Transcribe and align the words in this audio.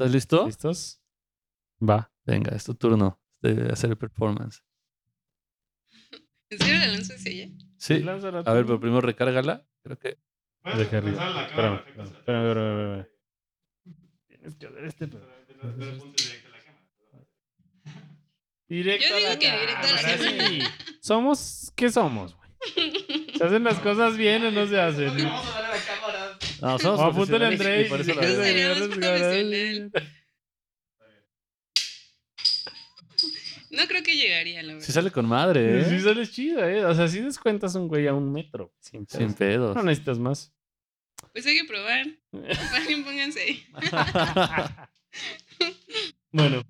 ¿Estás 0.00 0.12
listo? 0.12 0.46
¿Listos? 0.46 1.02
Va. 1.78 2.10
Venga, 2.24 2.56
es 2.56 2.64
tu 2.64 2.74
turno 2.74 3.20
de 3.42 3.70
hacer 3.70 3.90
el 3.90 3.98
performance. 3.98 4.64
¿En 6.48 6.58
serio 6.58 6.78
la 6.78 6.86
lanzo 6.88 7.14
hacia 7.14 7.30
allá? 7.30 7.52
Sí. 7.76 8.02
A 8.46 8.52
ver, 8.54 8.64
pero 8.64 8.80
primero 8.80 9.02
recárgala. 9.02 9.68
Creo 9.82 9.98
que. 9.98 10.18
Deja 10.64 10.98
arriba. 10.98 11.44
Espérame, 11.46 11.74
espérame, 11.78 11.78
espérame, 11.78 12.08
espérame, 12.18 12.48
espérame. 12.50 13.06
Tienes 14.28 14.54
que 14.56 14.66
ver 14.68 14.84
este 14.84 15.08
pedo. 15.08 15.28
Directo 18.68 19.06
Yo 19.08 19.14
a 19.14 19.18
digo 19.18 19.30
la 19.30 19.38
que 19.38 19.50
directo 19.50 19.78
a 19.78 19.92
la 19.92 20.00
cámara, 20.02 20.16
cámara. 20.18 20.48
sí. 20.48 20.60
Somos, 21.00 21.72
¿qué 21.74 21.90
somos, 21.90 22.36
güey? 22.36 22.50
¿Se 23.36 23.44
hacen 23.44 23.64
las 23.64 23.78
cosas 23.80 24.16
bien 24.16 24.44
o 24.44 24.50
no 24.50 24.66
se 24.66 24.80
hacen? 24.80 25.16
No, 26.60 26.78
somos 26.78 27.00
O 27.00 27.04
apúntale 27.04 27.46
a 27.46 27.48
profesionales 27.48 27.60
André 27.60 27.82
y 27.82 27.88
por 27.88 28.00
eso 28.00 28.10
y 28.10 28.14
lo 28.14 28.22
si 28.22 28.26
hago. 28.26 28.42
quieres 28.42 29.90
No 33.70 33.82
creo 33.86 34.02
que 34.02 34.16
llegaría, 34.16 34.62
la 34.62 34.72
verdad. 34.72 34.84
Sí 34.84 34.92
sale 34.92 35.12
con 35.12 35.26
madre, 35.26 35.84
Sí 35.84 35.94
¿eh? 35.94 36.00
sales 36.00 36.32
chido, 36.32 36.64
¿eh? 36.64 36.84
O 36.84 36.92
sea, 36.92 37.06
si 37.06 37.20
descuentas 37.20 37.76
un 37.76 37.86
güey 37.86 38.08
a 38.08 38.14
un 38.14 38.32
metro. 38.32 38.74
Sin 38.80 39.06
pedos. 39.06 39.22
Sin 39.22 39.34
pedos. 39.34 39.76
No 39.76 39.82
necesitas 39.84 40.18
más. 40.18 40.52
Pues 41.32 41.46
hay 41.46 41.60
que 41.60 41.64
probar. 41.64 42.06
Pónganse 43.04 43.40
ahí. 43.40 43.64
Bueno. 46.32 46.62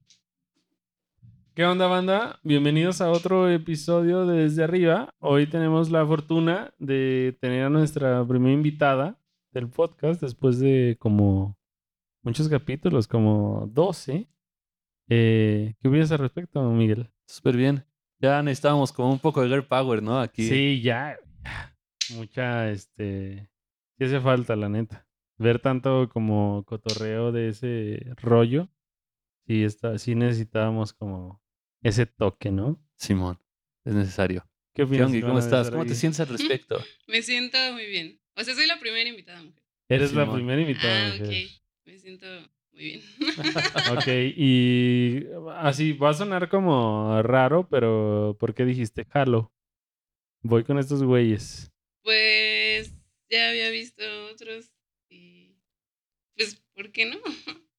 ¿Qué 1.55 1.67
onda, 1.67 1.87
banda? 1.87 2.41
Bienvenidos 2.43 3.03
a 3.03 3.11
otro 3.11 3.51
episodio 3.51 4.25
de 4.25 4.45
Desde 4.45 4.65
Arriba. 4.65 5.15
Hoy 5.19 5.47
tenemos 5.47 5.91
la 5.91 6.07
fortuna 6.07 6.73
de 6.79 7.37
tener 7.41 7.65
a 7.65 7.69
nuestra 7.69 8.27
primera 8.27 8.55
invitada 8.55 9.19
del 9.53 9.69
podcast 9.69 10.23
después 10.23 10.59
de 10.59 10.97
como 10.99 11.59
muchos 12.23 12.49
capítulos, 12.49 13.07
como 13.07 13.69
12. 13.71 14.27
Eh, 15.13 15.75
¿Qué 15.83 15.89
opinas 15.89 16.13
al 16.13 16.19
respecto, 16.21 16.63
Miguel? 16.71 17.11
Súper 17.27 17.57
bien. 17.57 17.85
Ya 18.21 18.41
necesitábamos 18.43 18.93
como 18.93 19.11
un 19.11 19.19
poco 19.19 19.43
de 19.43 19.49
girl 19.49 19.67
power, 19.67 20.03
¿no? 20.03 20.21
Aquí. 20.21 20.49
Sí, 20.49 20.81
ya. 20.83 21.19
Mucha, 22.15 22.71
este... 22.71 23.51
Sí 23.99 24.05
hace 24.05 24.21
falta, 24.21 24.55
la 24.55 24.69
neta. 24.69 25.09
Ver 25.37 25.59
tanto 25.59 26.09
como 26.11 26.65
cotorreo 26.65 27.33
de 27.33 27.49
ese 27.49 28.07
rollo. 28.19 28.71
Sí, 29.47 29.65
está, 29.65 29.99
sí 29.99 30.15
necesitábamos 30.15 30.93
como 30.93 31.43
ese 31.83 32.07
toque, 32.07 32.53
¿no? 32.53 32.81
Simón. 32.95 33.41
Es 33.85 33.95
necesario. 33.95 34.49
¿Qué 34.75 34.87
¿Qué 34.87 35.03
opinas? 35.03 35.25
¿Cómo 35.25 35.39
estás? 35.41 35.71
¿Cómo 35.71 35.87
te 35.87 35.97
sientes 35.97 36.21
al 36.21 36.29
respecto? 36.39 36.79
Me 37.09 37.23
siento 37.23 37.59
muy 37.73 37.87
bien. 37.87 38.21
O 38.37 38.45
sea, 38.45 38.55
soy 38.55 38.67
la 38.67 38.79
primera 38.79 39.09
invitada 39.09 39.43
mujer. 39.43 39.63
Eres 39.89 40.13
la 40.13 40.33
primera 40.33 40.61
invitada. 40.61 41.09
Ah, 41.09 41.17
mujer. 41.19 41.47
ok. 41.47 41.63
Me 41.87 41.99
siento 41.99 42.27
muy 42.81 42.91
bien. 42.91 43.03
Ok, 43.93 44.07
y 44.37 45.27
así 45.57 45.93
va 45.93 46.11
a 46.11 46.15
sonar 46.15 46.49
como 46.49 47.23
raro, 47.23 47.69
pero 47.69 48.37
¿por 48.39 48.55
qué 48.55 48.65
dijiste 48.65 49.05
jalo? 49.05 49.53
Voy 50.43 50.65
con 50.65 50.79
estos 50.79 51.03
güeyes. 51.03 51.71
Pues 52.03 52.95
ya 53.29 53.51
había 53.51 53.71
visto 53.71 54.03
otros 54.33 54.73
y 55.11 55.57
pues, 56.37 56.63
¿por 56.75 56.91
qué 56.91 57.07
no? 57.07 57.17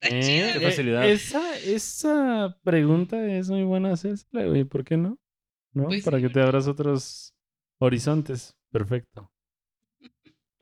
Está 0.00 0.16
Eh. 0.16 0.50
Qué 0.52 0.58
eh, 0.58 0.60
facilidad. 0.60 1.08
esa, 1.08 1.58
esa 1.58 2.58
pregunta 2.62 3.26
es 3.26 3.50
muy 3.50 3.64
buena 3.64 3.92
hacérsela, 3.92 4.46
güey. 4.46 4.64
¿Por 4.64 4.84
qué 4.84 4.96
no? 4.96 5.18
¿No? 5.72 5.86
Pues 5.86 6.04
Para 6.04 6.18
sí, 6.18 6.24
que 6.24 6.30
te 6.30 6.40
abras 6.40 6.66
otros 6.66 7.34
horizontes. 7.78 8.56
Perfecto. 8.70 9.30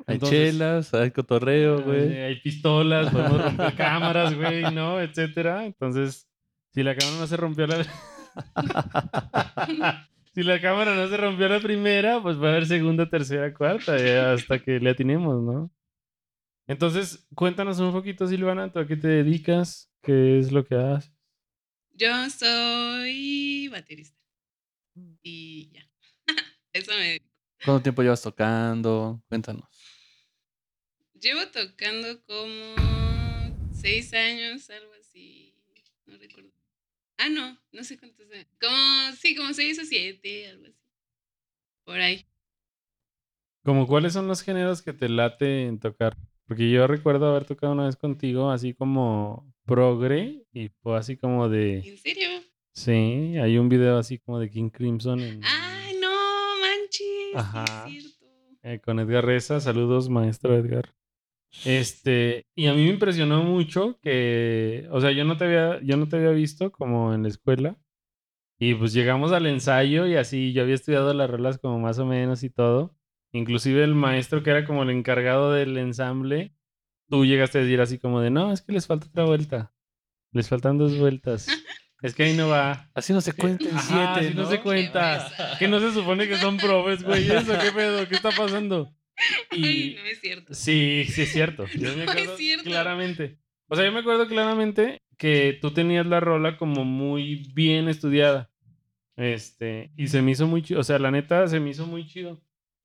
Hay 0.07 0.15
Entonces, 0.15 0.53
chelas, 0.53 0.95
hay 0.95 1.11
cotorreo, 1.11 1.83
güey. 1.83 2.13
eh, 2.13 2.25
Hay 2.27 2.41
pistolas, 2.41 3.11
podemos 3.11 3.43
romper 3.43 3.75
cámaras, 3.75 4.35
güey, 4.35 4.63
¿no? 4.73 5.01
Etcétera. 5.01 5.67
Entonces, 5.67 6.29
si 6.73 6.83
la 6.83 6.95
cámara 6.95 7.19
no 7.21 7.27
se 7.27 7.37
rompió 7.37 7.67
la... 7.67 7.85
si 10.35 10.43
la 10.43 10.61
cámara 10.61 10.95
no 10.95 11.09
se 11.09 11.17
rompió 11.17 11.49
la 11.49 11.61
primera, 11.61 12.23
pues 12.23 12.41
va 12.41 12.49
a 12.49 12.51
haber 12.53 12.67
segunda, 12.67 13.09
tercera, 13.09 13.53
cuarta, 13.53 13.99
ya 13.99 14.33
hasta 14.35 14.59
que 14.61 14.79
le 14.79 14.91
atinemos, 14.91 15.43
¿no? 15.43 15.71
Entonces, 16.69 17.27
cuéntanos 17.35 17.79
un 17.81 17.93
poquito, 17.93 18.27
Silvana, 18.27 18.73
¿tú 18.73 18.79
a 18.81 18.87
qué 18.87 18.97
te 18.97 19.09
dedicas? 19.09 19.91
¿Qué 20.03 20.39
es 20.39 20.53
lo 20.53 20.65
que 20.65 20.75
haces? 20.77 21.13
Yo 21.93 22.09
soy 22.31 23.69
baterista. 23.69 24.17
Y 25.23 25.71
ya. 25.73 25.89
Eso 26.73 26.93
me 26.93 27.05
dedico. 27.05 27.27
¿Cuánto 27.65 27.83
tiempo 27.83 28.03
llevas 28.03 28.23
tocando? 28.23 29.23
Cuéntanos. 29.29 29.65
Llevo 31.27 31.45
tocando 31.49 32.21
como 32.25 32.77
seis 33.73 34.15
años, 34.15 34.71
algo 34.71 34.93
así. 35.01 35.53
No 36.07 36.17
recuerdo. 36.19 36.51
Ah, 37.19 37.29
no, 37.29 37.59
no 37.73 37.83
sé 37.83 37.99
cuántos 37.99 38.31
años. 38.31 38.47
Como, 38.61 39.13
sí, 39.21 39.35
como 39.35 39.53
seis 39.53 39.77
o 39.81 39.85
siete, 39.85 40.47
algo 40.51 40.67
así. 40.67 40.77
Por 41.85 41.99
ahí. 42.01 42.25
Como 43.65 43.89
cuáles 43.89 44.13
son 44.13 44.29
los 44.29 44.41
géneros 44.43 44.83
que 44.83 44.93
te 44.93 45.09
late 45.09 45.67
en 45.67 45.81
tocar? 45.81 46.17
Porque 46.47 46.71
yo 46.71 46.87
recuerdo 46.87 47.27
haber 47.29 47.45
tocado 47.45 47.73
una 47.73 47.87
vez 47.87 47.97
contigo 47.97 48.53
así 48.53 48.73
como 48.73 49.53
progre 49.65 50.45
y 50.53 50.69
fue 50.81 50.97
así 50.97 51.17
como 51.17 51.49
de... 51.49 51.79
¿En 51.81 51.99
serio? 51.99 52.29
Sí, 52.73 53.37
hay 53.43 53.59
un 53.59 53.69
video 53.69 53.99
así 53.99 54.19
como 54.21 54.39
de 54.39 54.49
King 54.49 54.71
Crimson 54.71 55.19
en- 55.19 55.41
¡Ay, 55.43 55.97
no, 56.01 56.09
manches! 56.61 57.35
Ajá. 57.35 57.65
es 57.89 57.91
cierto. 58.03 58.27
eh, 58.63 58.79
con 58.79 59.01
Edgar 59.01 59.25
Reza. 59.27 59.59
Saludos, 59.59 60.09
maestro 60.09 60.55
Edgar. 60.57 60.95
Este, 61.65 62.47
y 62.55 62.67
a 62.67 62.75
mí 62.75 62.85
me 62.85 62.91
impresionó 62.91 63.43
mucho 63.43 63.99
que, 64.03 64.87
o 64.91 65.01
sea, 65.01 65.11
yo 65.13 65.25
no 65.25 65.37
te 65.37 65.45
había, 65.45 65.81
yo 65.83 65.97
no 65.97 66.09
te 66.09 66.17
había 66.17 66.31
visto 66.31 66.71
como 66.71 67.15
en 67.15 67.23
la 67.23 67.29
escuela. 67.29 67.77
Y 68.59 68.75
pues 68.75 68.93
llegamos 68.93 69.33
al 69.33 69.47
ensayo 69.47 70.07
y 70.07 70.17
así, 70.17 70.53
yo 70.53 70.63
había 70.63 70.75
estudiado 70.75 71.13
las 71.13 71.29
rolas 71.29 71.59
como 71.59 71.79
más 71.79 71.99
o 71.99 72.07
menos 72.07 72.43
y 72.43 72.51
todo. 72.51 72.97
Inclusive 73.33 73.85
el 73.85 73.95
maestro 73.95 74.43
que 74.43 74.51
era 74.51 74.65
como 74.65 74.83
el 74.83 74.91
encargado 74.91 75.53
del 75.53 75.77
ensamble, 75.77 76.55
tú 77.11 77.27
llegaste 77.27 77.59
a 77.59 77.63
decir 77.63 77.81
así 77.81 77.99
como 77.99 78.21
de, 78.21 78.31
no, 78.31 78.53
es 78.53 78.63
que 78.63 78.73
les 78.73 78.87
falta 78.87 79.09
otra 79.09 79.25
vuelta. 79.25 79.75
Les 80.33 80.49
faltan 80.49 80.79
dos 80.79 80.97
vueltas. 80.99 81.49
es 82.03 82.15
que 82.15 82.25
ahí 82.25 82.37
no 82.37 82.49
va. 82.49 82.91
Así 82.95 83.13
no 83.13 83.21
se 83.21 83.35
cuenta 83.35 83.69
en 83.69 83.77
Ajá, 83.77 84.15
siete, 84.15 84.29
así 84.29 84.37
no 84.37 84.43
¿no? 84.45 84.51
se 84.51 84.61
cuenta. 84.61 85.57
Que 85.59 85.69
no 85.69 85.81
se 85.81 85.93
supone 85.93 86.27
que 86.27 86.37
son 86.39 86.57
probes, 86.57 87.03
güey. 87.03 87.31
¿Eso 87.31 87.53
qué 87.61 87.73
pedo? 87.73 88.09
¿Qué 88.09 88.15
está 88.15 88.31
pasando? 88.31 88.91
Ay, 89.51 89.95
no 89.97 90.05
es 90.07 90.21
cierto. 90.21 90.55
sí, 90.55 91.05
sí 91.09 91.23
es 91.23 91.33
cierto. 91.33 91.67
Yo 91.75 91.95
me 91.97 92.05
No 92.05 92.05
es 92.05 92.11
acuerdo 92.11 92.37
cierto. 92.37 92.65
claramente. 92.65 93.39
O 93.69 93.75
sea, 93.77 93.85
yo 93.85 93.93
me 93.93 93.99
acuerdo 94.01 94.29
claramente 94.29 95.03
que 95.19 95.59
tú 95.61 95.73
tenías 95.73 96.07
la 96.07 96.21
rola 96.21 96.57
como 96.57 96.85
muy 96.85 97.51
bien 97.55 97.89
estudiada. 97.89 98.51
Este, 99.17 99.93
y 99.97 100.09
se 100.09 100.23
me 100.23 100.33
hizo 100.33 100.47
muy 100.47 100.63
chido. 100.63 100.81
O 100.81 100.85
sea, 100.85 100.99
la 100.99 101.11
neta 101.11 101.47
se 101.49 101.61
me 101.61 101.71
hizo 101.71 101.87
muy 101.87 102.07
chido. 102.07 102.41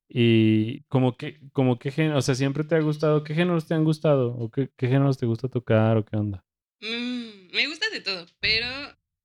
Y 0.09 0.81
como 0.86 1.16
que, 1.18 1.40
como 1.53 1.80
qué 1.80 1.92
género, 1.92 2.18
o 2.18 2.22
sea, 2.22 2.36
siempre 2.36 2.63
te 2.63 2.75
ha 2.75 2.80
gustado, 2.81 3.24
¿qué 3.24 3.34
géneros 3.36 3.68
te 3.68 3.75
han 3.75 3.84
gustado? 3.86 4.36
¿O 4.38 4.50
qué, 4.52 4.69
qué 4.78 4.88
géneros 4.88 5.18
te 5.18 5.25
gusta 5.25 5.48
tocar 5.50 5.98
o 5.98 6.06
qué 6.06 6.18
onda? 6.18 6.44
Mm, 6.81 7.52
me 7.53 7.68
gusta 7.68 7.90
de 7.90 8.02
todo, 8.02 8.25
pero 8.40 8.68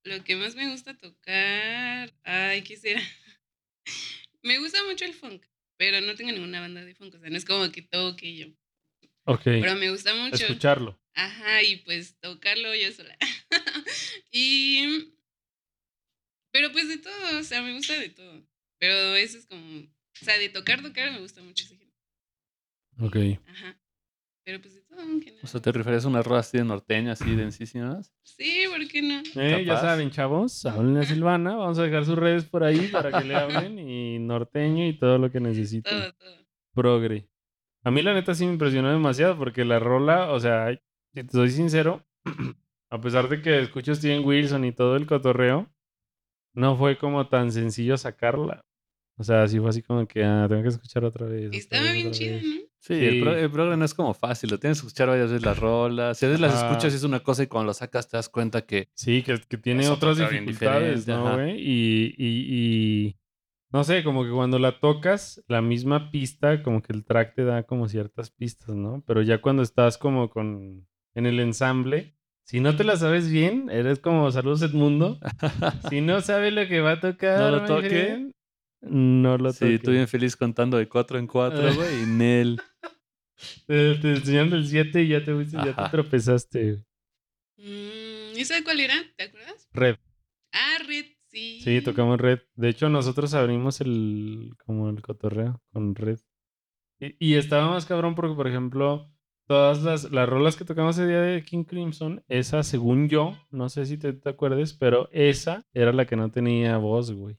lo 0.04 0.22
que 0.24 0.36
más 0.36 0.54
me 0.54 0.70
gusta 0.70 0.96
tocar. 0.96 2.12
Ay, 2.24 2.62
¿qué 2.62 2.76
será? 2.76 3.00
me 4.42 4.58
gusta 4.58 4.78
mucho 4.84 5.04
el 5.04 5.14
funk, 5.14 5.44
pero 5.76 6.00
no 6.00 6.14
tengo 6.14 6.32
ninguna 6.32 6.60
banda 6.60 6.84
de 6.84 6.94
funk. 6.94 7.14
O 7.14 7.18
sea, 7.18 7.30
no 7.30 7.36
es 7.36 7.44
como 7.44 7.70
que 7.70 7.82
toque 7.82 8.36
yo. 8.36 8.46
Ok. 9.24 9.42
Pero 9.44 9.74
me 9.76 9.90
gusta 9.90 10.14
mucho. 10.14 10.36
Escucharlo. 10.36 11.00
Ajá, 11.14 11.62
y 11.62 11.76
pues 11.76 12.18
tocarlo 12.20 12.74
yo 12.74 12.92
sola. 12.92 13.16
y. 14.30 15.12
Pero 16.52 16.72
pues 16.72 16.88
de 16.88 16.98
todo, 16.98 17.38
o 17.38 17.42
sea, 17.42 17.62
me 17.62 17.74
gusta 17.74 17.98
de 17.98 18.08
todo. 18.10 18.46
Pero 18.78 19.16
eso 19.16 19.38
es 19.38 19.46
como. 19.46 19.80
O 19.80 20.24
sea, 20.24 20.38
de 20.38 20.48
tocar, 20.48 20.82
tocar 20.82 21.12
me 21.12 21.20
gusta 21.20 21.42
mucho 21.42 21.64
ese 21.64 21.76
género. 21.76 21.96
Ok. 22.98 23.16
Ajá. 23.46 23.78
Pero 24.46 24.60
pues 24.60 24.74
de 24.76 24.80
todo 24.82 25.00
en 25.00 25.20
general. 25.20 25.40
O 25.42 25.46
sea, 25.48 25.60
¿te 25.60 25.72
refieres 25.72 26.04
a 26.04 26.08
unas 26.08 26.24
rolas 26.24 26.46
así 26.46 26.58
de 26.58 26.64
norteña, 26.64 27.12
así 27.12 27.34
densísimas? 27.34 28.14
Sí, 28.22 28.62
¿por 28.70 28.86
qué 28.86 29.02
no? 29.02 29.20
Eh, 29.34 29.64
ya 29.66 29.76
saben, 29.80 30.12
chavos, 30.12 30.64
hablen 30.66 30.96
a 30.98 31.02
Silvana. 31.02 31.56
Vamos 31.56 31.80
a 31.80 31.82
dejar 31.82 32.04
sus 32.04 32.16
redes 32.16 32.44
por 32.44 32.62
ahí 32.62 32.86
para 32.86 33.10
que 33.10 33.26
le 33.26 33.34
hablen. 33.74 33.76
Y 33.80 34.20
norteño 34.20 34.86
y 34.86 34.96
todo 34.96 35.18
lo 35.18 35.32
que 35.32 35.40
necesiten. 35.40 35.92
Todo, 35.92 36.12
todo. 36.12 36.46
Progre. 36.74 37.28
A 37.82 37.90
mí 37.90 38.02
la 38.02 38.14
neta 38.14 38.36
sí 38.36 38.46
me 38.46 38.52
impresionó 38.52 38.88
demasiado 38.92 39.36
porque 39.36 39.64
la 39.64 39.80
rola, 39.80 40.30
o 40.30 40.38
sea, 40.38 40.70
si 41.12 41.24
te 41.24 41.32
soy 41.32 41.50
sincero, 41.50 42.06
a 42.90 43.00
pesar 43.00 43.28
de 43.28 43.42
que 43.42 43.60
escucho 43.60 43.96
Steven 43.96 44.24
Wilson 44.24 44.64
y 44.64 44.70
todo 44.70 44.94
el 44.94 45.06
cotorreo, 45.06 45.68
no 46.54 46.76
fue 46.76 46.98
como 46.98 47.28
tan 47.28 47.50
sencillo 47.50 47.96
sacarla. 47.96 48.64
O 49.18 49.24
sea, 49.24 49.48
sí 49.48 49.58
fue 49.58 49.70
así 49.70 49.82
como 49.82 50.06
que 50.06 50.22
ah, 50.22 50.46
tengo 50.48 50.62
que 50.62 50.68
escuchar 50.68 51.04
otra 51.04 51.26
vez. 51.26 51.48
otra 51.48 51.58
Estaba 51.58 51.82
vez, 51.82 51.94
bien 51.94 52.10
chida. 52.12 52.36
¿no? 52.40 52.65
Sí, 52.86 52.94
Sí. 52.94 53.04
El, 53.04 53.20
pro- 53.20 53.36
el 53.36 53.50
programa 53.50 53.76
no 53.76 53.84
es 53.84 53.94
como 53.94 54.14
fácil, 54.14 54.50
lo 54.50 54.58
tienes 54.58 54.80
que 54.80 54.86
escuchar 54.86 55.08
varias 55.08 55.30
veces 55.30 55.44
las 55.44 55.58
rolas. 55.58 56.18
Si 56.18 56.24
a 56.24 56.28
veces 56.28 56.40
las 56.40 56.54
escuchas 56.62 56.94
es 56.94 57.02
una 57.02 57.20
cosa 57.20 57.42
y 57.42 57.46
cuando 57.48 57.66
las 57.68 57.78
sacas 57.78 58.08
te 58.08 58.16
das 58.16 58.28
cuenta 58.28 58.62
que 58.62 58.88
Sí, 58.94 59.22
que, 59.22 59.40
que 59.48 59.56
tiene 59.58 59.88
otras 59.88 60.18
bien 60.18 60.46
dificultades, 60.46 61.06
¿no, 61.08 61.34
güey? 61.34 61.56
Y, 61.60 62.14
y, 62.16 63.06
y 63.08 63.16
no 63.72 63.82
sé, 63.82 64.04
como 64.04 64.22
que 64.24 64.30
cuando 64.30 64.58
la 64.60 64.78
tocas, 64.78 65.42
la 65.48 65.60
misma 65.62 66.10
pista, 66.12 66.62
como 66.62 66.80
que 66.80 66.92
el 66.92 67.04
track 67.04 67.34
te 67.34 67.44
da 67.44 67.64
como 67.64 67.88
ciertas 67.88 68.30
pistas, 68.30 68.76
¿no? 68.76 69.02
Pero 69.06 69.20
ya 69.22 69.38
cuando 69.42 69.62
estás 69.64 69.98
como 69.98 70.30
con 70.30 70.86
en 71.14 71.26
el 71.26 71.40
ensamble, 71.40 72.14
si 72.44 72.60
no 72.60 72.76
te 72.76 72.84
la 72.84 72.96
sabes 72.96 73.28
bien, 73.30 73.68
eres 73.70 73.98
como 73.98 74.30
saludos 74.30 74.62
Edmundo. 74.62 75.18
Si 75.90 76.00
no 76.00 76.20
sabes 76.20 76.52
lo 76.52 76.68
que 76.68 76.80
va 76.80 76.92
a 76.92 77.00
tocar, 77.00 77.40
No 77.40 77.50
lo 77.50 77.64
toque. 77.64 77.88
friend, 77.88 78.32
no 78.82 79.36
lo 79.38 79.52
sí, 79.52 79.58
toque. 79.58 79.78
tú 79.80 79.90
bien 79.90 80.06
feliz 80.06 80.36
contando 80.36 80.76
de 80.76 80.88
cuatro 80.88 81.18
en 81.18 81.26
cuatro, 81.26 81.66
Ah. 81.68 81.72
güey, 81.74 82.02
y 82.04 82.06
Nel. 82.06 82.60
Te, 83.66 83.94
te 83.96 84.10
enseñaron 84.14 84.52
el 84.54 84.66
7 84.66 85.02
y 85.02 85.08
ya 85.08 85.24
te, 85.24 85.32
fuiste- 85.34 85.56
ya 85.64 85.74
te 85.74 85.90
tropezaste. 85.90 86.84
Mm, 87.58 88.36
¿Y 88.38 88.44
sabe 88.44 88.64
cuál 88.64 88.80
era? 88.80 88.94
¿Te 89.16 89.24
acuerdas? 89.24 89.68
Red. 89.72 89.96
Ah, 90.52 90.76
Red, 90.86 91.06
sí. 91.28 91.60
Sí, 91.62 91.80
tocamos 91.82 92.20
Red. 92.20 92.40
De 92.54 92.68
hecho, 92.68 92.88
nosotros 92.88 93.34
abrimos 93.34 93.80
el 93.80 94.50
como 94.64 94.88
el 94.90 95.02
cotorreo 95.02 95.60
con 95.72 95.94
Red. 95.94 96.18
Y, 97.00 97.14
y 97.18 97.34
estaba 97.34 97.68
más 97.70 97.86
cabrón 97.86 98.14
porque, 98.14 98.34
por 98.34 98.46
ejemplo, 98.48 99.10
todas 99.46 99.82
las, 99.82 100.10
las 100.12 100.28
rolas 100.28 100.56
que 100.56 100.64
tocamos 100.64 100.96
ese 100.96 101.06
día 101.08 101.20
de 101.20 101.42
King 101.42 101.64
Crimson, 101.64 102.24
esa, 102.28 102.62
según 102.62 103.08
yo, 103.08 103.36
no 103.50 103.68
sé 103.68 103.84
si 103.86 103.98
te, 103.98 104.12
te 104.14 104.28
acuerdes, 104.30 104.72
pero 104.74 105.08
esa 105.12 105.66
era 105.74 105.92
la 105.92 106.06
que 106.06 106.16
no 106.16 106.30
tenía 106.30 106.78
voz, 106.78 107.12
güey. 107.12 107.36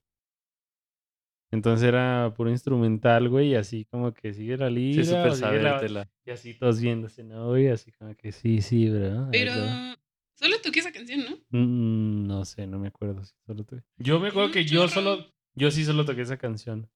Entonces 1.52 1.88
era 1.88 2.34
puro 2.36 2.50
instrumental, 2.50 3.30
güey, 3.30 3.50
y 3.52 3.56
así 3.56 3.86
como 3.86 4.14
que 4.14 4.34
sigue 4.34 4.58
la 4.58 4.70
lira. 4.70 5.04
Sí, 5.04 5.10
súper 5.10 5.34
sigue 5.34 5.60
la- 5.62 5.70
sabértela. 5.80 6.10
Y 6.26 6.32
así 6.32 6.54
todos 6.56 6.82
viéndose, 6.82 7.24
¿no? 7.24 7.48
Güey, 7.48 7.70
así 7.70 7.92
como 7.94 8.14
que 8.16 8.32
sí, 8.34 8.62
sí, 8.62 8.90
bro. 8.90 9.30
Pero 9.32 9.54
solo 10.36 10.60
toqué 10.62 10.80
esa 10.82 10.92
canción, 10.92 11.22
¿no? 11.24 11.38
Mm, 11.58 12.28
no 12.28 12.44
sé, 12.44 12.68
no 12.68 12.80
me 12.80 12.90
acuerdo 12.90 13.24
solo 13.46 13.64
toqué. 13.64 13.84
Yo 13.98 14.20
me 14.20 14.28
acuerdo 14.28 14.48
un 14.48 14.54
que 14.54 14.66
yo 14.66 14.82
chorro. 14.88 14.90
solo, 15.16 15.26
yo 15.56 15.72
sí 15.72 15.86
solo 15.86 16.04
toqué 16.04 16.22
esa 16.22 16.38
canción. 16.38 16.90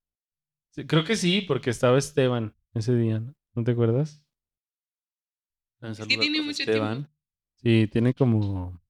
Sí, 0.72 0.86
creo 0.86 1.04
que 1.06 1.16
sí, 1.16 1.42
porque 1.42 1.70
estaba 1.70 1.98
Esteban 1.98 2.54
ese 2.74 2.94
día, 2.96 3.20
¿no? 3.20 3.34
¿No 3.56 3.64
te 3.64 3.72
acuerdas? 3.72 4.22
Que 5.80 5.96
saludo 5.96 6.20
tiene 6.20 6.42
mucho 6.42 6.64
Esteban. 6.64 7.10
Sí, 7.56 7.88
tiene 7.92 8.14
como, 8.14 8.81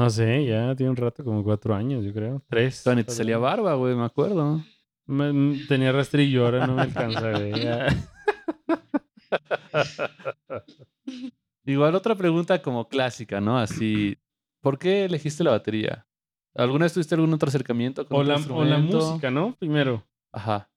no 0.00 0.10
sé, 0.10 0.44
ya 0.46 0.74
tiene 0.76 0.90
un 0.90 0.96
rato, 0.96 1.24
como 1.24 1.42
cuatro 1.42 1.74
años, 1.74 2.04
yo 2.04 2.12
creo, 2.12 2.42
tres. 2.48 2.78
Esteban, 2.78 2.98
y 3.00 3.04
te 3.04 3.12
salía 3.12 3.38
barba, 3.38 3.74
güey, 3.74 3.94
me 3.94 4.04
acuerdo. 4.04 4.60
Me- 5.06 5.58
tenía 5.68 5.92
rastrillo, 5.92 6.46
ahora 6.46 6.66
no 6.66 6.76
me 6.76 6.82
alcanza, 6.82 7.30
güey. 7.30 7.52
Igual 11.66 11.94
otra 11.94 12.14
pregunta 12.14 12.60
como 12.60 12.88
clásica, 12.88 13.40
¿no? 13.40 13.58
Así, 13.58 14.18
¿por 14.60 14.78
qué 14.78 15.04
elegiste 15.06 15.42
la 15.44 15.52
batería? 15.52 16.06
¿Alguna 16.54 16.84
vez 16.84 16.92
tuviste 16.92 17.14
algún 17.14 17.32
otro 17.32 17.48
acercamiento 17.48 18.06
con 18.06 18.20
O 18.20 18.22
la, 18.22 18.36
o 18.36 18.64
la 18.64 18.78
música, 18.78 19.30
¿no? 19.30 19.56
Primero. 19.58 20.04
Ajá. 20.32 20.70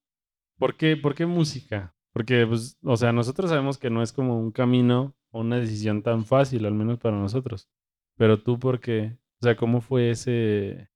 ¿Por 0.58 0.75
qué, 0.75 0.98
¿Por 0.98 1.13
qué 1.13 1.25
música? 1.25 1.94
Porque, 2.13 2.48
pues, 2.48 2.78
o 2.84 2.98
sea, 2.98 3.12
nosotros 3.12 3.50
sabemos 3.50 3.78
que 3.78 3.90
no 3.92 4.02
es 4.02 4.12
como 4.12 4.40
un 4.40 4.52
camino 4.52 5.13
o 5.30 5.42
una 5.42 5.58
decisión 5.58 6.02
tan 6.02 6.25
fácil, 6.25 6.66
al 6.66 6.74
menos 6.74 6.98
para 6.98 7.16
nosotros. 7.18 7.70
Pero 8.18 8.42
tú, 8.42 8.60
¿por 8.60 8.80
qué? 8.80 9.18
O 9.40 9.46
sea, 9.46 9.56
¿cómo 9.56 9.80
fue 9.81 10.12
ese...? 10.12 10.90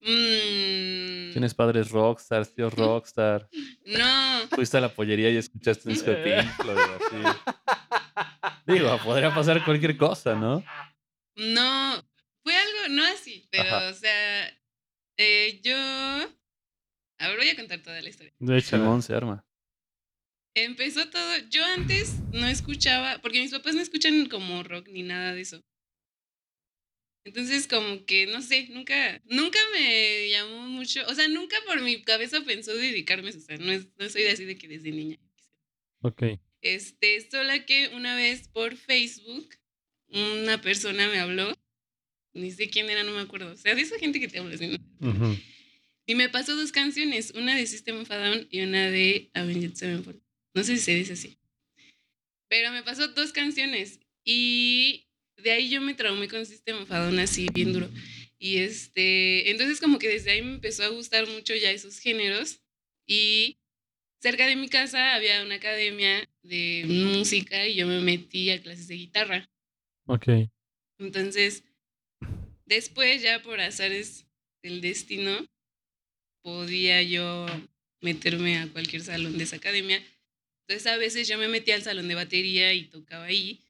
Mm, 0.00 1.32
Tienes 1.32 1.54
padres 1.54 1.90
rockstar, 1.90 2.46
tíos 2.46 2.74
rockstar. 2.74 3.48
No. 3.84 4.48
Fuiste 4.50 4.76
a 4.76 4.80
la 4.80 4.88
pollería 4.90 5.28
y 5.30 5.36
escuchaste 5.36 5.88
un 5.88 5.94
disco 5.94 6.10
de 6.10 6.16
Pink 6.16 6.52
Floyd, 6.56 6.78
así. 6.78 7.38
Digo, 8.64 8.96
podría 9.04 9.34
pasar 9.34 9.64
cualquier 9.64 9.96
cosa, 9.96 10.36
¿no? 10.36 10.62
No, 11.34 12.02
fue 12.44 12.56
algo, 12.56 12.88
no 12.90 13.04
así, 13.04 13.48
pero, 13.50 13.64
Ajá. 13.74 13.88
o 13.90 13.92
sea, 13.94 14.48
eh, 15.16 15.60
yo... 15.64 15.74
A 17.18 17.28
ver, 17.28 17.36
voy 17.38 17.48
a 17.48 17.56
contar 17.56 17.80
toda 17.80 18.00
la 18.00 18.08
historia. 18.08 18.32
De 18.38 18.56
hecho, 18.58 19.02
se 19.02 19.14
arma. 19.14 19.44
Empezó 20.54 21.08
todo, 21.08 21.38
yo 21.50 21.64
antes 21.64 22.14
no 22.32 22.46
escuchaba, 22.46 23.18
porque 23.22 23.40
mis 23.40 23.50
papás 23.52 23.74
no 23.74 23.80
escuchan 23.80 24.26
como 24.28 24.62
rock 24.62 24.88
ni 24.88 25.02
nada 25.02 25.34
de 25.34 25.40
eso. 25.40 25.60
Entonces, 27.24 27.68
como 27.68 28.04
que, 28.04 28.26
no 28.26 28.42
sé, 28.42 28.66
nunca, 28.70 29.22
nunca 29.26 29.58
me 29.72 30.28
llamó 30.28 30.66
mucho, 30.68 31.00
o 31.06 31.14
sea, 31.14 31.28
nunca 31.28 31.56
por 31.66 31.80
mi 31.80 32.02
cabeza 32.02 32.40
pensó 32.44 32.74
dedicarme, 32.74 33.30
o 33.30 33.40
sea, 33.40 33.56
no, 33.58 33.70
es- 33.72 33.86
no 33.96 34.08
soy 34.08 34.24
así 34.24 34.44
de 34.44 34.58
que 34.58 34.68
desde 34.68 34.90
niña. 34.90 35.18
ok. 36.02 36.22
Este, 36.60 37.28
solo 37.30 37.52
que 37.66 37.88
una 37.94 38.14
vez 38.16 38.48
por 38.48 38.76
Facebook, 38.76 39.54
una 40.08 40.60
persona 40.60 41.08
me 41.08 41.18
habló, 41.20 41.52
ni 42.34 42.50
sé 42.50 42.68
quién 42.70 42.90
era, 42.90 43.04
no 43.04 43.12
me 43.12 43.20
acuerdo, 43.20 43.52
o 43.52 43.56
sea, 43.56 43.74
de 43.74 43.82
esa 43.82 43.98
gente 43.98 44.20
que 44.20 44.28
te 44.28 44.38
habla 44.38 44.54
así, 44.54 44.66
¿no? 44.66 45.08
Ujú. 45.08 45.38
Y 46.06 46.14
me 46.16 46.28
pasó 46.28 46.54
dos 46.56 46.72
canciones, 46.72 47.30
una 47.36 47.54
de 47.56 47.66
System 47.66 48.00
of 48.00 48.10
a 48.10 48.16
Down 48.16 48.48
y 48.50 48.60
una 48.62 48.90
de 48.90 49.30
Avenged 49.34 49.74
Sevenfold. 49.74 50.20
No 50.54 50.64
sé 50.64 50.76
si 50.76 50.82
se 50.82 50.94
dice 50.94 51.14
así. 51.14 51.38
Pero 52.48 52.70
me 52.70 52.82
pasó 52.82 53.08
dos 53.08 53.32
canciones 53.32 54.00
y 54.24 55.06
de 55.36 55.52
ahí 55.52 55.70
yo 55.70 55.80
me 55.80 55.94
traumé 55.94 56.28
con 56.28 56.44
System 56.44 56.82
of 56.82 56.92
a 56.92 56.98
Down 56.98 57.18
así 57.18 57.46
bien 57.52 57.72
duro. 57.72 57.88
Y 58.38 58.58
este, 58.58 59.50
entonces 59.50 59.80
como 59.80 59.98
que 59.98 60.08
desde 60.08 60.32
ahí 60.32 60.42
me 60.42 60.54
empezó 60.54 60.84
a 60.84 60.88
gustar 60.88 61.26
mucho 61.28 61.54
ya 61.54 61.70
esos 61.70 61.98
géneros 61.98 62.60
y 63.06 63.58
cerca 64.20 64.46
de 64.46 64.56
mi 64.56 64.68
casa 64.68 65.14
había 65.14 65.42
una 65.42 65.56
academia 65.56 66.28
de 66.42 66.84
música 66.86 67.66
y 67.66 67.74
yo 67.74 67.86
me 67.86 68.00
metí 68.00 68.50
a 68.50 68.60
clases 68.60 68.88
de 68.88 68.96
guitarra. 68.96 69.48
Ok. 70.06 70.26
Entonces, 70.98 71.64
después 72.66 73.22
ya 73.22 73.42
por 73.42 73.60
azares 73.60 74.26
del 74.62 74.80
destino, 74.80 75.46
podía 76.42 77.02
yo 77.02 77.46
meterme 78.00 78.58
a 78.58 78.68
cualquier 78.68 79.02
salón 79.02 79.38
de 79.38 79.44
esa 79.44 79.56
academia. 79.56 80.02
Entonces 80.72 80.90
a 80.90 80.96
veces 80.96 81.28
yo 81.28 81.36
me 81.36 81.48
metía 81.48 81.74
al 81.74 81.82
salón 81.82 82.08
de 82.08 82.14
batería 82.14 82.72
y 82.72 82.84
tocaba 82.84 83.24
ahí. 83.24 83.60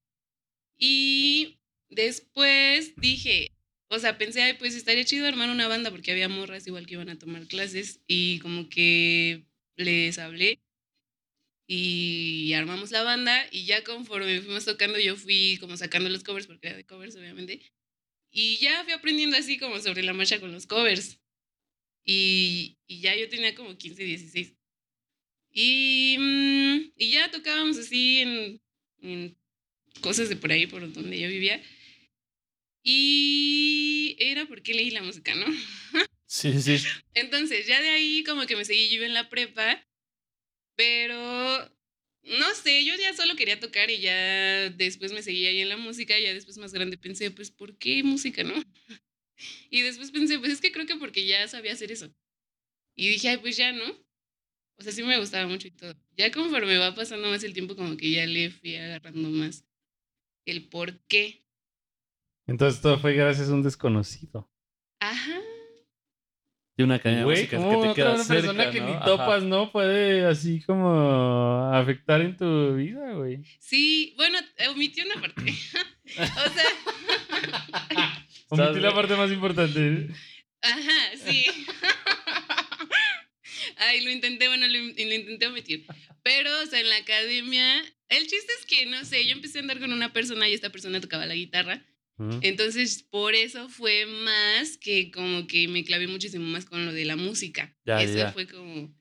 Y 0.78 1.58
después 1.90 2.94
dije, 2.94 3.50
o 3.88 3.98
sea, 3.98 4.18
pensé, 4.18 4.42
ay, 4.42 4.52
pues 4.54 4.76
estaría 4.76 5.04
chido 5.04 5.26
armar 5.26 5.50
una 5.50 5.66
banda 5.66 5.90
porque 5.90 6.12
había 6.12 6.28
morras 6.28 6.64
igual 6.68 6.86
que 6.86 6.94
iban 6.94 7.08
a 7.08 7.18
tomar 7.18 7.48
clases 7.48 8.00
y 8.06 8.38
como 8.38 8.68
que 8.68 9.42
les 9.74 10.16
hablé 10.18 10.60
y 11.66 12.52
armamos 12.52 12.92
la 12.92 13.02
banda. 13.02 13.48
Y 13.50 13.64
ya 13.64 13.82
conforme 13.82 14.40
fuimos 14.40 14.64
tocando 14.64 15.00
yo 15.00 15.16
fui 15.16 15.58
como 15.58 15.76
sacando 15.76 16.08
los 16.08 16.22
covers 16.22 16.46
porque 16.46 16.68
era 16.68 16.76
de 16.76 16.86
covers 16.86 17.16
obviamente. 17.16 17.62
Y 18.30 18.58
ya 18.58 18.84
fui 18.84 18.92
aprendiendo 18.92 19.36
así 19.36 19.58
como 19.58 19.80
sobre 19.80 20.04
la 20.04 20.12
marcha 20.12 20.38
con 20.38 20.52
los 20.52 20.68
covers. 20.68 21.18
Y, 22.04 22.78
y 22.86 23.00
ya 23.00 23.16
yo 23.16 23.28
tenía 23.28 23.56
como 23.56 23.76
15, 23.76 24.04
16 24.04 24.61
y, 25.52 26.16
mm, 26.18 26.92
y 26.96 27.10
ya 27.10 27.30
tocábamos 27.30 27.78
así 27.78 28.18
en, 28.18 28.60
en 29.02 29.36
cosas 30.00 30.28
de 30.28 30.36
por 30.36 30.52
ahí 30.52 30.66
por 30.66 30.80
donde 30.92 31.18
yo 31.18 31.28
vivía 31.28 31.62
y 32.82 34.16
era 34.18 34.46
porque 34.46 34.74
leí 34.74 34.90
la 34.90 35.02
música, 35.02 35.34
¿no? 35.34 35.46
Sí, 36.26 36.62
sí. 36.62 36.78
Entonces, 37.12 37.66
ya 37.66 37.82
de 37.82 37.90
ahí 37.90 38.24
como 38.24 38.46
que 38.46 38.56
me 38.56 38.64
seguí 38.64 38.88
yo 38.88 39.04
en 39.04 39.12
la 39.12 39.28
prepa, 39.28 39.86
pero 40.76 41.70
no 42.22 42.54
sé, 42.54 42.86
yo 42.86 42.94
ya 42.96 43.12
solo 43.14 43.36
quería 43.36 43.60
tocar 43.60 43.90
y 43.90 44.00
ya 44.00 44.70
después 44.70 45.12
me 45.12 45.22
seguí 45.22 45.44
ahí 45.46 45.60
en 45.60 45.68
la 45.68 45.76
música 45.76 46.18
y 46.18 46.22
ya 46.22 46.32
después 46.32 46.56
más 46.56 46.72
grande 46.72 46.96
pensé, 46.96 47.30
pues, 47.30 47.50
¿por 47.50 47.76
qué 47.76 48.02
música, 48.02 48.44
no? 48.44 48.54
Y 49.70 49.82
después 49.82 50.10
pensé, 50.10 50.38
pues 50.38 50.52
es 50.52 50.60
que 50.60 50.72
creo 50.72 50.86
que 50.86 50.96
porque 50.96 51.26
ya 51.26 51.46
sabía 51.48 51.72
hacer 51.72 51.92
eso. 51.92 52.14
Y 52.96 53.08
dije, 53.08 53.30
ay, 53.30 53.38
pues 53.38 53.56
ya, 53.56 53.72
¿no? 53.72 53.84
O 54.82 54.84
sea, 54.84 54.92
sí 54.92 55.04
me 55.04 55.16
gustaba 55.16 55.46
mucho 55.46 55.68
y 55.68 55.70
todo. 55.70 55.94
Ya 56.16 56.32
conforme 56.32 56.76
va 56.76 56.92
pasando 56.92 57.28
más 57.28 57.44
el 57.44 57.54
tiempo, 57.54 57.76
como 57.76 57.96
que 57.96 58.10
ya 58.10 58.26
le 58.26 58.50
fui 58.50 58.74
agarrando 58.74 59.30
más 59.30 59.64
el 60.44 60.68
por 60.68 60.98
qué. 61.06 61.46
Entonces 62.48 62.80
todo 62.80 62.98
fue 62.98 63.14
gracias 63.14 63.48
a 63.48 63.54
un 63.54 63.62
desconocido. 63.62 64.50
Ajá. 64.98 65.40
Y 66.76 66.82
una 66.82 66.96
academia 66.96 67.24
de 67.24 67.30
música 67.30 67.58
¿cómo 67.58 67.68
que 67.68 67.76
te 67.76 67.80
otra 67.90 67.94
queda 67.94 68.14
una 68.14 68.24
cerca, 68.24 68.42
persona 68.42 68.70
que 68.72 68.80
¿no? 68.80 68.86
ni 68.88 68.92
Ajá. 68.94 69.04
topas 69.04 69.44
no 69.44 69.70
puede 69.70 70.26
así 70.26 70.60
como 70.62 71.70
afectar 71.72 72.20
en 72.20 72.36
tu 72.36 72.74
vida, 72.74 73.12
güey? 73.12 73.44
Sí, 73.60 74.14
bueno, 74.16 74.40
omití 74.68 75.00
una 75.02 75.20
parte. 75.20 75.44
o 78.48 78.56
sea, 78.56 78.66
Omití 78.66 78.80
la 78.80 78.92
parte 78.92 79.14
más 79.14 79.30
importante. 79.30 80.08
Ajá, 80.60 81.16
sí. 81.24 81.46
Ay, 83.78 84.00
lo 84.02 84.10
intenté, 84.10 84.48
bueno, 84.48 84.66
lo, 84.68 84.76
in- 84.76 84.94
lo 84.96 85.14
intenté 85.14 85.46
omitir. 85.46 85.86
Pero, 86.22 86.50
o 86.62 86.66
sea, 86.66 86.80
en 86.80 86.88
la 86.88 86.96
academia, 86.96 87.80
el 88.08 88.26
chiste 88.26 88.52
es 88.60 88.66
que, 88.66 88.86
no 88.86 89.04
sé, 89.04 89.24
yo 89.26 89.32
empecé 89.32 89.58
a 89.58 89.62
andar 89.62 89.78
con 89.80 89.92
una 89.92 90.12
persona 90.12 90.48
y 90.48 90.54
esta 90.54 90.70
persona 90.70 91.00
tocaba 91.00 91.26
la 91.26 91.34
guitarra. 91.34 91.84
Entonces, 92.40 93.02
por 93.02 93.34
eso 93.34 93.68
fue 93.68 94.06
más 94.06 94.76
que 94.78 95.10
como 95.10 95.46
que 95.46 95.66
me 95.68 95.84
clavé 95.84 96.06
muchísimo 96.06 96.44
más 96.46 96.64
con 96.64 96.86
lo 96.86 96.92
de 96.92 97.04
la 97.04 97.16
música. 97.16 97.76
Ya, 97.84 98.00
eso 98.02 98.16
ya. 98.18 98.32
fue 98.32 98.46
como 98.46 98.94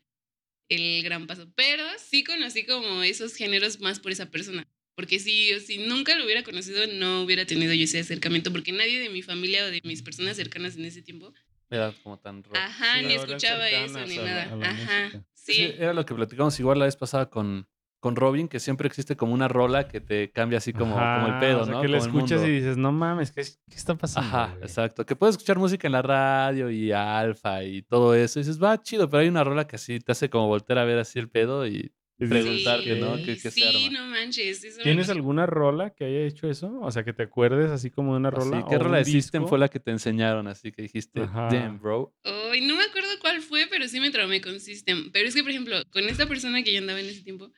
el 0.70 1.04
gran 1.04 1.28
paso. 1.28 1.51
Pero 1.56 1.84
sí 2.00 2.24
conocí 2.24 2.63
como 2.66 3.04
esos 3.04 3.36
géneros 3.36 3.80
más 3.80 4.00
por 4.00 4.12
esa 4.12 4.30
persona. 4.32 4.68
Porque 4.96 5.20
si, 5.20 5.58
si 5.60 5.78
nunca 5.80 6.16
lo 6.18 6.25
hubiera 6.25 6.44
conocido, 6.44 6.86
no 6.88 7.22
hubiera 7.24 7.46
tenido 7.46 7.74
yo 7.74 7.84
ese 7.84 8.00
acercamiento, 8.00 8.51
porque 8.51 8.72
nadie 8.72 9.00
de 9.00 9.10
mi 9.10 9.22
familia 9.22 9.66
o 9.66 9.72
de 9.72 9.82
mis 9.84 10.01
personas 10.01 10.36
cercanas 10.36 10.75
en 10.78 10.86
ese 10.86 11.01
tiempo, 11.01 11.34
Era 11.72 11.92
como 12.04 12.20
tan 12.20 12.44
rock. 12.44 12.56
ajá, 12.58 13.00
Sí, 13.00 13.06
ni 13.08 13.13
escuchaba 13.13 13.68
eso 13.70 14.06
ni 14.06 14.18
la- 14.18 14.24
nada. 14.24 14.56
la 14.58 14.70
Ajá. 14.70 15.24
Sí, 15.34 15.54
sí. 15.54 15.74
era 15.80 15.94
lo 15.94 16.06
que 16.06 16.13
platicamos 16.13 16.60
igual 16.60 16.78
la 16.80 16.86
vez 16.86 16.96
pasada 16.96 17.30
con, 17.30 17.68
con 18.00 18.16
Robin, 18.16 18.48
que 18.48 18.60
siempre 18.60 18.88
existe 18.88 19.16
como 19.16 19.34
una 19.34 19.48
rola 19.48 19.88
que 19.88 20.00
te 20.01 20.32
cambia 20.32 20.58
así 20.60 20.74
como, 20.74 20.94
como 20.96 21.28
el 21.28 21.40
pedo, 21.40 21.62
o 21.62 21.66
sea, 21.66 21.74
¿no? 21.75 21.82
que 21.82 21.88
el 21.88 21.96
escuchas 21.96 22.40
mundo. 22.42 22.48
y 22.48 22.56
dices, 22.60 22.78
no 22.78 22.92
mames, 22.92 23.32
¿qué, 23.32 23.42
qué 23.44 23.75
está 23.75 23.96
pasando? 23.96 24.28
Ajá, 24.30 24.48
güey?" 24.54 24.62
exacto. 24.63 25.06
Que 25.06 25.16
puedes 25.16 25.34
escuchar 25.36 25.58
música 25.58 25.88
en 25.88 25.94
la 25.94 26.01
radio 26.01 26.70
y 26.70 26.92
alfa 26.92 27.63
y 27.63 27.82
todo 27.84 28.13
eso. 28.16 28.40
Y 28.40 28.44
dices, 28.44 28.62
va 28.62 28.80
chido, 28.82 29.10
pero 29.10 29.22
hay 29.22 29.30
una 29.30 29.44
rola 29.44 29.66
que 29.66 29.78
así 29.78 30.00
te 30.00 30.12
hace 30.12 30.30
como 30.30 30.48
voltear 30.48 30.78
a 30.80 30.84
ver 30.86 31.00
así 31.00 31.18
el 31.20 31.30
pedo 31.30 31.66
y 31.66 31.92
Y 32.22 32.28
preguntarte, 32.28 32.96
¿no? 33.00 33.18
Sí, 33.18 33.24
¿Qué- 33.24 33.34
qué 33.34 33.40
se 33.40 33.51
sí, 33.51 33.63
arma? 33.88 34.00
no 34.00 34.06
manches. 34.12 34.63
eso 34.63 34.82
¿Tienes 34.84 35.10
alguna 35.10 35.48
rola 35.48 35.90
que 35.90 36.06
haya 36.06 36.20
hecho 36.20 36.48
eso? 36.48 36.80
O 36.80 36.92
sea, 36.92 37.04
que 37.04 37.13
te 37.13 37.24
acuerdes 37.24 37.72
así 37.72 37.90
como 37.90 38.12
de 38.13 38.18
una 38.20 38.30
rola. 38.30 38.58
Así, 38.60 38.66
¿Qué 38.70 38.75
o 38.75 38.80
rola 38.80 38.98
de 39.00 39.06
System 39.06 39.48
fue 39.48 39.58
la 39.58 39.68
que 39.70 39.80
te 39.80 39.90
enseñaron? 39.90 40.48
Así 40.48 40.72
que 40.72 40.84
dijiste, 40.84 41.22
Ajá. 41.22 41.48
damn, 41.51 41.80
bro. 41.82 42.13
Ay, 42.24 42.62
no 42.62 42.75
me 42.75 42.84
acuerdo 42.84 43.10
cuál 43.20 43.42
fue, 43.42 43.66
pero 43.68 43.88
sí 43.88 44.00
me 44.00 44.12
traumé 44.12 44.40
con 44.40 44.60
System. 44.60 45.10
Pero 45.12 45.28
es 45.28 45.34
que, 45.34 45.42
por 45.42 45.50
ejemplo, 45.50 45.78
con 45.90 46.04
esta 46.08 46.28
persona 46.28 46.62
que 46.62 46.72
yo 46.72 46.78
andaba 46.80 47.00
en 47.00 47.08
ese 47.08 47.24
tiempo, 47.24 47.51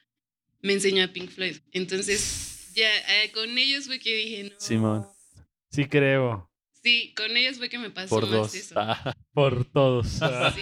me 0.62 0.72
enseñó 0.74 1.04
a 1.04 1.08
Pink 1.10 1.30
Floyd. 1.30 1.58
Entonces, 1.74 2.72
ya 2.74 2.88
eh, 3.24 3.32
con 3.34 3.58
ellos 3.58 3.88
fue 3.88 4.00
que 4.00 4.16
dije, 4.16 4.44
no. 4.46 4.56
Simón. 4.60 5.06
Sí, 5.72 5.86
creo. 5.86 6.50
Sí, 6.84 7.14
con 7.16 7.36
ellos 7.38 7.58
fue 7.58 7.70
que 7.70 7.80
me 7.80 7.90
pasó 7.92 8.10
Por 8.10 8.24
más 8.24 8.32
dos. 8.32 8.56
eso. 8.56 8.76
Ah, 8.78 9.16
Por 9.34 9.64
todos. 9.66 10.22
Ah, 10.22 10.54
Sí, 10.54 10.62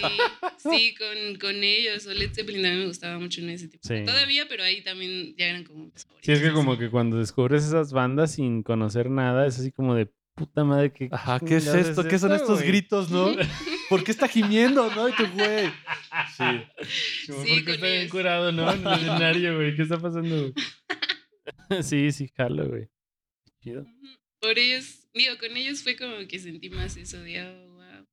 sí, 0.70 0.94
con, 0.94 1.38
con 1.40 1.64
ellos. 1.64 2.06
O 2.06 2.14
Led 2.14 2.32
Zeppelin 2.32 2.62
también 2.62 2.80
me 2.82 2.86
gustaba 2.86 3.18
mucho 3.18 3.40
en 3.40 3.50
ese 3.50 3.66
tiempo. 3.68 3.88
Sí. 3.88 4.04
Todavía, 4.04 4.46
pero 4.48 4.62
ahí 4.62 4.82
también 4.84 5.34
ya 5.36 5.46
eran 5.46 5.64
como 5.64 5.86
mis 5.86 6.06
Sí, 6.20 6.30
es 6.32 6.40
que 6.40 6.52
como 6.52 6.78
que 6.78 6.90
cuando 6.90 7.18
descubres 7.18 7.64
esas 7.64 7.92
bandas 7.92 8.34
sin 8.34 8.62
conocer 8.62 9.10
nada, 9.10 9.46
es 9.46 9.58
así 9.58 9.72
como 9.72 9.96
de 9.96 10.12
puta 10.34 10.62
madre 10.62 10.92
que. 10.92 11.08
Ajá, 11.10 11.40
¿qué 11.40 11.56
es 11.56 11.66
esto? 11.66 12.06
¿Qué 12.06 12.18
son 12.18 12.32
estos 12.32 12.62
gritos, 12.62 13.10
no? 13.10 13.34
¿Por 13.88 14.04
qué 14.04 14.12
está 14.12 14.28
gimiendo, 14.28 14.88
no? 14.94 15.08
Y 15.08 15.12
tú, 15.12 15.24
güey. 15.34 15.66
Sí. 16.36 16.44
Sí, 17.26 17.32
porque 17.32 17.64
con 17.64 17.74
está 17.74 17.86
bien 17.86 18.08
curado, 18.08 18.52
¿no? 18.52 18.72
En 18.72 18.86
el 18.86 18.92
escenario, 18.94 19.56
güey. 19.56 19.74
¿Qué 19.74 19.82
está 19.82 19.98
pasando, 19.98 20.36
güey? 20.52 20.54
sí, 21.82 22.12
sí, 22.12 22.28
jalo, 22.36 22.68
güey. 22.68 22.88
Chido. 23.60 23.84
Por 24.42 24.58
ellos, 24.58 25.08
digo, 25.14 25.38
con 25.38 25.56
ellos 25.56 25.82
fue 25.84 25.96
como 25.96 26.16
que 26.28 26.38
sentí 26.40 26.68
más 26.70 26.96
eso 26.96 27.20
de, 27.20 27.40
oh, 27.42 27.72
wow. 27.74 28.06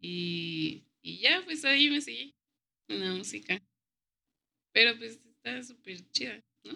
Y, 0.00 0.84
y 1.02 1.20
ya, 1.20 1.42
pues 1.44 1.64
ahí 1.64 1.90
me 1.90 2.00
seguí 2.00 2.34
en 2.88 3.00
la 3.00 3.12
música. 3.14 3.62
Pero 4.72 4.98
pues 4.98 5.18
está 5.24 5.62
súper 5.62 6.00
chida, 6.12 6.42
¿no? 6.64 6.72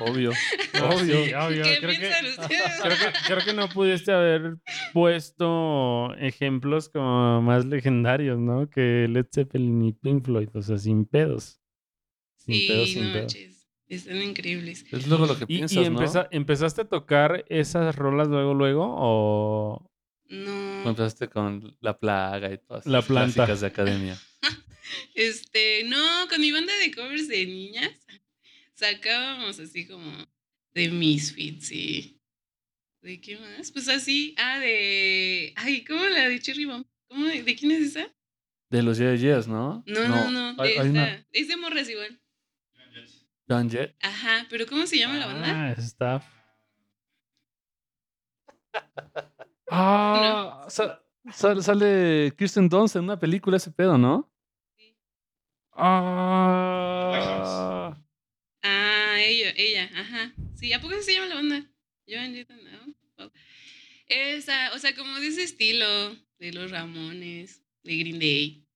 Obvio. 0.00 0.32
Obvio. 0.74 1.24
sí, 1.26 1.34
obvio. 1.34 1.62
¿Qué 1.64 1.78
Creo 1.80 1.90
que, 1.90 1.98
piensan 1.98 2.26
ustedes? 2.26 2.80
creo, 2.82 2.96
que, 2.98 3.18
creo 3.26 3.44
que 3.44 3.52
no 3.54 3.68
pudiste 3.68 4.12
haber 4.12 4.58
puesto 4.92 6.14
ejemplos 6.16 6.88
como 6.88 7.42
más 7.42 7.64
legendarios, 7.66 8.38
¿no? 8.38 8.70
Que 8.70 9.06
Led 9.08 9.26
Zeppelin 9.34 9.82
y 9.82 9.92
Pink 9.92 10.24
Floyd, 10.24 10.48
o 10.54 10.62
sea, 10.62 10.78
sin 10.78 11.04
pedos. 11.06 11.60
Sin 12.36 12.62
Sí, 12.62 12.66
pedos, 12.68 12.92
sin 12.92 13.02
no 13.02 13.12
pedos. 13.12 13.34
manches. 13.34 13.57
Están 13.88 14.20
increíbles. 14.22 14.84
Es 14.90 15.06
luego 15.06 15.26
lo 15.26 15.38
que 15.38 15.44
¿Y, 15.48 15.54
y 15.54 15.58
piensas, 15.58 15.76
¿no? 15.76 15.98
empeza- 15.98 16.28
empezaste 16.30 16.82
a 16.82 16.88
tocar 16.88 17.44
esas 17.48 17.96
rolas 17.96 18.28
luego, 18.28 18.52
luego? 18.54 18.86
¿O 18.98 19.90
No. 20.26 20.88
Empezaste 20.90 21.28
con 21.28 21.76
La 21.80 21.98
Plaga 21.98 22.52
y 22.52 22.58
todas 22.58 22.84
La 22.86 22.98
esas 22.98 23.08
Planta. 23.08 23.34
clásicas 23.46 23.60
de 23.60 23.66
academia. 23.66 24.18
Este, 25.14 25.82
no, 25.84 26.28
con 26.30 26.40
mi 26.40 26.50
banda 26.52 26.72
de 26.78 26.90
covers 26.94 27.28
de 27.28 27.44
niñas 27.44 27.90
sacábamos 28.74 29.58
así 29.58 29.86
como 29.86 30.10
de 30.74 30.88
Misfits 30.90 31.72
y. 31.72 32.14
¿De 33.02 33.20
qué 33.20 33.36
más? 33.38 33.70
Pues 33.70 33.88
así. 33.88 34.34
Ah, 34.38 34.58
de. 34.58 35.52
Ay, 35.56 35.84
¿cómo 35.84 36.04
la 36.06 36.28
de 36.28 36.40
Cherry 36.40 36.64
Bomb? 36.64 36.84
¿Cómo 37.08 37.26
de, 37.26 37.42
¿de 37.42 37.54
quién 37.56 37.72
es 37.72 37.80
esa? 37.96 38.12
De 38.70 38.82
los 38.82 38.98
Yeah 38.98 39.14
Yeahs, 39.14 39.46
¿no? 39.48 39.82
No, 39.86 40.08
no, 40.08 40.30
no. 40.30 40.62
Hay, 40.62 40.74
de 40.74 40.80
hay 40.80 40.86
esa. 40.86 40.90
una 40.90 41.26
Es 41.32 41.48
de 41.48 41.56
morras 41.56 41.88
igual. 41.88 42.20
Joan 43.48 43.70
Jett. 43.70 43.96
Ajá, 44.02 44.46
pero 44.50 44.66
¿cómo 44.66 44.86
se 44.86 44.98
llama 44.98 45.16
la 45.18 45.26
banda? 45.26 45.48
Ah, 45.68 45.72
está. 45.76 46.22
Ah, 49.70 50.66
sal- 50.70 51.62
sale 51.62 52.32
Kirsten 52.36 52.68
Dunst 52.70 52.96
en 52.96 53.04
una 53.04 53.18
película 53.18 53.58
ese 53.58 53.70
pedo, 53.70 53.98
¿no? 53.98 54.32
ah. 56.68 57.96
Ah, 58.62 59.16
ella, 59.20 59.52
ella, 59.56 59.90
ajá. 59.94 60.32
Sí, 60.54 60.72
¿a 60.72 60.80
poco 60.80 60.94
se 61.02 61.12
llama 61.14 61.26
la 61.26 61.34
banda? 61.36 61.64
Joan 62.08 62.32
Jett, 62.34 62.48
¿no? 62.50 62.94
Esa, 64.06 64.72
o 64.74 64.78
sea, 64.78 64.94
como 64.94 65.20
de 65.20 65.26
ese 65.28 65.42
estilo, 65.42 65.86
de 66.38 66.52
los 66.52 66.70
Ramones, 66.70 67.62
de 67.82 67.98
Green 67.98 68.18
Day, 68.18 68.66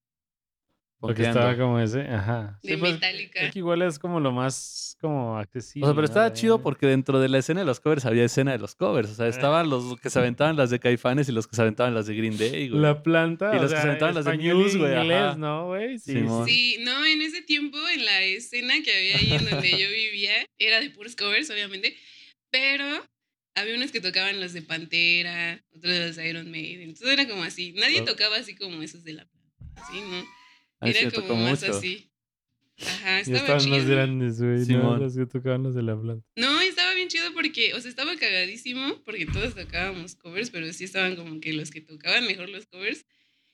Porque 1.02 1.24
estaba 1.24 1.56
como 1.56 1.78
ese, 1.80 2.00
ajá. 2.02 2.58
de 2.62 2.70
Sí, 2.70 2.76
pues, 2.78 2.92
Metallica. 2.94 3.40
es 3.40 3.52
que 3.52 3.58
igual 3.58 3.82
es 3.82 3.98
como 3.98 4.20
lo 4.20 4.32
más 4.32 4.96
como 5.00 5.36
accesible. 5.38 5.84
O 5.84 5.88
sea, 5.88 5.94
pero 5.94 6.02
¿no? 6.02 6.08
estaba 6.08 6.30
De- 6.30 6.36
chido 6.36 6.62
porque 6.62 6.86
dentro 6.86 7.18
de 7.20 7.28
la 7.28 7.38
escena 7.38 7.60
de 7.60 7.66
los 7.66 7.80
covers 7.80 8.04
había 8.06 8.24
escena 8.24 8.52
de 8.52 8.58
los 8.58 8.74
covers. 8.76 9.10
O 9.10 9.14
sea, 9.14 9.26
estaban 9.26 9.68
los 9.68 9.98
que 10.00 10.10
se 10.10 10.18
aventaban 10.20 10.56
las 10.56 10.70
de 10.70 10.78
Caifanes 10.78 11.28
y 11.28 11.32
los 11.32 11.46
que 11.48 11.56
se 11.56 11.62
aventaban 11.62 11.92
las 11.94 12.06
de 12.06 12.14
Green 12.14 12.38
Day, 12.38 12.68
güey. 12.68 12.80
La 12.80 13.02
planta. 13.02 13.50
Y 13.52 13.58
o 13.58 13.62
los 13.62 13.64
que 13.64 13.68
sea, 13.70 13.82
se 13.82 13.88
aventaban 13.88 14.14
las 14.14 14.24
de 14.24 14.38
Muse, 14.38 14.78
güey, 14.78 14.96
inglés, 14.96 15.18
ajá. 15.22 15.36
¿no, 15.36 15.66
güey? 15.66 15.98
Sí, 15.98 16.12
Simón. 16.12 16.46
Sí, 16.46 16.76
no, 16.84 17.04
en 17.04 17.20
ese 17.20 17.42
tiempo, 17.42 17.76
en 17.94 18.04
la 18.04 18.22
escena 18.22 18.74
que 18.84 18.96
había 18.96 19.16
ahí 19.16 19.32
en 19.32 19.50
donde 19.50 19.70
yo 19.70 19.88
vivía, 19.90 20.34
era 20.58 20.80
de 20.80 20.90
puros 20.90 21.16
covers, 21.16 21.50
obviamente, 21.50 21.96
pero 22.52 22.84
había 23.56 23.74
unos 23.74 23.90
que 23.90 24.00
tocaban 24.00 24.40
los 24.40 24.52
de 24.52 24.62
Pantera, 24.62 25.60
otros 25.76 25.92
de 25.92 26.06
los 26.06 26.16
de 26.16 26.28
Iron 26.28 26.50
Maiden, 26.50 26.90
entonces 26.90 27.08
era 27.08 27.28
como 27.28 27.42
así, 27.42 27.72
nadie 27.72 28.00
Oh. 28.02 28.04
tocaba 28.04 28.36
así 28.36 28.54
como 28.54 28.82
esos 28.82 29.02
de 29.04 29.14
la 29.14 29.24
¿sí, 29.90 30.00
no? 30.08 30.24
Sí 30.82 30.88
Era 30.98 31.10
como 31.10 31.34
más 31.36 31.60
mucho. 31.62 31.76
así. 31.76 32.08
Ajá, 32.80 33.18
Y 33.18 33.20
estaba 33.22 33.38
estaban 33.38 33.70
más 33.70 33.80
chido. 33.82 33.90
grandes, 33.94 34.40
güey. 34.40 34.58
¿no? 34.58 34.64
Simón. 34.64 35.00
Los 35.00 35.16
que 35.16 35.26
tocaban 35.26 35.62
los 35.62 35.74
de 35.74 35.82
la 35.82 36.00
planta. 36.00 36.26
No, 36.36 36.60
estaba 36.60 36.94
bien 36.94 37.08
chido 37.08 37.32
porque, 37.34 37.74
o 37.74 37.80
sea, 37.80 37.88
estaba 37.90 38.16
cagadísimo 38.16 39.02
porque 39.04 39.26
todos 39.26 39.54
tocábamos 39.54 40.14
covers, 40.16 40.50
pero 40.50 40.72
sí 40.72 40.84
estaban 40.84 41.14
como 41.14 41.40
que 41.40 41.52
los 41.52 41.70
que 41.70 41.80
tocaban 41.80 42.26
mejor 42.26 42.48
los 42.48 42.66
covers 42.66 43.04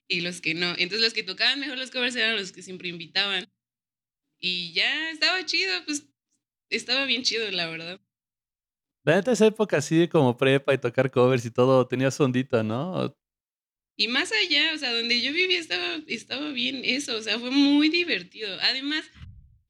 y 0.09 0.21
los 0.23 0.41
que 0.41 0.55
no. 0.55 0.69
Entonces 0.71 1.01
los 1.01 1.13
que 1.13 1.23
tocaban 1.25 1.61
mejor 1.61 1.77
los 1.79 1.91
covers 1.91 2.17
eran 2.17 2.37
los 2.37 2.53
que 2.53 2.63
siempre 2.63 2.89
invitaban. 2.89 3.47
Y 4.39 4.73
ya 4.73 5.11
estaba 5.11 5.45
chido, 5.45 5.73
pues 5.85 6.07
estaba 6.71 7.05
bien 7.05 7.23
chido, 7.25 7.51
la 7.51 7.67
verdad. 7.67 8.01
La 9.05 9.17
neta, 9.17 9.33
esa 9.33 9.47
época 9.47 9.79
así 9.79 9.97
de 9.97 10.09
como 10.09 10.37
prepa 10.37 10.75
y 10.75 10.79
tocar 10.79 11.11
covers 11.11 11.45
y 11.45 11.51
todo, 11.51 11.87
tenía 11.87 12.11
su 12.11 12.23
ondita, 12.23 12.63
¿no? 12.63 13.18
Y 14.01 14.07
más 14.09 14.31
allá, 14.33 14.73
o 14.75 14.79
sea, 14.79 14.93
donde 14.95 15.21
yo 15.21 15.33
vivía 15.33 15.59
estaba, 15.59 15.99
estaba 16.07 16.51
bien 16.53 16.83
eso, 16.85 17.17
o 17.17 17.21
sea, 17.21 17.37
fue 17.39 17.51
muy 17.51 17.89
divertido. 17.89 18.57
Además, 18.63 19.05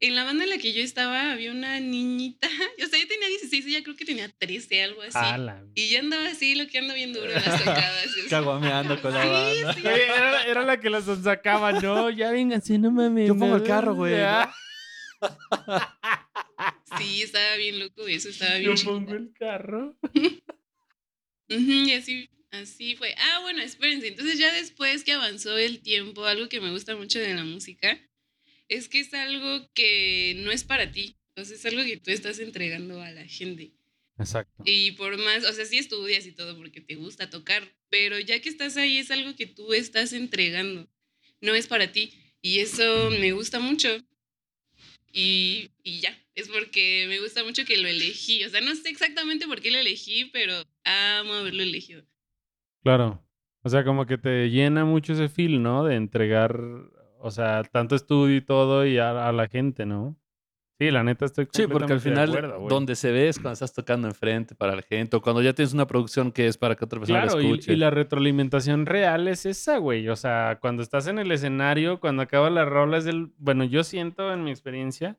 en 0.00 0.14
la 0.14 0.23
banda 0.23 0.44
en 0.44 0.50
la 0.50 0.58
que 0.58 0.75
yo 0.75 0.82
estaba 0.82 1.32
había 1.32 1.50
una 1.50 1.80
niñita, 1.80 2.47
o 2.85 2.87
sea, 2.87 3.00
yo 3.00 3.08
tenía 3.08 3.26
16, 3.28 3.64
ella 3.66 3.82
creo 3.82 3.97
que 3.97 4.04
tenía 4.04 4.28
13, 4.28 4.82
algo 4.82 5.00
así. 5.00 5.16
Ala. 5.16 5.64
Y 5.75 5.88
yo 5.88 6.00
andaba 6.00 6.28
así, 6.28 6.54
lo 6.54 6.66
que 6.66 6.76
ando 6.78 6.92
bien 6.92 7.14
duro 7.14 7.26
en 7.26 7.35
las 7.42 7.58
tocadas. 7.64 8.06
Caguameando 8.28 9.00
con 9.00 9.14
la 9.14 9.23
Sí, 9.23 9.28
banda. 9.62 9.75
sí. 9.75 9.80
Güey, 9.80 10.00
era, 10.02 10.42
era 10.44 10.62
la 10.62 10.78
que 10.78 10.90
las 10.90 11.04
sacaban, 11.25 11.82
no, 11.82 12.11
ya 12.11 12.30
vénganse, 12.30 12.78
no 12.78 12.90
mames. 12.90 13.28
Yo 13.28 13.37
pongo 13.37 13.56
el 13.56 13.62
carro, 13.62 13.94
güey, 13.94 14.12
ya. 14.12 14.52
Sí, 16.99 17.23
estaba 17.23 17.56
bien 17.56 17.78
loco 17.78 18.06
eso, 18.08 18.28
estaba 18.28 18.56
bien 18.56 18.75
Yo 18.76 18.85
pongo 18.85 19.12
el 19.14 19.32
carro. 19.32 19.97
Y 21.49 21.92
así, 21.92 22.28
así 22.50 22.97
fue. 22.97 23.14
Ah, 23.17 23.40
bueno, 23.43 23.62
espérense. 23.62 24.09
Entonces 24.09 24.38
ya 24.38 24.52
después 24.52 25.05
que 25.05 25.12
avanzó 25.12 25.57
el 25.59 25.81
tiempo, 25.81 26.25
algo 26.25 26.49
que 26.49 26.61
me 26.61 26.71
gusta 26.71 26.97
mucho 26.97 27.19
de 27.19 27.35
la 27.35 27.45
música 27.45 28.00
es 28.69 28.88
que 28.88 29.00
es 29.00 29.12
algo 29.14 29.69
que 29.75 30.35
no 30.38 30.50
es 30.50 30.64
para 30.64 30.90
ti. 30.93 31.17
Entonces 31.31 31.61
es 31.61 31.67
algo 31.73 31.85
que 31.85 31.97
tú 31.97 32.11
estás 32.11 32.38
entregando 32.38 33.00
a 33.00 33.11
la 33.11 33.26
gente. 33.26 33.73
Exacto. 34.19 34.62
Y 34.67 34.93
por 34.93 35.17
más, 35.19 35.45
o 35.45 35.52
sea, 35.52 35.64
sí 35.64 35.78
estudias 35.78 36.26
y 36.26 36.33
todo 36.33 36.57
porque 36.57 36.81
te 36.81 36.97
gusta 36.97 37.31
tocar, 37.31 37.73
pero 37.88 38.19
ya 38.19 38.40
que 38.40 38.49
estás 38.49 38.76
ahí 38.76 38.99
es 38.99 39.11
algo 39.11 39.37
que 39.37 39.47
tú 39.47 39.73
estás 39.73 40.12
entregando. 40.12 40.88
No 41.40 41.55
es 41.55 41.67
para 41.67 41.93
ti. 41.93 42.12
Y 42.43 42.61
eso 42.61 43.11
me 43.11 43.33
gusta 43.33 43.61
mucho. 43.61 43.88
Y, 45.12 45.71
y 45.83 46.00
ya, 46.00 46.17
es 46.35 46.49
porque 46.49 47.07
me 47.09 47.21
gusta 47.21 47.43
mucho 47.45 47.64
que 47.64 47.76
lo 47.76 47.88
elegí. 47.88 48.45
O 48.45 48.50
sea, 48.50 48.61
no 48.61 48.75
sé 48.75 48.88
exactamente 48.90 49.47
por 49.47 49.61
qué 49.61 49.71
lo 49.71 49.78
elegí, 49.78 50.26
pero 50.26 50.62
amo 50.85 51.35
haberlo 51.35 51.62
elegido. 51.62 52.05
Claro. 52.88 53.23
O 53.64 53.68
sea, 53.68 53.85
como 53.85 54.07
que 54.07 54.16
te 54.16 54.49
llena 54.49 54.87
mucho 54.87 55.12
ese 55.12 55.28
feel, 55.28 55.62
¿no? 55.62 55.85
De 55.85 55.95
entregar, 55.95 56.59
o 57.18 57.30
sea, 57.30 57.62
tanto 57.64 57.95
estudio 57.95 58.37
y 58.37 58.40
todo 58.40 58.87
y 58.87 58.97
a, 58.97 59.28
a 59.28 59.33
la 59.33 59.47
gente, 59.47 59.85
¿no? 59.85 60.16
Sí, 60.80 60.90
la 60.90 61.02
neta 61.02 61.26
estoy 61.26 61.49
Sí, 61.52 61.66
porque 61.66 61.92
al 61.92 62.00
final 62.00 62.28
acuerdo, 62.30 62.66
donde 62.68 62.95
se 62.95 63.11
ve 63.11 63.28
es 63.28 63.37
cuando 63.38 63.52
estás 63.54 63.75
tocando 63.75 64.09
enfrente 64.09 64.54
para 64.54 64.75
la 64.76 64.80
gente 64.83 65.16
o 65.16 65.21
cuando 65.21 65.42
ya 65.42 65.52
tienes 65.52 65.75
una 65.75 65.87
producción 65.87 66.33
que 66.33 66.47
es 66.47 66.57
para 66.57 66.76
que 66.76 66.85
otra 66.87 66.99
persona 67.00 67.23
Claro, 67.23 67.37
la 67.37 67.42
y, 67.42 67.47
escuche. 67.50 67.73
y 67.73 67.76
la 67.76 67.90
retroalimentación 67.90 68.87
real 68.87 69.28
es 69.28 69.45
esa, 69.45 69.76
güey. 69.78 70.09
O 70.09 70.16
sea, 70.16 70.57
cuando 70.61 70.83
estás 70.83 71.09
en 71.09 71.18
el 71.18 71.30
escenario, 71.30 72.00
cuando 72.00 72.23
acaba 72.23 72.49
la 72.49 72.64
rola, 72.64 72.97
es 72.97 73.07
el. 73.07 73.33
Bueno, 73.37 73.64
yo 73.64 73.85
siento 73.85 74.33
en 74.33 74.45
mi 74.45 74.50
experiencia 74.50 75.18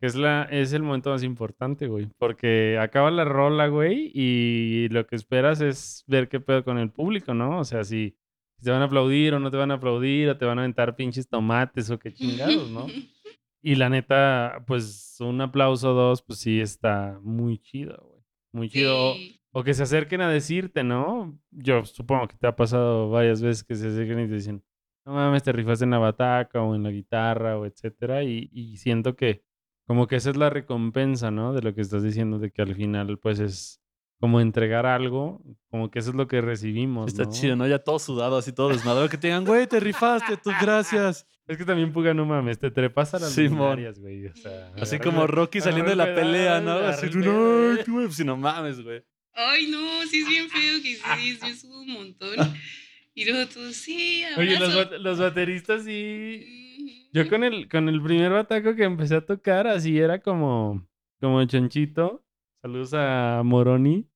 es, 0.00 0.14
la, 0.14 0.44
es 0.50 0.72
el 0.72 0.82
momento 0.82 1.10
más 1.10 1.22
importante, 1.22 1.86
güey. 1.88 2.08
Porque 2.18 2.78
acaba 2.80 3.10
la 3.10 3.24
rola, 3.24 3.68
güey, 3.68 4.10
y 4.14 4.88
lo 4.90 5.06
que 5.06 5.16
esperas 5.16 5.60
es 5.60 6.04
ver 6.06 6.28
qué 6.28 6.40
pedo 6.40 6.64
con 6.64 6.78
el 6.78 6.90
público, 6.90 7.34
¿no? 7.34 7.58
O 7.60 7.64
sea, 7.64 7.84
si, 7.84 8.16
si 8.58 8.64
te 8.64 8.70
van 8.70 8.82
a 8.82 8.86
aplaudir 8.86 9.34
o 9.34 9.40
no 9.40 9.50
te 9.50 9.56
van 9.56 9.70
a 9.70 9.74
aplaudir, 9.74 10.28
o 10.30 10.36
te 10.38 10.44
van 10.44 10.58
a 10.58 10.62
aventar 10.62 10.96
pinches 10.96 11.28
tomates 11.28 11.90
o 11.90 11.98
qué 11.98 12.12
chingados, 12.12 12.70
¿no? 12.70 12.86
Y 13.62 13.74
la 13.74 13.90
neta, 13.90 14.64
pues 14.66 15.16
un 15.20 15.38
aplauso 15.42 15.90
o 15.90 15.94
dos, 15.94 16.22
pues 16.22 16.38
sí 16.38 16.60
está 16.62 17.18
muy 17.22 17.58
chido, 17.58 17.98
güey. 18.08 18.22
Muy 18.54 18.68
chido. 18.70 19.10
O- 19.10 19.14
Sí. 19.14 19.38
o 19.52 19.62
que 19.62 19.74
se 19.74 19.82
acerquen 19.82 20.22
a 20.22 20.30
decirte, 20.30 20.82
¿no? 20.82 21.38
Yo 21.50 21.84
supongo 21.84 22.26
que 22.28 22.36
te 22.38 22.46
ha 22.46 22.56
pasado 22.56 23.10
varias 23.10 23.42
veces 23.42 23.62
que 23.62 23.74
se 23.74 23.88
acerquen 23.88 24.20
y 24.20 24.28
te 24.28 24.34
dicen, 24.36 24.64
no 25.04 25.12
mames, 25.12 25.42
te 25.42 25.52
rifaste 25.52 25.84
en 25.84 25.90
la 25.90 25.98
bataca 25.98 26.62
o 26.62 26.74
en 26.74 26.84
la 26.84 26.90
guitarra 26.90 27.58
o 27.58 27.66
etcétera. 27.66 28.24
Y, 28.24 28.48
y 28.50 28.78
siento 28.78 29.14
que 29.14 29.42
como 29.90 30.06
que 30.06 30.14
esa 30.14 30.30
es 30.30 30.36
la 30.36 30.50
recompensa, 30.50 31.32
¿no? 31.32 31.52
De 31.52 31.62
lo 31.62 31.74
que 31.74 31.80
estás 31.80 32.04
diciendo, 32.04 32.38
de 32.38 32.52
que 32.52 32.62
al 32.62 32.76
final 32.76 33.18
pues 33.18 33.40
es 33.40 33.80
como 34.20 34.40
entregar 34.40 34.86
algo, 34.86 35.42
como 35.68 35.90
que 35.90 35.98
eso 35.98 36.10
es 36.10 36.14
lo 36.14 36.28
que 36.28 36.40
recibimos, 36.40 37.08
Está 37.08 37.24
¿no? 37.24 37.32
chido, 37.32 37.56
¿no? 37.56 37.66
Ya 37.66 37.80
todo 37.80 37.98
sudado, 37.98 38.36
así 38.36 38.52
todo 38.52 38.68
desmadrado. 38.68 39.08
Que 39.08 39.18
te 39.18 39.26
digan, 39.26 39.44
güey, 39.44 39.66
te 39.66 39.80
rifaste, 39.80 40.36
tú, 40.36 40.52
gracias. 40.62 41.26
Es 41.48 41.58
que 41.58 41.64
también 41.64 41.92
Puga, 41.92 42.14
no 42.14 42.24
mames, 42.24 42.60
te 42.60 42.70
trepas 42.70 43.14
a 43.14 43.18
las 43.18 43.32
Simón. 43.32 43.50
luminarias, 43.50 43.98
güey. 43.98 44.26
O 44.28 44.36
sea, 44.36 44.70
Así 44.80 45.00
como 45.00 45.26
Rocky 45.26 45.60
saliendo 45.60 45.90
de 45.90 45.96
la 45.96 46.10
el 46.10 46.14
pelea, 46.14 46.60
¿no? 46.60 46.74
Así, 46.74 47.10
tú, 47.10 47.18
no, 47.18 47.82
tú, 47.84 47.94
güey, 47.94 48.06
pues 48.06 48.14
si 48.16 48.24
no 48.24 48.36
mames, 48.36 48.80
güey. 48.80 49.02
Ay, 49.32 49.66
no, 49.72 50.06
sí 50.08 50.20
es 50.20 50.28
bien 50.28 50.48
feo 50.48 50.82
que 50.84 50.94
sí, 50.94 51.38
yo 51.42 51.56
subo 51.56 51.80
un 51.80 51.92
montón. 51.92 52.36
Y 53.12 53.24
luego 53.24 53.50
todos, 53.52 53.74
sí, 53.74 54.22
Oye, 54.36 54.56
los, 54.56 54.72
abrazo. 54.72 54.98
los 54.98 55.18
bateristas 55.18 55.82
sí... 55.82 56.69
Yo 57.12 57.28
con 57.28 57.42
el, 57.42 57.68
con 57.68 57.88
el 57.88 58.00
primer 58.00 58.30
bataco 58.30 58.74
que 58.76 58.84
empecé 58.84 59.16
a 59.16 59.26
tocar, 59.26 59.66
así 59.66 59.98
era 59.98 60.20
como, 60.20 60.86
como 61.20 61.44
chonchito. 61.44 62.24
Saludos 62.62 62.94
a 62.94 63.42
Moroni. 63.44 64.08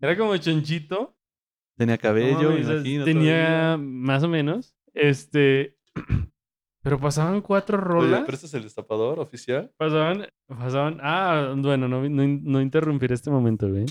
Era 0.00 0.16
como 0.16 0.36
chonchito. 0.36 1.16
Tenía 1.76 1.96
No 1.96 2.00
cabello, 2.00 2.50
me 2.50 2.60
mames, 2.60 2.68
imagino. 2.68 3.04
Tenía 3.04 3.46
todavía. 3.46 3.76
más 3.78 4.22
o 4.22 4.28
menos. 4.28 4.76
Este. 4.94 5.76
Pero 6.82 7.00
pasaban 7.00 7.40
cuatro 7.40 7.76
rolas. 7.76 8.22
¿pero 8.24 8.34
este 8.34 8.46
es 8.46 8.54
el 8.54 8.62
destapador 8.62 9.18
oficial? 9.18 9.72
Pasaban, 9.76 10.28
pasaban. 10.46 11.00
Ah, 11.02 11.52
bueno, 11.56 11.88
no, 11.88 12.08
no, 12.08 12.26
no 12.26 12.60
interrumpir 12.62 13.12
este 13.12 13.30
momento, 13.30 13.68
güey. 13.68 13.84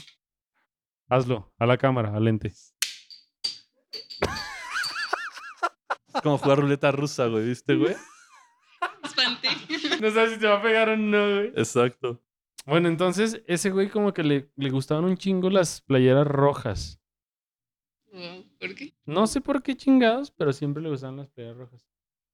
Hazlo, 1.10 1.54
a 1.60 1.66
la 1.66 1.78
cámara, 1.78 2.16
al 2.16 2.24
lente. 2.24 2.48
Es 2.48 2.74
como 6.24 6.38
jugar 6.38 6.60
ruleta 6.60 6.92
rusa, 6.92 7.28
güey, 7.28 7.46
¿viste, 7.46 7.76
güey? 7.76 7.94
No 10.02 10.12
sabes 10.12 10.34
si 10.34 10.40
te 10.40 10.48
va 10.48 10.58
a 10.58 10.62
pegar 10.62 10.90
o 10.90 10.98
no, 10.98 11.36
güey. 11.36 11.48
Exacto. 11.56 12.22
Bueno, 12.66 12.88
entonces, 12.90 13.42
ese 13.48 13.72
güey 13.72 13.90
como 13.90 14.14
que 14.14 14.24
le, 14.24 14.52
le 14.56 14.70
gustaban 14.70 15.06
un 15.06 15.18
chingo 15.18 15.50
las 15.50 15.82
playeras 15.82 16.28
rojas. 16.28 17.02
¿Por 18.60 18.76
qué? 18.76 18.94
No 19.06 19.28
sé 19.28 19.42
por 19.42 19.62
qué 19.64 19.76
chingados, 19.76 20.32
pero 20.32 20.52
siempre 20.54 20.82
le 20.82 20.90
gustaban 20.90 21.18
las 21.18 21.30
playeras 21.30 21.58
rojas. 21.58 21.88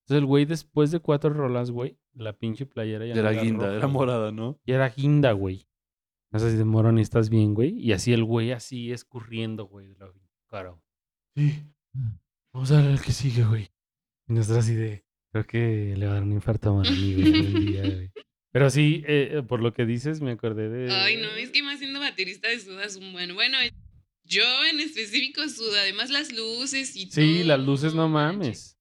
Entonces 0.04 0.22
el 0.22 0.26
güey 0.26 0.46
después 0.46 0.92
de 0.92 1.00
cuatro 1.00 1.30
rolas, 1.34 1.72
güey, 1.72 1.98
la 2.14 2.34
pinche 2.34 2.66
playera 2.66 3.06
ya 3.06 3.14
no 3.16 3.20
Era 3.22 3.32
guinda, 3.32 3.66
roja, 3.66 3.78
era 3.78 3.88
morada, 3.88 4.32
¿no? 4.32 4.60
Y 4.66 4.74
era 4.74 4.90
guinda, 4.90 5.32
güey. 5.32 5.68
No 6.32 6.40
sé 6.40 6.52
si 6.52 6.58
de 6.58 6.66
morón 6.66 7.00
estás 7.00 7.30
bien, 7.30 7.54
güey. 7.54 7.80
Y 7.80 7.94
así 7.94 8.12
el 8.12 8.24
güey 8.24 8.52
así 8.52 8.92
escurriendo, 8.92 9.66
güey, 9.66 9.88
de 9.88 9.96
la 10.00 10.12
cara. 10.50 10.70
güey. 10.72 10.82
Sí. 11.36 11.64
Vamos 12.52 12.72
a 12.72 12.82
ver 12.82 12.92
el 12.92 13.02
que 13.02 13.12
sigue, 13.12 13.46
güey. 13.46 13.70
Y 14.28 14.34
nosotros 14.34 14.66
así 14.66 14.74
de... 14.76 15.06
Creo 15.34 15.48
que 15.48 15.96
le 15.98 16.06
va 16.06 16.12
a 16.12 16.16
dar 16.16 16.24
un 16.24 16.32
infarto 16.32 16.70
a 16.70 16.74
güey, 16.74 16.88
algún 16.88 17.66
día, 17.66 17.82
güey. 17.82 18.12
Pero 18.52 18.70
sí, 18.70 19.04
eh, 19.08 19.42
por 19.48 19.64
lo 19.64 19.74
que 19.74 19.84
dices, 19.84 20.22
me 20.22 20.30
acordé 20.32 20.70
de... 20.70 20.92
Ay, 20.94 21.18
no, 21.18 21.28
es 21.32 21.50
que 21.50 21.64
más 21.64 21.80
siendo 21.80 22.00
baterista 22.00 22.48
de 22.50 22.60
sudas 22.60 22.98
un 22.98 23.12
buen. 23.12 23.34
Bueno, 23.34 23.58
yo 24.26 24.44
en 24.72 24.80
específico 24.80 25.42
sudo, 25.50 25.76
además 25.80 26.12
las 26.12 26.32
luces 26.32 26.96
y 26.96 27.08
todo. 27.08 27.16
Sí, 27.16 27.44
las 27.44 27.60
luces 27.60 27.96
no 27.96 28.08
mames. 28.08 28.78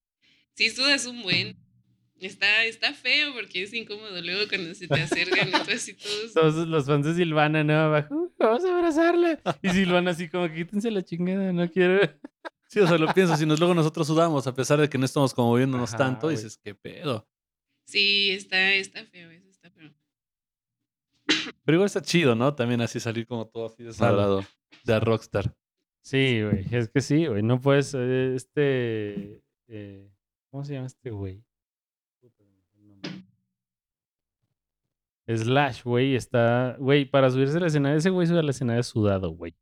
Sí, 0.54 0.68
sudas 0.68 1.06
un 1.06 1.22
buen. 1.22 1.56
Está, 2.20 2.66
está 2.66 2.92
feo 2.92 3.32
porque 3.32 3.62
es 3.62 3.72
incómodo 3.72 4.20
luego 4.20 4.46
cuando 4.46 4.74
se 4.74 4.86
te 4.86 5.00
acercan 5.00 5.48
y 5.48 5.52
tú 5.52 5.70
así 5.72 5.94
todos. 5.94 6.34
Todos 6.34 6.68
los 6.68 6.84
fans 6.84 7.06
de 7.06 7.14
Silvana, 7.14 7.64
¿no? 7.64 7.72
Abajo, 7.72 8.14
"Uh, 8.14 8.32
vamos 8.38 8.62
a 8.66 8.76
abrazarla. 8.76 9.40
Y 9.62 9.70
Silvana 9.70 10.10
así 10.10 10.28
como, 10.28 10.52
quítense 10.52 10.90
la 10.90 11.02
chingada, 11.02 11.50
no 11.52 11.68
quiero... 11.70 11.98
Sí, 12.72 12.80
o 12.80 12.86
sea, 12.86 12.96
lo 12.96 13.12
piensas, 13.12 13.38
si 13.38 13.44
nos, 13.44 13.58
luego 13.58 13.74
nosotros 13.74 14.06
sudamos, 14.06 14.46
a 14.46 14.54
pesar 14.54 14.80
de 14.80 14.88
que 14.88 14.96
no 14.96 15.04
estamos 15.04 15.34
como 15.34 15.48
moviéndonos 15.48 15.90
Ajá, 15.90 15.98
tanto, 15.98 16.30
dices, 16.30 16.56
¿qué 16.56 16.74
pedo? 16.74 17.28
Sí, 17.84 18.30
está, 18.30 18.72
está 18.72 19.04
feo, 19.04 19.30
eso 19.30 19.50
está 19.50 19.70
feo. 19.70 19.92
Pero 21.66 21.76
igual 21.76 21.84
está 21.84 22.00
chido, 22.00 22.34
¿no? 22.34 22.54
También 22.54 22.80
así 22.80 22.98
salir 22.98 23.26
como 23.26 23.46
todo 23.46 23.66
así 23.66 23.82
desmadrado. 23.82 24.42
De 24.84 24.98
rockstar. 25.00 25.54
Sí, 26.00 26.40
güey, 26.42 26.64
es 26.70 26.88
que 26.88 27.02
sí, 27.02 27.26
güey, 27.26 27.42
no 27.42 27.60
puedes, 27.60 27.92
eh, 27.92 28.36
este... 28.36 29.42
eh, 29.68 30.10
¿Cómo 30.50 30.64
se 30.64 30.72
llama 30.72 30.86
este 30.86 31.10
güey? 31.10 31.44
Slash, 35.28 35.82
güey, 35.82 36.14
está... 36.14 36.76
Güey, 36.78 37.04
para 37.04 37.28
subirse 37.28 37.58
al 37.58 37.66
escenario, 37.66 37.98
ese 37.98 38.08
güey 38.08 38.26
sube 38.26 38.38
al 38.38 38.48
escenario 38.48 38.82
sudado, 38.82 39.28
güey. 39.28 39.54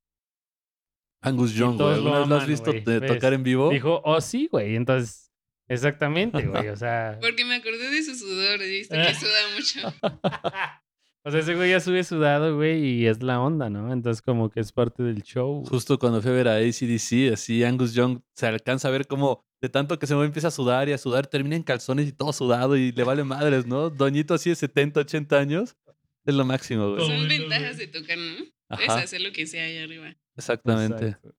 Angus 1.21 1.55
Young, 1.55 1.77
güey. 1.77 1.89
lo 1.89 1.95
¿Alguna 1.95 2.19
vez 2.21 2.29
lo 2.29 2.37
has 2.37 2.47
visto 2.47 2.73
de 2.73 3.01
¿ves? 3.01 3.13
tocar 3.13 3.33
en 3.33 3.43
vivo? 3.43 3.71
Dijo, 3.71 4.01
oh, 4.05 4.21
sí, 4.21 4.49
güey, 4.51 4.77
entonces... 4.77 5.31
Exactamente, 5.69 6.45
güey, 6.47 6.69
o 6.69 6.77
sea... 6.77 7.19
Porque 7.21 7.45
me 7.45 7.57
acordé 7.57 7.91
de 7.91 8.03
su 8.03 8.15
sudor, 8.17 8.59
viste 8.59 8.97
que 8.97 9.15
suda 9.15 9.41
mucho. 9.55 9.95
O 11.23 11.31
sea, 11.31 11.41
ese 11.41 11.55
güey 11.55 11.71
ya 11.71 11.81
sube 11.81 12.03
sudado, 12.03 12.57
güey, 12.57 12.83
y 12.83 13.07
es 13.07 13.23
la 13.23 13.41
onda, 13.41 13.69
¿no? 13.69 13.93
Entonces 13.93 14.23
como 14.23 14.49
que 14.49 14.61
es 14.61 14.73
parte 14.73 15.03
del 15.03 15.23
show. 15.23 15.63
Justo 15.67 15.99
cuando 15.99 16.23
fui 16.23 16.31
a 16.31 16.35
ver 16.35 16.49
a 16.49 16.55
ACDC, 16.55 17.35
así 17.35 17.63
Angus 17.63 17.93
Young 17.93 18.21
se 18.35 18.47
alcanza 18.47 18.89
a 18.89 18.91
ver 18.91 19.07
como 19.07 19.45
de 19.61 19.69
tanto 19.69 19.99
que 19.99 20.07
se 20.07 20.15
mueve 20.15 20.29
empieza 20.29 20.49
a 20.49 20.51
sudar 20.51 20.89
y 20.89 20.93
a 20.93 20.99
sudar, 20.99 21.27
termina 21.27 21.57
en 21.57 21.63
calzones 21.63 22.09
y 22.09 22.13
todo 22.13 22.33
sudado 22.33 22.75
y 22.75 22.93
le 22.93 23.05
vale 23.05 23.25
madres, 23.25 23.67
¿no? 23.67 23.91
Doñito 23.91 24.33
así 24.33 24.49
de 24.49 24.57
70, 24.57 25.01
80 25.01 25.39
años. 25.39 25.77
Es 26.25 26.35
lo 26.35 26.47
máximo, 26.47 26.91
güey. 26.95 27.07
Son 27.07 27.29
ventajas 27.29 27.77
de 27.77 27.87
tocar, 27.89 28.17
¿no? 28.17 28.45
Puedes 28.71 28.89
Ajá, 28.91 29.03
hacer 29.03 29.21
lo 29.21 29.33
que 29.33 29.47
sea 29.47 29.65
allá 29.65 29.83
arriba. 29.85 30.17
exactamente. 30.37 31.07
Exacto. 31.09 31.35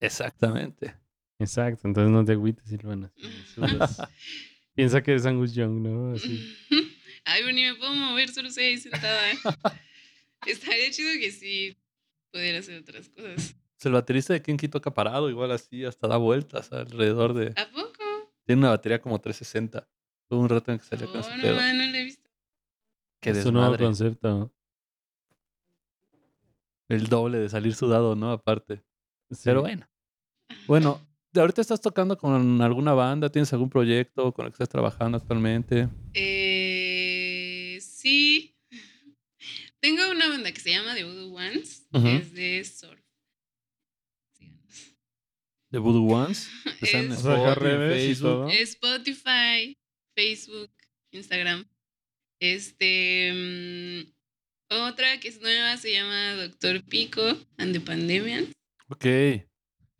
Exactamente. 0.00 0.94
Exacto, 1.38 1.88
entonces 1.88 2.10
no 2.12 2.24
te 2.24 2.32
agüites, 2.32 2.68
Silvana. 2.68 3.12
Piensa 4.74 5.02
que 5.02 5.10
eres 5.12 5.26
Angus 5.26 5.54
Young, 5.54 5.80
¿no? 5.82 6.14
Así. 6.14 6.56
Ay, 7.24 7.42
pero 7.42 7.52
ni 7.52 7.62
me 7.64 7.74
puedo 7.74 7.94
mover, 7.94 8.30
solo 8.30 8.48
estoy 8.48 8.64
ahí 8.64 8.78
sentada. 8.78 9.30
¿eh? 9.32 9.36
Estaría 10.46 10.90
chido 10.90 11.10
que 11.20 11.30
sí 11.30 11.76
pudiera 12.32 12.58
hacer 12.58 12.80
otras 12.80 13.08
cosas. 13.10 13.54
Pues 13.76 13.86
el 13.86 13.92
baterista 13.92 14.32
de 14.32 14.42
Kinky 14.42 14.68
toca 14.68 14.92
parado, 14.92 15.28
igual 15.30 15.52
así, 15.52 15.84
hasta 15.84 16.08
da 16.08 16.16
vueltas 16.16 16.72
alrededor 16.72 17.34
de. 17.34 17.48
¿A 17.60 17.66
poco? 17.70 18.32
Tiene 18.44 18.60
una 18.60 18.70
batería 18.70 19.00
como 19.00 19.20
360. 19.20 19.88
Tuvo 20.28 20.40
un 20.40 20.48
rato 20.48 20.72
en 20.72 20.78
que 20.78 20.84
salió 20.84 21.06
Oh, 21.08 21.12
con 21.12 21.20
ese 21.20 21.36
no, 21.36 21.42
pedo. 21.42 21.54
no 21.54 21.86
lo 21.86 21.96
he 21.96 22.04
visto. 22.04 22.30
Qué 23.20 23.30
es 23.30 23.44
un 23.44 23.54
nuevo 23.54 23.76
concepto. 23.76 24.52
El 26.92 27.06
doble 27.08 27.38
de 27.38 27.48
salir 27.48 27.74
sudado, 27.74 28.14
¿no? 28.16 28.32
Aparte. 28.32 28.82
Sí. 29.30 29.40
Pero 29.44 29.62
bueno. 29.62 29.88
Bueno, 30.66 31.00
¿de 31.32 31.40
ahorita 31.40 31.60
estás 31.62 31.80
tocando 31.80 32.18
con 32.18 32.60
alguna 32.60 32.92
banda? 32.92 33.30
¿Tienes 33.30 33.52
algún 33.52 33.70
proyecto 33.70 34.32
con 34.32 34.44
el 34.46 34.52
que 34.52 34.56
estás 34.56 34.68
trabajando 34.68 35.16
actualmente? 35.18 35.88
Eh, 36.12 37.78
sí. 37.80 38.54
Tengo 39.80 40.10
una 40.10 40.28
banda 40.28 40.52
que 40.52 40.60
se 40.60 40.70
llama 40.70 40.94
The 40.94 41.04
Voodoo 41.04 41.34
Ones. 41.34 41.88
Es 41.92 42.32
de 42.34 42.62
surf. 42.64 43.00
Síganos. 44.38 44.96
¿De 45.70 45.78
Voodoo 45.78 46.06
Ones? 46.06 46.48
Están 46.82 47.10
Es- 47.10 47.18
Spotify, 47.18 47.48
en 47.48 47.54
redes 47.56 48.02
y 48.02 48.06
Facebook. 48.08 48.50
Spotify, 48.50 49.78
Facebook, 50.14 50.70
Instagram. 51.12 51.64
Este. 52.38 54.12
Otra 54.72 55.18
que 55.20 55.28
es 55.28 55.40
nueva 55.40 55.76
se 55.76 55.92
llama 55.92 56.34
Doctor 56.34 56.82
Pico 56.84 57.22
and 57.58 57.72
the 57.72 57.80
Pandemian. 57.80 58.46
Ok. 58.88 59.04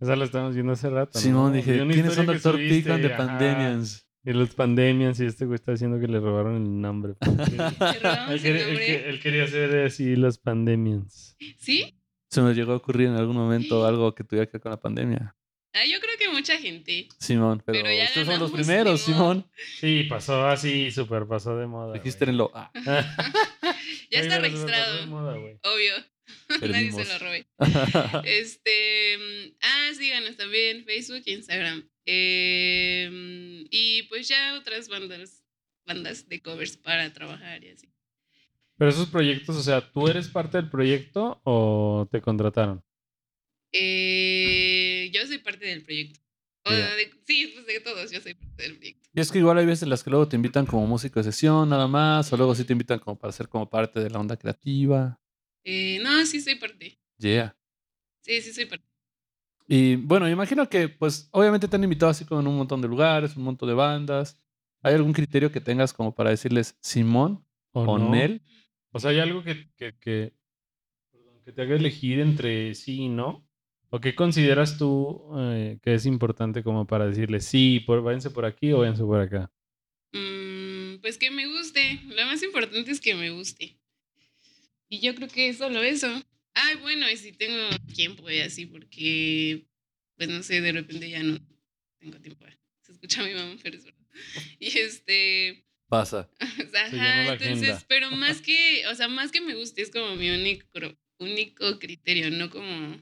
Esa 0.00 0.16
la 0.16 0.24
estábamos 0.24 0.54
viendo 0.54 0.72
hace 0.72 0.90
rato. 0.90 1.12
¿no? 1.14 1.20
Simón, 1.20 1.52
Vi 1.52 1.58
dije, 1.58 1.87
¿quiénes 1.88 2.14
son 2.14 2.26
Doctor 2.26 2.56
Pican 2.56 3.00
de 3.02 3.08
ajá, 3.14 3.16
Pandemians? 3.26 4.06
Y 4.24 4.32
los 4.32 4.54
Pandemians, 4.54 5.18
y 5.20 5.26
este 5.26 5.46
güey 5.46 5.56
está 5.56 5.72
diciendo 5.72 5.98
que 5.98 6.06
le 6.06 6.20
robaron 6.20 6.56
el 6.56 6.80
nombre. 6.80 7.14
porque- 7.14 7.50
Le 7.52 7.98
robamos 8.00 8.30
él, 8.30 8.35
el 8.35 8.40
quería, 8.42 8.61
él 8.62 8.66
nombre. 8.68 8.87
que- 8.87 9.08
él 9.08 9.20
quería 9.20 9.44
hacer 9.44 9.87
así 9.87 10.16
los 10.16 10.38
Pandemians. 10.38 11.37
¿Sí? 11.58 11.94
¿Se 12.30 12.40
me 12.40 12.54
llegó 12.54 12.72
a 12.72 12.76
ocurrir 12.76 13.08
en 13.08 13.14
algún 13.14 13.37
momento 13.37 13.85
algo 13.87 14.14
que 14.14 14.24
tuviera 14.24 14.46
que 14.46 14.52
ver 14.52 14.61
con 14.62 14.70
la 14.70 14.80
pandemia? 14.80 15.37
Ah, 15.74 15.87
yo 15.87 15.98
creo 16.00 16.18
que 16.18 16.28
mucha 16.28 16.58
gente. 16.58 17.08
Simón, 17.18 17.62
pero, 17.64 17.78
Pero 17.82 17.94
ya 17.94 18.04
ustedes 18.04 18.26
son 18.26 18.40
los 18.40 18.50
primeros. 18.50 19.00
Simón. 19.00 19.46
Sí, 19.80 20.04
pasó 20.04 20.46
así, 20.46 20.90
súper 20.90 21.26
pasó 21.26 21.56
de 21.56 21.66
moda. 21.66 21.94
Regístrenlo. 21.94 22.50
Ah, 22.54 22.70
Ya 24.11 24.20
está 24.20 24.38
registrado. 24.38 25.06
moda. 25.06 25.35
Obvio. 25.37 25.94
Nadie 26.61 26.92
se 26.92 27.04
lo 27.04 27.18
robe. 27.18 27.46
Este. 28.24 29.16
mm, 29.18 29.54
Ah, 29.62 29.90
síganos 29.96 30.37
también, 30.37 30.85
Facebook 30.85 31.22
e 31.26 31.32
Instagram. 31.32 31.88
Eh, 32.04 33.64
y 33.70 34.02
pues 34.04 34.28
ya 34.28 34.58
otras 34.58 34.88
bandas, 34.88 35.42
bandas 35.87 36.28
de 36.28 36.40
covers 36.42 36.76
para 36.76 37.11
trabajar 37.12 37.62
y 37.64 37.70
así. 37.70 37.88
Pero 38.76 38.90
esos 38.90 39.08
proyectos, 39.08 39.56
o 39.56 39.62
sea, 39.62 39.80
¿tú 39.92 40.08
eres 40.08 40.28
parte 40.28 40.58
del 40.58 40.68
proyecto 40.68 41.40
o 41.44 42.08
te 42.11 42.20
contrataron? 42.20 42.82
Eh, 43.72 45.11
yo 45.12 45.26
soy 45.26 45.38
parte 45.38 45.66
del 45.66 45.82
proyecto. 45.82 46.20
O 46.64 46.70
Ya. 46.70 46.94
de- 46.94 47.11
sí, 47.26 47.50
pues 47.54 47.66
de 47.66 47.80
todos, 47.80 48.11
yo 48.11 48.20
soy 48.20 48.35
parte 48.35 48.62
del 48.62 48.76
proyecto. 48.76 49.08
Y 49.14 49.20
es 49.20 49.32
que 49.32 49.38
igual 49.38 49.58
hay 49.58 49.66
veces 49.66 49.82
en 49.82 49.90
las 49.90 50.04
que 50.04 50.11
luego 50.11 50.28
te 50.28 50.37
invitan 50.37 50.64
como 50.64 50.87
músico 50.87 51.18
de 51.20 51.24
sesión 51.24 51.68
nada 51.68 51.87
más, 51.88 52.32
o 52.32 52.37
luego 52.37 52.54
sí 52.54 52.64
te 52.64 52.72
invitan 52.72 52.98
como 52.98 53.18
para 53.18 53.32
ser 53.32 53.48
como 53.48 53.68
parte 53.68 54.00
de 54.00 54.11
la 54.11 54.20
onda 54.20 54.37
creativa. 54.37 55.20
Eh, 55.64 55.98
no, 56.02 56.24
sí 56.24 56.40
soy 56.40 56.54
parte. 56.56 56.98
Yeah. 57.18 57.56
Sí, 58.20 58.40
sí 58.40 58.52
soy 58.52 58.66
parte. 58.66 58.87
Y 59.66 59.96
bueno, 59.96 60.26
me 60.26 60.32
imagino 60.32 60.68
que 60.68 60.88
pues 60.88 61.28
obviamente 61.32 61.66
te 61.68 61.76
han 61.76 61.85
invitado 61.85 62.11
así 62.11 62.24
como 62.24 62.40
en 62.40 62.46
un 62.46 62.56
montón 62.58 62.80
de 62.80 62.88
lugares, 62.88 63.37
un 63.37 63.44
montón 63.44 63.68
de 63.68 63.74
bandas. 63.74 64.38
¿Hay 64.82 64.94
algún 64.94 65.12
criterio 65.12 65.50
que 65.52 65.61
tengas 65.61 65.92
como 65.92 66.14
para 66.14 66.30
decirles 66.30 66.76
Simón 66.80 67.44
o 67.72 67.87
no? 67.98 68.11
Nel? 68.11 68.42
O 68.92 68.98
sea, 68.98 69.11
¿hay 69.11 69.20
algo 69.20 69.42
que, 69.42 69.70
que, 69.76 69.96
que, 69.98 70.32
perdón, 71.11 71.40
que 71.44 71.52
te 71.52 71.62
haga 71.62 71.76
elegir 71.76 72.18
entre 72.20 72.74
sí 72.74 73.02
y 73.02 73.08
no? 73.08 73.48
¿O 73.94 74.00
qué 74.00 74.14
consideras 74.14 74.78
tú 74.78 75.20
eh, 75.37 75.78
que 75.83 75.92
es 75.92 76.07
importante 76.07 76.62
como 76.62 76.87
para 76.87 77.07
decirle 77.07 77.40
sí, 77.40 77.78
por, 77.81 78.02
váyanse 78.02 78.31
por 78.31 78.46
aquí 78.46 78.72
o 78.72 78.78
váyanse 78.78 79.02
por 79.02 79.20
acá? 79.20 79.52
Mm, 80.14 80.96
pues 81.02 81.18
que 81.18 81.31
me 81.31 81.46
guste. 81.46 82.00
Lo 82.07 82.24
más 82.24 82.42
importante 82.42 82.90
es 82.90 83.02
que 83.02 83.14
me 83.14 83.28
guste. 83.28 83.78
Y 84.88 85.00
yo 85.00 85.14
creo 85.14 85.28
que 85.28 85.50
es 85.50 85.59
solo 85.59 85.83
eso. 85.83 86.09
Ay, 86.55 86.76
bueno, 86.76 87.11
y 87.11 87.18
si 87.18 87.33
tengo 87.33 87.68
tiempo 87.94 88.31
y 88.31 88.40
así, 88.40 88.64
porque, 88.64 89.66
pues 90.16 90.31
no 90.31 90.42
sé, 90.42 90.62
de 90.62 90.72
repente 90.72 91.11
ya 91.11 91.22
no 91.22 91.38
tengo 91.98 92.18
tiempo. 92.18 92.46
Se 92.81 92.92
escucha 92.92 93.22
mi 93.22 93.35
mamá, 93.35 93.57
pero 93.62 93.76
es 93.76 93.85
verdad. 93.85 94.00
Y 94.59 94.78
este, 94.78 95.66
Pasa. 95.90 96.31
o 96.40 96.40
sea, 96.70 96.87
ajá, 96.87 97.33
entonces, 97.35 97.68
agenda. 97.68 97.85
pero 97.88 98.11
más 98.16 98.40
que, 98.40 98.87
o 98.87 98.94
sea, 98.94 99.09
más 99.09 99.33
que 99.33 99.42
me 99.42 99.55
guste, 99.55 99.83
es 99.83 99.90
como 99.90 100.16
mi 100.16 100.31
único, 100.31 100.66
único 101.18 101.78
criterio, 101.78 102.31
no 102.31 102.48
como, 102.48 102.96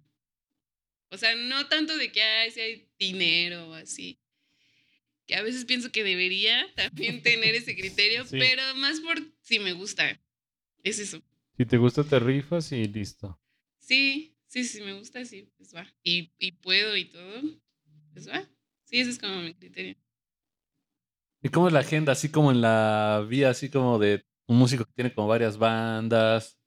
o 1.10 1.16
sea, 1.18 1.34
no 1.36 1.66
tanto 1.68 1.96
de 1.96 2.10
que 2.12 2.22
ay, 2.22 2.50
si 2.50 2.60
hay 2.60 2.88
dinero 2.98 3.68
o 3.70 3.74
así. 3.74 4.18
Que 5.26 5.36
a 5.36 5.42
veces 5.42 5.64
pienso 5.64 5.92
que 5.92 6.02
debería 6.04 6.66
también 6.76 7.22
tener 7.22 7.54
ese 7.54 7.76
criterio, 7.76 8.24
Sí. 8.24 8.38
pero 8.38 8.62
más 8.76 9.00
por 9.00 9.20
si 9.42 9.58
me 9.58 9.72
gusta. 9.72 10.20
Es 10.82 10.98
eso. 10.98 11.22
Si 11.56 11.66
te 11.66 11.76
gusta, 11.76 12.04
te 12.04 12.18
rifas 12.18 12.72
y 12.72 12.84
listo. 12.86 13.38
Sí, 13.78 14.34
sí, 14.46 14.64
sí, 14.64 14.80
me 14.82 14.94
gusta, 14.94 15.24
sí, 15.24 15.48
pues 15.56 15.74
va. 15.74 15.86
Y, 16.02 16.32
y 16.38 16.52
puedo 16.52 16.96
y 16.96 17.04
todo, 17.06 17.42
pues 18.12 18.28
va. 18.28 18.48
Sí, 18.84 18.98
ese 19.00 19.10
es 19.10 19.18
como 19.18 19.36
mi 19.42 19.54
criterio. 19.54 19.96
¿Y 21.42 21.48
cómo 21.48 21.68
es 21.68 21.72
la 21.72 21.80
agenda? 21.80 22.12
Así 22.12 22.30
como 22.30 22.50
en 22.50 22.60
la 22.60 23.24
vida, 23.28 23.50
así 23.50 23.70
como 23.70 23.98
de 23.98 24.24
un 24.46 24.58
músico 24.58 24.84
que 24.84 24.92
tiene 24.94 25.14
como 25.14 25.28
varias 25.28 25.56
bandas. 25.58 26.58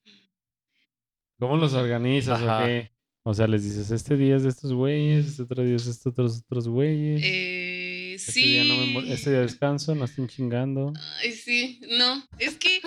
¿Cómo 1.38 1.58
los 1.58 1.74
organizas 1.74 2.42
Ajá. 2.42 2.64
o 2.64 2.66
qué? 2.66 2.93
O 3.26 3.34
sea, 3.34 3.48
les 3.48 3.64
dices, 3.64 3.90
este 3.90 4.18
día 4.18 4.36
es 4.36 4.44
de 4.44 4.50
estos 4.50 4.74
güeyes, 4.74 5.26
este 5.28 5.44
otro 5.44 5.64
día 5.64 5.78
es 5.78 5.86
de 5.86 5.92
estos 5.92 6.12
otros, 6.12 6.42
otros 6.46 6.68
güeyes. 6.68 7.22
Eh, 7.24 8.14
este, 8.16 8.32
sí. 8.34 8.44
día 8.44 8.64
no 8.66 9.02
me 9.02 9.14
este 9.14 9.30
día 9.32 9.40
descanso, 9.40 9.96
no 9.96 10.04
estén 10.06 10.28
chingando. 10.28 10.92
Ay, 11.22 11.32
sí, 11.32 11.80
no, 11.98 12.22
es 12.38 12.58
que 12.58 12.82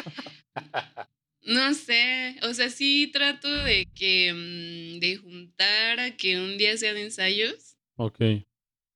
no 1.42 1.72
sé, 1.74 2.36
o 2.42 2.52
sea, 2.52 2.68
sí 2.68 3.10
trato 3.12 3.48
de 3.50 3.88
que 3.94 4.32
mm, 4.34 5.00
de 5.00 5.16
juntar 5.16 6.00
a 6.00 6.16
que 6.16 6.38
un 6.38 6.58
día 6.58 6.76
sea 6.76 6.92
de 6.92 7.04
ensayos, 7.04 7.76
Ok. 7.96 8.18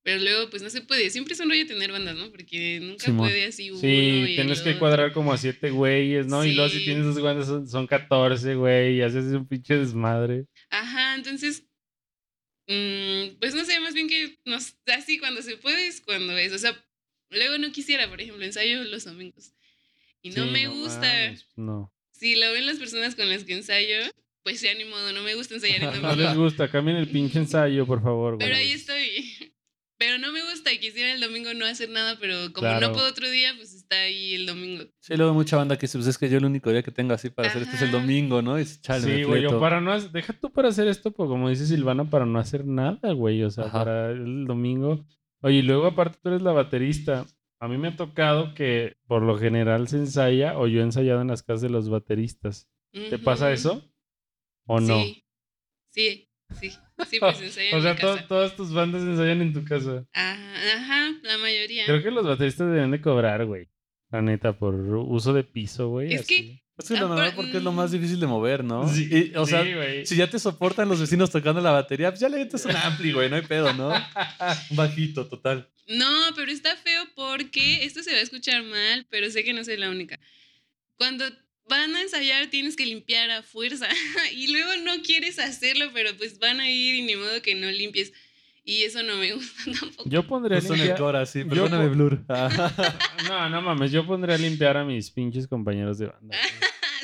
pero 0.03 0.22
luego 0.22 0.50
pues 0.50 0.62
no 0.62 0.68
se 0.68 0.83
puede, 0.83 1.09
siempre 1.09 1.33
es 1.33 1.40
un 1.40 1.48
rollo 1.48 1.66
tener 1.66 1.90
bandas, 1.90 2.16
¿no? 2.16 2.31
Porque 2.31 2.81
nunca 2.83 3.16
puede 3.16 3.46
así 3.46 3.70
uno 3.70 3.81
Sí, 3.81 3.87
y 4.29 4.35
tienes 4.35 4.61
que 4.61 4.79
cuadrar 4.79 5.12
como 5.14 5.33
a 5.33 5.38
siete 5.38 5.70
güeyes, 5.70 6.26
¿no? 6.26 6.44
Y 6.44 6.53
luego 6.53 6.68
si 6.68 6.85
tienes 6.85 7.07
dos 7.07 7.18
güeyes 7.18 7.46
son, 7.46 7.66
son 7.66 7.87
14, 7.87 8.57
güey, 8.57 8.96
y 8.96 9.00
haces 9.03 9.24
un 9.33 9.46
pinche 9.48 9.76
desmadre. 9.79 10.44
Ajá, 10.70 11.14
entonces 11.16 11.64
mm, 12.68 13.38
pues 13.40 13.54
no 13.54 13.64
sé, 13.64 13.80
más 13.80 13.94
bien 13.94 14.09
que 14.09 14.38
nos 14.44 14.74
así 14.87 15.18
cuando 15.18 15.42
se 15.42 15.56
puede 15.56 15.87
es 15.87 16.00
cuando 16.00 16.37
es, 16.37 16.52
o 16.52 16.59
sea, 16.59 16.76
luego 17.30 17.59
no 17.59 17.72
quisiera, 17.72 18.09
por 18.09 18.20
ejemplo, 18.20 18.44
ensayo 18.44 18.83
los 18.85 19.04
domingos. 19.04 19.52
Y 20.22 20.30
no 20.30 20.44
Sí, 20.44 20.50
me 20.50 20.68
gusta. 20.68 21.00
mames, 21.00 21.46
no. 21.56 21.92
Si 22.12 22.37
lo 22.37 22.52
ven 22.52 22.66
las 22.66 22.76
personas 22.78 23.14
con 23.14 23.28
las 23.28 23.44
que 23.44 23.54
ensayo, 23.54 23.96
pues 24.42 24.61
ya 24.61 24.74
ni 24.74 24.85
modo, 24.85 25.12
no 25.12 25.22
me 25.22 25.35
gusta 25.35 25.54
ensayar 25.54 25.83
en 25.83 25.90
No 26.02 26.09
domingo. 26.09 26.28
les 26.28 26.37
gusta, 26.37 26.70
cambien 26.70 26.96
el 26.98 27.09
pinche 27.09 27.38
ensayo, 27.38 27.87
por 27.87 28.02
favor. 28.02 28.37
Pero 28.38 28.54
ahí 28.56 28.72
estoy. 28.72 29.49
Pero 30.00 30.16
no 30.16 30.32
me 30.32 30.40
gusta, 30.50 30.70
quisiera 30.80 31.12
el 31.12 31.20
domingo 31.20 31.52
no 31.52 31.66
hacer 31.66 31.90
nada, 31.90 32.16
pero 32.18 32.34
como 32.54 32.66
Claro. 32.68 32.86
no 32.88 32.92
puedo 32.94 33.06
otro 33.06 33.28
día, 33.28 33.52
pues 33.54 33.74
está 33.74 33.96
ahí 34.00 34.32
el 34.34 34.46
domingo. 34.46 34.84
Sí, 34.98 35.14
luego 35.14 35.34
mucha 35.34 35.58
banda 35.58 35.76
que 35.76 35.82
dice, 35.82 35.98
pues 35.98 36.06
es 36.08 36.16
que 36.16 36.30
yo 36.30 36.38
el 36.38 36.46
único 36.46 36.70
día 36.70 36.82
que 36.82 36.90
tengo 36.90 37.12
así 37.12 37.28
para 37.28 37.48
hacer 37.48 37.60
esto 37.62 37.76
es 37.76 37.82
el 37.82 37.90
domingo, 37.90 38.40
¿no? 38.40 38.56
Y 38.56 38.60
dice, 38.62 38.80
chale, 38.80 39.02
Sí, 39.02 39.22
güey, 39.24 39.42
yo 39.42 39.50
fleto". 39.50 39.60
para 39.60 39.82
no 39.82 39.92
hacer, 39.92 40.10
deja 40.10 40.32
tú 40.32 40.50
para 40.50 40.70
hacer 40.70 40.88
esto, 40.88 41.10
pues 41.10 41.28
como 41.28 41.50
dice 41.50 41.66
Silvana, 41.66 42.08
para 42.08 42.24
no 42.24 42.38
hacer 42.38 42.64
nada, 42.64 43.12
güey, 43.12 43.42
o 43.42 43.50
sea, 43.50 43.64
Ajá. 43.66 43.72
para 43.84 44.10
el 44.12 44.46
domingo. 44.46 45.04
Oye, 45.42 45.56
y 45.56 45.62
luego 45.62 45.86
aparte 45.88 46.18
tú 46.22 46.30
eres 46.30 46.40
la 46.40 46.52
baterista. 46.52 47.26
A 47.60 47.68
mí 47.68 47.76
me 47.76 47.88
ha 47.88 47.96
tocado 47.96 48.54
que 48.54 48.96
por 49.06 49.20
lo 49.22 49.36
general 49.38 49.86
se 49.86 49.98
ensaya 49.98 50.58
o 50.58 50.66
yo 50.66 50.80
he 50.80 50.82
ensayado 50.82 51.20
en 51.20 51.28
las 51.28 51.42
casas 51.42 51.60
de 51.60 51.68
los 51.68 51.90
bateristas. 51.90 52.70
¿Te 52.90 53.18
pasa 53.18 53.52
eso? 53.52 53.84
¿O 54.66 54.80
no? 54.80 55.02
Sí, 55.02 55.26
sí, 55.90 56.30
sí. 56.58 56.72
Sí, 57.08 57.18
pues 57.20 57.40
ensayo 57.40 57.70
o 57.74 57.76
en 57.76 57.82
sea, 57.82 57.94
mi 57.94 58.00
to- 58.00 58.14
casa. 58.14 58.26
todas 58.28 58.56
tus 58.56 58.72
bandas 58.72 59.02
ensayan 59.02 59.42
en 59.42 59.52
tu 59.52 59.64
casa. 59.64 60.04
Ajá, 60.12 60.76
ajá, 60.76 61.12
la 61.22 61.38
mayoría. 61.38 61.86
Creo 61.86 62.02
que 62.02 62.10
los 62.10 62.26
bateristas 62.26 62.66
deberían 62.66 62.90
de 62.90 63.00
cobrar, 63.00 63.44
güey. 63.46 63.68
La 64.10 64.22
neta, 64.22 64.52
por 64.58 64.74
uso 64.74 65.32
de 65.32 65.44
piso, 65.44 65.88
güey. 65.88 66.12
Es 66.14 66.22
así. 66.22 66.34
que- 66.36 66.60
Es 66.78 66.88
que 66.88 66.96
lo 66.96 67.12
Ah, 67.12 67.16
pero- 67.16 67.36
porque 67.36 67.58
es 67.58 67.62
lo 67.62 67.72
más 67.72 67.90
difícil 67.92 68.18
de 68.20 68.26
mover, 68.26 68.64
¿no? 68.64 68.88
Sí, 68.88 69.06
Y, 69.10 69.36
o 69.36 69.44
sea, 69.44 69.62
güey. 69.62 70.06
si 70.06 70.16
ya 70.16 70.30
te 70.30 70.38
soportan 70.38 70.88
los 70.88 70.98
vecinos 70.98 71.30
tocando 71.30 71.60
la 71.60 71.72
batería, 71.72 72.08
pues 72.10 72.20
ya 72.20 72.28
le 72.30 72.38
metes 72.38 72.64
un 72.64 72.74
ampli, 72.74 73.12
güey, 73.12 73.28
no 73.28 73.36
hay 73.36 73.42
pedo, 73.42 73.72
¿no? 73.74 73.88
Un 73.90 73.92
bajito, 74.76 75.26
total. 75.28 75.68
No, 75.88 76.06
pero 76.34 76.50
está 76.50 76.74
feo 76.76 77.02
porque 77.14 77.84
esto 77.84 78.02
se 78.02 78.12
va 78.12 78.18
a 78.18 78.22
escuchar 78.22 78.62
mal, 78.62 79.06
pero 79.10 79.28
sé 79.30 79.44
que 79.44 79.52
no 79.52 79.62
soy 79.62 79.76
la 79.76 79.90
única. 79.90 80.18
Cuando 80.96 81.24
van 81.70 81.96
a 81.96 82.02
ensayar 82.02 82.48
tienes 82.48 82.76
que 82.76 82.85
limpiar 82.85 83.30
a 83.30 83.42
fuerza 83.42 83.88
y 84.35 84.48
luego 84.52 84.70
no 84.85 85.00
quieres 85.02 85.38
hacerlo, 85.38 85.87
pero 85.94 86.11
pues 86.18 86.38
van 86.38 86.61
a 86.61 86.70
ir 86.70 86.96
y 86.96 87.02
ni 87.02 87.16
modo 87.16 87.40
que 87.40 87.54
no 87.54 87.70
limpies. 87.70 88.12
Y 88.62 88.83
eso 88.83 89.02
no 89.02 89.16
me 89.16 89.33
gusta 89.33 89.62
tampoco. 89.80 90.09
Yo 90.11 90.22
pondría 90.26 90.59
a 90.59 90.61
Justo 90.61 90.74
en 90.74 90.80
el 90.80 90.87
limpiar... 90.88 90.98
cora, 91.02 91.24
sí, 91.26 91.38
Yo 91.40 91.48
perdóname, 91.48 91.88
po- 91.88 91.94
Blur. 91.94 92.24
No, 93.28 93.48
no 93.48 93.62
mames, 93.62 93.90
yo 93.90 94.06
pondría 94.06 94.35
a 94.35 94.38
limpiar 94.38 94.76
a 94.76 94.85
mis 94.85 95.11
pinches 95.11 95.46
compañeros 95.48 95.96
de 95.98 96.06
banda. 96.09 96.37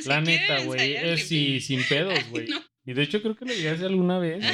Si 0.02 0.08
La 0.08 0.20
neta, 0.20 0.62
güey. 0.64 0.94
eh, 0.96 1.16
sí, 1.16 1.60
sin 1.62 1.82
pedos, 1.88 2.18
güey. 2.30 2.48
no. 2.48 2.62
Y 2.84 2.92
de 2.92 3.02
hecho 3.02 3.20
creo 3.22 3.34
que 3.34 3.46
lo 3.46 3.52
llegué 3.54 3.70
a 3.70 3.72
hacer 3.72 3.86
alguna 3.86 4.18
vez. 4.18 4.44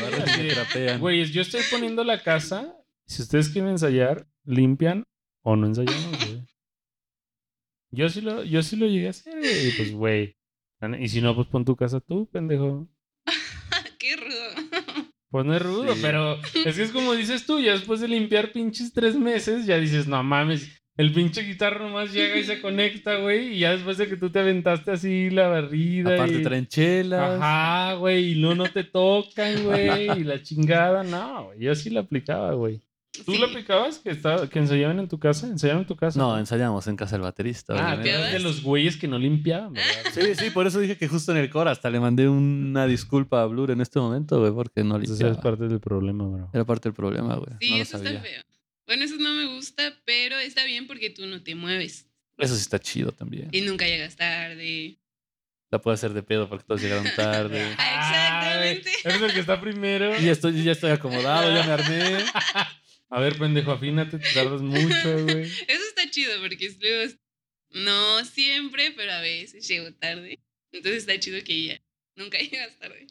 Güey, 1.01 1.25
yo 1.31 1.42
estoy 1.42 1.62
poniendo 1.70 2.03
la 2.05 2.22
casa. 2.22 2.75
Si 3.07 3.20
ustedes 3.20 3.48
quieren 3.51 3.72
ensayar, 3.72 4.27
limpian 4.44 5.05
o 5.42 5.57
no 5.57 5.66
ensayamos, 5.66 6.18
güey. 6.25 6.42
Yo 7.92 8.09
sí 8.09 8.20
lo, 8.22 8.42
yo 8.42 8.62
sí 8.62 8.76
lo 8.76 8.87
llegué 8.87 9.09
a 9.09 9.11
hacer, 9.11 9.38
güey. 9.38 9.68
Y 9.68 9.70
pues, 9.72 9.92
güey. 9.92 10.37
Y 10.98 11.09
si 11.09 11.20
no, 11.20 11.35
pues 11.37 11.46
pon 11.48 11.64
tu 11.64 11.76
casa 11.76 12.00
tú, 12.00 12.26
pendejo. 12.33 12.88
Qué 13.98 14.16
rudo. 14.16 15.07
Pues 15.31 15.46
no 15.46 15.55
es 15.55 15.62
rudo, 15.62 15.94
Sí. 15.94 16.00
pero 16.02 16.38
es 16.64 16.76
que 16.76 16.83
es 16.83 16.90
como 16.90 17.14
dices 17.14 17.46
tú, 17.46 17.61
ya 17.61 17.72
después 17.72 18.00
de 18.00 18.09
limpiar 18.09 18.52
pinches 18.52 18.92
tres 18.92 19.14
meses, 19.16 19.64
ya 19.64 19.78
dices, 19.78 20.07
no 20.07 20.22
mames, 20.22 20.83
el 20.98 21.12
pinche 21.12 21.42
guitarra 21.42 21.87
nomás 21.87 22.12
llega 22.12 22.37
y 22.37 22.44
se 22.44 22.61
conecta, 22.62 23.16
güey, 23.16 23.55
y 23.55 23.59
ya 23.61 23.72
después 23.72 23.96
de 23.96 24.09
que 24.09 24.16
tú 24.16 24.28
te 24.31 24.40
aventaste 24.40 24.90
así 24.90 25.31
la 25.31 25.48
barrida. 25.48 26.14
Aparte 26.16 26.40
y... 26.40 26.42
traen 26.42 26.66
chelas. 26.66 27.40
Ajá, 27.40 27.94
güey, 27.94 28.33
y 28.33 28.42
no, 28.42 28.55
no 28.55 28.64
te 28.70 28.85
tocan, 28.85 29.64
güey, 29.64 30.20
y 30.20 30.24
la 30.24 30.42
chingada, 30.42 31.02
no, 31.02 31.46
güey, 31.46 31.61
yo 31.61 31.74
sí 31.74 31.88
la 31.88 32.00
aplicaba, 32.00 32.52
güey. 32.55 32.83
¿Tú 33.27 33.33
Sí. 33.33 33.38
la 33.38 33.46
aplicabas 33.46 33.98
que, 33.98 34.11
estaba, 34.11 34.48
que 34.48 34.59
ensayaban 34.59 34.98
en 34.98 35.07
tu 35.07 35.18
casa? 35.18 35.46
¿Ensayaban 35.46 35.83
en 35.83 35.87
tu 35.87 35.96
casa? 35.96 36.18
No, 36.18 36.38
ensayamos 36.38 36.87
en 36.87 36.96
casa 36.96 37.16
del 37.16 37.20
baterista. 37.22 37.75
Ah, 37.77 37.96
de 37.98 38.38
los 38.40 38.62
güeyes 38.62 38.96
que 38.96 39.07
no 39.07 39.18
limpiaban, 39.18 39.75
¿verdad? 39.75 39.90
Sí, 40.14 40.35
sí, 40.35 40.51
por 40.51 40.66
eso 40.66 40.81
dije 40.81 40.96
que 40.96 41.09
justo 41.09 41.31
en 41.33 41.38
el 41.38 41.51
cora 41.51 41.72
hasta 41.72 41.90
le 41.90 42.01
mandé 42.01 42.27
una 42.29 42.87
disculpa 42.87 43.42
a 43.42 43.46
Blur 43.46 43.70
en 43.70 43.83
este 43.83 43.98
momento, 44.01 44.40
güey, 44.40 44.53
porque 44.53 44.83
no 44.83 44.98
limpiaba. 44.98 45.33
es 45.33 45.38
parte 45.38 45.68
del 45.68 45.79
problema, 45.81 46.25
bro. 46.27 46.51
Era 46.55 46.64
parte 46.64 46.88
del 46.88 46.94
problema, 46.94 47.35
güey. 47.37 47.53
Sí, 47.61 47.70
no 47.70 47.77
eso 47.77 47.96
está 47.98 48.11
feo. 48.20 48.42
Bueno, 48.87 49.05
eso 49.05 49.16
no 49.18 49.33
me 49.35 49.46
gusta, 49.55 49.92
pero 50.07 50.38
está 50.38 50.64
bien 50.64 50.87
porque 50.87 51.11
tú 51.11 51.27
no 51.27 51.42
te 51.42 51.55
mueves 51.55 52.09
Eso 52.38 52.55
sí 52.57 52.62
está 52.62 52.79
chido 52.79 53.12
también. 53.12 53.48
y 53.53 53.61
nunca 53.61 53.87
llegas 53.87 54.16
tarde. 54.16 54.98
La 55.70 55.81
puede 55.81 55.94
hacer 55.94 56.12
de 56.12 56.22
pedo 56.22 56.48
porque 56.48 56.64
todos 56.66 56.81
llegaron 56.83 57.07
tarde. 57.16 57.62
Ah, 57.79 58.64
Exactamente. 58.75 58.90
Eres 59.05 59.22
el 59.22 59.33
que 59.35 59.40
está 59.40 59.61
primero. 59.61 60.18
Y 60.20 60.25
ya 60.25 60.33
estoy, 60.33 60.62
ya 60.62 60.72
estoy 60.72 60.90
acomodado, 60.90 61.55
ya 61.55 61.64
me 61.66 61.72
armé. 61.72 62.25
A 63.14 63.20
ver, 63.20 63.37
pendejo, 63.38 63.72
afínate, 63.72 64.18
te 64.18 64.29
tardas 64.33 64.62
mucho, 64.62 64.79
güey. 65.25 65.42
Eso 65.42 65.85
está 65.88 66.11
chido 66.11 66.33
porque 66.40 66.70
luego, 66.81 67.12
no 67.72 68.25
siempre, 68.25 68.90
pero 68.96 69.12
a 69.12 69.20
veces 69.20 69.68
llego 69.68 69.92
tarde. 69.94 70.38
Entonces 70.72 71.03
está 71.07 71.18
chido 71.20 71.38
que 71.44 71.66
ya 71.66 71.81
nunca 72.16 72.38
llegas 72.51 72.79
tarde. 72.79 73.07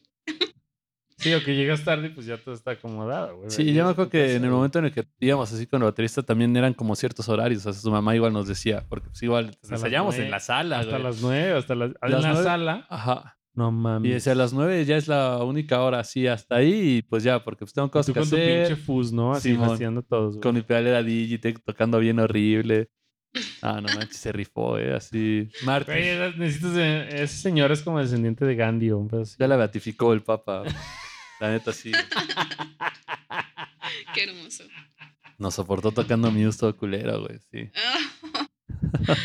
Sí, 1.18 1.32
o 1.36 1.44
que 1.44 1.56
llegas 1.56 1.84
tarde 1.86 2.10
pues 2.10 2.26
ya 2.26 2.38
todo 2.38 2.56
está 2.56 2.72
acomodado, 2.72 3.38
güey. 3.38 3.52
Sí, 3.52 3.74
yo 3.76 3.86
me 3.86 3.92
acuerdo 3.92 4.10
que 4.10 4.34
en 4.34 4.44
el 4.44 4.50
momento 4.50 4.80
en 4.80 4.86
el 4.86 4.92
que 4.92 5.06
íbamos 5.20 5.54
así 5.54 5.68
con 5.68 5.82
el 5.84 5.86
baterista 5.86 6.24
también 6.24 6.58
eran 6.58 6.74
como 6.74 6.96
ciertos 6.96 7.30
horarios. 7.30 7.64
O 7.68 7.72
sea, 7.72 7.80
su 7.80 7.92
mamá 7.92 8.16
igual 8.16 8.34
nos 8.34 8.48
decía, 8.48 8.84
porque 8.90 9.10
pues 9.10 9.22
igual 9.22 9.50
Hasta 9.50 9.68
las 9.70 9.80
ensayamos 9.82 10.16
nueve, 10.16 10.26
en 10.26 10.32
la 10.32 10.40
sala, 10.40 10.80
Hasta 10.80 10.92
güey. 10.94 11.04
las 11.04 11.22
nueve, 11.22 11.52
hasta 11.54 11.76
las, 11.76 11.90
en 11.90 12.12
la 12.12 12.22
nueve. 12.22 12.44
sala. 12.44 12.88
Ajá. 12.90 13.38
No 13.54 13.68
Y 13.70 13.72
mames. 13.74 14.14
decía, 14.14 14.32
a 14.32 14.36
las 14.36 14.54
nueve 14.54 14.84
ya 14.86 14.96
es 14.98 15.08
la 15.10 15.44
única 15.44 15.82
hora 15.82 16.00
así 16.00 16.26
hasta 16.28 16.56
ahí 16.56 16.98
y 16.98 17.02
pues 17.02 17.24
ya, 17.24 17.44
porque 17.44 17.66
pues 17.66 17.74
tengo 17.74 17.88
Y 17.88 17.92
cosas 17.92 18.06
tú 18.08 18.14
que 18.14 18.20
con 18.22 18.30
tu 18.30 18.36
pinche 18.38 18.76
fuzz, 18.78 19.12
¿no? 19.12 19.34
Así 19.34 19.50
Simón. 19.52 20.06
todos, 20.08 20.36
güey. 20.36 20.42
Con 20.42 20.56
mi 20.56 20.62
pedalera 20.62 21.04
Digitech 21.04 21.62
tocando 21.64 22.00
bien 22.00 22.20
horrible. 22.20 22.90
Ah, 23.62 23.80
no 23.82 23.88
manches, 23.94 24.18
se 24.18 24.32
rifó, 24.32 24.78
eh, 24.78 24.94
así. 24.94 25.50
Martes. 25.66 25.96
Güey, 25.96 26.08
esas- 26.10 26.38
necesitas... 26.38 26.76
Ese 27.14 27.38
señor 27.38 27.72
es 27.72 27.82
como 27.82 28.00
descendiente 28.00 28.46
de 28.46 28.56
Gandhi 28.56 28.92
o 28.92 28.98
un 28.98 29.08
pedo 29.10 29.22
así. 29.22 29.36
Ya 29.40 29.48
la 29.48 29.56
beatificó 29.58 30.12
el 30.14 30.22
papa. 30.22 30.64
La 31.40 31.50
neta 31.52 31.72
sí. 31.74 31.92
Qué 34.14 34.24
hermoso. 34.26 34.64
Nos 35.38 35.56
soportó 35.56 35.92
tocando 35.92 36.30
Muse 36.32 36.60
todo 36.60 36.76
culero, 36.78 37.22
güey, 37.22 37.40
sí. 37.52 37.70
Ah, 39.08 39.08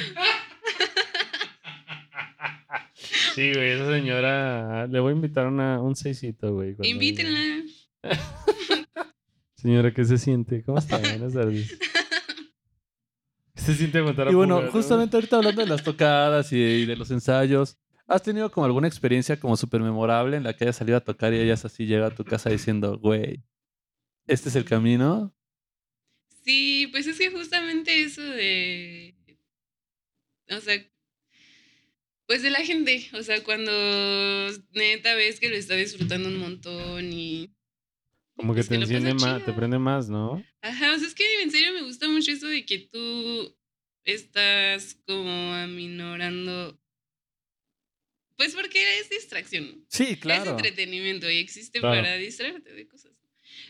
Sí, 3.35 3.53
güey, 3.53 3.71
esa 3.73 3.91
señora... 3.91 4.87
Le 4.87 5.01
voy 5.01 5.13
a 5.13 5.17
invitar 5.17 5.47
una, 5.47 5.81
un 5.81 5.95
seisito, 5.97 6.55
güey. 6.55 6.75
cuando 6.75 6.89
invítenla. 6.89 7.65
Señora, 9.57 9.93
¿qué 9.93 10.05
se 10.05 10.19
siente? 10.19 10.63
¿Cómo 10.63 10.79
está? 10.79 10.99
Buenas 10.99 11.33
tardes. 11.33 11.77
¿Qué 13.55 13.61
se 13.61 13.75
siente 13.75 13.99
aguantar 13.99 14.29
a 14.29 14.31
Y 14.31 14.35
bueno, 14.35 14.57
Puga, 14.57 14.67
no? 14.67 14.73
justamente 14.73 15.17
ahorita 15.17 15.37
hablando 15.37 15.63
de 15.63 15.69
las 15.69 15.83
tocadas 15.83 16.53
y 16.53 16.57
y 16.57 16.87
de 16.87 16.95
los 16.97 17.11
ensayos, 17.11 17.79
¿has 18.07 18.23
tenido 18.23 18.51
como 18.51 18.67
alguna 18.67 18.87
experiencia 18.87 19.41
como 19.41 19.57
súper 19.57 19.81
memorable 19.81 20.37
en 20.37 20.45
la 20.45 20.55
que 20.55 20.65
hayas 20.65 20.77
salido 20.77 20.99
a 20.99 21.01
tocar 21.01 21.33
y 21.33 21.39
ellas 21.41 21.65
así 21.65 21.87
llega 21.87 22.07
a 22.07 22.15
tu 22.15 22.25
casa 22.25 22.51
diciendo, 22.51 22.99
güey, 22.99 23.43
este 24.27 24.51
es 24.51 24.57
el 24.57 24.65
camino? 24.65 25.35
Sí, 26.45 26.87
pues 26.93 27.07
es 27.09 27.19
que 27.19 27.31
justamente 27.31 28.03
eso 28.03 28.23
de. 28.23 29.17
O 30.51 30.61
sea. 30.61 30.77
Pues 32.27 32.43
de 32.43 32.51
la 32.51 32.65
gente. 32.65 33.09
O 33.15 33.23
sea, 33.23 33.43
cuando 33.45 33.71
neta 34.73 35.15
ves 35.15 35.39
que 35.41 35.49
lo 35.49 35.57
está 35.57 35.75
disfrutando 35.77 36.29
un 36.29 36.39
montón 36.39 37.13
y. 37.13 37.51
Como 38.37 38.53
que 38.53 38.59
pues 38.59 38.69
te 38.69 38.75
enciende 38.75 39.15
más, 39.15 39.45
te 39.45 39.53
prende 39.53 39.79
más, 39.79 40.09
¿no? 40.11 40.45
Ajá, 40.61 40.93
o 40.95 40.99
sea, 40.99 41.09
es 41.09 41.15
que 41.15 41.43
en 41.43 41.51
serio 41.51 41.73
me 41.73 41.83
gusta 41.83 42.07
mucho 42.09 42.31
eso 42.33 42.47
de 42.49 42.67
que 42.67 42.81
tú 42.81 43.57
estás 44.05 44.99
como 45.07 45.55
aminorando. 45.55 46.79
Pues 48.37 48.55
porque 48.55 48.99
es 49.01 49.09
distracción. 49.09 49.87
Sí, 49.89 50.09
Es 50.11 50.19
claro. 50.19 50.51
entretenimiento 50.51 51.31
y 51.31 51.39
existe 51.39 51.81
Claro. 51.81 52.03
para 52.03 52.17
distraerte 52.17 52.75
de 52.75 52.87
cosas. 52.87 53.13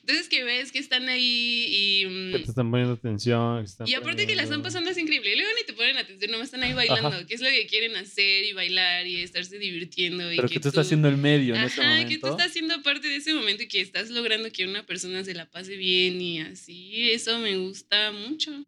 Entonces 0.00 0.28
que 0.28 0.42
ves 0.42 0.72
que 0.72 0.80
están 0.80 1.08
ahí 1.08 1.66
y... 1.68 2.06
mm, 2.06 2.32
Que 2.32 2.38
te 2.40 2.50
están 2.50 2.70
poniendo 2.70 2.94
atención. 2.94 3.64
Y 3.86 3.94
aparte 3.94 4.26
que 4.26 4.34
la 4.34 4.42
están 4.42 4.62
pasando 4.62 4.90
es 4.90 4.98
increíble. 4.98 5.32
Y 5.32 5.36
luego 5.36 5.50
ponen 5.86 5.98
atención, 5.98 6.30
nomás 6.30 6.46
están 6.46 6.62
ahí 6.62 6.72
bailando, 6.72 7.26
que 7.26 7.34
es 7.34 7.40
lo 7.40 7.48
que 7.48 7.66
quieren 7.66 7.96
hacer 7.96 8.44
y 8.44 8.52
bailar 8.52 9.06
y 9.06 9.16
estarse 9.22 9.58
divirtiendo. 9.58 10.32
Y 10.32 10.36
Pero 10.36 10.48
que 10.48 10.60
tú 10.60 10.68
estás 10.68 10.86
haciendo 10.86 11.08
el 11.08 11.16
medio 11.16 11.54
en 11.54 11.62
ese 11.62 11.80
Ajá, 11.80 11.90
momento. 11.90 12.08
que 12.10 12.18
tú 12.18 12.26
estás 12.28 12.52
siendo 12.52 12.82
parte 12.82 13.08
de 13.08 13.16
ese 13.16 13.32
momento 13.34 13.62
y 13.62 13.68
que 13.68 13.80
estás 13.80 14.10
logrando 14.10 14.50
que 14.50 14.66
una 14.66 14.84
persona 14.84 15.22
se 15.24 15.34
la 15.34 15.48
pase 15.50 15.76
bien 15.76 16.20
y 16.20 16.40
así. 16.40 17.10
Eso 17.10 17.38
me 17.38 17.56
gusta 17.56 18.12
mucho. 18.12 18.64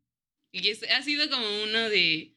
Y 0.53 0.69
es- 0.69 0.83
ha 0.91 1.03
sido 1.03 1.29
como 1.31 1.45
uno 1.65 1.89
de 1.89 2.35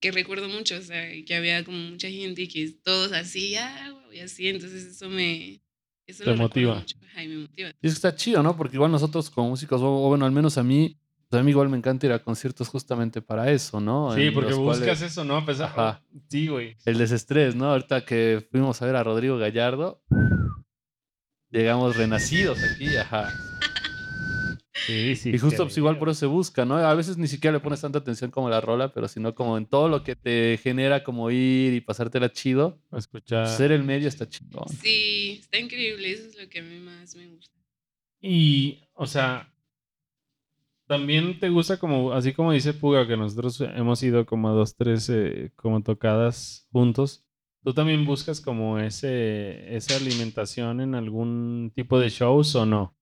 que 0.00 0.12
recuerdo 0.12 0.48
mucho, 0.48 0.76
o 0.76 0.82
sea, 0.82 1.10
que 1.24 1.34
había 1.34 1.62
como 1.64 1.76
mucha 1.76 2.08
gente 2.08 2.42
y 2.42 2.48
que 2.48 2.70
todos 2.82 3.12
así, 3.12 3.54
ah, 3.56 3.94
y 4.12 4.20
así. 4.20 4.48
Entonces 4.48 4.84
eso 4.84 5.08
me... 5.10 5.60
Eso 6.06 6.24
Te 6.24 6.32
motiva. 6.34 6.76
mucho. 6.76 6.96
Ajá, 7.06 7.22
y 7.22 7.28
me 7.28 7.36
motiva. 7.36 7.68
Y 7.82 7.86
es 7.86 7.92
que 7.92 7.96
está 7.96 8.14
chido, 8.16 8.42
¿no? 8.42 8.56
Porque 8.56 8.76
igual 8.76 8.90
nosotros 8.90 9.30
como 9.30 9.50
músicos, 9.50 9.80
o 9.82 9.86
o 10.04 10.08
bueno, 10.08 10.24
al 10.26 10.32
menos 10.32 10.58
a 10.58 10.64
mí, 10.64 10.96
a 11.38 11.42
mí 11.44 11.50
igual 11.50 11.68
me 11.68 11.76
encanta 11.76 12.06
ir 12.06 12.12
a 12.12 12.18
conciertos 12.22 12.68
justamente 12.68 13.22
para 13.22 13.50
eso, 13.52 13.80
¿no? 13.80 14.14
Sí, 14.14 14.22
En 14.28 14.34
porque 14.34 14.52
buscas 14.54 14.78
cuales- 14.80 15.02
eso, 15.02 15.24
¿no? 15.24 15.36
A 15.36 15.46
pesar- 15.46 15.68
Ajá. 15.68 16.02
Sí, 16.28 16.48
güey. 16.48 16.76
El 16.84 16.98
desestrés, 16.98 17.54
¿no? 17.54 17.66
Ahorita 17.70 18.04
que 18.04 18.46
fuimos 18.50 18.80
a 18.82 18.86
ver 18.86 18.96
a 18.96 19.04
Rodrigo 19.04 19.38
Gallardo, 19.38 20.02
llegamos 21.50 21.96
renacidos 21.96 22.58
aquí, 22.62 22.96
ajá. 22.96 23.32
Sí, 24.86 25.14
sí. 25.14 25.30
Y 25.34 25.38
justo 25.38 25.64
pues 25.64 25.76
igual 25.76 25.98
por 25.98 26.08
eso 26.08 26.20
se 26.20 26.26
busca, 26.26 26.64
¿no? 26.64 26.76
A 26.76 26.94
veces 26.94 27.16
ni 27.18 27.28
siquiera 27.28 27.52
le 27.56 27.60
pones 27.62 27.80
tanta 27.80 27.98
atención 27.98 28.30
como 28.30 28.48
la 28.48 28.60
rola, 28.60 28.92
pero 28.92 29.08
sino 29.08 29.34
como 29.34 29.58
en 29.58 29.66
todo 29.66 29.88
lo 29.88 30.02
que 30.02 30.16
te 30.16 30.58
genera 30.62 31.04
como 31.04 31.30
ir 31.30 31.74
y 31.74 31.80
pasártela 31.80 32.32
chido, 32.32 32.80
Escuchar. 32.90 33.46
ser 33.46 33.72
el 33.72 33.84
medio 33.84 34.08
está 34.08 34.28
chingón. 34.28 34.68
Sí, 34.68 35.38
está 35.42 35.58
increíble. 35.58 36.10
Eso 36.10 36.26
es 36.28 36.36
lo 36.40 36.48
que 36.48 36.60
a 36.60 36.62
mí 36.62 36.78
más 36.80 37.14
me 37.14 37.28
gusta. 37.28 37.54
Y, 38.22 38.80
o 38.94 39.06
sea, 39.06 39.52
también 40.90 41.38
te 41.38 41.48
gusta 41.50 41.78
como, 41.78 42.12
así 42.12 42.32
como 42.32 42.50
dice 42.50 42.74
Puga, 42.74 43.06
que 43.06 43.16
nosotros 43.16 43.60
hemos 43.60 44.02
ido 44.02 44.26
como 44.26 44.48
a 44.48 44.52
dos, 44.52 44.74
tres 44.74 45.08
eh, 45.08 45.52
como 45.54 45.84
tocadas 45.84 46.66
juntos. 46.72 47.24
¿Tú 47.62 47.72
también 47.72 48.04
buscas 48.04 48.40
como 48.40 48.76
ese, 48.80 49.76
esa 49.76 49.94
alimentación 49.94 50.80
en 50.80 50.96
algún 50.96 51.70
tipo 51.76 52.00
de 52.00 52.08
shows 52.08 52.56
o 52.56 52.66
no? 52.66 52.96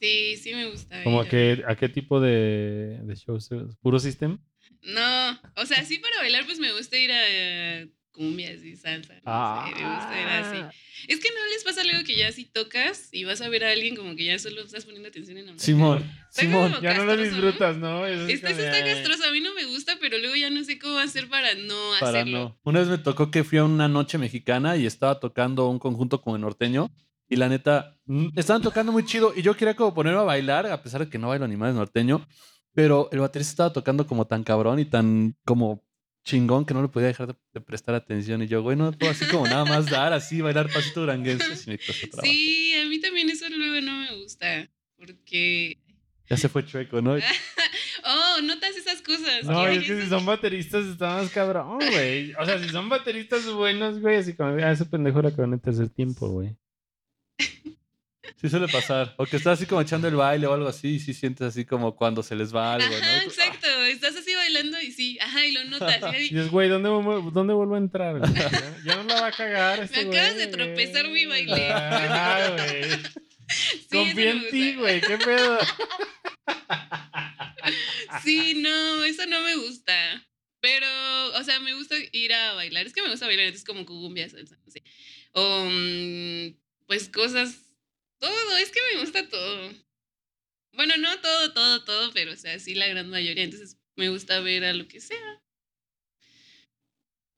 Sí, 0.00 0.38
sí 0.38 0.54
me 0.54 0.70
gusta. 0.70 1.04
Como 1.04 1.20
a- 1.20 1.28
que, 1.28 1.62
¿a 1.66 1.76
qué 1.76 1.90
tipo 1.90 2.20
de, 2.20 3.00
de 3.02 3.14
shows? 3.16 3.50
¿Puro 3.82 3.98
system? 3.98 4.38
No, 4.82 5.38
o 5.56 5.66
sea, 5.66 5.84
sí 5.84 5.98
para 5.98 6.16
bailar 6.20 6.46
pues 6.46 6.58
me 6.58 6.72
gusta 6.72 6.96
ir 6.96 7.12
a 7.12 7.86
cumbias 8.12 8.62
y 8.64 8.76
salsa. 8.76 9.14
No 9.24 9.66
sé, 9.66 9.74
me 9.82 9.94
gusta 9.94 10.20
ir 10.20 10.26
así. 10.28 10.76
Es 11.08 11.20
que 11.20 11.28
no 11.28 11.46
les 11.52 11.64
pasa 11.64 11.80
algo 11.80 12.04
que 12.04 12.16
ya 12.16 12.30
si 12.32 12.44
tocas 12.44 13.08
y 13.12 13.24
vas 13.24 13.40
a 13.40 13.48
ver 13.48 13.64
a 13.64 13.70
alguien 13.70 13.96
como 13.96 14.14
que 14.16 14.24
ya 14.24 14.38
solo 14.38 14.62
estás 14.62 14.84
poniendo 14.84 15.08
atención 15.08 15.38
en 15.38 15.46
la 15.46 15.52
música. 15.52 15.64
Simón, 15.66 16.10
Simón. 16.30 16.74
Ya 16.82 16.94
no 16.94 17.04
lo 17.04 17.16
disfrutas, 17.16 17.76
¿no? 17.78 18.06
Eso 18.06 18.26
es 18.26 18.34
Este 18.34 18.54
sí 18.54 18.60
está 18.60 18.84
castroso, 18.84 19.24
a 19.28 19.32
mí 19.32 19.40
no 19.40 19.54
me 19.54 19.64
gusta, 19.66 19.96
pero 20.00 20.18
luego 20.18 20.36
ya 20.36 20.50
no 20.50 20.62
sé 20.64 20.78
cómo 20.78 20.98
hacer 20.98 21.28
para 21.28 21.54
no 21.54 21.74
Para 21.98 22.20
hacerlo. 22.20 22.38
no. 22.38 22.58
Una 22.64 22.80
vez 22.80 22.88
me 22.88 22.98
tocó 22.98 23.30
que 23.30 23.44
fui 23.44 23.58
a 23.58 23.64
una 23.64 23.88
noche 23.88 24.18
mexicana 24.18 24.76
y 24.76 24.86
estaba 24.86 25.20
tocando 25.20 25.68
un 25.68 25.78
conjunto 25.78 26.20
como 26.20 26.36
norteño. 26.38 26.90
Y 27.28 27.36
la 27.36 27.48
neta, 27.48 27.96
Mm, 28.06 28.36
estaban 28.36 28.60
tocando 28.60 28.90
muy 28.90 29.04
chido. 29.04 29.32
Y 29.36 29.42
yo 29.42 29.54
quería 29.56 29.76
como 29.76 29.94
ponerme 29.94 30.18
a 30.18 30.24
bailar, 30.24 30.66
a 30.66 30.82
pesar 30.82 31.04
de 31.04 31.08
que 31.08 31.16
no 31.16 31.28
bailo 31.28 31.46
ni 31.46 31.56
más 31.56 31.72
norteño. 31.72 32.26
Pero 32.74 33.08
el 33.12 33.20
baterista 33.20 33.52
estaba 33.52 33.72
tocando 33.72 34.04
como 34.04 34.26
tan 34.26 34.42
cabrón 34.42 34.80
y 34.80 34.84
tan 34.84 35.36
como 35.44 35.84
chingón 36.24 36.64
que 36.64 36.74
no 36.74 36.82
le 36.82 36.88
podía 36.88 37.08
dejar 37.08 37.28
de, 37.28 37.34
de 37.52 37.60
prestar 37.60 37.94
atención. 37.94 38.42
Y 38.42 38.46
yo, 38.46 38.62
güey, 38.62 38.76
no 38.76 38.92
puedo 38.92 39.12
así 39.12 39.24
como 39.26 39.46
nada 39.46 39.64
más 39.64 39.86
dar, 39.86 40.12
así, 40.12 40.40
bailar 40.40 40.70
pasito 40.72 41.00
duranguense. 41.00 41.78
Trabajo. 41.78 42.20
Sí, 42.22 42.74
a 42.74 42.86
mí 42.86 43.00
también 43.00 43.30
eso 43.30 43.48
luego 43.48 43.80
no 43.80 43.98
me 43.98 44.22
gusta. 44.22 44.68
Porque. 44.96 45.78
Ya 46.28 46.36
se 46.36 46.48
fue 46.48 46.64
chueco, 46.64 47.00
¿no? 47.00 47.16
Oh, 48.02 48.40
notas 48.42 48.76
esas 48.76 49.02
cosas. 49.02 49.44
No, 49.44 49.66
es 49.66 49.84
que 49.84 50.00
si 50.00 50.08
son 50.08 50.24
bateristas 50.24 50.86
está 50.86 51.16
más 51.16 51.30
cabrón, 51.30 51.78
güey. 51.78 52.32
O 52.34 52.46
sea, 52.46 52.58
si 52.58 52.68
son 52.70 52.88
bateristas 52.88 53.44
buenos, 53.52 54.00
güey, 54.00 54.16
así 54.16 54.32
como, 54.32 54.50
ah, 54.50 54.72
ese 54.72 54.86
pendejo 54.86 55.20
la 55.20 55.28
en 55.28 55.52
el 55.52 55.60
tercer 55.60 55.90
tiempo, 55.90 56.28
güey. 56.28 56.56
Sí 58.40 58.48
suele 58.48 58.68
pasar. 58.68 59.14
O 59.18 59.26
que 59.26 59.36
estás 59.36 59.58
así 59.58 59.66
como 59.66 59.82
echando 59.82 60.08
el 60.08 60.16
baile 60.16 60.46
o 60.46 60.54
algo 60.54 60.68
así 60.68 60.94
y 60.94 60.98
sí 61.00 61.12
sientes 61.12 61.46
así 61.46 61.66
como 61.66 61.94
cuando 61.94 62.22
se 62.22 62.34
les 62.34 62.54
va 62.54 62.72
algo, 62.72 62.88
¿no? 62.88 62.96
Ajá, 62.96 63.22
exacto. 63.22 63.66
Estás 63.84 64.16
así 64.16 64.29
bailando 64.52 64.80
y 64.80 64.92
sí, 64.92 65.18
ajá, 65.20 65.46
y 65.46 65.52
lo 65.52 65.64
notas. 65.64 66.14
y- 66.16 66.20
dices, 66.20 66.50
güey, 66.50 66.68
¿dónde, 66.68 66.88
¿dónde 67.32 67.54
vuelvo 67.54 67.74
a 67.74 67.78
entrar? 67.78 68.18
güey? 68.18 68.32
Ya, 68.84 68.96
no 68.96 69.04
la 69.04 69.20
va 69.20 69.26
a 69.28 69.32
cagar 69.32 69.80
este 69.84 70.04
Me 70.04 70.10
acabas 70.16 70.34
güey. 70.34 70.46
de 70.46 70.52
tropezar 70.52 71.08
mi 71.08 71.26
baile. 71.26 71.68
Güey. 72.56 72.90
Sí, 73.48 73.86
Confía 73.90 74.30
en 74.30 74.48
ti, 74.50 74.74
güey. 74.74 75.00
¿Qué 75.00 75.18
pedo? 75.18 75.58
Sí, 78.24 78.54
no, 78.56 79.04
eso 79.04 79.24
no 79.26 79.40
me 79.42 79.54
gusta. 79.56 80.26
Pero, 80.60 80.86
o 81.36 81.44
sea, 81.44 81.60
me 81.60 81.74
gusta 81.74 81.94
ir 82.12 82.32
a 82.32 82.54
bailar. 82.54 82.86
Es 82.86 82.92
que 82.92 83.02
me 83.02 83.10
gusta 83.10 83.26
bailar, 83.26 83.46
entonces 83.46 83.66
como 83.66 83.86
cumbia, 83.86 84.28
salsa, 84.28 84.56
no 84.64 84.70
sé. 84.70 84.82
O, 85.32 85.64
mm, 85.70 86.56
pues 86.86 87.08
cosas, 87.08 87.56
todo, 88.18 88.56
es 88.58 88.70
que 88.70 88.80
me 88.94 89.00
gusta 89.00 89.28
todo. 89.28 89.72
Bueno, 90.72 90.96
no 90.98 91.18
todo, 91.20 91.52
todo, 91.52 91.84
todo, 91.84 92.12
pero, 92.12 92.32
o 92.32 92.36
sea, 92.36 92.58
sí 92.58 92.74
la 92.74 92.88
gran 92.88 93.08
mayoría. 93.08 93.44
Entonces 93.44 93.76
me 94.00 94.08
gusta 94.08 94.40
ver 94.40 94.64
a 94.64 94.72
lo 94.72 94.88
que 94.88 94.98
sea. 94.98 95.42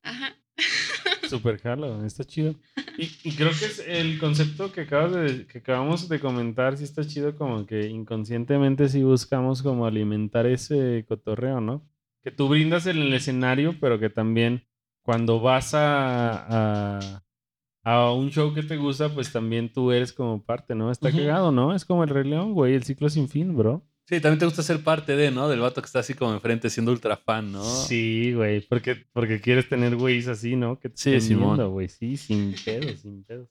Ajá. 0.05 0.37
Super 1.29 1.59
jalo, 1.59 2.05
está 2.05 2.23
chido. 2.23 2.55
Y, 2.97 3.11
y 3.25 3.35
creo 3.35 3.51
que 3.51 3.65
es 3.65 3.85
el 3.85 4.21
concepto 4.21 4.71
que 4.71 4.83
acabas 4.83 5.13
de, 5.13 5.47
que 5.49 5.59
acabamos 5.59 6.09
de 6.09 6.21
comentar, 6.21 6.77
sí 6.77 6.85
está 6.85 7.05
chido, 7.05 7.37
como 7.37 7.67
que 7.67 7.89
inconscientemente 7.89 8.89
sí 8.89 9.03
buscamos 9.03 9.61
como 9.61 9.87
alimentar 9.87 10.47
ese 10.47 11.05
cotorreo, 11.09 11.61
¿no? 11.61 11.85
Que 12.23 12.31
tú 12.31 12.49
brindas 12.49 12.87
en 12.87 12.99
el 12.99 13.13
escenario, 13.13 13.75
pero 13.81 13.99
que 13.99 14.09
también 14.09 14.65
cuando 15.03 15.41
vas 15.41 15.75
a, 15.75 17.01
a, 17.01 17.23
a 17.83 18.13
un 18.13 18.31
show 18.31 18.55
que 18.55 18.63
te 18.63 18.77
gusta, 18.77 19.09
pues 19.09 19.33
también 19.33 19.73
tú 19.73 19.91
eres 19.91 20.13
como 20.13 20.45
parte, 20.45 20.77
¿no? 20.77 20.93
Está 20.93 21.11
cagado, 21.11 21.51
¿no? 21.51 21.75
Es 21.75 21.85
como 21.85 22.05
el 22.05 22.11
Rey 22.11 22.29
León, 22.29 22.53
güey, 22.53 22.75
el 22.75 22.85
ciclo 22.85 23.09
sin 23.09 23.29
fin, 23.29 23.57
bro. 23.57 23.85
Sí, 24.05 24.21
también 24.21 24.41
te 24.41 24.45
gusta 24.47 24.63
ser 24.63 24.83
parte 24.83 25.15
de, 25.15 25.31
¿no? 25.31 25.49
Del 25.49 25.61
vato 25.61 25.81
que 25.81 25.87
está 25.87 26.01
así 26.01 26.15
como 26.15 26.33
enfrente 26.33 26.69
siendo 26.71 26.91
ultra 26.93 27.17
fan, 27.17 27.53
¿no? 27.53 27.65
Sí, 27.65 28.33
güey, 28.35 28.61
porque, 28.63 29.07
porque 29.13 29.41
quieres 29.41 29.69
tener 29.69 29.97
güeyes 29.97 30.29
así, 30.29 30.57
¿no? 30.57 30.79
Que 30.79 30.89
te 30.89 30.97
Sí, 30.97 31.21
Simón. 31.21 31.71
güey. 31.71 31.89
Sí, 31.89 32.17
sin 32.17 32.55
pedos, 32.65 33.01
sin 33.01 33.23
pedos. 33.25 33.49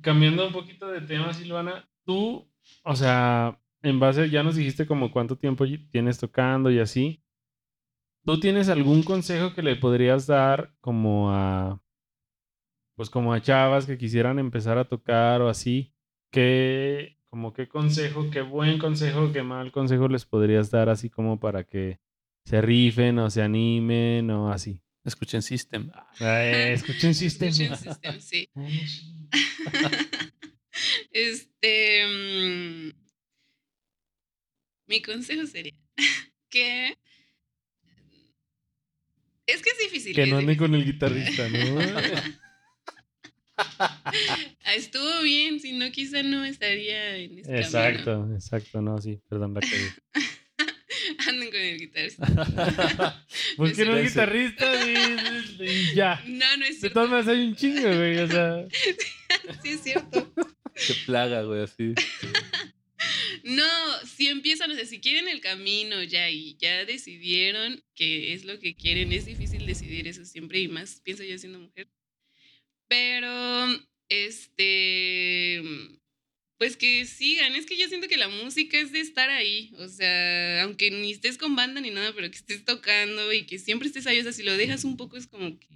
Cambiando 0.00 0.46
un 0.46 0.52
poquito 0.52 0.88
de 0.88 1.00
tema, 1.02 1.32
Silvana, 1.32 1.88
tú, 2.04 2.50
o 2.82 2.96
sea, 2.96 3.60
en 3.82 4.00
base, 4.00 4.30
ya 4.30 4.42
nos 4.42 4.56
dijiste 4.56 4.86
como 4.86 5.12
cuánto 5.12 5.36
tiempo 5.36 5.64
tienes 5.90 6.18
tocando 6.18 6.70
y 6.70 6.78
así. 6.78 7.22
¿Tú 8.24 8.40
tienes 8.40 8.68
algún 8.68 9.02
consejo 9.02 9.54
que 9.54 9.62
le 9.62 9.76
podrías 9.76 10.26
dar 10.26 10.74
como 10.80 11.30
a, 11.30 11.80
pues 12.96 13.10
como 13.10 13.32
a 13.32 13.40
chavas 13.40 13.86
que 13.86 13.98
quisieran 13.98 14.38
empezar 14.38 14.78
a 14.78 14.88
tocar 14.88 15.42
o 15.42 15.48
así? 15.48 15.94
¿Qué, 16.32 17.15
como 17.36 17.52
qué 17.52 17.68
consejo, 17.68 18.30
qué 18.30 18.40
buen 18.40 18.78
consejo, 18.78 19.30
qué 19.30 19.42
mal 19.42 19.70
consejo 19.70 20.08
les 20.08 20.24
podrías 20.24 20.70
dar 20.70 20.88
así 20.88 21.10
como 21.10 21.38
para 21.38 21.64
que 21.64 22.00
se 22.46 22.62
rifen 22.62 23.18
o 23.18 23.28
se 23.28 23.42
animen 23.42 24.30
o 24.30 24.50
así? 24.50 24.80
Escuchen 25.04 25.42
System. 25.42 25.90
Eh, 26.18 26.72
escuchen 26.72 27.14
System. 27.14 27.48
Escuchen 27.48 27.76
System, 27.76 28.20
sí. 28.22 28.48
este. 31.10 32.06
mm, 32.06 32.92
mi 34.86 35.02
consejo 35.02 35.46
sería 35.46 35.78
que. 36.48 36.96
Es 39.44 39.60
que 39.60 39.68
es 39.68 39.78
difícil. 39.78 40.14
Que 40.14 40.26
no 40.26 40.38
difícil. 40.38 40.56
con 40.56 40.74
el 40.74 40.86
guitarrista, 40.86 41.50
¿no? 41.50 41.58
Ah, 44.68 44.74
Estuvo 44.74 45.22
bien, 45.22 45.60
si 45.60 45.72
no, 45.72 45.90
quizá 45.90 46.22
no 46.22 46.44
estaría 46.44 47.16
en 47.16 47.38
este 47.38 47.42
camino. 47.42 47.58
exacto, 47.66 48.28
exacto, 48.34 48.82
no, 48.82 49.00
sí, 49.00 49.18
perdón, 49.28 49.54
la. 49.54 49.60
Anden 51.28 51.50
con 51.50 51.60
el 51.60 51.78
guitarrista. 51.78 52.26
Es 53.58 53.78
Ese. 53.78 54.02
guitarrista 54.02 54.86
y, 54.86 55.62
y 55.64 55.94
ya. 55.94 56.22
No, 56.26 56.56
no 56.56 56.64
es 56.64 56.80
De 56.80 56.88
cierto. 56.88 56.94
todas 56.94 57.10
maneras 57.10 57.28
hay 57.28 57.46
un 57.46 57.56
chingo, 57.56 57.82
güey, 57.82 58.18
o 58.18 58.28
sea. 58.28 58.66
Sí, 59.62 59.68
es 59.70 59.80
cierto. 59.82 60.32
Qué 60.74 60.94
plaga, 61.06 61.42
güey, 61.42 61.62
así. 61.62 61.94
No, 63.44 63.64
si 64.04 64.28
empiezan, 64.28 64.70
o 64.70 64.74
sea, 64.74 64.84
si 64.86 65.00
quieren 65.00 65.28
el 65.28 65.40
camino 65.40 66.02
ya 66.02 66.28
y 66.30 66.56
ya 66.58 66.84
decidieron 66.84 67.82
que 67.94 68.32
es 68.32 68.44
lo 68.44 68.58
que 68.58 68.74
quieren, 68.74 69.12
es 69.12 69.26
difícil 69.26 69.64
decidir 69.66 70.08
eso 70.08 70.24
siempre 70.24 70.60
y 70.60 70.68
más 70.68 71.00
pienso 71.04 71.22
yo 71.22 71.38
siendo 71.38 71.60
mujer. 71.60 71.88
Pero, 72.88 73.66
este, 74.08 75.62
pues 76.58 76.76
que 76.76 77.04
sigan, 77.04 77.54
es 77.54 77.66
que 77.66 77.76
yo 77.76 77.88
siento 77.88 78.08
que 78.08 78.16
la 78.16 78.28
música 78.28 78.78
es 78.78 78.92
de 78.92 79.00
estar 79.00 79.28
ahí, 79.28 79.72
o 79.78 79.88
sea, 79.88 80.62
aunque 80.62 80.90
ni 80.90 81.12
estés 81.12 81.36
con 81.38 81.56
banda 81.56 81.80
ni 81.80 81.90
nada, 81.90 82.12
pero 82.14 82.30
que 82.30 82.36
estés 82.36 82.64
tocando 82.64 83.32
y 83.32 83.44
que 83.44 83.58
siempre 83.58 83.88
estés 83.88 84.06
ahí, 84.06 84.20
o 84.20 84.22
sea, 84.22 84.32
si 84.32 84.42
lo 84.42 84.56
dejas 84.56 84.84
un 84.84 84.96
poco 84.96 85.16
es 85.16 85.26
como 85.26 85.58
que... 85.58 85.68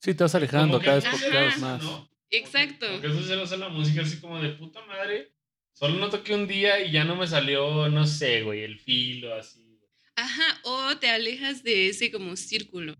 Sí, 0.00 0.14
te 0.14 0.24
vas 0.24 0.34
alejando 0.34 0.80
cada 0.80 1.00
vez, 1.00 1.04
cada 1.04 1.56
más. 1.58 1.82
¿no? 1.82 2.08
Exacto. 2.30 2.86
Porque 2.90 3.08
eso 3.08 3.22
se 3.22 3.36
lo 3.36 3.42
hace 3.42 3.56
la 3.56 3.68
música 3.68 4.02
así 4.02 4.18
como 4.20 4.40
de 4.40 4.50
puta 4.50 4.84
madre. 4.86 5.32
Solo 5.72 5.98
no 5.98 6.10
toqué 6.10 6.34
un 6.34 6.46
día 6.46 6.84
y 6.84 6.90
ya 6.90 7.04
no 7.04 7.16
me 7.16 7.26
salió, 7.26 7.88
no 7.88 8.06
sé, 8.06 8.42
güey, 8.42 8.62
el 8.62 8.78
filo 8.78 9.34
así. 9.34 9.78
Ajá, 10.16 10.60
o 10.64 10.96
te 10.98 11.08
alejas 11.08 11.62
de 11.62 11.88
ese 11.88 12.10
como 12.10 12.34
círculo. 12.36 12.96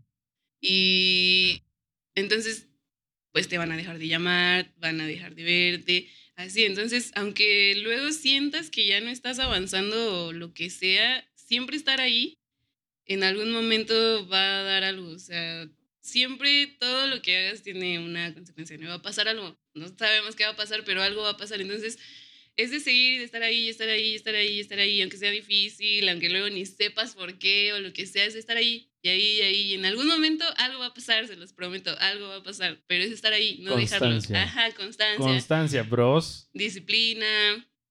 Y 0.61 1.62
entonces, 2.18 2.66
pues 3.33 3.48
te 3.48 3.59
van 3.59 3.72
a 3.72 3.76
dejar 3.76 3.98
de 3.98 4.09
llamar, 4.09 4.72
van 4.78 5.00
a 5.00 5.07
dejar 5.07 5.35
de 5.35 5.44
verte, 5.44 6.11
así. 6.37 6.64
Entonces, 6.64 7.12
aunque 7.14 7.74
luego 7.76 8.12
sientas 8.12 8.70
que 8.70 8.87
ya 8.87 9.00
no 9.00 9.11
estás 9.11 9.38
avanzando 9.38 10.26
o 10.26 10.33
lo 10.33 10.54
que 10.54 10.70
sea, 10.70 11.28
siempre 11.35 11.76
estar 11.76 12.00
ahí, 12.00 12.38
en 13.07 13.24
algún 13.24 13.52
momento 13.52 14.28
va 14.28 14.61
a 14.61 14.62
dar 14.62 14.85
algo. 14.85 15.09
O 15.09 15.18
sea, 15.18 15.68
siempre 16.00 16.66
todo 16.78 17.07
lo 17.07 17.22
que 17.22 17.37
hagas 17.37 17.62
tiene 17.62 17.98
una 17.98 18.33
consecuencia. 18.35 18.76
No 18.78 18.88
va 18.88 18.94
a 18.94 19.02
pasar 19.02 19.28
algo. 19.28 19.59
No 19.74 19.88
sabemos 19.96 20.37
qué 20.37 20.44
va 20.44 20.50
a 20.50 20.57
pasar, 20.57 20.85
pero 20.85 21.02
algo 21.02 21.22
va 21.22 21.31
a 21.31 21.37
pasar. 21.37 21.61
Entonces, 21.61 21.98
es 22.59 22.71
de 22.73 22.81
seguir 22.81 23.14
y 23.14 23.18
de 23.18 23.25
estar 23.25 23.42
ahí, 23.42 23.68
estar 23.68 23.88
ahí, 23.88 24.14
estar 24.16 24.35
ahí, 24.35 24.59
estar 24.61 24.79
ahí, 24.81 25.01
aunque 25.01 25.16
sea 25.16 25.31
difícil, 25.31 26.09
aunque 26.09 26.29
luego 26.29 26.51
ni 26.51 26.66
sepas 26.66 27.14
por 27.14 27.38
qué 27.38 27.73
o 27.73 27.79
lo 27.79 27.92
que 27.92 28.05
sea, 28.05 28.25
es 28.25 28.35
estar 28.35 28.57
ahí 28.57 28.90
y 29.01 29.09
ahí 29.09 29.23
y 29.38 29.40
ahí. 29.42 29.61
Y 29.71 29.75
en 29.75 29.85
algún 29.87 30.09
momento 30.09 30.44
algo 30.57 30.81
va 30.81 30.87
a 30.87 30.94
pasar, 30.94 31.27
se 31.29 31.37
los 31.37 31.53
prometo, 31.53 31.97
algo 32.01 32.27
va 32.29 32.37
a 32.37 32.42
pasar, 32.42 32.83
pero 32.88 33.05
es 33.05 33.12
estar 33.12 33.33
ahí, 33.33 33.59
no. 33.62 33.73
Constancia. 33.73 34.42
Ajá, 34.42 34.73
constancia, 34.73 35.16
Constancia, 35.25 35.83
bros. 35.85 36.51
disciplina, 36.53 37.27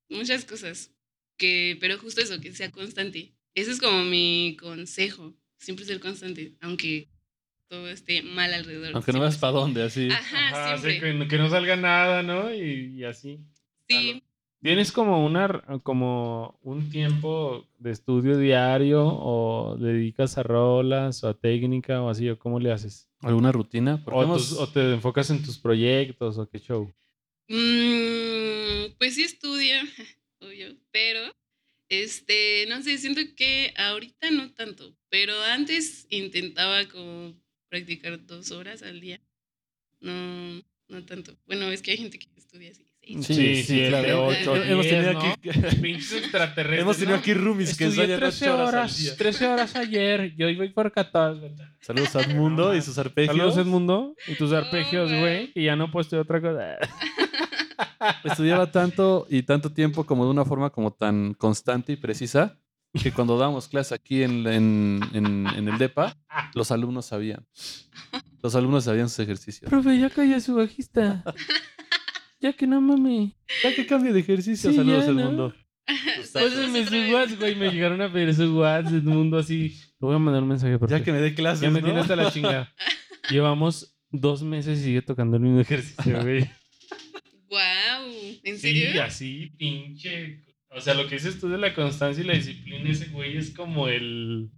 muchas 0.09 0.45
cosas. 0.45 0.91
Que, 1.37 1.77
pero 1.79 1.97
justo 1.99 2.19
eso, 2.21 2.41
que 2.41 2.51
sea 2.53 2.71
constante. 2.71 3.33
Ese 3.55 3.71
es 3.71 3.79
como 3.79 4.03
mi 4.03 4.57
consejo, 4.59 5.33
siempre 5.59 5.85
ser 5.85 5.99
constante, 5.99 6.55
aunque 6.61 7.09
todo 7.69 7.89
esté 7.89 8.21
mal 8.21 8.53
alrededor. 8.53 8.91
Aunque 8.95 9.13
no 9.13 9.21
veas 9.21 9.37
para 9.37 9.53
dónde, 9.53 9.83
así. 9.83 10.09
Ajá, 10.11 10.49
Ajá, 10.49 10.77
sí, 10.77 10.83
siempre. 10.89 11.11
que, 11.11 11.17
no- 11.17 11.27
que 11.27 11.37
no 11.37 11.49
salga 11.49 11.75
nada, 11.75 12.23
¿no? 12.23 12.53
Y, 12.53 12.95
y 12.97 13.03
así. 13.03 13.39
Sí, 13.87 14.21
¿Tienes 14.61 14.91
como 14.91 15.23
una 15.25 15.61
como 15.83 16.59
un 16.63 16.89
tiempo 16.89 17.67
de 17.77 17.91
estudio 17.91 18.37
diario 18.37 19.05
o 19.05 19.77
dedicas 19.79 20.37
a 20.37 20.43
rolas 20.43 21.23
o 21.23 21.29
a 21.29 21.33
técnica 21.35 22.01
o 22.01 22.09
así 22.09 22.27
o 22.29 22.39
cómo 22.39 22.59
le 22.59 22.71
haces? 22.71 23.07
¿Alguna 23.21 23.51
rutina? 23.51 24.03
O, 24.07 24.23
hemos- 24.23 24.49
tus- 24.49 24.57
o 24.59 24.67
te 24.67 24.93
enfocas 24.93 25.29
en 25.29 25.43
tus 25.43 25.57
proyectos 25.59 26.37
o 26.37 26.49
qué 26.49 26.59
show? 26.59 26.91
Mm, 27.49 28.93
pues 28.97 29.15
sí 29.15 29.23
estudia, 29.23 29.81
obvio, 30.41 30.75
pero 30.91 31.21
este, 31.89 32.65
no 32.67 32.81
sé, 32.81 32.97
siento 32.97 33.21
que 33.35 33.73
ahorita 33.77 34.31
no 34.31 34.51
tanto, 34.53 34.95
pero 35.09 35.33
antes 35.43 36.07
intentaba 36.09 36.85
como 36.89 37.33
practicar 37.69 38.25
dos 38.25 38.51
horas 38.51 38.81
al 38.83 38.99
día. 38.99 39.21
No, 40.01 40.61
no 40.89 41.05
tanto. 41.05 41.37
Bueno, 41.45 41.69
es 41.71 41.81
que 41.81 41.91
hay 41.91 41.97
gente 41.97 42.19
que 42.19 42.27
estudia 42.35 42.71
así. 42.71 42.86
Sí, 43.07 43.23
Sí, 43.23 43.63
sí, 43.63 43.85
claro. 43.87 44.07
de 44.07 44.13
ocho, 44.13 44.55
Hemos 44.55 44.85
diez, 44.85 44.95
tenido 44.95 45.13
¿no? 45.13 45.19
aquí, 45.19 45.49
Pinches 45.81 46.13
extraterrestres. 46.13 46.81
hemos 46.81 46.97
tenido 46.97 47.15
¿no? 47.17 47.21
aquí 47.21 47.33
roomies 47.33 47.77
que 47.77 47.85
ensayan 47.85 48.19
13 48.19 48.45
ocho 48.45 48.53
horas, 48.55 48.67
horas, 48.69 48.91
al 48.97 49.03
día. 49.03 49.15
13 49.17 49.47
horas 49.47 49.75
ayer 49.75 50.33
y 50.37 50.43
hoy 50.43 50.55
voy 50.55 50.69
por 50.69 50.91
14. 50.91 51.55
Saludos 51.81 52.15
a 52.15 52.21
Edmundo 52.21 52.75
y 52.75 52.81
sus 52.81 52.97
arpegios. 52.97 53.35
Saludos 53.37 53.57
Edmundo 53.57 54.15
y 54.27 54.35
tus 54.35 54.51
arpegios, 54.53 55.09
güey, 55.11 55.51
y 55.55 55.65
ya 55.65 55.75
no 55.75 55.89
puedo 55.91 56.01
estudiar 56.01 56.23
otra 56.23 56.41
cosa. 56.41 56.77
Estudiaba 58.23 58.71
tanto 58.71 59.25
y 59.29 59.43
tanto 59.43 59.71
tiempo 59.71 60.05
como 60.05 60.25
de 60.25 60.31
una 60.31 60.45
forma 60.45 60.69
como 60.69 60.91
tan 60.91 61.33
constante 61.33 61.93
y 61.93 61.95
precisa 61.95 62.57
que 62.93 63.11
cuando 63.11 63.37
dábamos 63.37 63.67
clase 63.67 63.93
aquí 63.95 64.23
en, 64.23 64.45
en, 64.47 64.99
en- 65.13 65.47
en 65.55 65.67
el 65.67 65.77
DEPA, 65.77 66.15
los 66.55 66.71
alumnos 66.71 67.05
sabían. 67.07 67.45
Los 68.41 68.55
alumnos 68.55 68.83
sabían 68.85 69.09
sus 69.09 69.19
ejercicios. 69.19 69.69
Profe, 69.69 69.99
ya 69.99 70.09
calla 70.09 70.39
su 70.39 70.55
bajista. 70.55 71.23
Ya 72.39 72.53
que 72.53 72.67
no 72.67 72.79
mami. 72.81 73.35
Ya 73.63 73.73
que 73.75 73.85
cambio 73.85 74.13
de 74.13 74.19
ejercicio, 74.19 74.69
Sí, 74.71 74.75
saludos 74.77 75.05
ya, 75.05 75.11
¿no? 75.11 75.21
Edmundo. 75.21 75.55
Pásenme 76.33 76.85
su. 76.85 77.13
WhatsApp, 77.13 77.39
güey. 77.39 77.55
Me 77.55 77.71
llegaron 77.71 78.01
a 78.01 78.11
pedir 78.11 78.33
su 78.35 78.57
WhatsApp 78.59 78.91
del 78.91 79.03
mundo 79.03 79.37
así. 79.37 79.69
Te 79.99 80.05
voy 80.05 80.15
a 80.15 80.19
mandar 80.19 80.43
un 80.43 80.49
mensaje, 80.49 80.77
profe. 80.77 80.97
Ya 80.97 81.03
que 81.03 81.11
me 81.11 81.19
dé 81.19 81.33
clases, 81.33 81.61
Ya 81.61 81.69
me 81.71 81.79
¿no? 81.81 81.85
tiene 81.85 82.01
hasta 82.01 82.15
la 82.15 82.31
chingada. 82.31 82.73
Llevamos 83.29 83.97
dos 84.11 84.43
meses 84.43 84.79
y 84.79 84.83
sigue 84.83 85.01
tocando 85.01 85.37
el 85.37 85.43
mismo 85.43 85.59
ejercicio, 85.61 86.19
güey. 86.21 86.41
Wow, 87.49 88.11
¿en 88.43 88.57
Sí, 88.57 88.73
serio? 88.81 89.03
así, 89.03 89.51
pinche. 89.57 90.43
O 90.69 90.81
sea, 90.81 90.93
lo 90.93 91.07
que 91.07 91.15
dices 91.15 91.39
tú 91.39 91.47
de 91.49 91.57
la 91.57 91.73
constancia 91.73 92.23
y 92.23 92.27
la 92.27 92.33
disciplina, 92.33 92.89
ese 92.89 93.07
güey 93.07 93.37
es 93.37 93.51
como 93.51 93.87
el, 93.87 94.51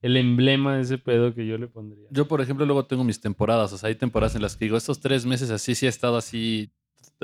el 0.00 0.16
emblema 0.16 0.76
de 0.76 0.82
ese 0.82 0.98
pedo 0.98 1.34
que 1.34 1.46
yo 1.46 1.58
le 1.58 1.68
pondría. 1.68 2.06
Yo, 2.10 2.26
por 2.26 2.40
ejemplo, 2.40 2.64
luego 2.64 2.86
tengo 2.86 3.04
mis 3.04 3.20
temporadas. 3.20 3.72
O 3.72 3.78
sea, 3.78 3.88
hay 3.88 3.94
temporadas 3.94 4.34
en 4.34 4.42
las 4.42 4.56
que 4.56 4.64
digo, 4.64 4.76
estos 4.78 5.00
tres 5.00 5.26
meses 5.26 5.50
así 5.50 5.74
sí 5.74 5.84
he 5.86 5.88
estado 5.90 6.16
así, 6.16 6.72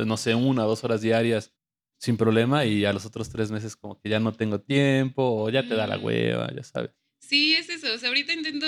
no 0.05 0.17
sé, 0.17 0.35
una 0.35 0.65
o 0.67 0.69
dos 0.69 0.85
horas 0.85 1.01
diarias 1.01 1.53
sin 1.99 2.17
problema. 2.17 2.65
Y 2.67 2.85
a 2.85 2.93
los 2.93 3.07
otros 3.07 3.31
tres 3.31 3.51
meses 3.51 3.77
como 3.77 3.99
que 4.01 4.09
ya 4.11 4.21
no 4.21 4.33
tengo 4.33 4.61
tiempo 4.61 5.23
o 5.23 5.49
ya 5.51 5.67
te 5.67 5.75
da 5.75 5.87
la 5.87 5.97
Mm. 5.99 6.05
hueva, 6.05 6.53
ya 6.55 6.63
sabes. 6.63 6.91
Sí, 7.21 7.55
es 7.55 7.69
eso. 7.71 7.93
O 7.95 7.99
sea, 7.99 8.09
ahorita 8.09 8.33
intento 8.33 8.67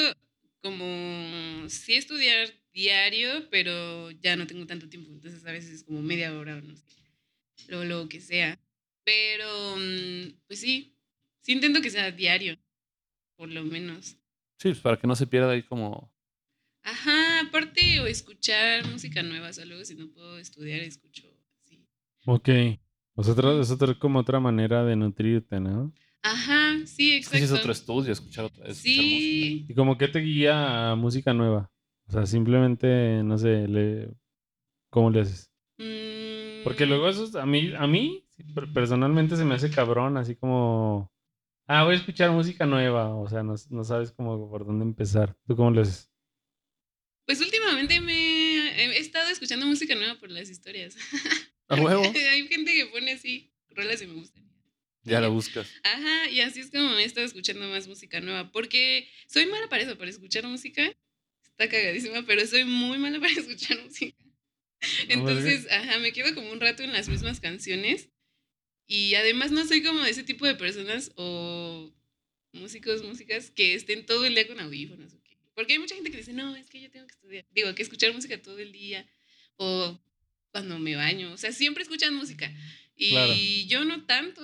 como 0.62 1.68
sí 1.68 1.94
estudiar 1.94 2.48
diario, 2.72 3.48
pero 3.50 4.10
ya 4.12 4.36
no 4.36 4.46
tengo 4.46 4.66
tanto 4.66 4.88
tiempo. 4.88 5.10
Entonces 5.12 5.44
a 5.44 5.52
veces 5.52 5.70
es 5.72 5.84
como 5.84 6.00
media 6.02 6.36
hora 6.36 6.56
o 6.56 6.60
no 6.60 6.74
sé. 6.76 6.84
Lo, 7.68 7.84
lo 7.84 8.08
que 8.08 8.20
sea. 8.20 8.58
Pero, 9.04 9.76
mm, 9.76 10.34
pues 10.46 10.60
sí, 10.60 10.94
sí 11.40 11.52
intento 11.52 11.80
que 11.80 11.90
sea 11.90 12.10
diario, 12.10 12.56
por 13.36 13.48
lo 13.50 13.64
menos. 13.64 14.16
Sí, 14.58 14.68
pues 14.70 14.80
para 14.80 14.98
que 14.98 15.06
no 15.06 15.14
se 15.16 15.26
pierda 15.26 15.50
ahí 15.52 15.62
como... 15.62 16.12
Ajá, 16.90 17.40
aparte 17.40 18.00
o 18.00 18.06
escuchar 18.06 18.86
música 18.86 19.22
nueva, 19.22 19.48
o 19.48 19.52
sea, 19.52 19.64
luego 19.64 19.84
si 19.84 19.94
no 19.94 20.08
puedo 20.08 20.38
estudiar, 20.38 20.80
escucho 20.80 21.26
así. 21.62 21.84
Ok. 22.26 22.48
O 23.14 23.22
sea, 23.22 23.32
otra- 23.34 23.60
es 23.60 23.70
otra, 23.70 23.94
como 23.98 24.20
otra 24.20 24.40
manera 24.40 24.84
de 24.84 24.96
nutrirte, 24.96 25.60
¿no? 25.60 25.92
Ajá, 26.22 26.78
sí, 26.86 27.12
Es 27.14 27.28
que 27.28 27.36
exacto. 27.36 27.38
sí 27.38 27.44
es 27.44 27.52
otro 27.52 27.72
estudio, 27.72 28.12
escuchar 28.12 28.44
otra 28.46 28.66
vez. 28.68 28.78
Sí, 28.78 29.66
¿Y 29.68 29.74
como 29.74 29.98
que 29.98 30.08
te 30.08 30.20
guía 30.20 30.90
a 30.92 30.94
música 30.96 31.34
nueva? 31.34 31.70
O 32.08 32.12
sea, 32.12 32.26
simplemente, 32.26 33.22
no 33.22 33.36
sé, 33.38 33.68
le... 33.68 34.10
¿cómo 34.90 35.10
le 35.10 35.20
haces? 35.20 35.52
Mm, 35.78 36.64
Porque 36.64 36.86
luego 36.86 37.08
eso 37.08 37.24
es- 37.24 37.34
a 37.34 37.44
mí, 37.44 37.72
a 37.76 37.86
mí 37.86 38.24
per- 38.54 38.72
personalmente 38.72 39.36
se 39.36 39.44
me 39.44 39.54
hace 39.54 39.70
cabrón, 39.70 40.16
así 40.16 40.34
como, 40.36 41.12
ah, 41.66 41.84
voy 41.84 41.94
a 41.94 41.98
escuchar 41.98 42.30
música 42.30 42.66
nueva, 42.66 43.14
o 43.14 43.28
sea, 43.28 43.42
no, 43.42 43.54
no 43.70 43.84
sabes 43.84 44.12
cómo 44.12 44.48
por 44.50 44.64
dónde 44.66 44.84
empezar. 44.84 45.36
¿Tú 45.46 45.54
cómo 45.56 45.70
le 45.70 45.82
haces? 45.82 46.07
Pues 47.28 47.42
últimamente 47.42 48.00
me 48.00 48.14
he 48.16 48.98
estado 48.98 49.28
escuchando 49.28 49.66
música 49.66 49.94
nueva 49.94 50.18
por 50.18 50.30
las 50.30 50.48
historias. 50.48 50.96
A 51.68 51.74
huevo. 51.74 52.02
Hay 52.32 52.48
gente 52.48 52.74
que 52.74 52.86
pone 52.86 53.12
así 53.12 53.52
rolas 53.68 54.00
y 54.00 54.06
me 54.06 54.14
gustan. 54.14 54.50
Ya 55.02 55.20
la 55.20 55.28
buscas. 55.28 55.68
Ajá, 55.82 56.30
y 56.30 56.40
así 56.40 56.60
es 56.60 56.70
como 56.70 56.96
he 56.96 57.04
estado 57.04 57.26
escuchando 57.26 57.68
más 57.68 57.86
música 57.86 58.22
nueva. 58.22 58.50
Porque 58.50 59.10
soy 59.26 59.44
mala 59.44 59.68
para 59.68 59.82
eso, 59.82 59.98
para 59.98 60.08
escuchar 60.08 60.46
música. 60.46 60.90
Está 61.44 61.68
cagadísima, 61.68 62.24
pero 62.24 62.46
soy 62.46 62.64
muy 62.64 62.96
mala 62.96 63.20
para 63.20 63.34
escuchar 63.34 63.78
música. 63.84 64.16
Entonces, 65.08 65.70
ajá, 65.70 65.98
me 65.98 66.14
quedo 66.14 66.34
como 66.34 66.50
un 66.50 66.60
rato 66.60 66.82
en 66.82 66.94
las 66.94 67.10
mismas 67.10 67.40
canciones. 67.40 68.08
Y 68.86 69.16
además 69.16 69.50
no 69.50 69.66
soy 69.66 69.82
como 69.82 70.00
de 70.00 70.12
ese 70.12 70.22
tipo 70.22 70.46
de 70.46 70.54
personas 70.54 71.12
o 71.16 71.94
músicos, 72.54 73.04
músicas 73.04 73.50
que 73.50 73.74
estén 73.74 74.06
todo 74.06 74.24
el 74.24 74.34
día 74.34 74.48
con 74.48 74.60
audífonos. 74.60 75.12
Porque 75.58 75.72
hay 75.72 75.80
mucha 75.80 75.96
gente 75.96 76.12
que 76.12 76.18
dice, 76.18 76.32
no, 76.32 76.54
es 76.54 76.70
que 76.70 76.80
yo 76.80 76.88
tengo 76.88 77.04
que 77.08 77.14
estudiar. 77.14 77.44
Digo, 77.52 77.74
que 77.74 77.82
escuchar 77.82 78.14
música 78.14 78.40
todo 78.40 78.60
el 78.60 78.70
día. 78.70 79.04
O 79.56 79.98
cuando 80.52 80.78
me 80.78 80.94
baño. 80.94 81.32
O 81.32 81.36
sea, 81.36 81.50
siempre 81.50 81.82
escuchan 81.82 82.14
música. 82.14 82.48
Y 82.94 83.10
Claro. 83.10 83.34
yo 83.66 83.84
no 83.84 84.04
tanto. 84.06 84.40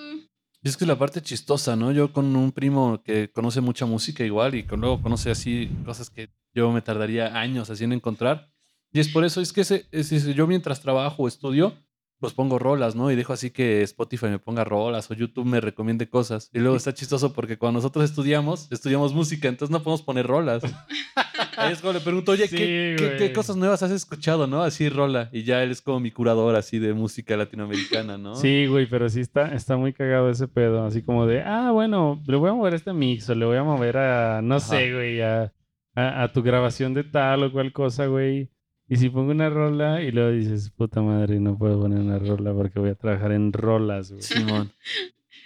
Y 0.61 0.69
es 0.69 0.77
que 0.77 0.87
la 0.87 0.99
parte 0.99 1.23
chistosa, 1.23 1.77
¿no? 1.77 1.93
Yo 1.93 2.13
con 2.13 2.35
un 2.35 2.51
primo 2.51 3.01
que 3.05 3.31
conoce 3.31 3.61
mucha 3.61 3.87
música 3.87 4.25
igual 4.25 4.57
y 4.57 4.65
con 4.65 4.81
luego 4.81 5.01
conoce 5.03 5.31
así 5.31 5.71
cosas 5.85 6.11
que 6.11 6.31
yo 6.53 6.73
me 6.73 6.83
tardaría 6.83 7.39
años 7.39 7.71
en 7.81 7.93
encontrar. 7.93 8.51
Y 8.93 8.99
es 8.99 9.09
por 9.09 9.25
eso, 9.25 9.41
es 9.41 9.53
que 9.53 9.61
ese, 9.61 9.87
es- 9.93 10.11
es- 10.11 10.35
yo 10.35 10.49
mientras 10.49 10.81
trabajo 10.83 11.23
o 11.23 11.29
estudio, 11.29 11.77
pues 12.25 12.35
pongo 12.35 12.59
rolas, 12.59 12.95
¿no? 12.97 13.11
Y 13.11 13.17
dejo 13.17 13.33
así 13.35 13.51
que 13.51 13.83
Spotify 13.83 14.27
me 14.27 14.39
ponga 14.39 14.65
rolas 14.65 15.11
o 15.11 15.15
YouTube 15.15 15.45
me 15.45 15.61
recomiende 15.61 16.09
cosas. 16.09 16.51
Y 16.55 16.59
luego 16.59 16.77
está 16.77 16.95
chistoso 16.95 17.33
porque 17.35 17.59
cuando 17.59 17.79
nosotros 17.79 18.05
estudiamos, 18.05 18.67
estudiamos 18.73 19.13
música, 19.13 19.49
entonces 19.49 19.71
no 19.71 19.83
podemos 19.83 20.03
poner 20.03 20.27
rolas. 20.27 20.63
Ahí 21.57 21.73
es 21.73 21.81
cuando 21.81 21.99
le 22.01 22.05
pregunto, 22.05 22.33
oye, 22.33 22.49
Sí, 22.49 22.57
¿qué, 22.57 22.97
qué- 22.99 23.07
qué 23.11 23.17
güey. 23.19 23.33
cosas 23.33 23.57
nuevas 23.57 23.83
has 23.83 23.91
escuchado, 23.91 24.47
no? 24.47 24.63
Así 24.63 24.89
rola. 24.89 25.29
Y 25.33 25.45
ya 25.45 25.63
él 25.63 25.71
es 25.71 25.83
como 25.83 26.01
mi 26.01 26.11
curador 26.11 26.57
así 26.57 26.79
de 26.79 26.95
música 26.95 27.37
latinoamericana, 27.37 28.19
¿no? 28.19 28.35
Sí, 28.35 28.67
güey, 28.67 28.87
pero 28.87 29.09
sí 29.09 29.21
está, 29.21 29.55
está 29.55 29.77
muy 29.77 29.93
cagado 29.93 30.31
ese 30.31 30.49
pedo, 30.49 30.85
así 30.85 31.03
como 31.03 31.27
de, 31.27 31.43
ah, 31.43 31.71
bueno, 31.73 32.23
le 32.27 32.37
voy 32.37 32.51
a 32.51 32.55
mover 32.55 32.73
a 32.73 32.77
este 32.77 32.93
mix 32.93 33.29
o 33.31 33.35
le 33.35 33.45
voy 33.45 33.57
a 33.57 33.63
mover 33.63 33.99
a, 33.99 34.41
no 34.43 34.57
Ajá. 34.57 34.67
sé, 34.67 34.93
güey, 34.93 35.21
a, 35.21 35.53
a, 35.95 36.23
a 36.25 36.33
tu 36.33 36.43
grabación 36.43 36.95
de 36.95 37.05
tal 37.05 37.45
o 37.45 37.53
cual 37.53 37.73
cosa, 37.73 38.07
güey. 38.07 38.51
Y 38.95 38.97
si 38.97 39.11
pongo 39.11 39.33
una 39.33 39.51
rola 39.51 40.01
y 40.05 40.13
luego 40.13 40.31
dices, 40.31 40.71
puta 40.71 41.03
madre, 41.03 41.41
no 41.41 41.59
puedo 41.59 41.81
poner 41.81 41.99
una 41.99 42.17
rola 42.21 42.55
porque 42.55 42.79
voy 42.79 42.91
a 42.91 42.95
trabajar 42.95 43.33
en 43.33 43.53
rolas, 43.53 44.13
güey. 44.13 44.23
Simón. 44.23 44.73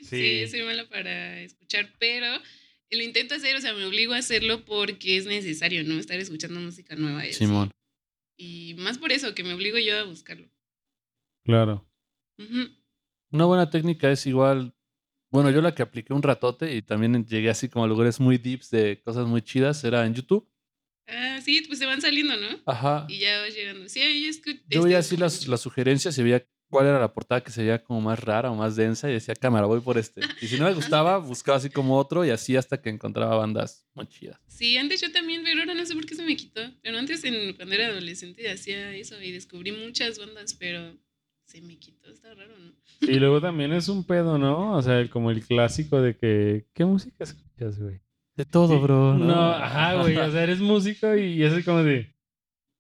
Sí. 0.03 0.47
soy 0.49 0.65
mala 0.65 0.87
para 0.87 1.41
escuchar, 1.41 1.89
pero 1.99 2.27
lo 2.91 3.03
intento 3.03 3.35
hacer, 3.35 3.57
o 3.57 3.61
sea, 3.63 3.73
me 3.73 3.87
obligo 3.87 4.13
a 4.13 4.19
hacerlo 4.19 4.67
porque 4.67 5.17
es 5.17 5.25
necesario, 5.25 5.83
¿no? 5.83 5.95
Estar 5.95 6.19
escuchando 6.21 6.61
música 6.61 6.95
nueva. 6.95 7.25
y 7.25 7.31
así. 7.31 7.47
Simón. 7.47 7.71
Y 8.37 8.75
más 8.81 8.99
por 8.99 9.13
eso, 9.13 9.35
que 9.35 9.45
me 9.45 9.55
obligo 9.55 9.79
yo 9.79 9.97
a 9.97 10.05
buscarlo. 10.05 10.47
Claro. 11.43 11.89
Una 13.31 13.45
buena 13.47 13.71
técnica 13.71 14.11
es 14.13 14.27
igual. 14.27 14.75
Bueno, 15.31 15.51
yo 15.51 15.63
la 15.63 15.75
que 15.75 15.83
apliqué 15.83 16.13
un 16.13 16.23
ratote 16.23 16.77
y 16.77 16.83
también 16.83 17.25
llegué 17.25 17.49
así 17.49 17.71
como 17.71 17.87
a 17.87 17.89
lugares 17.89 18.21
muy 18.21 18.37
deeps 18.37 18.71
de 18.71 19.01
cosas 19.01 19.27
muy 19.27 19.41
chidas 19.41 19.83
era 19.85 20.05
en 20.05 20.13
YouTube. 20.13 20.47
Ah, 21.09 21.41
sí, 21.43 21.63
pues 21.67 21.79
se 21.79 21.87
van 21.87 22.01
saliendo, 22.01 22.37
¿no? 22.37 22.49
Ajá. 22.67 23.07
Y 23.09 23.19
ya 23.19 23.41
vas 23.41 23.55
llegando. 23.55 23.89
Sí, 23.89 24.01
ahí 24.01 24.25
escu- 24.29 24.61
Yo 24.69 24.83
veía 24.83 24.99
este, 24.99 25.15
así 25.15 25.21
las, 25.21 25.49
las 25.49 25.61
sugerencias 25.61 26.17
y 26.19 26.23
veía 26.23 26.47
cuál 26.71 26.87
era 26.87 27.01
la 27.01 27.15
portada 27.15 27.43
que 27.43 27.51
se 27.51 27.63
veía 27.63 27.83
como 27.83 28.03
más 28.03 28.21
rara 28.21 28.51
o 28.51 28.55
más 28.55 28.77
densa 28.77 29.09
y 29.09 29.15
decía, 29.15 29.35
cámara, 29.35 29.67
voy 29.67 29.81
por 29.81 29.97
este. 29.97 30.21
Y 30.43 30.49
si 30.49 30.59
no 30.59 30.67
me 30.67 30.75
gustaba, 30.75 31.17
buscaba 31.19 31.57
así 31.57 31.71
como 31.71 31.97
otro 31.97 32.27
y 32.27 32.31
así 32.31 32.57
hasta 32.57 32.83
que 32.83 32.91
encontraba 32.91 33.37
bandas 33.37 33.87
muy 33.95 34.07
chidas. 34.07 34.39
Sí, 34.49 34.77
antes 34.77 35.01
yo 35.01 35.11
también, 35.11 35.43
pero 35.45 35.61
ahora 35.61 35.73
no 35.75 35.87
sé 35.87 35.95
por 35.95 36.05
qué 36.05 36.15
se 36.15 36.23
me 36.25 36.37
quitó. 36.37 36.61
Pero 36.83 36.99
antes, 36.99 37.25
en, 37.25 37.55
cuando 37.55 37.75
era 37.75 37.87
adolescente, 37.87 38.51
hacía 38.51 38.93
eso 38.95 39.21
y 39.23 39.33
descubrí 39.33 39.73
muchas 39.73 40.19
bandas, 40.19 40.53
pero 40.55 40.95
se 41.47 41.63
me 41.63 41.79
quitó. 41.79 42.11
Está 42.11 42.35
raro, 42.35 42.53
¿no? 42.59 42.73
Y 43.01 43.19
luego 43.19 43.41
también 43.41 43.73
es 43.73 43.89
un 43.89 44.05
pedo, 44.05 44.37
¿no? 44.37 44.77
O 44.77 44.83
sea, 44.83 45.01
el- 45.01 45.09
como 45.09 45.31
el 45.31 45.43
clásico 45.47 46.03
de 46.03 46.19
que, 46.19 46.67
¿qué 46.75 46.85
música 46.85 47.25
escuchas, 47.25 47.79
güey? 47.79 48.01
De 48.39 48.45
todo, 48.47 48.69
Sí. 48.77 48.83
bro. 48.83 49.15
No, 49.19 49.51
ajá, 49.51 49.95
güey. 50.01 50.17
O 50.17 50.31
sea, 50.31 50.43
eres 50.45 50.61
músico 50.61 51.15
y 51.17 51.43
es 51.43 51.65
como 51.65 51.83
de. 51.83 52.15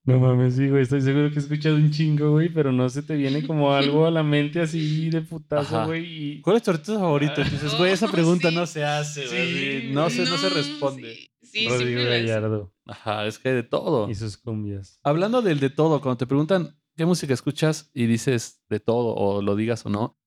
No 0.04 0.18
mames, 0.20 0.54
sí, 0.54 0.68
güey. 0.68 0.82
Estoy 0.84 1.02
seguro 1.02 1.28
que 1.30 1.34
he 1.34 1.38
escuchado 1.42 1.74
un 1.76 1.90
chingo, 1.90 2.30
güey. 2.30 2.48
Pero 2.48 2.72
no 2.72 2.88
se 2.88 3.02
te 3.02 3.14
viene 3.16 3.46
como 3.46 3.74
algo 3.74 4.06
a 4.06 4.10
la 4.10 4.22
mente 4.22 4.60
así 4.60 5.10
de 5.10 5.20
putazo, 5.20 5.84
güey. 5.86 6.04
Y. 6.36 6.40
¿Cuál 6.40 6.56
es 6.56 6.62
tu 6.62 6.70
artista 6.70 6.94
favorito? 6.98 7.42
Dices, 7.44 7.76
güey, 7.76 7.92
esa 7.92 8.06
pregunta 8.10 8.48
sí. 8.48 8.54
no 8.54 8.66
se 8.66 8.84
hace, 8.84 9.26
güey. 9.26 9.80
Sí, 9.82 9.90
no, 9.92 10.08
se, 10.08 10.24
no 10.24 10.36
se 10.38 10.48
No, 10.48 10.54
responde. 10.56 11.14
Sí, 11.42 11.60
sí 11.60 11.68
Rodrigo. 11.68 12.02
Gallardo 12.04 12.72
Ajá, 12.86 13.26
es 13.26 13.38
que 13.38 13.48
hay 13.50 13.54
de 13.56 13.62
todo. 13.64 14.08
y 14.08 14.14
sus 14.14 14.36
cumbias. 14.38 15.00
Hablando 15.02 15.42
del 15.42 15.60
de 15.60 15.70
todo, 15.70 16.00
cuando 16.00 16.16
te 16.18 16.26
preguntan 16.26 16.78
qué 16.96 17.04
música 17.04 17.34
escuchas 17.34 17.90
y 17.92 18.06
dices 18.06 18.62
de 18.68 18.80
todo 18.80 19.14
o 19.14 19.42
lo 19.42 19.56
digas 19.56 19.84
o 19.86 19.90
no, 19.90 20.18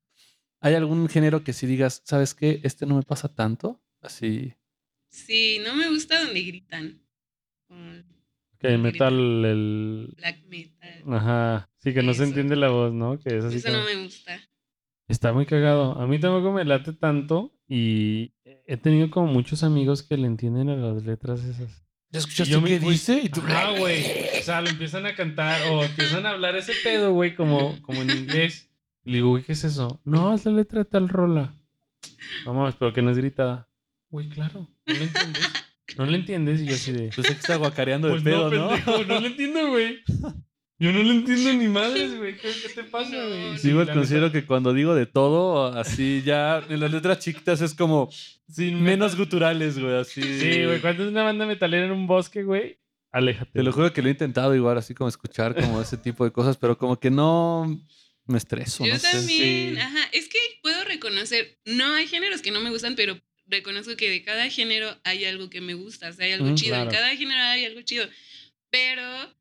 ¿hay 0.60 0.74
algún 0.76 1.08
género 1.10 1.44
que 1.44 1.54
si 1.54 1.68
digas, 1.68 2.02
¿sabes 2.06 2.34
qué? 2.34 2.60
Este 2.64 2.86
no 2.86 2.96
me 2.98 3.04
pasa 3.04 3.34
tanto? 3.34 3.82
Así. 4.02 4.54
Sí, 5.12 5.60
no 5.64 5.76
me 5.76 5.90
gusta 5.90 6.24
donde 6.24 6.42
gritan. 6.42 7.00
Que 8.60 8.68
el 8.68 8.80
metal, 8.80 9.46
el. 9.46 10.14
black 10.18 10.44
metal. 10.48 11.04
Ajá. 11.14 11.70
Sí, 11.80 11.94
que 11.94 12.04
no 12.04 12.14
se 12.14 12.24
entiende 12.24 12.56
la 12.56 12.70
voz, 12.70 12.94
¿no? 12.94 13.20
Que 13.20 13.38
es 13.38 13.46
así 13.46 13.58
Eso 13.58 13.70
como- 13.70 13.80
no 13.80 13.86
me 13.86 14.04
gusta. 14.04 14.40
Está 15.08 15.34
muy 15.34 15.46
cagado. 15.46 16.00
A 16.00 16.08
mí 16.08 16.20
tampoco 16.20 16.52
me 16.54 16.64
late 16.64 16.94
tanto 16.94 17.54
y 17.68 18.34
he 18.46 18.78
tenido 18.78 19.10
como 19.10 19.28
muchos 19.28 19.64
amigos 19.64 20.04
que 20.04 20.16
le 20.18 20.28
entienden 20.28 20.70
a 20.70 20.76
las 20.76 21.04
letras 21.04 21.44
esas. 21.44 21.84
¿Ya 22.12 22.20
escuchaste 22.20 22.52
Yo 22.54 22.64
qué 22.64 22.80
dice? 22.80 23.22
Y 23.24 23.30
tú, 23.30 23.42
Ah, 23.48 23.74
güey. 23.78 24.04
O 24.40 24.44
sea, 24.44 24.62
lo 24.62 24.70
empiezan 24.70 25.06
a 25.06 25.16
cantar 25.16 25.62
o 25.72 25.84
empiezan 25.84 26.26
a 26.26 26.32
hablar 26.32 26.56
ese 26.56 26.74
pedo, 26.84 27.14
güey, 27.14 27.36
como, 27.36 27.82
como 27.82 28.02
en 28.02 28.10
inglés. 28.12 28.70
Y 29.04 29.12
le 29.12 29.16
digo, 29.18 29.30
güey, 29.30 29.44
¿qué 29.44 29.54
es 29.54 29.64
eso? 29.64 30.00
No, 30.06 30.34
es 30.34 30.46
la 30.46 30.52
letra 30.52 30.80
de 30.80 30.86
tal 30.86 31.10
rola. 31.10 31.54
Vamos, 32.46 32.76
pero 32.78 32.94
que 32.94 33.02
no 33.02 33.12
es 33.12 33.18
gritada. 33.18 33.68
Güey, 34.12 34.30
claro. 34.30 34.70
¿No 34.86 34.94
le 34.94 35.04
entiendes? 35.06 35.50
¿No 35.98 36.06
le 36.06 36.18
entiendes? 36.18 36.62
Y 36.62 36.66
yo 36.68 36.74
así 36.76 36.92
de... 36.92 37.10
Pues 37.16 37.28
es 37.28 37.34
que 37.36 37.40
está 37.42 37.56
guacareando 37.56 38.08
de 38.08 38.14
Pues 38.14 38.24
pedo, 38.24 38.50
no, 38.52 38.58
¿no? 38.58 38.70
pendejo, 38.70 39.04
no 39.06 39.20
le 39.20 39.28
entiendo, 39.28 39.68
güey. 39.70 40.00
Yo 40.80 40.92
no 40.92 41.04
le 41.04 41.12
entiendo 41.12 41.54
ni 41.54 41.68
madres, 41.68 42.18
güey. 42.18 42.38
¿Qué, 42.38 42.50
qué 42.62 42.70
te 42.70 42.84
pasa, 42.86 43.10
güey? 43.26 43.52
no. 43.52 43.58
Sí, 43.58 43.70
igual 43.70 43.88
la 43.88 43.94
considero 43.94 44.32
que 44.32 44.46
cuando 44.46 44.74
digo 44.74 44.96
de 44.96 45.06
todo, 45.06 45.68
así 45.68 46.24
ya 46.26 46.64
en 46.70 46.80
las 46.80 46.92
letras 46.92 47.20
chiquitas 47.20 47.62
es 47.62 47.74
como 47.76 48.10
sin 48.50 48.82
menos 48.82 49.16
guturales, 49.16 49.78
güey, 49.80 49.96
así. 49.98 50.22
Sí, 50.22 50.66
güey. 50.66 50.82
Cuando 50.82 51.04
es 51.04 51.10
una 51.10 51.24
banda 51.24 51.46
metalera 51.46 51.86
en 51.86 51.92
un 51.92 52.08
bosque, 52.08 52.44
güey, 52.44 52.80
aléjate. 53.12 53.52
Te 53.54 53.62
lo 53.64 53.72
juro 53.72 53.94
que 53.94 54.02
lo 54.02 54.08
he 54.08 54.12
intentado 54.12 54.56
igual, 54.56 54.78
así 54.78 54.94
como 54.96 55.08
escuchar 55.08 55.54
como 55.56 55.82
ese 55.82 55.98
tipo 55.98 56.24
de 56.26 56.32
cosas, 56.32 56.58
pero 56.58 56.78
como 56.78 57.00
que 57.00 57.12
no 57.12 57.80
me 58.26 58.38
estreso, 58.40 58.84
Yo 58.86 58.94
no 58.94 59.00
sé. 59.00 59.12
también, 59.12 59.76
sí. 59.76 59.80
ajá. 59.80 60.00
Es 60.14 60.30
que 60.30 60.40
puedo 60.64 60.84
reconocer, 60.86 61.60
no 61.66 61.94
hay 61.94 62.08
géneros 62.08 62.42
que 62.42 62.50
no 62.52 62.60
me 62.62 62.70
gustan, 62.72 62.96
pero 62.96 63.18
reconozco 63.52 63.96
que 63.98 64.10
de 64.10 64.24
cada 64.24 64.50
género 64.50 64.98
hay 65.04 65.26
algo 65.26 65.50
que 65.50 65.62
me 65.62 65.74
gusta, 65.76 66.10
o 66.10 66.14
sea, 66.14 66.26
hay 66.26 66.32
algo 66.32 66.48
Ujú, 66.48 66.56
chido. 66.56 66.76
claro. 66.76 66.90
En 66.90 66.96
cada 66.96 67.16
género 67.16 67.42
hay 67.42 67.66
algo 67.66 67.82
chido. 67.82 68.10
Pero 68.70 69.36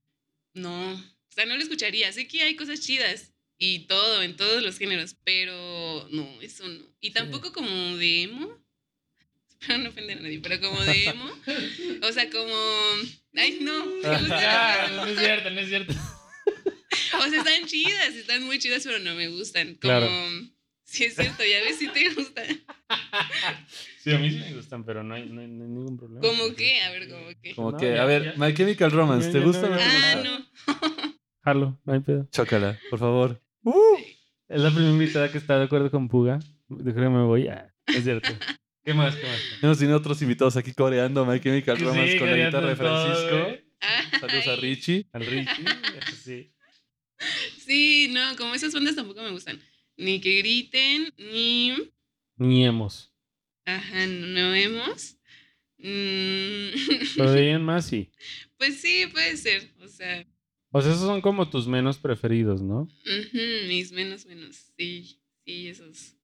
no, 0.55 0.93
o 0.95 1.33
sea, 1.33 1.47
no 1.47 1.57
lo 1.57 1.63
escucharía. 1.63 2.13
Sé 2.13 2.27
que 2.27 2.43
hay 2.43 2.57
cosas 2.57 2.81
chidas 2.81 3.33
y 3.59 3.81
todo, 3.87 4.23
en 4.23 4.37
todos 4.37 4.63
los 4.63 4.77
géneros, 4.79 5.15
pero 5.25 6.09
no, 6.11 6.27
eso 6.43 6.67
no. 6.69 6.85
Y 7.01 7.11
tampoco 7.13 7.53
como 7.53 7.97
de 7.97 8.23
emo. 8.23 8.59
Espero 9.61 9.79
no 9.79 9.91
ofender 9.91 10.19
a 10.19 10.23
nadie, 10.23 10.41
pero 10.41 10.59
como 10.61 10.83
de 10.83 11.05
emo. 11.05 11.31
O 12.03 12.13
sea, 12.13 12.29
como. 12.31 12.55
Ay, 13.37 13.59
no. 13.61 13.85
me 14.03 14.19
gusta 14.19 14.41
Ya, 14.41 14.89
la- 14.91 15.05
no 15.05 15.07
es 15.07 15.19
cierto, 15.19 15.51
no 15.51 15.61
es 15.61 15.69
cierto. 15.69 15.93
o 17.21 17.29
sea, 17.29 17.39
están 17.39 17.67
chidas, 17.67 18.15
están 18.15 18.43
muy 18.43 18.59
chidas, 18.59 18.83
pero 18.85 18.99
no 18.99 19.15
me 19.15 19.29
gustan. 19.29 19.69
Como, 19.75 19.79
Claro. 19.81 20.11
Sí, 20.91 21.05
es 21.05 21.15
cierto, 21.15 21.45
ya 21.45 21.61
ves 21.63 21.79
si 21.79 21.87
te 21.87 22.13
gusta. 22.15 22.43
Sí, 24.03 24.13
a 24.13 24.19
mí 24.19 24.29
sí 24.29 24.39
me 24.39 24.55
gustan, 24.55 24.83
pero 24.85 25.05
no 25.05 25.15
hay, 25.15 25.29
no 25.29 25.41
hay, 25.41 25.47
no 25.47 25.63
hay 25.63 25.71
ningún 25.71 25.97
problema. 25.97 26.21
¿Cómo 26.21 26.53
qué? 26.57 26.81
A 26.81 26.91
ver, 26.91 27.09
¿cómo 27.09 27.29
qué? 27.41 27.55
Como 27.55 27.71
No, 27.71 27.79
que, 27.79 27.95
ya, 27.95 28.03
a 28.03 28.07
ver, 28.07 28.25
ya. 28.25 28.35
My 28.37 28.53
Chemical 28.53 28.91
Romance, 28.91 29.29
Ya, 29.29 29.33
¿te 29.35 29.41
gusta 29.41 29.67
o 29.67 29.71
no 29.71 29.77
Ah, 29.79 30.23
no. 30.25 30.47
Jalo, 31.45 31.81
no 31.85 31.93
hay 31.93 32.01
pedo. 32.01 32.27
Chócala, 32.33 32.77
por 32.91 32.99
favor. 32.99 33.41
Es 34.49 34.61
la 34.61 34.71
primera 34.71 34.91
invitada 34.91 35.31
que 35.31 35.39
está 35.39 35.59
de 35.59 35.67
acuerdo 35.67 35.93
con 35.93 36.09
Puga. 36.09 36.41
Yo 36.69 36.77
creo 36.79 36.95
que 36.95 37.09
me 37.09 37.23
voy. 37.23 37.47
Ah, 37.47 37.73
es 37.87 38.03
cierto. 38.03 38.29
¿Qué 38.85 38.93
más? 38.93 39.15
¿Qué 39.15 39.23
más? 39.29 39.41
Hemos 39.63 39.79
tenido 39.79 39.97
otros 39.97 40.21
invitados 40.23 40.57
aquí 40.57 40.73
coreando 40.73 41.25
My 41.25 41.39
Chemical 41.39 41.79
Romance 41.79 42.13
Sí, 42.15 42.19
con 42.19 42.31
la 42.31 42.37
guitarra 42.47 42.69
de 42.71 42.75
todo, 42.77 43.05
Francisco. 43.07 43.39
güey. 43.45 43.65
Saludos 44.21 44.47
a. 44.49 44.57
Richie. 44.57 45.07
Al 45.13 45.25
Richie. 45.25 45.65
Sí. 46.25 46.53
Sí, 47.59 48.09
no, 48.13 48.35
como 48.37 48.55
esas 48.55 48.75
bandas 48.75 48.97
tampoco 48.97 49.23
me 49.23 49.31
gustan. 49.31 49.61
Ni 50.01 50.21
que 50.21 50.39
griten, 50.39 51.13
ni. 51.19 51.93
Ni 52.37 52.65
hemos. 52.65 53.13
Ajá, 53.67 54.07
no 54.07 54.55
hemos. 54.55 55.17
Mm, 55.79 56.71
Pero 57.17 57.33
de 57.33 57.51
en 57.51 57.63
más 57.63 57.87
sí. 57.87 58.11
pues 58.59 58.81
sí, 58.81 59.07
puede 59.13 59.37
ser. 59.37 59.71
O 59.81 59.89
sea, 59.89 60.27
O 60.73 60.81
sea, 60.81 60.93
esos 60.93 61.05
son 61.05 61.21
como 61.21 61.49
tus 61.51 61.67
menos 61.67 61.99
preferidos, 61.99 62.63
¿no? 62.63 62.83
ujú, 62.83 63.39
mis 63.69 63.93
menos 63.93 64.27
menos. 64.27 64.73
Sí, 64.77 65.21
sí, 65.45 65.69
esos. 65.69 66.15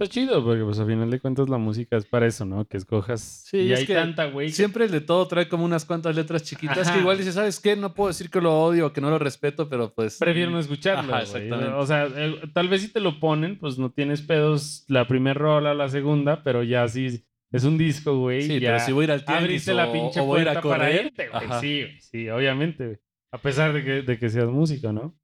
Está 0.00 0.12
chido 0.12 0.44
porque 0.44 0.62
pues 0.62 0.78
a 0.78 0.86
final 0.86 1.10
de 1.10 1.18
cuentas 1.18 1.48
la 1.48 1.58
música 1.58 1.96
es 1.96 2.04
para 2.06 2.24
eso, 2.24 2.44
¿no? 2.44 2.64
Que 2.68 2.76
escojas. 2.76 3.42
Sí, 3.50 3.56
y 3.56 3.72
es 3.72 3.80
hay 3.80 3.86
que 3.86 3.94
tanta, 3.94 4.26
güey. 4.26 4.50
Siempre 4.50 4.84
el 4.84 4.92
de 4.92 5.00
todo 5.00 5.26
trae 5.26 5.48
como 5.48 5.64
unas 5.64 5.84
cuantas 5.84 6.14
letras 6.14 6.44
chiquitas 6.44 6.86
Ajá. 6.86 6.92
que 6.94 7.00
igual 7.00 7.18
dices, 7.18 7.34
¿sabes 7.34 7.58
qué? 7.58 7.74
No 7.74 7.94
puedo 7.94 8.06
decir 8.06 8.30
que 8.30 8.40
lo 8.40 8.62
odio 8.62 8.86
o 8.86 8.92
que 8.92 9.00
no 9.00 9.10
lo 9.10 9.18
respeto, 9.18 9.68
pero 9.68 9.92
pues... 9.92 10.18
Prefiero 10.18 10.52
no 10.52 10.60
escucharlo. 10.60 11.12
Ajá, 11.12 11.22
exactamente. 11.22 11.72
O 11.72 11.84
sea, 11.84 12.06
eh, 12.14 12.42
tal 12.52 12.68
vez 12.68 12.82
si 12.82 12.92
te 12.92 13.00
lo 13.00 13.18
ponen, 13.18 13.58
pues 13.58 13.76
no 13.76 13.90
tienes 13.90 14.22
pedos 14.22 14.84
la 14.86 15.08
primera 15.08 15.34
rola 15.34 15.72
o 15.72 15.74
la 15.74 15.88
segunda, 15.88 16.44
pero 16.44 16.62
ya 16.62 16.86
sí 16.86 17.24
es 17.50 17.64
un 17.64 17.76
disco, 17.76 18.16
güey. 18.20 18.42
Sí, 18.42 18.60
ya 18.60 18.74
pero 18.74 18.84
si 18.84 18.92
voy 18.92 19.02
a 19.02 19.04
ir 19.06 19.10
al 19.10 19.24
tianguis 19.24 19.42
abriste 19.42 19.72
o, 19.72 19.74
la 19.74 19.92
pinche 19.92 20.20
o 20.20 20.24
voy 20.26 20.38
a 20.38 20.42
ir 20.42 20.48
a 20.50 20.60
puerta 20.60 20.68
para 20.68 20.92
correr... 20.92 21.06
irte, 21.06 21.28
güey. 21.28 21.60
Sí, 21.60 21.98
sí, 21.98 22.28
obviamente, 22.28 22.86
güey. 22.86 22.98
A 23.32 23.38
pesar 23.38 23.72
de 23.72 23.84
que, 23.84 24.02
de 24.02 24.16
que 24.16 24.28
seas 24.28 24.46
músico, 24.46 24.92
¿no? 24.92 25.18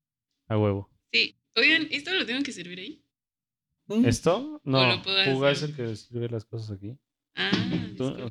A 0.49 0.59
huevo. 0.59 0.91
Sí. 1.13 1.39
Oigan, 1.57 1.87
¿esto 1.93 2.13
lo 2.13 2.27
tengo 2.27 2.43
que 2.43 2.51
servir 2.51 2.81
ahí? 2.81 3.04
¿Esto? 3.89 4.61
No, 4.65 5.03
Puga 5.27 5.51
es 5.51 5.63
el 5.63 5.75
que 5.75 5.95
sirve 5.97 6.29
las 6.29 6.45
cosas 6.45 6.71
aquí. 6.77 6.97
Ah, 7.37 7.51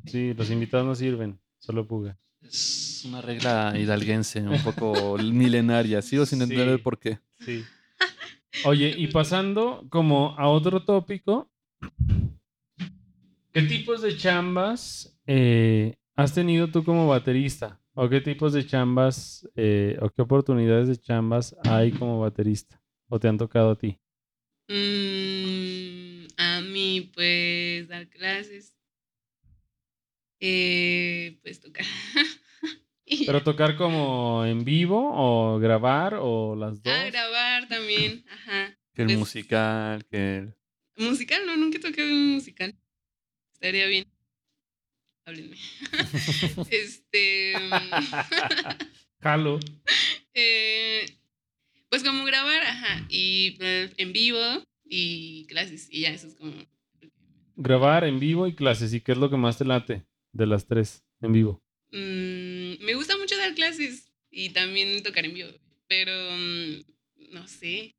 sí, 0.06 0.34
los 0.34 0.50
invitados 0.50 0.86
no 0.86 0.94
sirven, 0.94 1.38
solo 1.58 1.86
Puga. 1.86 2.18
Es 2.40 3.02
una 3.06 3.20
regla 3.22 3.74
hidalguense, 3.78 4.40
un 4.42 4.62
poco 4.62 5.16
milenaria. 5.22 6.02
Sigo 6.02 6.26
sin 6.26 6.42
entender 6.42 6.66
Sí. 6.66 6.72
el 6.72 6.80
por 6.80 6.98
qué. 6.98 7.18
Sí. 7.40 7.62
Oye, 8.64 8.94
y 8.96 9.08
pasando 9.08 9.86
como 9.90 10.34
a 10.38 10.48
otro 10.48 10.84
tópico, 10.84 11.50
¿qué 13.52 13.62
tipos 13.62 14.02
de 14.02 14.16
chambas 14.16 15.18
eh, 15.26 15.96
has 16.16 16.34
tenido 16.34 16.68
tú 16.68 16.84
como 16.84 17.06
baterista? 17.08 17.80
¿O 17.94 18.08
qué 18.08 18.20
tipos 18.20 18.52
de 18.52 18.66
chambas 18.66 19.48
eh, 19.54 19.96
o 20.00 20.08
qué 20.10 20.22
oportunidades 20.22 20.88
de 20.88 20.96
chambas 20.96 21.54
hay 21.64 21.92
como 21.92 22.20
baterista? 22.20 22.80
¿O 23.08 23.20
te 23.20 23.28
han 23.28 23.38
tocado 23.38 23.70
a 23.72 23.78
ti? 23.78 24.00
Mm, 24.68 26.26
a 26.36 26.60
mí, 26.62 27.10
pues, 27.14 27.88
dar 27.88 28.08
clases. 28.08 28.76
Eh, 30.40 31.38
pues 31.42 31.60
tocar. 31.60 31.84
¿Pero 33.26 33.42
tocar 33.42 33.76
como 33.76 34.44
en 34.46 34.64
vivo 34.64 35.10
o 35.14 35.58
grabar 35.58 36.14
o 36.18 36.56
las 36.56 36.82
dos? 36.82 36.92
ah, 36.92 37.04
grabar 37.10 37.68
también. 37.68 38.24
Ajá. 38.30 38.76
Que 38.94 39.02
el 39.02 39.08
Pues- 39.08 39.18
musical, 39.18 40.04
que 40.06 40.36
el... 40.38 40.54
Musical, 40.96 41.44
no, 41.44 41.56
nunca 41.56 41.78
he 41.78 41.80
tocado 41.80 42.06
un 42.08 42.34
musical. 42.34 42.74
Estaría 43.54 43.86
bien. 43.86 44.06
Háblenme. 45.26 45.56
este. 46.70 47.54
Jalo. 49.20 49.58
eh, 50.34 51.04
pues 51.94 52.02
como 52.02 52.24
grabar, 52.24 52.60
ajá. 52.64 53.06
Y 53.08 53.56
en 53.60 54.12
vivo 54.12 54.40
y 54.84 55.46
clases. 55.46 55.86
Y 55.92 56.00
ya, 56.00 56.10
eso 56.10 56.26
es 56.26 56.34
como. 56.34 56.52
Grabar 57.54 58.02
en 58.02 58.18
vivo 58.18 58.48
y 58.48 58.54
clases. 58.56 58.92
¿Y 58.92 59.00
qué 59.00 59.12
es 59.12 59.18
lo 59.18 59.30
que 59.30 59.36
más 59.36 59.58
te 59.58 59.64
late 59.64 60.04
de 60.32 60.46
las 60.46 60.66
tres 60.66 61.04
en 61.20 61.32
vivo? 61.32 61.62
Mm, 61.92 62.82
me 62.84 62.94
gusta 62.96 63.16
mucho 63.16 63.36
dar 63.36 63.54
clases 63.54 64.10
y 64.28 64.50
también 64.50 65.04
tocar 65.04 65.24
en 65.24 65.34
vivo, 65.34 65.50
pero 65.86 66.12
mm, 66.36 67.32
no 67.32 67.46
sé. 67.46 67.94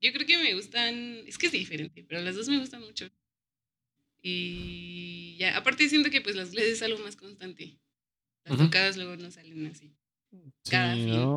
Yo 0.00 0.12
creo 0.12 0.26
que 0.26 0.38
me 0.38 0.54
gustan, 0.54 1.22
es 1.28 1.38
que 1.38 1.46
es 1.46 1.52
diferente, 1.52 2.02
pero 2.02 2.22
las 2.22 2.34
dos 2.34 2.48
me 2.48 2.58
gustan 2.58 2.80
mucho. 2.80 3.08
Y 4.22 5.36
ya, 5.38 5.56
aparte 5.56 5.88
siento 5.88 6.10
que 6.10 6.20
pues 6.20 6.34
las 6.34 6.50
clases 6.50 6.72
es 6.72 6.82
algo 6.82 6.98
más 6.98 7.14
constante. 7.14 7.78
Las 8.42 8.58
tocadas 8.58 8.96
luego 8.96 9.14
no 9.14 9.30
salen 9.30 9.66
así. 9.66 9.94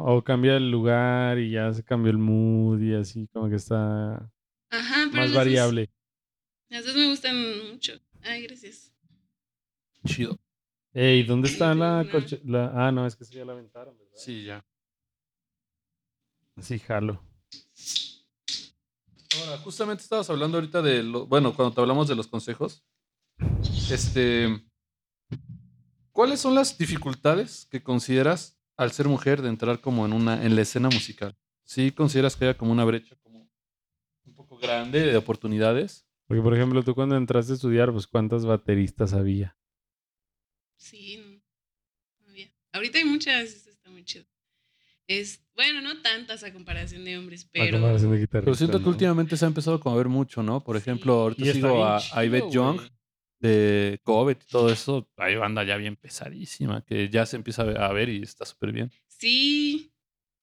O 0.06 0.24
cambia 0.24 0.58
el 0.58 0.72
lugar 0.72 1.38
y 1.40 1.52
ya 1.52 1.72
se 1.74 1.84
cambió 1.84 2.12
el 2.12 2.18
mood 2.18 2.82
y 2.82 2.96
así 2.96 3.28
como 3.32 3.50
que 3.50 3.56
está 3.56 4.16
Ajá, 4.72 5.08
pero 5.12 5.22
más 5.24 5.30
las 5.30 5.34
variable. 5.34 5.82
Dos, 5.82 5.96
las 6.70 6.86
dos 6.86 6.96
me 6.96 7.10
gustan 7.10 7.36
mucho. 7.72 7.94
Ay, 8.24 8.44
gracias. 8.44 8.94
Chido. 10.06 10.40
Ey, 10.94 11.24
¿dónde 11.24 11.48
está 11.50 11.76
la 11.76 12.04
No. 12.04 12.10
coche? 12.10 12.42
la- 12.46 12.72
Ah, 12.74 12.92
no, 12.92 13.06
es 13.06 13.16
que 13.16 13.26
ya 13.26 13.46
la 13.46 13.54
aventaron, 13.54 13.98
¿verdad? 13.98 14.14
Sí, 14.16 14.44
ya. 14.46 14.66
Sí, 16.60 16.80
jalo. 16.80 17.24
Ahora, 19.42 19.58
justamente 19.60 20.04
estabas 20.04 20.30
hablando 20.30 20.58
ahorita 20.58 20.82
de 20.82 21.04
lo, 21.04 21.26
bueno, 21.28 21.56
cuando 21.56 21.74
te 21.74 21.82
hablamos 21.82 22.08
de 22.08 22.16
los 22.16 22.28
consejos, 22.28 22.84
este, 23.92 24.64
¿cuáles 26.12 26.40
son 26.42 26.56
las 26.56 26.78
dificultades 26.78 27.68
que 27.70 27.82
consideras 27.84 28.59
al 28.80 28.92
ser 28.94 29.08
mujer 29.10 29.42
de 29.42 29.50
entrar 29.50 29.82
como 29.82 30.06
en 30.06 30.14
una, 30.14 30.44
en 30.46 30.56
la 30.56 30.62
escena 30.62 30.90
musical? 30.90 31.36
¿Sí 31.66 31.92
consideras 31.92 32.36
que 32.36 32.46
haya 32.46 32.58
como 32.58 32.72
una 32.72 32.86
brecha 32.86 33.16
como 33.22 33.50
un 34.26 34.34
poco 34.34 34.58
grande 34.58 35.02
de 35.06 35.18
oportunidades? 35.18 36.08
Porque, 36.28 36.42
por 36.42 36.56
ejemplo, 36.56 36.82
tú 36.84 36.96
cuando 36.96 37.18
entraste 37.18 37.52
a 37.52 37.56
estudiar, 37.56 37.92
pues, 37.92 38.08
¿cuántas 38.08 38.46
bateristas 38.46 39.14
había? 39.14 39.58
Sí, 40.78 41.18
no. 41.18 42.30
había. 42.30 42.48
Ahorita 42.72 43.00
hay 43.00 43.06
muchas, 43.06 43.50
eso 43.52 43.70
está 43.70 43.90
muy 43.90 44.04
chido. 44.06 44.26
Es, 45.08 45.44
bueno, 45.56 45.82
no 45.82 46.02
tantas 46.02 46.44
a 46.44 46.54
comparación 46.54 47.04
de 47.04 47.18
hombres, 47.18 47.44
A 47.46 47.50
pero. 47.52 47.80
comparación 47.80 48.12
de 48.12 48.18
guitarristas, 48.20 48.46
Pero 48.46 48.56
siento 48.56 48.78
que 48.80 48.86
¿no? 48.86 48.92
últimamente 48.92 49.36
se 49.38 49.46
ha 49.46 49.48
empezado 49.48 49.80
como 49.80 49.96
a 49.96 49.98
ver 49.98 50.08
mucho, 50.08 50.42
¿no? 50.44 50.64
Por 50.64 50.78
Sí. 50.78 50.84
ejemplo, 50.84 51.14
ahorita 51.14 51.52
sigo 51.52 51.84
a, 51.86 52.00
chido, 52.00 52.16
a 52.18 52.26
Ivette 52.26 52.52
Young. 52.52 52.82
De 53.40 54.00
Covet 54.04 54.44
y 54.44 54.48
todo 54.48 54.72
eso. 54.72 55.10
Hay 55.18 55.36
banda 55.36 55.64
ya 55.64 55.78
bien 55.78 55.96
pesadísima 55.96 56.84
que 56.86 57.10
ya 57.10 57.26
se 57.26 57.38
empieza 57.38 57.64
a 57.64 57.94
ver- 57.94 58.10
y 58.10 58.22
está 58.22 58.46
súper 58.46 58.72
bien. 58.72 58.92
Sí, 59.08 59.92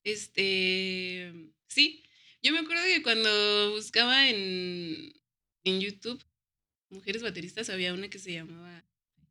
este, 0.05 1.33
sí. 1.69 2.03
Yo 2.43 2.53
me 2.53 2.61
acuerdo 2.61 2.85
que 2.85 3.03
cuando 3.03 3.73
buscaba 3.73 4.29
en, 4.29 5.13
en 5.65 5.81
YouTube 5.81 6.23
mujeres 6.91 7.23
bateristas 7.23 7.71
había 7.71 7.93
una 7.95 8.09
que 8.09 8.19
se 8.19 8.33
llamaba, 8.33 8.85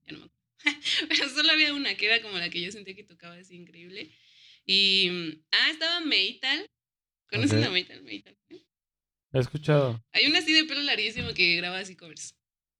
ya 0.05 0.13
no 0.13 0.19
me 0.19 0.25
acuerdo, 0.25 0.41
pero 1.09 1.29
solo 1.29 1.51
había 1.51 1.73
una 1.73 1.95
que 1.95 2.07
era 2.07 2.21
como 2.21 2.37
la 2.37 2.49
que 2.49 2.61
yo 2.61 2.71
sentía 2.71 2.95
que 2.95 3.03
tocaba 3.03 3.35
así 3.35 3.55
increíble. 3.55 4.11
Y, 4.65 5.09
mm, 5.11 5.43
ah, 5.51 5.69
estaba 5.71 5.99
Meital. 6.01 6.65
¿Conocen 7.29 7.63
a 7.63 7.69
Meital? 7.69 8.03
Meital. 8.03 8.35
He 9.31 9.39
escuchado. 9.39 10.03
Hay 10.11 10.25
una 10.25 10.39
así 10.39 10.53
de 10.53 10.65
pelo 10.65 10.81
larguísimo 10.81 11.33
que 11.33 11.55
graba 11.57 11.79
así 11.79 11.95
covers. 11.95 12.35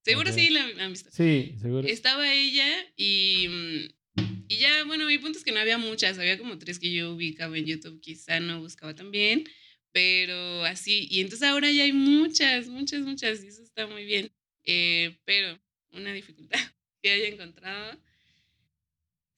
Seguro 0.06 0.32
sí 0.32 0.50
la 0.50 0.84
han 0.84 0.92
visto. 0.92 1.10
Sí, 1.10 1.56
seguro. 1.60 1.88
Estaba 1.88 2.32
ella 2.32 2.68
y, 2.96 3.48
mm, 3.48 4.22
y 4.48 4.56
ya, 4.58 4.84
bueno, 4.84 5.06
mi 5.06 5.18
punto 5.18 5.36
es 5.36 5.44
que 5.44 5.50
no 5.50 5.58
había 5.58 5.78
muchas, 5.78 6.16
había 6.18 6.38
como 6.38 6.58
tres 6.58 6.78
que 6.78 6.92
yo 6.92 7.12
ubicaba 7.12 7.58
en 7.58 7.66
YouTube, 7.66 8.00
quizá 8.00 8.38
no 8.38 8.60
buscaba 8.60 8.94
también, 8.94 9.48
pero 9.90 10.64
así, 10.64 11.08
y 11.10 11.22
entonces 11.22 11.48
ahora 11.48 11.72
ya 11.72 11.82
hay 11.82 11.92
muchas, 11.92 12.68
muchas, 12.68 13.00
muchas, 13.00 13.42
y 13.42 13.48
eso 13.48 13.62
está 13.64 13.88
muy 13.88 14.04
bien. 14.04 14.30
Eh, 14.62 15.18
pero 15.24 15.60
una 15.90 16.12
dificultad 16.12 16.58
que 17.02 17.10
haya 17.10 17.26
encontrado, 17.26 18.00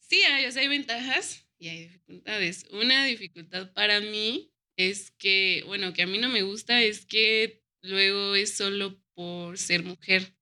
sí 0.00 0.22
hay, 0.22 0.44
o 0.44 0.52
sea, 0.52 0.60
hay 0.60 0.68
ventajas 0.68 1.46
y 1.58 1.68
hay 1.68 1.82
dificultades. 1.84 2.66
Una 2.72 3.06
dificultad 3.06 3.72
para 3.72 4.00
mí 4.00 4.52
es 4.76 5.12
que, 5.12 5.62
bueno, 5.66 5.94
que 5.94 6.02
a 6.02 6.06
mí 6.06 6.18
no 6.18 6.28
me 6.28 6.42
gusta 6.42 6.82
es 6.82 7.06
que 7.06 7.62
luego 7.80 8.34
es 8.34 8.54
solo 8.54 9.02
por 9.14 9.56
ser 9.56 9.82
mujer. 9.82 10.37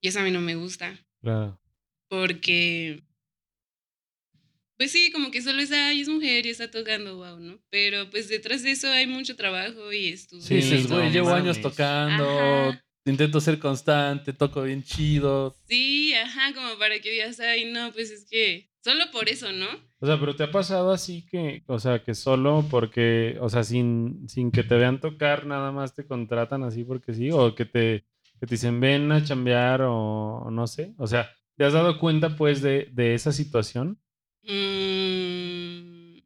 Y 0.00 0.08
eso 0.08 0.20
a 0.20 0.22
mí 0.22 0.30
no 0.30 0.40
me 0.40 0.54
gusta 0.54 0.98
Claro. 1.22 1.60
porque 2.08 3.02
pues 4.76 4.92
sí, 4.92 5.12
como 5.12 5.30
que 5.30 5.42
solo 5.42 5.60
es, 5.60 5.70
ay, 5.72 6.00
es 6.00 6.08
mujer 6.08 6.46
y 6.46 6.48
está 6.48 6.70
tocando, 6.70 7.16
wow, 7.18 7.38
¿no? 7.38 7.58
Pero 7.68 8.08
pues 8.08 8.28
detrás 8.30 8.62
de 8.62 8.70
eso 8.70 8.88
hay 8.88 9.06
mucho 9.06 9.36
trabajo 9.36 9.92
y 9.92 10.08
estudio. 10.08 10.42
Sí, 10.42 10.62
Sí, 10.62 10.70
dices, 10.76 10.90
güey, 10.90 11.10
llevo 11.12 11.34
años 11.34 11.60
tocando, 11.60 12.24
Ajá. 12.70 12.84
intento 13.04 13.42
ser 13.42 13.58
constante, 13.58 14.32
toco 14.32 14.62
bien 14.62 14.82
chido. 14.82 15.54
Sí, 15.68 16.14
ajá, 16.14 16.54
como 16.54 16.78
para 16.78 16.98
que 16.98 17.10
digas, 17.10 17.38
ay, 17.40 17.70
no, 17.70 17.92
pues 17.92 18.10
es 18.10 18.24
que 18.24 18.70
solo 18.82 19.04
por 19.12 19.28
eso, 19.28 19.52
¿no? 19.52 19.66
O 19.98 20.06
sea, 20.06 20.18
pero 20.18 20.34
te 20.34 20.44
ha 20.44 20.50
pasado 20.50 20.92
así 20.92 21.26
que, 21.30 21.62
o 21.66 21.78
sea, 21.78 22.02
que 22.02 22.14
solo 22.14 22.64
porque, 22.70 23.36
o 23.42 23.50
sea, 23.50 23.64
sin, 23.64 24.26
sin 24.30 24.50
que 24.50 24.62
te 24.62 24.76
vean 24.76 24.98
tocar, 24.98 25.44
nada 25.44 25.72
más 25.72 25.94
te 25.94 26.06
contratan 26.06 26.62
así 26.62 26.84
porque 26.84 27.12
sí, 27.12 27.28
o 27.30 27.54
que 27.54 27.66
te, 27.66 28.06
que 28.40 28.46
te 28.46 28.54
dicen 28.54 28.80
ven 28.80 29.12
a 29.12 29.22
chambear 29.22 29.82
o 29.82 30.48
no 30.50 30.66
sé. 30.66 30.94
O 30.96 31.06
sea, 31.06 31.30
¿te 31.56 31.64
has 31.64 31.74
dado 31.74 31.98
cuenta 31.98 32.36
pues 32.36 32.62
de, 32.62 32.88
de 32.90 33.14
esa 33.14 33.32
situación? 33.32 34.00
Mm, 34.42 36.20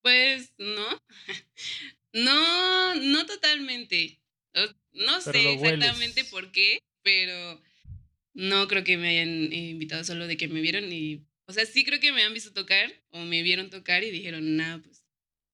pues 0.00 0.52
no. 0.58 0.86
no, 2.12 2.94
no 2.94 3.26
totalmente. 3.26 4.20
No 4.92 5.18
Pero 5.24 5.32
sé 5.32 5.52
exactamente 5.54 6.24
por 6.24 6.52
qué, 6.52 6.78
pero 7.02 7.60
no 8.34 8.68
creo 8.68 8.84
que 8.84 8.96
me 8.98 9.08
hayan 9.08 9.52
eh, 9.52 9.70
invitado 9.70 10.04
solo 10.04 10.26
de 10.26 10.36
que 10.36 10.48
me 10.48 10.60
vieron 10.60 10.92
y, 10.92 11.26
o 11.46 11.52
sea, 11.52 11.66
sí 11.66 11.84
creo 11.84 11.98
que 11.98 12.12
me 12.12 12.22
han 12.22 12.34
visto 12.34 12.52
tocar 12.52 12.92
o 13.10 13.20
me 13.20 13.42
vieron 13.42 13.70
tocar 13.70 14.04
y 14.04 14.10
dijeron, 14.10 14.56
nada, 14.56 14.80
pues, 14.82 15.04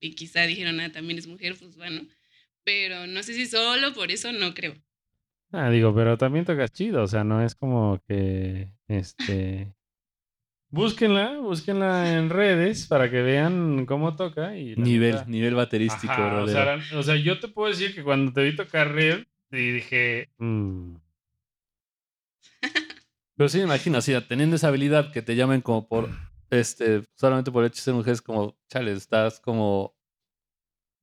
y 0.01 0.15
quizá 0.15 0.47
dijeron, 0.47 0.77
nada, 0.77 0.93
también 0.93 1.19
es 1.19 1.27
mujer, 1.27 1.57
pues 1.57 1.77
bueno, 1.77 2.07
pero 2.65 3.07
no 3.07 3.23
sé 3.23 3.35
si 3.35 3.47
solo 3.47 3.95
por 3.95 4.11
eso 4.11 4.33
no 4.33 4.55
creo. 4.55 4.77
Ah, 5.53 5.71
digo, 5.71 5.95
pero 5.95 6.19
también 6.19 6.45
tocas 6.45 6.71
chido, 6.73 7.03
o 7.03 7.07
sea, 7.07 7.25
no 7.25 7.43
es 7.43 7.55
como 7.55 8.01
que, 8.07 8.71
este... 8.87 9.75
Búsquenla, 10.71 11.39
búsquenla 11.39 12.13
en 12.19 12.29
redes 12.29 12.87
para 12.87 13.11
que 13.11 13.23
vean 13.23 13.87
cómo 13.87 14.15
toca 14.17 14.55
y... 14.59 14.77
Nivel, 14.77 15.15
neta- 15.15 15.27
nivel 15.27 15.55
baterístico, 15.55 16.13
Ajá, 16.13 16.43
o, 16.43 16.47
sea, 16.47 16.65
la- 16.77 16.99
o 16.99 17.03
sea, 17.03 17.17
yo 17.17 17.41
te 17.41 17.49
puedo 17.49 17.71
decir 17.71 17.95
que 17.95 18.03
cuando 18.05 18.33
te 18.35 18.43
vi 18.43 18.55
tocar 18.55 18.93
Red, 18.93 19.25
y 19.51 19.71
dije... 19.73 20.29
mm, 20.37 20.97
Pero 23.37 23.49
sí 23.49 23.59
me 23.59 23.65
imagino, 23.65 23.99
así, 23.99 24.13
teniendo 24.29 24.57
esa 24.57 24.69
habilidad 24.69 25.11
que 25.13 25.23
te 25.23 25.37
llamen 25.37 25.63
como 25.63 25.89
por, 25.89 26.11
este, 26.51 27.05
solamente 27.17 27.51
por 27.51 27.63
el 27.65 27.69
hecho 27.69 27.77
de 27.77 27.83
ser 27.83 27.95
mujer, 27.95 28.13
es 28.13 28.23
como, 28.23 28.55
chale, 28.69 28.93
estás 28.93 29.41
como 29.41 29.95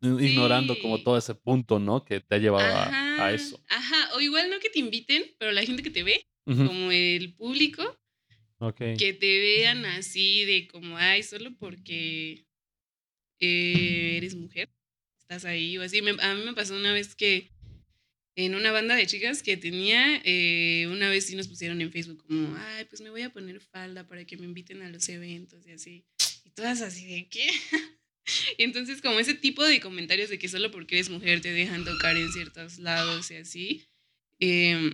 ignorando 0.06 0.78
como 0.80 1.02
todo 1.02 1.18
ese 1.18 1.36
punto, 1.36 1.80
¿no? 1.80 2.04
Que 2.06 2.20
te 2.22 2.36
ha 2.36 2.38
llevado 2.38 2.66
a, 2.66 3.34
eso. 3.34 3.64
Ajá, 3.70 4.16
o 4.16 4.22
igual 4.22 4.50
no 4.50 4.60
que 4.60 4.70
te 4.70 4.80
inviten, 4.80 5.24
pero 5.38 5.52
la 5.52 5.64
gente 5.64 5.84
que 5.84 5.90
te 5.90 6.04
ve, 6.04 6.26
como 6.46 6.92
el 6.92 7.34
público, 7.34 7.82
ok. 8.60 8.78
que 8.98 9.14
te 9.20 9.40
vean 9.40 9.86
así 9.86 10.46
de 10.46 10.68
como, 10.68 10.98
ay, 10.98 11.24
solo 11.24 11.56
porque 11.58 12.46
eh, 13.40 14.18
eres 14.18 14.36
mujer, 14.36 14.70
estás 15.20 15.46
ahí 15.46 15.78
o 15.78 15.82
así. 15.82 16.02
Me- 16.02 16.12
a 16.22 16.34
mí 16.36 16.44
me 16.44 16.54
pasó 16.54 16.76
una 16.76 16.94
vez 16.94 17.16
que 17.16 17.52
en 18.38 18.54
una 18.56 18.72
banda 18.72 18.96
de 18.96 19.08
chicas 19.08 19.42
que 19.44 19.56
tenía, 19.58 20.22
eh, 20.26 20.88
una 20.92 21.10
vez 21.10 21.26
sí 21.26 21.36
nos 21.36 21.48
pusieron 21.48 21.82
en 21.82 21.92
Facebook 21.92 22.24
como, 22.28 22.56
ay, 22.58 22.86
pues 22.86 23.02
me 23.02 23.10
voy 23.10 23.22
a 23.22 23.30
poner 23.32 23.60
falda 23.62 24.08
para 24.08 24.26
que 24.26 24.36
me 24.38 24.46
inviten 24.46 24.82
a 24.82 24.90
los 24.90 25.08
eventos 25.10 25.66
y 25.66 25.72
así. 25.72 26.06
Y 26.44 26.50
todas 26.52 26.82
así 26.82 27.06
de, 27.06 27.28
¿qué? 27.30 27.50
Entonces, 28.58 29.02
como 29.02 29.20
ese 29.20 29.34
tipo 29.34 29.64
de 29.64 29.80
comentarios 29.80 30.30
de 30.30 30.40
que 30.40 30.48
solo 30.48 30.72
porque 30.72 30.96
eres 30.96 31.10
mujer 31.10 31.42
te 31.42 31.52
dejan 31.54 31.84
tocar 31.86 32.16
en 32.18 32.32
ciertos 32.32 32.80
lados 32.80 33.30
y 33.32 33.36
así. 33.38 33.88
em, 34.40 34.92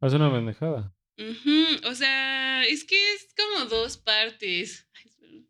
Es 0.00 0.12
una 0.12 0.32
pendejada. 0.32 0.94
Ujú, 1.18 1.88
O 1.88 1.94
sea, 1.94 2.64
es 2.64 2.84
que 2.84 3.12
es 3.14 3.28
como 3.36 3.66
dos 3.66 3.96
partes. 3.96 4.86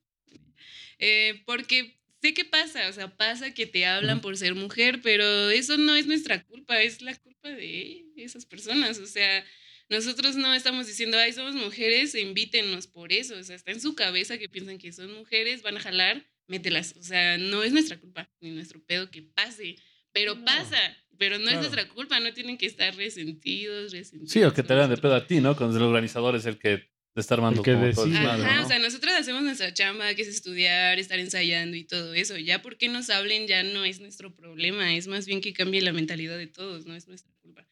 Eh, 1.01 1.43
porque 1.47 1.97
sé 2.21 2.35
que 2.35 2.45
pasa, 2.45 2.89
o 2.89 2.93
sea, 2.93 3.17
pasa 3.17 3.55
que 3.55 3.67
te 3.67 3.87
hablan 3.87 4.21
por 4.21 4.37
ser 4.37 4.57
mujer, 4.57 5.01
pero 5.01 5.49
eso 5.51 5.77
no 5.77 5.95
es 5.95 6.07
nuestra 6.07 6.43
culpa, 6.45 6.83
es 6.83 7.03
la 7.03 7.15
culpa 7.15 7.49
de 7.51 8.05
esas 8.17 8.47
personas. 8.47 8.99
O 8.99 9.07
sea, 9.07 9.45
nosotros 9.89 10.35
no 10.35 10.53
estamos 10.55 10.89
diciendo, 10.89 11.17
ay, 11.17 11.33
somos 11.33 11.55
mujeres, 11.55 12.17
invítenos 12.17 12.89
por 12.89 13.13
eso. 13.13 13.37
O 13.37 13.43
sea, 13.45 13.55
está 13.55 13.71
en 13.71 13.81
su 13.81 13.95
cabeza 13.95 14.39
que 14.39 14.49
piensan 14.49 14.79
que 14.79 14.93
son 14.93 15.13
mujeres, 15.13 15.63
van 15.63 15.77
a 15.77 15.81
jalar, 15.81 16.29
mételas. 16.49 16.95
O 16.99 17.03
sea, 17.03 17.39
no 17.39 17.63
es 17.63 17.73
nuestra 17.73 17.99
culpa, 17.99 18.29
ni 18.41 18.51
nuestro 18.51 18.83
pedo 18.85 19.11
que 19.11 19.23
pase. 19.23 19.77
Pero 20.13 20.35
No. 20.35 20.45
pasa, 20.45 20.97
pero 21.19 21.39
no 21.39 21.45
Claro. 21.45 21.61
es 21.61 21.71
nuestra 21.71 21.89
culpa, 21.95 22.19
no 22.21 22.33
tienen 22.33 22.57
que 22.59 22.67
estar 22.67 22.95
resentidos, 22.97 23.93
resentidos. 23.93 24.33
Sí, 24.33 24.43
o 24.43 24.53
que 24.53 24.63
te 24.63 24.69
con 24.69 24.77
hagan 24.79 24.91
de 24.91 24.97
pedo 24.97 25.15
a 25.15 25.27
ti, 25.27 25.41
¿no? 25.41 25.57
Cuando 25.57 25.77
el 25.77 25.83
organizador 25.85 26.35
es 26.37 26.47
el 26.47 26.59
que 26.59 26.91
te 27.15 27.21
está 27.21 27.35
armando 27.35 27.61
El 27.61 27.65
que 27.65 27.73
como 27.73 27.91
todo 27.93 28.05
el 28.07 28.17
Ajá, 28.17 28.57
¿no? 28.57 28.65
o 28.65 28.69
sea, 28.69 28.79
nosotros 28.79 29.13
hacemos 29.13 29.43
nuestra 29.43 29.75
chamba, 29.75 30.15
que 30.15 30.23
es 30.23 30.29
estudiar, 30.29 30.99
estar 30.99 31.19
ensayando 31.19 31.77
y 31.77 31.85
todo 31.85 32.15
eso. 32.15 32.37
Ya 32.39 32.63
porque 32.63 32.89
nos 32.89 33.11
hablen 33.11 33.47
ya 33.47 33.63
no 33.63 33.85
es 33.85 34.01
nuestro 34.01 34.35
problema, 34.35 34.95
es 34.95 35.07
más 35.09 35.27
bien 35.27 35.41
que 35.41 35.53
cambie 35.53 35.83
la 35.83 35.93
mentalidad 35.93 36.39
de 36.39 36.47
todos, 36.47 36.87
no 36.87 36.95
es 36.95 37.07
nuestra 37.09 37.33
culpa. 37.43 37.67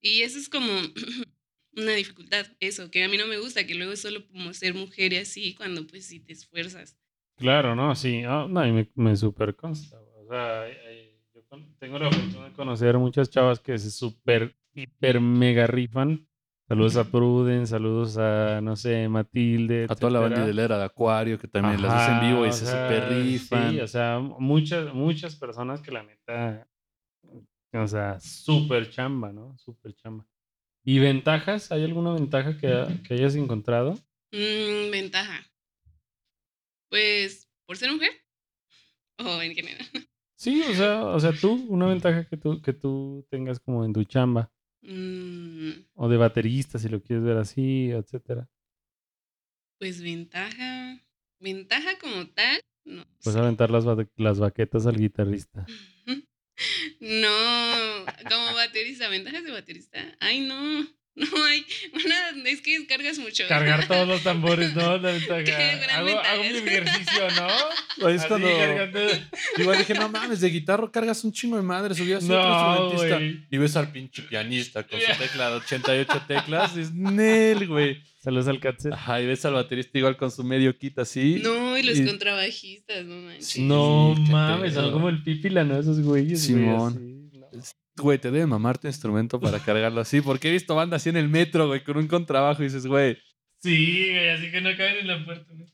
Y 0.00 0.22
eso 0.22 0.38
es 0.38 0.48
como 0.48 0.66
una 1.76 1.92
dificultad, 1.94 2.46
eso, 2.60 2.90
que 2.90 3.04
a 3.04 3.08
mí 3.08 3.16
no 3.16 3.26
me 3.26 3.38
gusta, 3.38 3.66
que 3.66 3.74
luego 3.74 3.92
es 3.92 4.00
solo 4.00 4.26
como 4.28 4.52
ser 4.54 4.74
mujer 4.74 5.12
y 5.12 5.16
así, 5.18 5.54
cuando 5.54 5.86
pues 5.86 6.06
sí 6.06 6.20
te 6.20 6.32
esfuerzas. 6.32 6.96
Claro, 7.40 7.74
no, 7.74 7.94
sí. 7.94 8.22
ah, 8.26 8.46
no, 8.48 8.66
y 8.66 8.70
me, 8.70 8.90
me 8.94 9.16
super 9.16 9.56
consta. 9.56 9.98
O 9.98 10.26
sea, 10.28 10.66
yo 11.34 11.42
con- 11.48 11.74
tengo 11.78 11.98
la 11.98 12.10
fortuna 12.10 12.44
de 12.44 12.52
conocer 12.52 12.98
muchas 12.98 13.30
chavas 13.30 13.58
que 13.58 13.78
se 13.78 13.90
super, 13.90 14.54
hiper, 14.74 15.20
mega 15.20 15.66
rifan. 15.66 16.28
Saludos 16.68 16.98
a 16.98 17.04
Pruden, 17.04 17.66
saludos 17.66 18.18
a, 18.18 18.60
no 18.60 18.76
sé, 18.76 19.08
Matilde. 19.08 19.86
A 19.88 19.94
toda 19.96 20.12
la 20.12 20.20
banda 20.20 20.44
de 20.46 20.84
Acuario, 20.84 21.38
que 21.38 21.48
también 21.48 21.80
las 21.80 21.94
ves 21.94 22.08
en 22.08 22.14
Ajá, 22.14 22.20
vivo 22.20 22.46
y 22.46 22.52
se 22.52 22.66
sea, 22.66 22.82
super 22.86 23.08
rifan. 23.08 23.70
Sí, 23.72 23.80
o 23.80 23.86
sea, 23.88 24.18
muchas, 24.20 24.94
muchas 24.94 25.34
personas 25.34 25.80
que 25.80 25.90
la 25.90 26.02
neta, 26.02 26.68
o 27.72 27.86
sea, 27.86 28.20
súper 28.20 28.90
chamba, 28.90 29.32
¿no? 29.32 29.56
Súper 29.56 29.94
chamba. 29.94 30.26
¿Y 30.84 30.98
ventajas? 30.98 31.72
¿Hay 31.72 31.84
alguna 31.84 32.12
ventaja 32.12 32.56
que, 32.58 33.00
que 33.02 33.14
hayas 33.14 33.34
encontrado? 33.34 33.94
Mm, 34.30 34.90
ventaja. 34.92 35.49
Pues, 36.90 37.48
por 37.66 37.76
ser 37.78 37.90
mujer. 37.92 38.10
O 39.18 39.40
en 39.42 39.54
general. 39.54 39.86
Sí, 40.36 40.62
o 40.62 40.72
sea, 40.74 41.04
o 41.04 41.20
sea, 41.20 41.32
tú, 41.38 41.52
una 41.68 41.84
ventaja 41.84 42.26
que 42.26 42.38
tú, 42.38 42.62
que 42.62 42.72
tú 42.72 43.26
tengas 43.30 43.60
como 43.60 43.84
en 43.84 43.92
tu 43.92 44.04
chamba, 44.04 44.50
Mm, 44.82 45.72
o 45.92 46.08
de 46.08 46.16
baterista, 46.16 46.78
si 46.78 46.88
lo 46.88 47.02
quieres 47.02 47.22
ver 47.22 47.36
así, 47.36 47.90
etcétera. 47.90 48.48
pues 49.78 50.00
ventaja. 50.02 50.98
Ventaja 51.40 51.98
como 51.98 52.26
tal, 52.28 52.60
no. 52.86 53.04
Pues 53.22 53.36
aventar 53.36 53.70
las, 53.70 53.84
ba- 53.84 54.08
las 54.16 54.38
baquetas 54.40 54.86
al 54.86 54.96
guitarrista. 54.96 55.66
No, 57.00 58.04
como 58.28 58.54
baterista, 58.54 59.08
ventajas 59.08 59.44
de 59.44 59.50
baterista. 59.50 60.16
Ay, 60.20 60.40
no, 60.40 60.86
no 61.16 61.44
hay. 61.44 61.64
Una, 61.92 62.48
es 62.50 62.60
que 62.62 62.86
cargas 62.86 63.18
mucho. 63.18 63.44
Cargar 63.48 63.86
todos 63.86 64.06
los 64.08 64.22
tambores, 64.22 64.74
¿no? 64.74 64.96
La 64.98 65.10
ventaja. 65.12 65.96
Hago, 65.96 66.06
ventaja 66.06 66.32
hago 66.32 66.42
mi 66.42 66.48
ejercicio, 66.48 67.28
¿no? 67.36 68.06
Ahí 68.06 68.14
es 68.14 68.20
Así, 68.20 68.28
cuando 68.28 68.48
cargando- 68.48 69.00
igual 69.58 69.78
dije, 69.78 69.94
no 69.94 70.08
mames, 70.08 70.40
de 70.40 70.48
guitarra 70.50 70.90
cargas 70.90 71.22
un 71.24 71.32
chingo 71.32 71.56
de 71.56 71.62
madre, 71.62 71.94
subí 71.94 72.12
así 72.12 72.26
otro 72.26 72.38
No, 72.42 72.74
instrumentista. 72.94 73.16
güey. 73.16 73.46
Y 73.50 73.56
ves 73.58 73.76
al 73.76 73.92
pinche 73.92 74.22
pianista 74.22 74.82
con 74.86 74.98
su 75.00 75.06
tecla 75.18 75.50
de 75.50 75.56
88 75.56 76.22
teclas, 76.26 76.76
es 76.76 76.92
Nel, 76.94 77.66
güey. 77.66 78.02
Saludos 78.22 78.48
al 78.48 78.60
Katzer. 78.60 78.92
Ajá, 78.92 79.20
y 79.22 79.26
ves 79.26 79.44
al 79.46 79.54
baterista 79.54 79.96
igual 79.96 80.16
con 80.18 80.30
su 80.30 80.44
medio 80.44 80.76
kit 80.76 80.98
así. 80.98 81.40
No, 81.42 81.76
y 81.78 81.82
los 81.82 81.98
Y- 81.98 82.04
contrabajistas, 82.04 83.04
no 83.06 83.16
manches. 83.16 83.58
No 83.58 84.14
mames, 84.14 84.74
son 84.74 84.92
como 84.92 85.08
el 85.08 85.22
pipila, 85.22 85.64
¿no? 85.64 85.78
Esos 85.80 86.00
güeyes. 86.00 86.46
güey, 86.46 86.60
Simón. 86.60 86.94
¿no? 86.94 87.09
Güey, 88.00 88.18
te 88.18 88.30
debe 88.30 88.46
mamar 88.46 88.78
tu 88.78 88.86
instrumento 88.86 89.38
para 89.40 89.58
cargarlo 89.64 90.00
así. 90.00 90.20
Porque 90.20 90.48
he 90.48 90.52
visto 90.52 90.74
bandas 90.74 91.02
así 91.02 91.10
en 91.10 91.16
el 91.16 91.28
metro, 91.28 91.66
güey, 91.68 91.82
con 91.84 91.96
un 91.96 92.06
contrabajo 92.06 92.62
y 92.62 92.66
dices, 92.66 92.86
güey, 92.86 93.18
Sí, 93.62 94.08
güey, 94.10 94.28
así 94.30 94.50
que 94.50 94.60
no 94.62 94.70
caben 94.76 94.96
en 95.00 95.06
la 95.06 95.24
puerta. 95.24 95.52
¿no? 95.54 95.66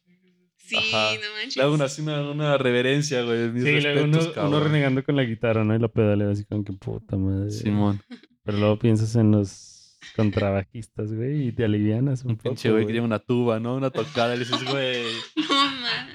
Sí, 0.58 0.74
Ajá. 0.76 1.12
no 1.14 1.36
manches. 1.36 1.56
le 1.56 1.62
hago 1.62 1.74
una, 1.74 1.84
así 1.84 2.02
una, 2.02 2.28
una 2.28 2.58
reverencia, 2.58 3.22
güey. 3.22 3.50
Mis 3.50 3.62
Sí, 3.62 3.80
luego 3.80 4.02
uno, 4.04 4.16
respetos, 4.16 4.24
uno 4.36 4.50
cabrón. 4.50 4.64
renegando 4.64 5.04
con 5.04 5.14
la 5.14 5.22
guitarra, 5.22 5.62
¿no? 5.64 5.76
Y 5.76 5.78
lo 5.78 5.92
pedaleo 5.92 6.30
así 6.32 6.44
con 6.44 6.64
que 6.64 6.72
puta 6.72 7.16
madre. 7.16 7.52
Simón. 7.52 8.00
Pero 8.42 8.58
luego 8.58 8.76
piensas 8.78 9.14
en 9.14 9.30
los 9.30 9.96
contrabajistas, 10.16 11.12
güey, 11.12 11.48
y 11.48 11.52
te 11.52 11.64
alivianas 11.64 12.24
un, 12.24 12.32
Un 12.32 12.36
poco. 12.38 12.48
pinche 12.50 12.70
güey 12.72 12.84
que 12.86 12.92
lleva 12.92 13.06
una 13.06 13.20
tuba, 13.20 13.60
¿no? 13.60 13.76
Una 13.76 13.90
tocada. 13.90 14.34
Y 14.34 14.38
le 14.40 14.44
dices, 14.44 14.64
güey. 14.64 15.04
No, 15.48 15.54
man. 15.54 16.08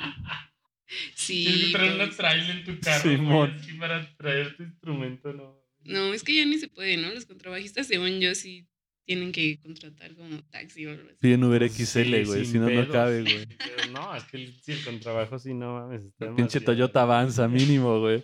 Sí. 1.16 1.46
Tienes 1.46 1.66
que 1.68 1.72
traer 1.72 1.94
una 1.96 2.04
eso. 2.04 2.18
trailer 2.18 2.50
en 2.58 2.64
tu 2.66 2.80
carro, 2.82 3.02
Simón. 3.10 3.50
güey, 3.50 3.60
así 3.62 3.74
para 3.76 4.16
traer 4.18 4.58
tu 4.58 4.64
instrumento, 4.64 5.32
¿no? 5.32 5.61
No, 5.84 6.14
es 6.14 6.24
que 6.24 6.36
ya 6.36 6.46
ni 6.46 6.58
se 6.58 6.68
puede, 6.68 6.98
¿no? 6.98 7.12
Los 7.12 7.26
contrabajistas, 7.26 7.88
según 7.88 8.20
yo, 8.20 8.36
sí 8.36 8.68
tienen 9.06 9.32
que 9.32 9.60
contratar 9.62 10.16
como 10.16 10.42
taxi 10.52 10.86
o 10.86 10.92
algo 10.92 11.10
así. 11.10 11.18
Piden 11.20 11.44
Uber 11.44 11.70
XL, 11.70 12.24
güey. 12.24 12.46
Si 12.46 12.58
no, 12.60 12.70
no 12.70 12.88
cabe, 12.90 13.24
güey. 13.24 13.46
Pero 13.58 13.92
no, 13.92 14.16
es 14.16 14.24
que 14.26 14.38
el, 14.38 14.54
sí, 14.62 14.72
el 14.72 14.84
contrabajo 14.84 15.40
sí, 15.40 15.54
no 15.54 15.74
mames. 15.74 16.06
está 16.06 16.34
Pinche. 16.36 16.62
Toyota 16.62 17.02
Avanza, 17.02 17.48
mínimo, 17.48 18.00
güey. 18.00 18.24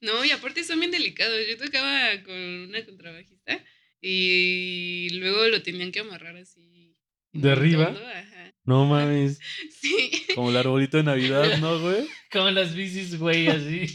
No, 0.00 0.24
y 0.24 0.30
aparte 0.30 0.64
son 0.64 0.80
bien 0.80 0.90
delicados. 0.90 1.38
Yo 1.48 1.56
tocaba 1.56 2.22
con 2.24 2.34
una 2.34 2.84
contrabajista 2.84 3.62
y 4.00 5.08
luego 5.12 5.46
lo 5.48 5.62
tenían 5.62 5.92
que 5.92 6.00
amarrar 6.00 6.36
así. 6.36 6.94
¿De 7.32 7.52
arriba? 7.52 7.88
Ajá. 7.88 8.54
No 8.64 8.86
mames. 8.86 9.38
Sí. 9.70 10.10
Como 10.34 10.50
el 10.50 10.56
arbolito 10.56 10.96
de 10.96 11.04
Navidad, 11.04 11.58
¿no, 11.58 11.80
güey? 11.80 12.08
Como 12.32 12.50
las 12.50 12.74
bicis, 12.74 13.18
güey, 13.18 13.46
así. 13.46 13.94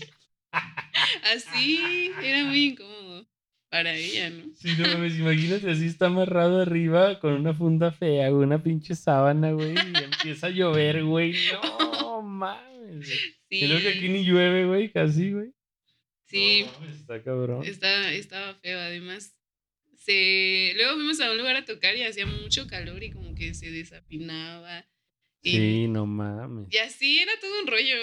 Así 1.34 2.12
era 2.24 2.44
muy 2.46 2.66
incómodo 2.70 3.28
para 3.70 3.96
ella, 3.96 4.30
¿no? 4.30 4.54
Sí, 4.56 4.70
no 4.78 4.88
mames, 4.88 5.18
imagínate 5.18 5.70
así 5.72 5.86
está 5.88 6.08
amarrado 6.08 6.62
arriba 6.62 7.20
con 7.20 7.34
una 7.34 7.54
funda 7.54 7.92
fea, 7.92 8.30
güey, 8.30 8.46
una 8.46 8.62
pinche 8.62 8.96
sábana, 8.96 9.52
güey, 9.52 9.74
y 9.76 10.04
empieza 10.04 10.48
a 10.48 10.50
llover, 10.50 11.04
güey. 11.04 11.34
No 12.02 12.22
mames. 12.22 13.08
Sí. 13.08 13.56
Y 13.58 13.68
luego 13.68 13.82
que 13.84 13.90
aquí 13.90 14.10
ni 14.10 14.24
llueve, 14.26 14.66
güey, 14.66 14.92
casi, 14.92 15.32
güey. 15.32 15.52
Sí, 16.26 16.66
No 16.82 16.88
está 16.90 17.22
cabrón. 17.24 17.64
está, 17.66 18.12
estaba 18.14 18.54
feo. 18.56 18.80
Además, 18.80 19.36
se... 19.98 20.72
luego 20.76 20.94
fuimos 20.96 21.20
a 21.20 21.30
un 21.32 21.38
lugar 21.38 21.56
a 21.58 21.66
tocar 21.66 21.96
y 21.96 22.04
hacía 22.04 22.26
mucho 22.26 22.68
calor 22.68 23.04
y 23.04 23.12
como 23.12 23.36
que 23.36 23.54
se 23.54 23.70
desapinaba. 23.70 24.86
Y, 25.42 25.52
Sí, 25.52 25.88
no 25.88 26.06
mames. 26.06 26.68
y 26.72 26.78
así 26.78 27.20
era 27.20 27.32
todo 27.42 27.60
un 27.62 27.68
rollo. 27.68 27.96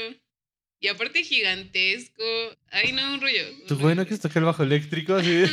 Y 0.81 0.89
aparte 0.89 1.25
gigantesco. 1.25 2.23
Ay, 2.71 2.93
no, 2.93 3.15
un 3.15 3.21
rollo. 3.21 3.43
Tu 3.67 3.77
güey, 3.77 3.97
¿no 3.97 4.05
quieres 4.05 4.21
tocar 4.21 4.39
el 4.39 4.47
bajo 4.47 4.63
eléctrico? 4.63 5.15
Así. 5.15 5.45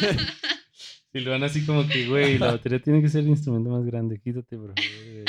Y 1.14 1.20
lo 1.20 1.32
van 1.32 1.44
así 1.44 1.66
como 1.66 1.88
que, 1.88 2.06
güey, 2.06 2.38
la 2.38 2.52
batería 2.52 2.80
tiene 2.80 3.02
que 3.02 3.10
ser 3.10 3.22
el 3.22 3.30
instrumento 3.30 3.70
más 3.70 3.86
grande, 3.86 4.20
quítate, 4.20 4.56
por 4.58 4.74
favor. 4.76 5.26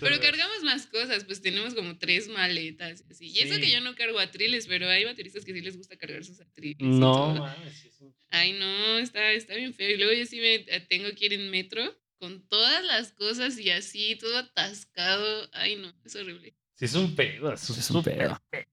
Pero 0.00 0.20
cargamos 0.20 0.62
más 0.62 0.86
cosas, 0.86 1.24
pues 1.24 1.42
tenemos 1.42 1.74
como 1.74 1.98
tres 1.98 2.28
maletas 2.28 3.04
y 3.08 3.12
así. 3.12 3.26
Y 3.28 3.38
eso 3.40 3.58
que 3.58 3.70
yo 3.70 3.80
no 3.80 3.94
cargo 3.94 4.18
atriles, 4.18 4.66
pero 4.66 4.88
hay 4.88 5.04
bateristas 5.04 5.44
que 5.44 5.52
sí 5.52 5.60
les 5.60 5.76
gusta 5.76 5.96
cargar 5.96 6.24
sus 6.24 6.40
atriles. 6.40 6.76
No 6.80 7.34
mames, 7.34 7.88
Ay, 8.30 8.52
no, 8.52 8.98
está, 8.98 9.32
está 9.32 9.54
bien 9.54 9.74
feo. 9.74 9.90
Y 9.90 9.96
luego 9.96 10.12
yo 10.12 10.24
sí 10.24 10.38
me 10.38 10.54
eh, 10.54 10.86
tengo 10.88 11.08
que 11.16 11.26
ir 11.26 11.32
en 11.34 11.50
metro 11.50 11.82
con 12.18 12.46
todas 12.48 12.84
las 12.84 13.12
cosas 13.12 13.58
y 13.58 13.70
así, 13.70 14.16
todo 14.16 14.38
atascado. 14.38 15.48
Ay, 15.52 15.76
no, 15.76 15.92
es 16.04 16.14
horrible. 16.14 16.54
Sí, 16.82 16.86
es 16.86 16.94
un 16.96 17.14
pedo. 17.14 17.52
Es 17.52 17.70
un, 17.70 17.76
Es 17.78 17.90
un 17.92 18.02
pedo. 18.02 18.16
pedo, 18.16 18.40
güey. 18.50 18.64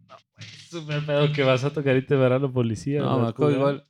Súper 0.69 1.05
pedo 1.05 1.31
que 1.31 1.43
vas 1.43 1.63
a 1.63 1.71
tocar 1.71 1.95
y 1.95 2.01
te 2.05 2.15
verá 2.15 2.39
la 2.39 2.47
policía. 2.47 3.01
No, 3.01 3.19
me 3.19 3.27
acuerdo 3.27 3.55
igual. 3.55 3.87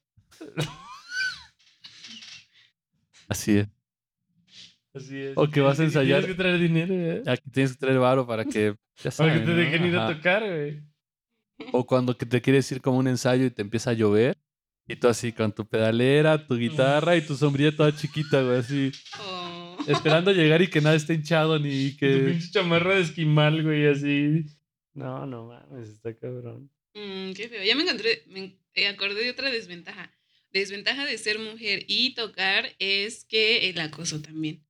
Así 3.28 3.60
es. 3.60 3.68
Así 4.94 5.18
es. 5.22 5.34
O 5.38 5.48
que 5.50 5.62
vas 5.62 5.80
a 5.80 5.84
ensayar. 5.84 6.20
Tienes 6.22 6.36
que 6.38 6.42
traer 6.44 6.60
dinero, 6.60 6.94
güey. 6.96 7.22
Aquí 7.34 7.50
tienes 7.50 7.74
que 7.74 7.78
traer 7.80 8.00
varo 8.00 8.26
para 8.28 8.44
que. 8.46 8.76
Ya 9.02 9.12
Para 9.12 9.32
que 9.34 9.40
saben, 9.40 9.46
te 9.46 9.52
¿no? 9.52 9.56
dejen 9.58 9.86
ir 9.86 9.96
a 9.96 10.06
Ajá. 10.08 10.16
tocar, 10.16 10.44
güey. 10.46 10.84
O 11.72 11.86
cuando 11.86 12.18
que 12.18 12.26
te 12.26 12.42
quieres 12.42 12.70
ir 12.72 12.82
como 12.82 12.98
un 12.98 13.08
ensayo 13.08 13.46
y 13.46 13.52
te 13.52 13.62
empieza 13.62 13.92
a 13.92 13.94
llover. 13.94 14.38
Y 14.88 14.96
tú 14.96 15.08
así 15.08 15.32
con 15.32 15.52
tu 15.52 15.68
pedalera, 15.68 16.46
tu 16.48 16.56
guitarra 16.58 17.16
y 17.16 17.22
tu 17.22 17.36
sombrilla 17.36 17.76
toda 17.76 17.96
chiquita, 17.96 18.42
güey, 18.42 18.58
así. 18.58 18.92
Oh. 19.22 19.39
Esperando 19.90 20.32
llegar 20.32 20.62
y 20.62 20.70
que 20.70 20.82
nada 20.82 20.96
esté 20.96 21.14
hinchado 21.16 21.60
ni 21.60 21.92
Tu 21.92 21.98
que. 21.98 22.18
pinche 22.20 22.52
chamarra 22.52 22.96
de 22.96 23.02
esquimal, 23.02 23.64
güey, 23.64 23.88
así. 23.88 24.46
No, 24.94 25.26
no 25.26 25.48
mames, 25.48 25.90
está 25.90 26.16
cabrón. 26.16 26.70
Mm, 26.94 27.34
qué 27.34 27.50
feo. 27.50 27.64
Ya 27.64 27.76
me 27.76 27.84
encontré, 27.84 28.24
me 28.28 28.88
acordé 28.88 29.24
de 29.24 29.32
otra 29.32 29.52
desventaja. 29.52 30.12
Desventaja 30.52 31.06
de 31.06 31.18
ser 31.18 31.40
mujer 31.40 31.86
y 31.88 32.14
tocar 32.16 32.76
es 32.80 33.24
que 33.26 33.70
el 33.70 33.80
acoso 33.80 34.22
también. 34.22 34.66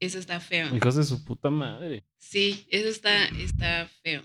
Eso 0.00 0.18
está 0.18 0.40
feo. 0.40 0.74
Hijos 0.74 0.96
de 0.96 1.04
su 1.04 1.24
puta 1.24 1.50
madre. 1.50 2.04
Sí, 2.16 2.66
eso 2.70 2.88
está, 2.88 3.26
está 3.26 3.88
feo. 4.02 4.22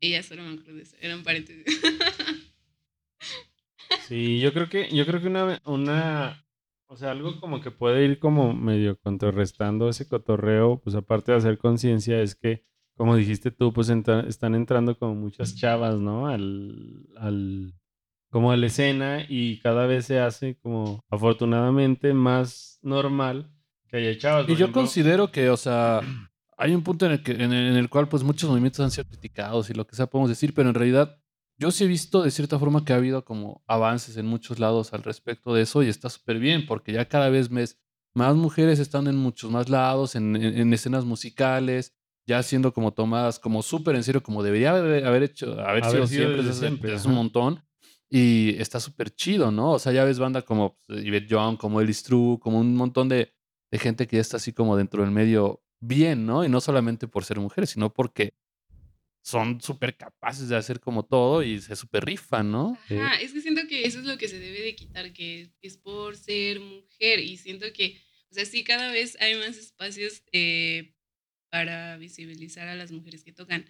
Y 0.00 0.10
ya 0.10 0.22
solo 0.22 0.42
me 0.42 0.54
acuerdo 0.54 0.74
de 0.74 0.82
eso. 0.82 0.96
Era 1.00 1.16
un 1.16 1.22
paréntesis. 1.22 1.64
Sí, 4.08 4.40
yo 4.40 4.52
creo 4.52 4.68
que, 4.68 4.88
yo 4.94 5.06
creo 5.06 5.20
que 5.20 5.28
una, 5.28 5.60
una, 5.64 6.41
o 6.92 6.96
sea, 6.96 7.10
algo 7.12 7.40
como 7.40 7.60
que 7.60 7.70
puede 7.70 8.04
ir 8.04 8.18
como 8.18 8.52
medio 8.52 8.98
contrarrestando 9.00 9.88
ese 9.88 10.06
cotorreo, 10.06 10.80
pues 10.82 10.94
aparte 10.94 11.32
de 11.32 11.38
hacer 11.38 11.56
conciencia, 11.58 12.20
es 12.20 12.34
que, 12.34 12.64
como 12.96 13.16
dijiste 13.16 13.50
tú, 13.50 13.72
pues 13.72 13.88
entra- 13.88 14.26
están 14.28 14.54
entrando 14.54 14.98
como 14.98 15.14
muchas 15.14 15.56
chavas, 15.56 15.98
¿no? 15.98 16.26
Al, 16.26 17.06
al, 17.16 17.72
como 18.30 18.52
a 18.52 18.56
la 18.56 18.66
escena 18.66 19.24
y 19.28 19.58
cada 19.60 19.86
vez 19.86 20.04
se 20.06 20.20
hace 20.20 20.58
como, 20.60 21.02
afortunadamente, 21.08 22.12
más 22.12 22.78
normal 22.82 23.50
que 23.88 23.96
haya 23.96 24.18
chavas. 24.18 24.44
Y 24.44 24.48
yo 24.48 24.54
ejemplo, 24.54 24.82
considero 24.82 25.30
que, 25.30 25.48
o 25.48 25.56
sea, 25.56 26.00
hay 26.58 26.74
un 26.74 26.82
punto 26.82 27.06
en 27.06 27.12
el, 27.12 27.22
que, 27.22 27.32
en, 27.32 27.52
el, 27.52 27.72
en 27.72 27.76
el 27.76 27.88
cual 27.88 28.08
pues 28.08 28.22
muchos 28.22 28.50
movimientos 28.50 28.80
han 28.80 28.90
sido 28.90 29.08
criticados 29.08 29.70
y 29.70 29.74
lo 29.74 29.86
que 29.86 29.96
sea 29.96 30.06
podemos 30.06 30.28
decir, 30.28 30.52
pero 30.54 30.68
en 30.68 30.74
realidad 30.74 31.18
yo 31.62 31.70
sí 31.70 31.84
he 31.84 31.86
visto 31.86 32.22
de 32.22 32.30
cierta 32.30 32.58
forma 32.58 32.84
que 32.84 32.92
ha 32.92 32.96
habido 32.96 33.24
como 33.24 33.62
avances 33.66 34.16
en 34.16 34.26
muchos 34.26 34.58
lados 34.58 34.92
al 34.92 35.02
respecto 35.02 35.54
de 35.54 35.62
eso 35.62 35.82
y 35.82 35.88
está 35.88 36.08
súper 36.10 36.38
bien 36.38 36.66
porque 36.66 36.92
ya 36.92 37.04
cada 37.06 37.28
vez 37.30 37.48
más 37.50 38.34
mujeres 38.36 38.78
están 38.78 39.06
en 39.06 39.16
muchos 39.16 39.50
más 39.50 39.68
lados, 39.68 40.14
en, 40.16 40.36
en- 40.36 40.58
en 40.58 40.72
escenas 40.74 41.04
musicales, 41.04 41.94
ya 42.26 42.42
siendo 42.42 42.72
como 42.72 42.92
tomadas 42.92 43.38
como 43.38 43.62
súper 43.62 43.94
en 43.96 44.02
serio, 44.04 44.22
como 44.22 44.42
debería 44.42 44.70
haber, 44.70 45.06
haber 45.06 45.22
hecho, 45.22 45.52
haber, 45.60 45.84
Haber 45.84 45.84
sido, 45.84 46.06
sido 46.06 46.06
siempre, 46.08 46.42
desde 46.42 46.60
siempre, 46.60 46.94
ajá. 46.96 47.08
un 47.08 47.14
montón. 47.14 47.64
Y 48.14 48.54
está 48.60 48.78
súper 48.78 49.08
chido, 49.14 49.50
¿no? 49.50 49.70
O 49.72 49.78
sea, 49.78 49.90
ya 49.92 50.04
ves 50.04 50.18
banda 50.18 50.42
como 50.42 50.78
pues, 50.86 51.02
Yvette 51.02 51.28
Young, 51.28 51.56
como 51.56 51.80
Ellis 51.80 52.02
True, 52.02 52.38
como 52.38 52.58
un 52.60 52.76
montón 52.76 53.08
de, 53.08 53.32
de 53.70 53.78
gente 53.78 54.06
que 54.06 54.16
ya 54.16 54.20
está 54.20 54.36
así 54.36 54.52
como 54.52 54.76
dentro 54.76 55.02
del 55.02 55.10
medio 55.12 55.62
bien, 55.80 56.26
¿no? 56.26 56.44
Y 56.44 56.48
no 56.50 56.60
solamente 56.60 57.08
por 57.08 57.24
ser 57.24 57.40
mujeres, 57.40 57.70
sino 57.70 57.90
porque 57.92 58.34
son 59.22 59.60
súper 59.60 59.96
capaces 59.96 60.48
de 60.48 60.56
hacer 60.56 60.80
como 60.80 61.04
todo 61.04 61.42
y 61.42 61.60
se 61.60 61.76
súper 61.76 62.04
rifan, 62.04 62.50
¿no? 62.50 62.76
Ajá, 62.90 63.20
es 63.20 63.32
que 63.32 63.40
siento 63.40 63.62
que 63.68 63.86
eso 63.86 64.00
es 64.00 64.04
lo 64.04 64.18
que 64.18 64.28
se 64.28 64.38
debe 64.38 64.60
de 64.60 64.74
quitar, 64.74 65.12
que 65.12 65.52
es 65.62 65.76
por 65.76 66.16
ser 66.16 66.58
mujer. 66.58 67.20
Y 67.20 67.36
siento 67.36 67.72
que, 67.72 68.00
o 68.30 68.34
sea, 68.34 68.44
sí, 68.44 68.64
cada 68.64 68.90
vez 68.90 69.16
hay 69.20 69.36
más 69.36 69.56
espacios 69.56 70.22
eh, 70.32 70.94
para 71.50 71.96
visibilizar 71.98 72.66
a 72.66 72.74
las 72.74 72.90
mujeres 72.90 73.22
que 73.22 73.32
tocan. 73.32 73.64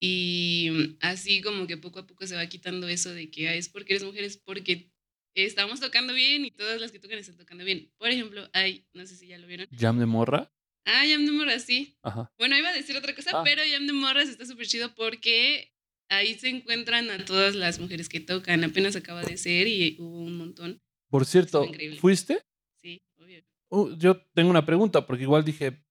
Y 0.00 0.70
mm, 0.72 0.96
así 1.02 1.40
como 1.40 1.68
que 1.68 1.76
poco 1.76 2.00
a 2.00 2.06
poco 2.06 2.26
se 2.26 2.34
va 2.34 2.46
quitando 2.46 2.88
eso 2.88 3.14
de 3.14 3.30
que 3.30 3.56
es 3.56 3.68
porque 3.68 3.94
eres 3.94 4.04
mujer, 4.04 4.24
es 4.24 4.38
porque 4.38 4.90
estamos 5.34 5.78
tocando 5.78 6.14
bien 6.14 6.44
y 6.44 6.50
todas 6.50 6.80
las 6.80 6.90
que 6.90 6.98
tocan 6.98 7.18
están 7.18 7.36
tocando 7.36 7.64
bien. 7.64 7.92
Por 7.96 8.10
ejemplo, 8.10 8.48
hay, 8.52 8.86
no 8.92 9.06
sé 9.06 9.14
si 9.16 9.28
ya 9.28 9.38
lo 9.38 9.46
vieron. 9.46 9.68
Jam 9.70 10.00
de 10.00 10.06
morra. 10.06 10.52
Ah, 10.84 11.02
Jam 11.08 11.24
de 11.26 11.32
Morras, 11.32 11.62
sí. 11.64 11.96
Ajá. 12.02 12.32
Bueno, 12.38 12.56
iba 12.56 12.68
a 12.68 12.72
decir 12.72 12.96
otra 12.96 13.14
cosa, 13.14 13.30
Ah. 13.34 13.42
pero 13.44 13.62
Jam 13.70 13.86
de 13.86 13.92
Morras 13.92 14.28
está 14.28 14.44
súper 14.46 14.66
chido 14.66 14.94
porque 14.94 15.72
ahí 16.08 16.34
se 16.38 16.48
encuentran 16.48 17.10
a 17.10 17.24
todas 17.24 17.54
las 17.54 17.78
mujeres 17.78 18.08
que 18.08 18.20
tocan. 18.20 18.64
Apenas 18.64 18.96
acaba 18.96 19.22
de 19.22 19.36
ser 19.36 19.66
y 19.68 19.96
hubo 19.98 20.18
un 20.20 20.36
montón. 20.38 20.80
Por 21.10 21.26
cierto. 21.26 21.66
¿fuiste? 22.00 22.40
Sí, 22.76 23.02
obvio. 23.18 23.42
Uh, 23.68 23.96
yo 23.96 24.20
tengo 24.34 24.50
una 24.50 24.64
pregunta, 24.66 25.06
porque 25.06 25.22
igual 25.24 25.44
dije, 25.44 25.82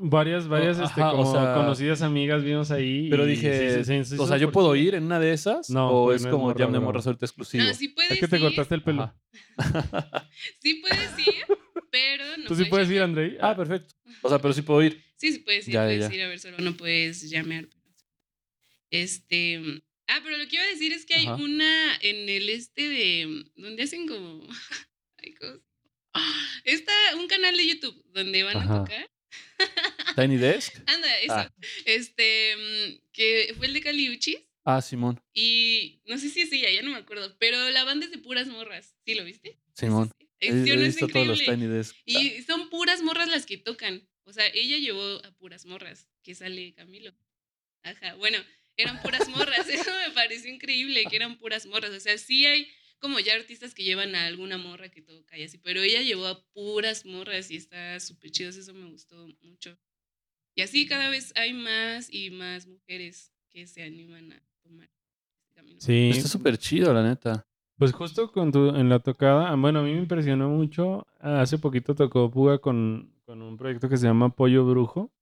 Varias, 0.00 0.48
varias, 0.48 0.78
Oh, 0.78 0.84
este, 0.84 1.00
ajá, 1.00 1.12
o 1.14 1.16
como 1.22 1.32
sea, 1.32 1.54
conocidas 1.54 2.02
amigas 2.02 2.44
vimos 2.44 2.70
ahí. 2.70 3.08
pero 3.08 3.24
dije, 3.24 3.76
sí, 3.82 3.84
sí, 3.84 4.04
sí, 4.04 4.16
sí, 4.16 4.16
o 4.18 4.26
sea, 4.26 4.36
¿yo 4.36 4.52
puedo 4.52 4.76
ir 4.76 4.94
en 4.94 5.04
una 5.04 5.18
de 5.18 5.32
esas? 5.32 5.70
No, 5.70 5.88
¿O 5.90 6.02
porque 6.04 6.16
es 6.16 6.24
no 6.24 6.30
como 6.32 6.44
morra, 6.44 6.58
Jam 6.58 6.72
de 6.72 6.78
bro. 6.78 6.86
morra 6.88 7.00
suelto 7.00 7.24
exclusivo? 7.24 7.64
No, 7.64 7.72
sí 7.72 7.88
puedes 7.88 8.10
Es 8.12 8.20
que 8.20 8.28
te 8.28 8.36
ir. 8.36 8.42
cortaste 8.42 8.74
el 8.74 8.82
pelo. 8.82 9.14
Sí 10.60 10.74
puedes 10.82 11.18
ir, 11.26 11.44
pero 11.90 12.36
no 12.38 12.46
¿Tú 12.46 12.54
sí 12.54 12.64
puedes 12.66 12.90
ir. 12.90 13.00
Andrei? 13.02 13.36
ah, 13.40 13.56
perfecto. 13.56 13.94
O 14.22 14.28
sea, 14.28 14.38
pero 14.38 14.52
sí 14.54 14.62
puedo 14.62 14.82
ir. 14.82 15.02
Sí, 15.16 15.32
sí 15.32 15.38
puedes 15.40 15.66
ir, 15.68 15.74
Ya, 15.74 15.80
ya, 15.82 15.86
puedes 15.86 16.08
ya. 16.10 16.14
ir 16.16 16.22
a 16.22 16.28
ver, 16.28 16.38
solo 16.38 16.58
no 16.58 16.76
puedes 16.76 17.28
llamear. 17.30 17.68
Este. 18.90 19.82
Ah, 20.06 20.20
pero 20.22 20.38
lo 20.38 20.48
que 20.48 20.56
iba 20.56 20.64
a 20.64 20.68
decir 20.68 20.92
es 20.92 21.04
que 21.04 21.14
hay 21.14 21.26
Ajá. 21.26 21.34
una 21.34 21.96
en 22.00 22.28
el 22.28 22.48
este 22.48 22.88
de. 22.88 23.44
donde 23.56 23.82
hacen 23.82 24.06
como. 24.08 24.46
Ay, 25.18 25.34
¿cómo 25.34 25.54
se- 25.54 25.62
Ah, 26.14 26.40
Está 26.64 26.92
un 27.16 27.28
canal 27.28 27.56
de 27.56 27.66
YouTube 27.66 28.02
donde 28.12 28.42
van 28.42 28.56
Ajá. 28.56 28.74
a 28.76 28.78
tocar. 28.84 29.10
Tiny 30.16 30.36
Desk. 30.38 30.74
Anda, 30.86 31.18
eso. 31.20 31.34
Ah. 31.34 31.52
Este. 31.84 32.56
mm, 32.56 33.08
que 33.12 33.54
fue 33.56 33.66
el 33.66 33.74
de 33.74 33.80
Caliuchis. 33.82 34.38
Ah, 34.64 34.82
Simón. 34.82 35.20
Y 35.32 36.02
no 36.06 36.18
sé 36.18 36.28
si 36.28 36.42
es 36.42 36.52
ella, 36.52 36.70
ya 36.70 36.82
no 36.82 36.90
me 36.90 36.96
acuerdo. 36.98 37.36
Pero 37.38 37.70
la 37.70 37.84
banda 37.84 38.06
es 38.06 38.12
de 38.12 38.18
puras 38.18 38.48
morras. 38.48 38.94
¿Sí 39.04 39.14
lo 39.14 39.24
viste? 39.24 39.58
Simón. 39.74 40.10
He, 40.40 40.52
Sí, 40.52 40.70
he 40.70 40.72
¿o 40.72 40.76
no 40.76 40.82
es 40.82 40.94
visto 40.94 41.08
todos 41.08 41.26
los 41.26 41.40
increíble? 41.40 41.66
Tiny 41.66 41.76
Desk. 41.76 41.96
Y 42.04 42.42
son 42.42 42.70
puras 42.70 43.02
morras 43.02 43.28
las 43.28 43.46
que 43.46 43.58
tocan. 43.58 44.08
O 44.24 44.32
sea, 44.32 44.46
ella 44.48 44.76
llevó 44.76 45.24
a 45.24 45.32
puras 45.32 45.64
morras, 45.66 46.08
que 46.22 46.34
sale 46.34 46.74
Camilo. 46.74 47.14
Ajá, 47.82 48.14
bueno, 48.14 48.38
eran 48.76 49.00
puras 49.02 49.28
morras. 49.28 49.68
Eso 49.68 49.90
me 50.06 50.12
pareció 50.12 50.52
increíble, 50.52 51.04
que 51.08 51.16
eran 51.16 51.38
puras 51.38 51.66
morras. 51.66 51.90
O 51.90 52.00
sea, 52.00 52.16
sí 52.18 52.46
hay 52.46 52.68
como 52.98 53.20
ya 53.20 53.34
artistas 53.34 53.74
que 53.74 53.84
llevan 53.84 54.14
a 54.14 54.26
alguna 54.26 54.58
morra 54.58 54.88
que 54.88 55.02
toca 55.02 55.38
y 55.38 55.44
así, 55.44 55.58
pero 55.58 55.80
ella 55.80 56.02
llevó 56.02 56.26
a 56.26 56.44
puras 56.52 57.04
morras 57.04 57.50
y 57.50 57.56
está 57.56 57.98
súper 58.00 58.30
chido. 58.30 58.50
Eso 58.50 58.74
me 58.74 58.90
gustó 58.90 59.28
mucho. 59.42 59.78
Y 60.54 60.62
así 60.62 60.86
cada 60.86 61.08
vez 61.08 61.32
hay 61.36 61.52
más 61.52 62.12
y 62.12 62.30
más 62.30 62.66
mujeres 62.66 63.32
que 63.48 63.66
se 63.66 63.82
animan 63.82 64.32
a 64.32 64.42
tomar 64.62 64.90
este 65.36 65.54
camino. 65.54 65.80
Sí. 65.80 66.10
Está 66.10 66.28
súper 66.28 66.58
chido, 66.58 66.92
la 66.92 67.02
neta. 67.02 67.46
Pues 67.78 67.92
justo 67.92 68.32
con 68.32 68.50
tu, 68.50 68.68
en 68.74 68.88
la 68.88 68.98
tocada, 68.98 69.54
bueno, 69.54 69.78
a 69.80 69.82
mí 69.82 69.92
me 69.92 69.98
impresionó 69.98 70.48
mucho. 70.48 71.06
Hace 71.20 71.58
poquito 71.58 71.94
tocó 71.94 72.30
Puga 72.30 72.58
con, 72.58 73.12
con 73.24 73.40
un 73.40 73.56
proyecto 73.56 73.88
que 73.88 73.96
se 73.96 74.06
llama 74.06 74.30
Pollo 74.30 74.64
Brujo. 74.66 75.12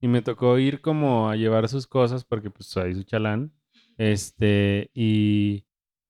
Y 0.00 0.08
me 0.08 0.20
tocó 0.20 0.58
ir 0.58 0.80
como 0.80 1.30
a 1.30 1.36
llevar 1.36 1.68
sus 1.68 1.86
cosas 1.86 2.24
porque 2.24 2.50
pues 2.50 2.76
ahí 2.76 2.94
su 2.94 3.04
chalán. 3.04 3.52
Este, 3.96 4.90
y 4.94 5.64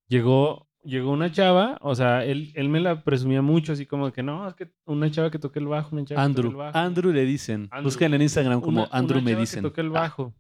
llegó, 0.08 0.66
llegó 0.82 1.12
una 1.12 1.30
chava, 1.30 1.76
o 1.82 1.94
sea, 1.94 2.24
él, 2.24 2.52
él 2.54 2.68
me 2.70 2.80
la 2.80 3.04
presumía 3.04 3.42
mucho, 3.42 3.72
así 3.74 3.84
como 3.84 4.10
que 4.10 4.22
no, 4.22 4.48
es 4.48 4.54
que 4.54 4.72
una 4.86 5.10
chava 5.10 5.30
que 5.30 5.38
toque 5.38 5.58
el 5.58 5.66
bajo, 5.66 5.94
una 5.94 6.04
chava 6.06 6.22
que 6.26 6.28
toque 6.34 6.40
Andrew. 6.40 6.50
el 6.50 6.56
bajo. 6.56 6.78
Andrew 6.78 7.12
le 7.12 7.24
dicen. 7.26 7.68
Busquen 7.82 8.14
en 8.14 8.22
Instagram 8.22 8.60
como 8.62 8.84
Una- 8.84 8.90
Andrew 8.92 9.18
una 9.18 9.24
me 9.26 9.30
chava 9.32 9.36
que 9.36 9.40
dicen. 9.42 9.62
toca 9.62 9.80
el 9.82 9.88
Ah, 9.88 9.90
bajo. 9.90 10.34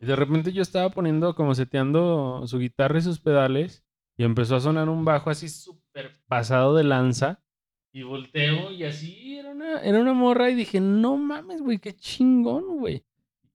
Y 0.00 0.06
de 0.06 0.16
repente 0.16 0.52
yo 0.52 0.60
estaba 0.60 0.90
poniendo, 0.90 1.34
como 1.36 1.54
seteando 1.54 2.42
su 2.46 2.58
guitarra 2.58 2.98
y 2.98 3.02
sus 3.02 3.20
pedales. 3.20 3.85
Y 4.16 4.24
empezó 4.24 4.56
a 4.56 4.60
sonar 4.60 4.88
un 4.88 5.04
bajo 5.04 5.30
así 5.30 5.48
súper 5.48 6.12
pasado 6.26 6.74
de 6.74 6.84
lanza. 6.84 7.42
Y 7.92 8.02
volteo 8.02 8.72
y 8.72 8.84
así 8.84 9.36
era 9.38 9.50
una, 9.50 9.80
era 9.80 10.00
una 10.00 10.12
morra. 10.12 10.50
Y 10.50 10.54
dije, 10.54 10.80
no 10.80 11.16
mames, 11.16 11.62
güey, 11.62 11.78
qué 11.78 11.94
chingón, 11.94 12.78
güey. 12.78 13.04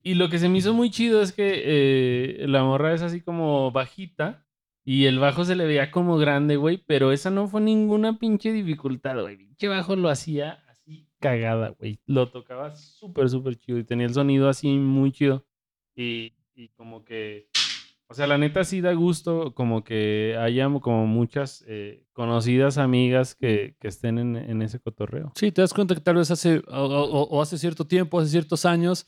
Y 0.04 0.16
lo 0.16 0.30
que 0.30 0.40
se 0.40 0.50
me 0.50 0.58
hizo 0.58 0.74
muy 0.74 0.90
chido 0.90 1.22
es 1.22 1.32
que 1.32 1.62
eh, 1.64 2.48
la 2.48 2.64
morra 2.64 2.94
es 2.94 3.02
así 3.02 3.22
como 3.22 3.72
bajita. 3.72 4.46
Y 4.84 5.06
el 5.06 5.20
bajo 5.20 5.46
se 5.46 5.56
le 5.56 5.66
veía 5.66 5.92
como 5.92 6.18
grande, 6.18 6.56
güey. 6.56 6.84
Pero 6.88 7.12
esa 7.12 7.30
no 7.30 7.48
fue 7.48 7.62
ninguna 7.62 8.18
pinche 8.18 8.52
dificultad, 8.52 9.22
güey. 9.22 9.38
Pinche 9.38 9.68
bajo 9.68 9.96
lo 9.96 10.10
hacía 10.10 10.64
así 10.70 11.08
cagada, 11.20 11.70
güey. 11.70 12.00
Lo 12.08 12.32
tocaba 12.32 12.76
súper, 12.76 13.30
súper 13.30 13.58
chido. 13.58 13.78
Y 13.78 13.84
tenía 13.84 14.08
el 14.08 14.14
sonido 14.14 14.50
así 14.50 14.70
muy 14.70 15.12
chido. 15.12 15.46
Y, 15.96 16.34
y 16.56 16.70
como 16.70 17.06
que, 17.06 17.51
o 18.12 18.14
sea, 18.14 18.28
la 18.28 18.38
neta 18.38 18.64
sí 18.66 18.82
da 18.82 18.92
gusto 18.94 19.56
como 19.56 19.84
que 19.86 20.36
haya 20.38 20.70
como 20.82 21.08
muchas 21.08 21.64
eh, 21.68 22.04
conocidas 22.12 22.78
amigas 22.78 23.36
que, 23.36 23.76
que 23.80 23.88
estén 23.88 24.18
en, 24.20 24.36
en 24.36 24.62
ese 24.62 24.80
cotorreo. 24.80 25.32
Sí, 25.36 25.52
te 25.52 25.62
das 25.62 25.74
cuenta 25.74 25.96
que 25.96 26.02
tal 26.02 26.16
vez 26.18 26.30
hace, 26.30 26.62
o, 26.68 26.84
o- 26.86 27.24
o 27.30 27.42
hace 27.42 27.58
cierto 27.58 27.88
tiempo, 27.88 28.20
hace 28.20 28.30
ciertos 28.32 28.66
años, 28.66 29.06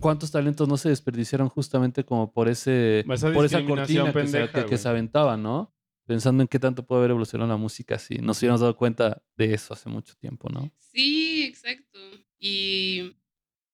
cuántos 0.00 0.32
talentos 0.32 0.68
no 0.68 0.76
se 0.76 0.88
desperdiciaron 0.88 1.48
justamente 1.48 2.04
como 2.04 2.32
por 2.32 2.48
ese 2.48 3.04
Esa 3.08 3.32
por 3.32 3.44
esa 3.46 3.64
cortina 3.64 4.12
que, 4.12 4.26
se, 4.26 4.50
que- 4.68 4.78
se 4.78 4.88
aventaba, 4.88 5.36
¿no? 5.36 5.72
pensando 6.06 6.42
en 6.42 6.48
qué 6.48 6.58
tanto 6.58 6.84
puede 6.86 6.98
haber 6.98 7.12
evolucionado 7.12 7.48
la 7.48 7.56
música 7.56 7.98
si 7.98 8.16
nos 8.18 8.38
hubiéramos 8.38 8.60
dado 8.60 8.76
cuenta 8.76 9.22
de 9.38 9.54
eso 9.54 9.72
hace 9.72 9.88
mucho 9.88 10.14
tiempo, 10.16 10.50
¿no? 10.50 10.70
Sí, 10.78 11.44
exacto. 11.44 11.98
Y 12.38 13.16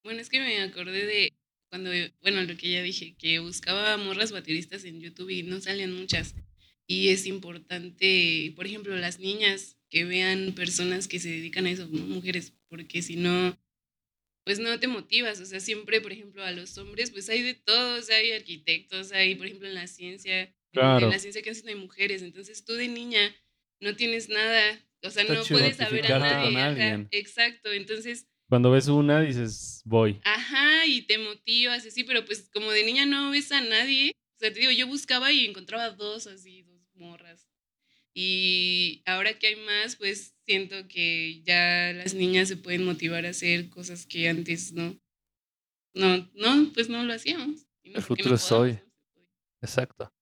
bueno, 0.05 0.21
es 0.21 0.29
que 0.29 0.39
me 0.39 0.61
acordé 0.61 1.05
de 1.05 1.33
cuando, 1.71 1.89
bueno, 2.21 2.43
lo 2.43 2.57
que 2.57 2.69
ya 2.69 2.83
dije, 2.83 3.15
que 3.17 3.39
buscaba 3.39 3.95
morras 3.97 4.33
bateristas 4.33 4.83
en 4.83 4.99
YouTube 4.99 5.29
y 5.29 5.43
no 5.43 5.61
salían 5.61 5.93
muchas. 5.93 6.35
Y 6.85 7.07
es 7.09 7.25
importante, 7.25 8.51
por 8.57 8.65
ejemplo, 8.67 8.93
las 8.97 9.19
niñas 9.19 9.77
que 9.89 10.03
vean 10.03 10.51
personas 10.53 11.07
que 11.07 11.19
se 11.19 11.29
dedican 11.29 11.65
a 11.65 11.71
eso, 11.71 11.87
mujeres, 11.87 12.53
porque 12.67 13.01
si 13.01 13.15
no, 13.15 13.57
pues 14.45 14.59
no 14.59 14.77
te 14.81 14.87
motivas. 14.87 15.39
O 15.39 15.45
sea, 15.45 15.61
siempre, 15.61 16.01
por 16.01 16.11
ejemplo, 16.11 16.43
a 16.43 16.51
los 16.51 16.77
hombres, 16.77 17.11
pues 17.11 17.29
hay 17.29 17.41
de 17.41 17.53
todos, 17.53 18.09
hay 18.09 18.33
arquitectos, 18.33 19.13
hay, 19.13 19.35
por 19.35 19.45
ejemplo, 19.45 19.69
en 19.69 19.75
la 19.75 19.87
ciencia, 19.87 20.53
Claro. 20.73 21.05
en 21.05 21.11
la 21.13 21.19
ciencia 21.19 21.41
casi 21.41 21.63
no 21.63 21.69
hay 21.69 21.75
mujeres. 21.75 22.21
Entonces 22.21 22.65
tú 22.65 22.73
de 22.73 22.89
niña 22.89 23.33
no 23.79 23.95
tienes 23.95 24.27
nada, 24.29 24.85
o 25.03 25.09
sea, 25.09 25.21
Está 25.23 25.33
no 25.35 25.43
puedes 25.45 25.77
saber 25.77 26.11
a 26.11 26.19
nadie. 26.19 26.53
con 26.53 26.57
ajá, 26.57 27.07
exacto, 27.11 27.71
entonces 27.71 28.27
Cuando 28.51 28.69
ves 28.69 28.89
una, 28.89 29.21
dices, 29.21 29.81
voy. 29.85 30.19
Ajá, 30.25 30.85
y 30.85 31.03
te 31.03 31.17
motivas, 31.17 31.85
así, 31.85 32.03
pero 32.03 32.25
pues 32.25 32.49
como 32.53 32.69
de 32.69 32.83
niña 32.83 33.05
no 33.05 33.31
ves 33.31 33.49
a 33.53 33.61
nadie. 33.61 34.11
O 34.11 34.39
sea, 34.39 34.51
te 34.51 34.59
digo, 34.59 34.73
yo 34.73 34.87
buscaba 34.87 35.31
y 35.31 35.45
encontraba 35.45 35.91
dos 35.91 36.27
así, 36.27 36.63
dos 36.63 36.81
morras. 36.93 37.47
Y 38.13 39.03
ahora 39.05 39.39
que 39.39 39.47
hay 39.47 39.55
más, 39.55 39.95
pues 39.95 40.35
siento 40.45 40.75
que 40.89 41.41
ya 41.43 41.93
las 41.93 42.13
niñas 42.13 42.49
se 42.49 42.57
pueden 42.57 42.83
motivar 42.83 43.25
a 43.25 43.29
hacer 43.29 43.69
cosas 43.69 44.05
que 44.05 44.27
antes 44.27 44.73
no. 44.73 44.99
No, 45.93 46.17
no, 46.33 46.73
pues 46.73 46.89
no 46.89 47.05
lo 47.05 47.13
hacíamos. 47.13 47.65
No 47.85 47.99
El 47.99 48.01
futuro 48.01 48.35
no 48.35 48.57
puede. 48.57 48.83
Exacto. 49.61 50.13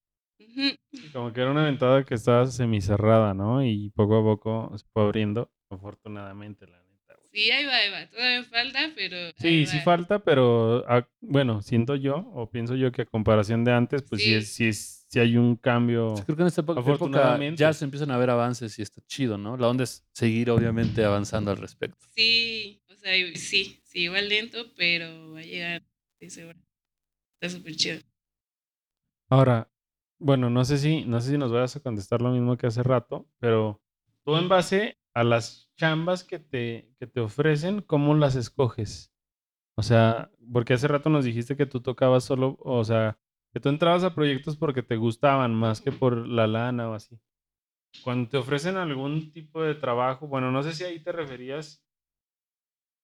Como 1.12 1.32
que 1.32 1.40
era 1.40 1.50
una 1.50 1.64
ventana 1.64 2.04
que 2.04 2.14
estaba 2.14 2.46
semicerrada, 2.46 3.34
¿no? 3.34 3.64
Y 3.64 3.90
poco 3.90 4.18
a 4.18 4.22
poco 4.22 4.78
se 4.78 4.86
fue 4.92 5.02
abriendo, 5.02 5.50
afortunadamente, 5.68 6.68
la. 6.68 6.79
Sí, 7.32 7.48
ahí 7.50 7.64
va, 7.64 7.76
ahí 7.76 7.90
va. 7.90 8.10
Todavía 8.10 8.44
falta, 8.44 8.90
pero. 8.96 9.16
Sí, 9.36 9.64
sí 9.66 9.78
falta, 9.80 10.18
pero 10.18 10.84
ah, 10.88 11.08
bueno, 11.20 11.62
siento 11.62 11.94
yo, 11.94 12.28
o 12.34 12.50
pienso 12.50 12.74
yo 12.74 12.90
que 12.90 13.02
a 13.02 13.06
comparación 13.06 13.62
de 13.64 13.72
antes, 13.72 14.02
pues 14.02 14.20
sí, 14.22 14.28
Sí. 14.30 14.34
es, 14.34 14.48
sí, 14.52 14.66
es, 14.68 15.06
sí 15.08 15.20
hay 15.20 15.36
un 15.36 15.54
cambio. 15.56 16.16
Sí, 16.16 16.22
creo 16.24 16.36
que 16.36 16.42
en 16.42 16.48
esta 16.48 16.62
época, 16.62 16.80
época 16.80 16.92
Afortunadamente. 16.94 17.60
ya 17.60 17.72
se 17.72 17.84
empiezan 17.84 18.10
a 18.10 18.18
ver 18.18 18.30
avances 18.30 18.76
y 18.78 18.82
está 18.82 19.00
chido, 19.06 19.38
¿no? 19.38 19.56
La 19.56 19.68
onda 19.68 19.84
es 19.84 20.04
seguir, 20.12 20.50
obviamente, 20.50 21.04
avanzando 21.04 21.52
al 21.52 21.58
respecto. 21.58 21.96
Sí, 22.16 22.82
o 22.90 22.94
sea, 22.96 23.12
sí, 23.36 23.80
sí, 23.84 24.00
igual 24.00 24.28
lento, 24.28 24.66
pero 24.76 25.32
va 25.32 25.38
a 25.38 25.42
llegar 25.42 25.82
de 26.20 26.30
seguro. 26.30 26.58
Está 27.40 27.56
súper 27.56 27.76
chido. 27.76 28.00
Ahora, 29.28 29.70
bueno, 30.18 30.50
no 30.50 30.64
sé 30.64 30.78
si, 30.78 31.04
no 31.04 31.20
sé 31.20 31.30
si 31.30 31.38
nos 31.38 31.52
vayas 31.52 31.76
a 31.76 31.80
contestar 31.80 32.20
lo 32.20 32.30
mismo 32.32 32.56
que 32.56 32.66
hace 32.66 32.82
rato, 32.82 33.28
pero 33.38 33.80
tú 34.24 34.36
en 34.36 34.48
base 34.48 34.98
a 35.14 35.22
las 35.24 35.69
chambas 35.80 36.24
que 36.24 36.38
te, 36.38 36.94
que 36.98 37.06
te 37.06 37.20
ofrecen, 37.20 37.80
¿cómo 37.80 38.14
las 38.14 38.36
escoges? 38.36 39.12
O 39.76 39.82
sea, 39.82 40.30
porque 40.52 40.74
hace 40.74 40.88
rato 40.88 41.08
nos 41.08 41.24
dijiste 41.24 41.56
que 41.56 41.64
tú 41.66 41.80
tocabas 41.80 42.24
solo, 42.24 42.56
o 42.60 42.84
sea, 42.84 43.18
que 43.52 43.60
tú 43.60 43.70
entrabas 43.70 44.04
a 44.04 44.14
proyectos 44.14 44.56
porque 44.56 44.82
te 44.82 44.96
gustaban 44.96 45.54
más 45.54 45.80
que 45.80 45.90
por 45.90 46.28
la 46.28 46.46
lana 46.46 46.90
o 46.90 46.94
así. 46.94 47.18
Cuando 48.04 48.28
te 48.28 48.36
ofrecen 48.36 48.76
algún 48.76 49.32
tipo 49.32 49.62
de 49.62 49.74
trabajo, 49.74 50.28
bueno, 50.28 50.50
no 50.52 50.62
sé 50.62 50.74
si 50.74 50.84
ahí 50.84 51.00
te 51.02 51.12
referías 51.12 51.82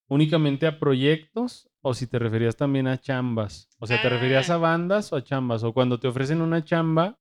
únicamente 0.09 0.67
a 0.67 0.79
proyectos 0.79 1.69
o 1.83 1.95
si 1.95 2.07
te 2.07 2.19
referías 2.19 2.57
también 2.57 2.87
a 2.89 2.99
chambas. 3.01 3.69
O 3.79 3.87
sea, 3.87 4.01
¿te 4.03 4.09
referías 4.09 4.51
Ah. 4.51 4.55
a 4.55 4.59
bandas 4.59 5.13
o 5.13 5.17
a 5.17 5.25
chambas? 5.25 5.65
O 5.65 5.73
cuando 5.73 5.99
te 5.99 6.09
ofrecen 6.09 6.41
una 6.43 6.63
chamba, 6.63 7.19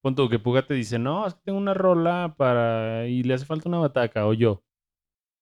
pon 0.00 0.14
tú 0.14 0.28
que 0.28 0.38
Puga 0.38 0.66
te 0.66 0.74
dice, 0.74 0.98
no, 0.98 1.26
es 1.26 1.34
que 1.34 1.40
tengo 1.44 1.58
una 1.58 1.74
rola 1.74 2.34
para... 2.38 3.06
y 3.08 3.22
le 3.24 3.34
hace 3.34 3.44
falta 3.44 3.68
una 3.68 3.78
bataca, 3.78 4.26
o 4.26 4.32
yo. 4.32 4.62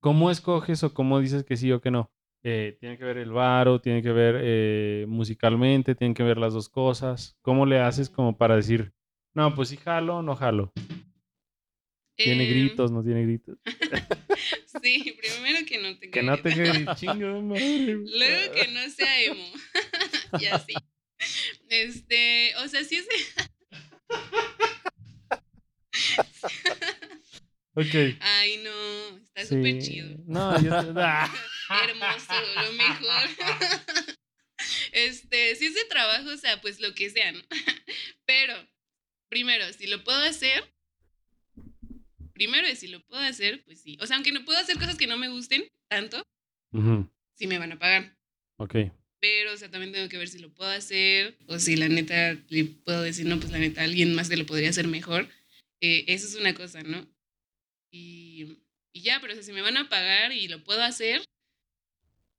¿Cómo 0.01 0.31
escoges 0.31 0.83
o 0.83 0.95
cómo 0.95 1.21
dices 1.21 1.45
que 1.45 1.57
sí 1.57 1.71
o 1.73 1.81
que 1.81 1.91
no? 1.91 2.11
Eh, 2.43 2.77
tiene 2.81 2.97
que 2.97 3.05
ver 3.05 3.19
el 3.19 3.33
varo, 3.33 3.81
tiene 3.83 4.03
que 4.03 4.13
ver 4.13 4.37
eh, 4.43 5.05
musicalmente, 5.07 5.95
tienen 5.95 6.15
que 6.15 6.23
ver 6.23 6.39
las 6.39 6.55
dos 6.55 6.69
cosas. 6.71 7.37
¿Cómo 7.43 7.67
le 7.67 7.81
haces 7.81 8.09
como 8.09 8.37
para 8.39 8.57
decir, 8.57 8.93
no, 9.35 9.55
pues 9.55 9.69
sí 9.69 9.77
jalo, 9.77 10.23
no 10.23 10.35
jalo? 10.37 10.73
¿Tiene 12.17 12.45
Em, 12.45 12.51
gritos, 12.51 12.91
no 12.91 13.03
tiene 13.03 13.23
gritos? 13.23 13.59
Sí, 14.83 15.15
primero 15.21 15.67
que 15.67 15.79
no 15.79 15.99
tenga 15.99 16.13
Que 16.13 16.23
no 16.23 16.37
gritos. 16.39 16.55
tenga 16.55 16.95
chingo 16.97 17.27
de 17.35 17.43
madre. 17.43 17.95
Luego 17.95 18.53
que 18.55 18.69
no 18.73 18.89
sea 18.89 19.23
emo. 19.23 19.45
y 20.41 20.47
así. 20.47 20.75
Este, 21.69 22.55
o 22.65 22.69
sea, 22.69 22.83
sí 22.85 22.97
es 22.97 23.07
Ok. 27.81 28.17
Ay, 28.21 28.59
no, 28.59 29.17
está 29.19 29.47
súper 29.47 29.83
Sí. 29.83 29.91
chido. 29.91 30.17
No, 30.27 30.61
yo... 30.63 30.71
Ah. 31.73 31.85
Hermoso, 31.89 32.35
lo 32.65 32.73
mejor. 32.73 33.29
Este, 34.93 35.55
si 35.57 35.67
es 35.67 35.75
de 35.75 35.85
trabajo, 35.87 36.29
o 36.31 36.37
sea, 36.37 36.61
pues 36.61 36.81
lo 36.81 36.95
que 36.95 37.09
sea, 37.11 37.33
¿no? 37.33 37.41
Pero, 38.27 38.55
primero, 39.29 39.73
si 39.73 39.87
lo 39.87 40.03
puedo 40.05 40.19
hacer, 40.23 40.65
primero 42.35 42.67
es 42.67 42.81
si 42.81 42.89
lo 42.89 43.01
puedo 43.07 43.23
hacer, 43.23 43.63
pues 43.65 43.81
sí. 43.81 43.97
O 44.01 44.07
sea, 44.07 44.17
aunque 44.17 44.33
no 44.33 44.45
puedo 44.45 44.59
hacer 44.59 44.77
cosas 44.79 44.97
que 44.97 45.07
no 45.07 45.17
me 45.17 45.29
gusten 45.29 45.65
tanto, 45.89 46.23
sí 47.35 47.47
me 47.47 47.59
van 47.59 47.73
a 47.73 47.79
pagar. 47.79 48.17
Ok. 48.59 48.75
Pero, 49.21 49.53
o 49.53 49.57
sea, 49.57 49.71
también 49.71 49.93
tengo 49.93 50.09
que 50.09 50.19
ver 50.19 50.29
si 50.29 50.39
lo 50.39 50.53
puedo 50.53 50.71
hacer 50.71 51.39
o 51.47 51.59
si 51.59 51.77
la 51.77 51.89
neta 51.89 52.37
le 52.49 52.65
puedo 52.65 53.03
decir, 53.03 53.27
no, 53.27 53.39
pues 53.39 53.53
la 53.53 53.59
neta, 53.59 53.83
alguien 53.83 54.15
más 54.15 54.29
se 54.29 54.37
lo 54.37 54.45
podría 54.47 54.71
hacer 54.71 54.89
mejor. 54.89 55.29
Eh, 55.81 56.05
eso 56.09 56.27
es 56.27 56.35
una 56.35 56.55
cosa, 56.55 56.83
¿no? 56.83 57.07
Y, 57.91 58.59
y 58.93 59.03
ya, 59.03 59.19
pero 59.21 59.33
o 59.33 59.37
sea, 59.37 59.43
si 59.43 59.53
me 59.53 59.63
van 59.63 59.77
a 59.77 59.89
pagar 59.89 60.33
y 60.33 60.49
lo 60.49 60.63
puedo 60.63 60.83
hacer, 60.83 61.23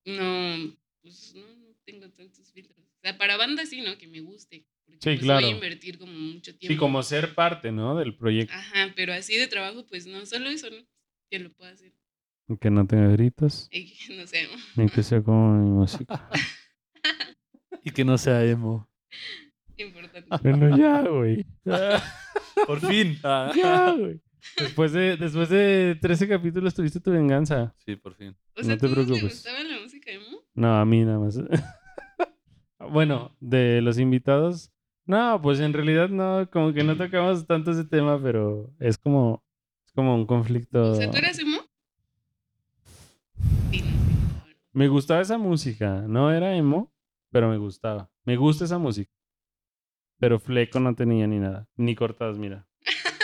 no, 0.05 0.75
pues 1.01 1.33
no, 1.35 1.41
no 1.41 1.75
tengo 1.85 2.09
tantos 2.09 2.51
filtros. 2.51 2.77
O 2.79 2.99
sea, 3.01 3.17
para 3.17 3.37
banda 3.37 3.65
sí, 3.65 3.81
¿no? 3.81 3.97
Que 3.97 4.07
me 4.07 4.21
guste. 4.21 4.65
Porque 4.85 4.99
Sí, 5.01 5.09
pues, 5.17 5.21
claro. 5.21 5.41
voy 5.41 5.51
a 5.51 5.55
invertir 5.55 5.97
como 5.97 6.13
mucho 6.13 6.55
tiempo. 6.55 6.73
Sí, 6.73 6.77
como 6.77 7.03
ser 7.03 7.33
parte, 7.35 7.71
¿no? 7.71 7.97
Del 7.97 8.15
proyecto. 8.15 8.53
Ajá, 8.53 8.93
pero 8.95 9.13
así 9.13 9.35
de 9.37 9.47
trabajo, 9.47 9.85
pues 9.87 10.05
no, 10.05 10.25
solo 10.25 10.49
eso, 10.49 10.69
¿no? 10.69 10.77
Que 11.29 11.39
lo 11.39 11.51
puedo 11.51 11.71
hacer. 11.71 11.93
Que 12.59 12.69
no 12.69 12.85
tenga 12.85 13.07
gritos, 13.09 13.69
Y 13.71 13.93
que, 13.93 14.15
no 14.17 14.27
sé, 14.27 14.47
ni 14.75 14.89
que 14.89 15.03
sea 15.03 15.21
como 15.23 15.53
mi 15.57 15.69
música. 15.69 16.29
Y 17.83 17.89
que 17.89 18.05
no 18.05 18.15
sea 18.19 18.45
emo. 18.45 18.87
importante. 19.75 20.29
Bueno, 20.43 20.77
ya, 20.77 21.01
güey. 21.01 21.43
Por 22.67 22.79
fin. 22.79 23.17
Ya, 23.23 23.91
güey. 23.97 24.21
Después 24.57 24.91
de, 24.91 25.17
después 25.17 25.49
de 25.49 25.97
13 26.01 26.27
capítulos 26.27 26.73
tuviste 26.73 26.99
tu 26.99 27.11
venganza. 27.11 27.73
Sí, 27.85 27.95
por 27.95 28.15
fin. 28.15 28.35
O 28.57 28.63
sea, 28.63 28.75
No 28.75 28.77
te 28.79 28.85
¿a 28.85 28.89
todos 28.89 28.97
les 28.97 29.05
preocupes. 29.07 29.33
gustaba 29.35 29.63
la 29.63 29.79
música 29.81 30.11
emo? 30.11 30.39
No, 30.55 30.75
a 30.79 30.85
mí 30.85 31.03
nada 31.05 31.19
más. 31.19 31.39
bueno, 32.91 33.35
de 33.39 33.81
los 33.81 33.97
invitados. 33.99 34.71
No, 35.05 35.39
pues 35.41 35.59
en 35.59 35.73
realidad 35.73 36.09
no, 36.09 36.49
como 36.51 36.73
que 36.73 36.83
no 36.83 36.95
tocamos 36.97 37.45
tanto 37.45 37.71
ese 37.71 37.83
tema, 37.85 38.21
pero 38.21 38.71
es 38.79 38.97
como, 38.97 39.43
es 39.85 39.91
como 39.93 40.15
un 40.15 40.25
conflicto. 40.25 40.91
O 40.91 40.95
sea, 40.95 41.09
¿tú 41.11 41.17
eras 41.17 41.37
emo? 41.39 41.57
Me 44.73 44.87
gustaba 44.87 45.21
esa 45.21 45.37
música. 45.37 46.03
No 46.07 46.31
era 46.31 46.55
emo, 46.55 46.93
pero 47.31 47.49
me 47.49 47.57
gustaba. 47.57 48.09
Me 48.23 48.37
gusta 48.37 48.65
esa 48.65 48.77
música. 48.77 49.11
Pero 50.19 50.39
fleco 50.39 50.79
no 50.79 50.95
tenía 50.95 51.27
ni 51.27 51.39
nada. 51.39 51.67
Ni 51.75 51.95
cortadas, 51.95 52.37
mira. 52.37 52.67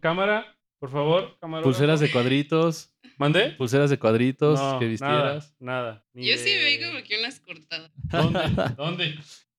Cámara, 0.00 0.46
por 0.78 0.90
favor. 0.90 1.36
Cámara. 1.40 1.62
Pulseras 1.62 2.00
de 2.00 2.10
cuadritos. 2.10 2.92
¿Mandé? 3.18 3.50
Pulseras 3.52 3.88
de 3.90 3.98
cuadritos 3.98 4.60
No, 4.60 4.78
que 4.78 4.86
vistieras. 4.86 5.56
Nada, 5.58 5.82
nada. 5.82 6.06
Ni 6.12 6.26
Yo 6.28 6.36
sí 6.36 6.50
veía 6.50 6.86
como 6.88 7.02
que 7.02 7.18
unas 7.18 7.40
cortadas. 7.40 7.90
¿Dónde? 7.94 8.40
¿Dónde? 8.76 9.14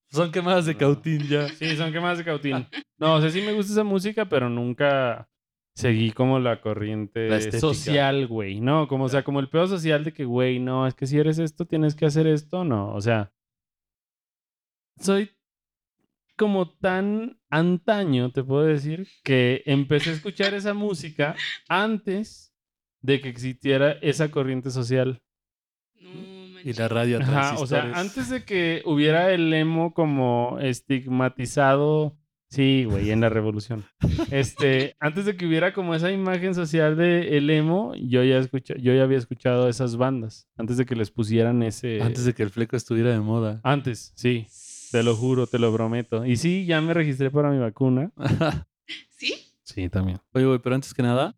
Son 0.10 0.32
quemadas 0.32 0.66
de 0.66 0.74
No. 0.74 0.80
cautín 0.80 1.28
ya. 1.28 1.49
Sí, 1.49 1.76
son 1.76 1.91
quemadas 1.91 2.20
de 2.20 2.24
cautín. 2.24 2.68
No, 2.97 3.16
o 3.16 3.22
sea, 3.22 3.30
sí 3.30 3.41
me 3.41 3.53
gusta 3.53 3.74
esa 3.74 3.84
música, 3.84 4.30
pero 4.30 4.49
nunca 4.49 5.28
seguí 5.76 6.12
como 6.12 6.39
la 6.39 6.62
corriente 6.62 7.30
La 7.30 7.41
social, 7.41 8.28
güey. 8.28 8.60
No, 8.62 8.88
como, 8.88 9.05
o 9.05 9.10
sea, 9.10 9.24
como 9.24 9.39
el 9.39 9.49
pedo 9.49 9.68
social 9.68 10.03
de 10.03 10.14
que, 10.14 10.26
güey, 10.26 10.60
no, 10.60 10.88
es 10.88 10.93
que 10.95 11.05
si 11.08 11.18
eres 11.20 11.39
esto, 11.39 11.66
tienes 11.66 11.95
que 11.95 12.05
hacer 12.05 12.26
esto, 12.28 12.64
no. 12.64 12.93
O 12.93 13.01
sea, 13.01 13.32
soy 14.99 15.32
como 16.38 16.69
tan 16.69 17.39
antaño, 17.49 18.31
te 18.31 18.43
puedo 18.43 18.63
decir, 18.63 19.07
que 19.23 19.63
empecé 19.65 20.11
a 20.11 20.13
escuchar 20.13 20.53
esa 20.53 20.73
música 20.73 21.35
antes 21.67 22.53
de 23.01 23.19
que 23.19 23.29
existiera 23.29 23.93
esa 24.01 24.29
corriente 24.29 24.71
social. 24.71 25.21
No, 25.99 26.59
Y 26.63 26.73
la 26.73 26.88
radio 26.88 27.19
a 27.19 27.21
Ajá, 27.21 27.55
o 27.59 27.67
sea, 27.67 27.91
antes 27.95 28.29
de 28.29 28.43
que 28.43 28.81
hubiera 28.85 29.31
el 29.31 29.53
emo 29.53 29.93
como 29.93 30.57
estigmatizado, 30.61 32.17
sí, 32.49 32.85
güey, 32.85 33.11
en 33.11 33.21
la 33.21 33.29
revolución. 33.29 33.85
Este, 34.31 34.95
antes 34.99 35.25
de 35.25 35.35
que 35.38 35.45
hubiera 35.45 35.73
como 35.73 35.95
esa 35.95 36.11
imagen 36.11 36.53
social 36.53 36.97
de 36.97 37.38
el 37.38 37.49
emo, 37.49 37.93
yo 37.95 38.23
ya 38.23 38.38
escucha, 38.38 38.75
yo 38.77 38.93
ya 38.93 39.03
había 39.03 39.17
escuchado 39.17 39.69
esas 39.69 39.97
bandas 39.97 40.47
antes 40.57 40.77
de 40.77 40.85
que 40.85 40.95
les 40.95 41.11
pusieran 41.11 41.63
ese 41.63 42.01
Antes 42.01 42.25
de 42.25 42.33
que 42.33 42.43
el 42.43 42.49
fleco 42.49 42.75
estuviera 42.75 43.11
de 43.11 43.19
moda. 43.19 43.61
antes, 43.63 44.11
sí, 44.15 44.47
te 44.91 45.03
lo 45.03 45.15
juro, 45.15 45.47
te 45.47 45.59
lo 45.59 45.73
prometo. 45.73 46.25
Y 46.25 46.38
sí, 46.38 46.65
ya 46.65 46.81
me 46.81 46.93
registré 46.93 47.29
para 47.31 47.49
mi 47.49 47.59
vacuna. 47.59 48.11
¿Sí? 49.09 49.35
Sí, 49.63 49.89
también. 49.89 50.19
Oye, 50.33 50.45
güey, 50.45 50.59
pero 50.59 50.75
antes 50.75 50.93
que 50.93 51.03
nada, 51.03 51.35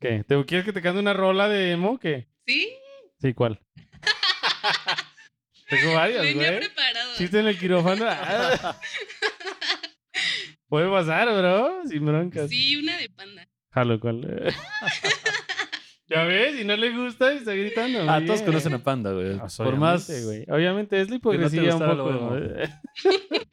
¿Qué? 0.00 0.22
¿Te, 0.24 0.44
¿Quieres 0.44 0.64
que 0.64 0.72
te 0.72 0.80
cante 0.80 1.00
una 1.00 1.12
rola 1.12 1.48
de 1.48 1.72
emo? 1.72 1.98
¿Qué? 1.98 2.28
¿Sí? 2.46 2.68
Sí, 3.20 3.34
¿cuál? 3.34 3.60
Tengo 5.68 5.92
varias, 5.94 6.22
Venía 6.22 6.52
güey. 6.52 6.60
preparado. 6.60 7.14
Chiste 7.16 7.40
en 7.40 7.48
el 7.48 7.58
quirófano. 7.58 8.06
Puede 10.68 10.88
pasar, 10.88 11.28
bro. 11.28 11.82
Sin 11.86 12.06
broncas. 12.06 12.48
Sí, 12.48 12.76
una 12.76 12.96
de 12.96 13.08
panda. 13.10 13.48
Jalo, 13.72 13.98
¿cuál? 14.00 14.54
Ya 16.08 16.24
ves, 16.24 16.60
y 16.60 16.64
no 16.64 16.76
le 16.76 16.90
gusta 16.96 17.34
y 17.34 17.38
está 17.38 17.52
gritando. 17.54 18.10
ah, 18.10 18.20
todos 18.24 18.42
conocen 18.42 18.74
a 18.74 18.78
Panda, 18.82 19.12
güey. 19.12 19.38
Ah, 19.38 19.46
Por 19.56 19.76
más. 19.76 20.08
obviamente, 20.08 20.24
güey. 20.26 20.44
Obviamente 20.58 21.00
es 21.00 21.10
la 21.10 21.18
Que 21.18 21.38
no 21.38 21.50
te 21.50 21.56
hipocresía 21.56 21.76
un 21.76 21.96
poco. 21.96 22.32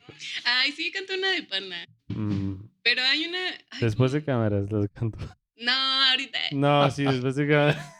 Ay, 0.45 0.71
sí, 0.71 0.91
canto 0.91 1.13
una 1.13 1.29
de 1.31 1.43
panda. 1.43 1.75
Mm, 2.07 2.53
Pero 2.81 3.01
hay 3.03 3.25
una. 3.25 3.47
ay, 3.71 3.79
Después 3.81 4.11
de 4.13 4.23
cámaras 4.23 4.71
los 4.71 4.87
canto. 4.89 5.17
No, 5.57 5.71
ahorita. 5.71 6.39
No, 6.51 6.89
sí, 6.91 7.03
después 7.03 7.35
de 7.35 7.47
cámaras. 7.47 7.93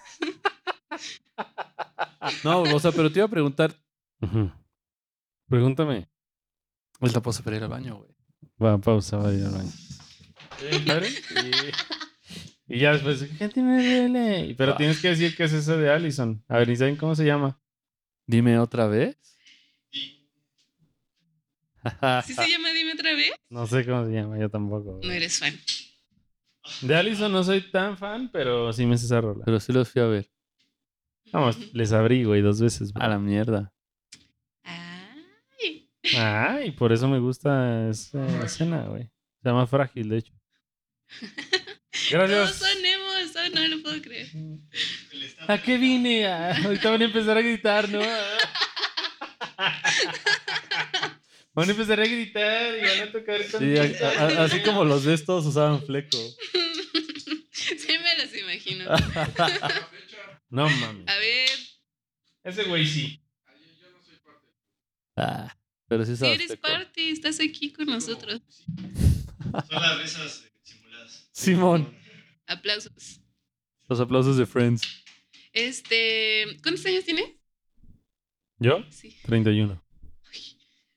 No, 2.43 2.61
o 2.61 2.79
sea, 2.79 2.91
pero 2.91 3.11
te 3.11 3.19
iba 3.19 3.25
a 3.25 3.29
preguntar. 3.29 3.73
Pregúntame. 5.49 6.07
Es 7.01 7.13
la 7.13 7.21
pausa 7.21 7.43
para 7.43 7.57
ir 7.57 7.63
al 7.63 7.69
baño, 7.69 7.97
güey. 7.97 8.09
Va, 8.61 8.77
pausa, 8.77 9.17
va 9.17 9.29
a 9.29 9.33
ir 9.33 9.43
al 9.43 9.51
baño. 9.51 9.71
Y, 10.71 10.85
y 12.67 12.79
ya 12.79 12.93
después, 12.93 13.23
¿qué 13.37 13.49
tiene 13.49 14.09
Lele? 14.09 14.55
Pero 14.57 14.75
tienes 14.75 14.99
que 14.99 15.09
decir 15.09 15.35
qué 15.35 15.43
es 15.43 15.53
eso 15.53 15.77
de 15.77 15.91
Allison. 15.91 16.43
A 16.47 16.57
ver, 16.57 16.69
¿y 16.69 16.75
saben 16.75 16.95
cómo 16.95 17.15
se 17.15 17.25
llama? 17.25 17.59
Dime 18.25 18.57
otra 18.59 18.87
vez. 18.87 19.17
¿Sí 22.25 22.33
se 22.33 22.49
llama 22.49 22.71
Dime 22.71 22.93
otra 22.93 23.13
vez? 23.13 23.31
No 23.49 23.67
sé 23.67 23.85
cómo 23.85 24.05
se 24.05 24.11
llama, 24.11 24.39
yo 24.39 24.49
tampoco. 24.49 24.99
No 25.03 25.11
eres 25.11 25.37
fan. 25.39 25.53
De 26.81 26.95
Allison 26.95 27.31
no 27.31 27.43
soy 27.43 27.61
tan 27.69 27.95
fan, 27.97 28.29
pero 28.31 28.73
sí 28.73 28.87
me 28.87 28.97
sé 28.97 29.05
esa 29.05 29.21
rola. 29.21 29.45
Pero 29.45 29.59
sí 29.59 29.71
los 29.71 29.89
fui 29.91 30.01
a 30.01 30.05
ver. 30.05 30.27
Vamos, 31.31 31.73
les 31.73 31.91
abrí, 31.91 32.23
güey, 32.23 32.41
dos 32.41 32.59
veces. 32.59 32.91
A 32.95 33.07
la 33.07 33.19
mierda. 33.19 33.71
Ay. 34.63 35.87
Ah, 36.17 36.61
y 36.65 36.71
por 36.71 36.91
eso 36.91 37.07
me 37.07 37.19
gusta 37.19 37.89
esa 37.89 38.43
escena, 38.43 38.85
güey. 38.87 39.03
Se 39.43 39.49
llama 39.49 39.67
Frágil, 39.67 40.09
de 40.09 40.17
hecho. 40.17 40.33
Todos 42.09 42.29
Gracias. 42.29 42.55
son 42.57 42.85
emos, 42.85 43.35
oh, 43.35 43.49
no 43.53 43.67
lo 43.67 43.81
puedo 43.81 44.01
creer. 44.01 44.27
¿A 45.47 45.57
qué 45.61 45.77
vine? 45.77 46.27
Ah, 46.27 46.55
ahorita 46.63 46.89
van 46.91 47.01
a 47.01 47.05
empezar 47.05 47.37
a 47.37 47.41
gritar, 47.41 47.89
¿no? 47.89 47.99
Van 51.53 51.69
a 51.69 51.71
empezar 51.71 51.99
a 52.01 52.05
gritar 52.05 52.77
y 52.77 52.81
van 52.81 53.07
a 53.07 53.11
tocar 53.11 53.49
con... 53.49 53.59
Sí, 53.61 53.77
a- 53.77 54.21
a- 54.21 54.43
así 54.43 54.59
como 54.61 54.83
los 54.83 55.05
de 55.05 55.13
estos 55.13 55.45
usaban 55.45 55.81
fleco. 55.85 56.17
Sí, 57.51 57.97
me 57.97 58.17
los 58.23 58.35
imagino. 58.35 58.85
No 60.49 60.69
mames. 60.69 61.07
A 61.07 61.17
ver, 61.17 61.49
Ese 62.43 62.63
güey 62.65 62.85
sí. 62.85 63.21
Ah, 65.15 65.55
pero 65.87 66.03
sí 66.03 66.09
si 66.11 66.13
usabas 66.15 66.35
eres 66.35 66.47
fleco. 66.47 66.61
parte, 66.61 67.09
estás 67.09 67.39
aquí 67.39 67.71
con 67.71 67.85
nosotros. 67.87 68.41
Son 69.69 69.81
las 69.81 70.01
risas. 70.01 70.44
Simón. 71.35 71.93
Aplausos. 72.47 73.19
Los 73.89 73.99
aplausos 73.99 74.37
de 74.37 74.45
Friends. 74.45 75.03
Este, 75.51 76.45
¿cuántos 76.63 76.85
años 76.85 77.03
tienes? 77.03 77.25
¿Yo? 78.57 78.85
Sí. 78.89 79.19
31. 79.25 79.83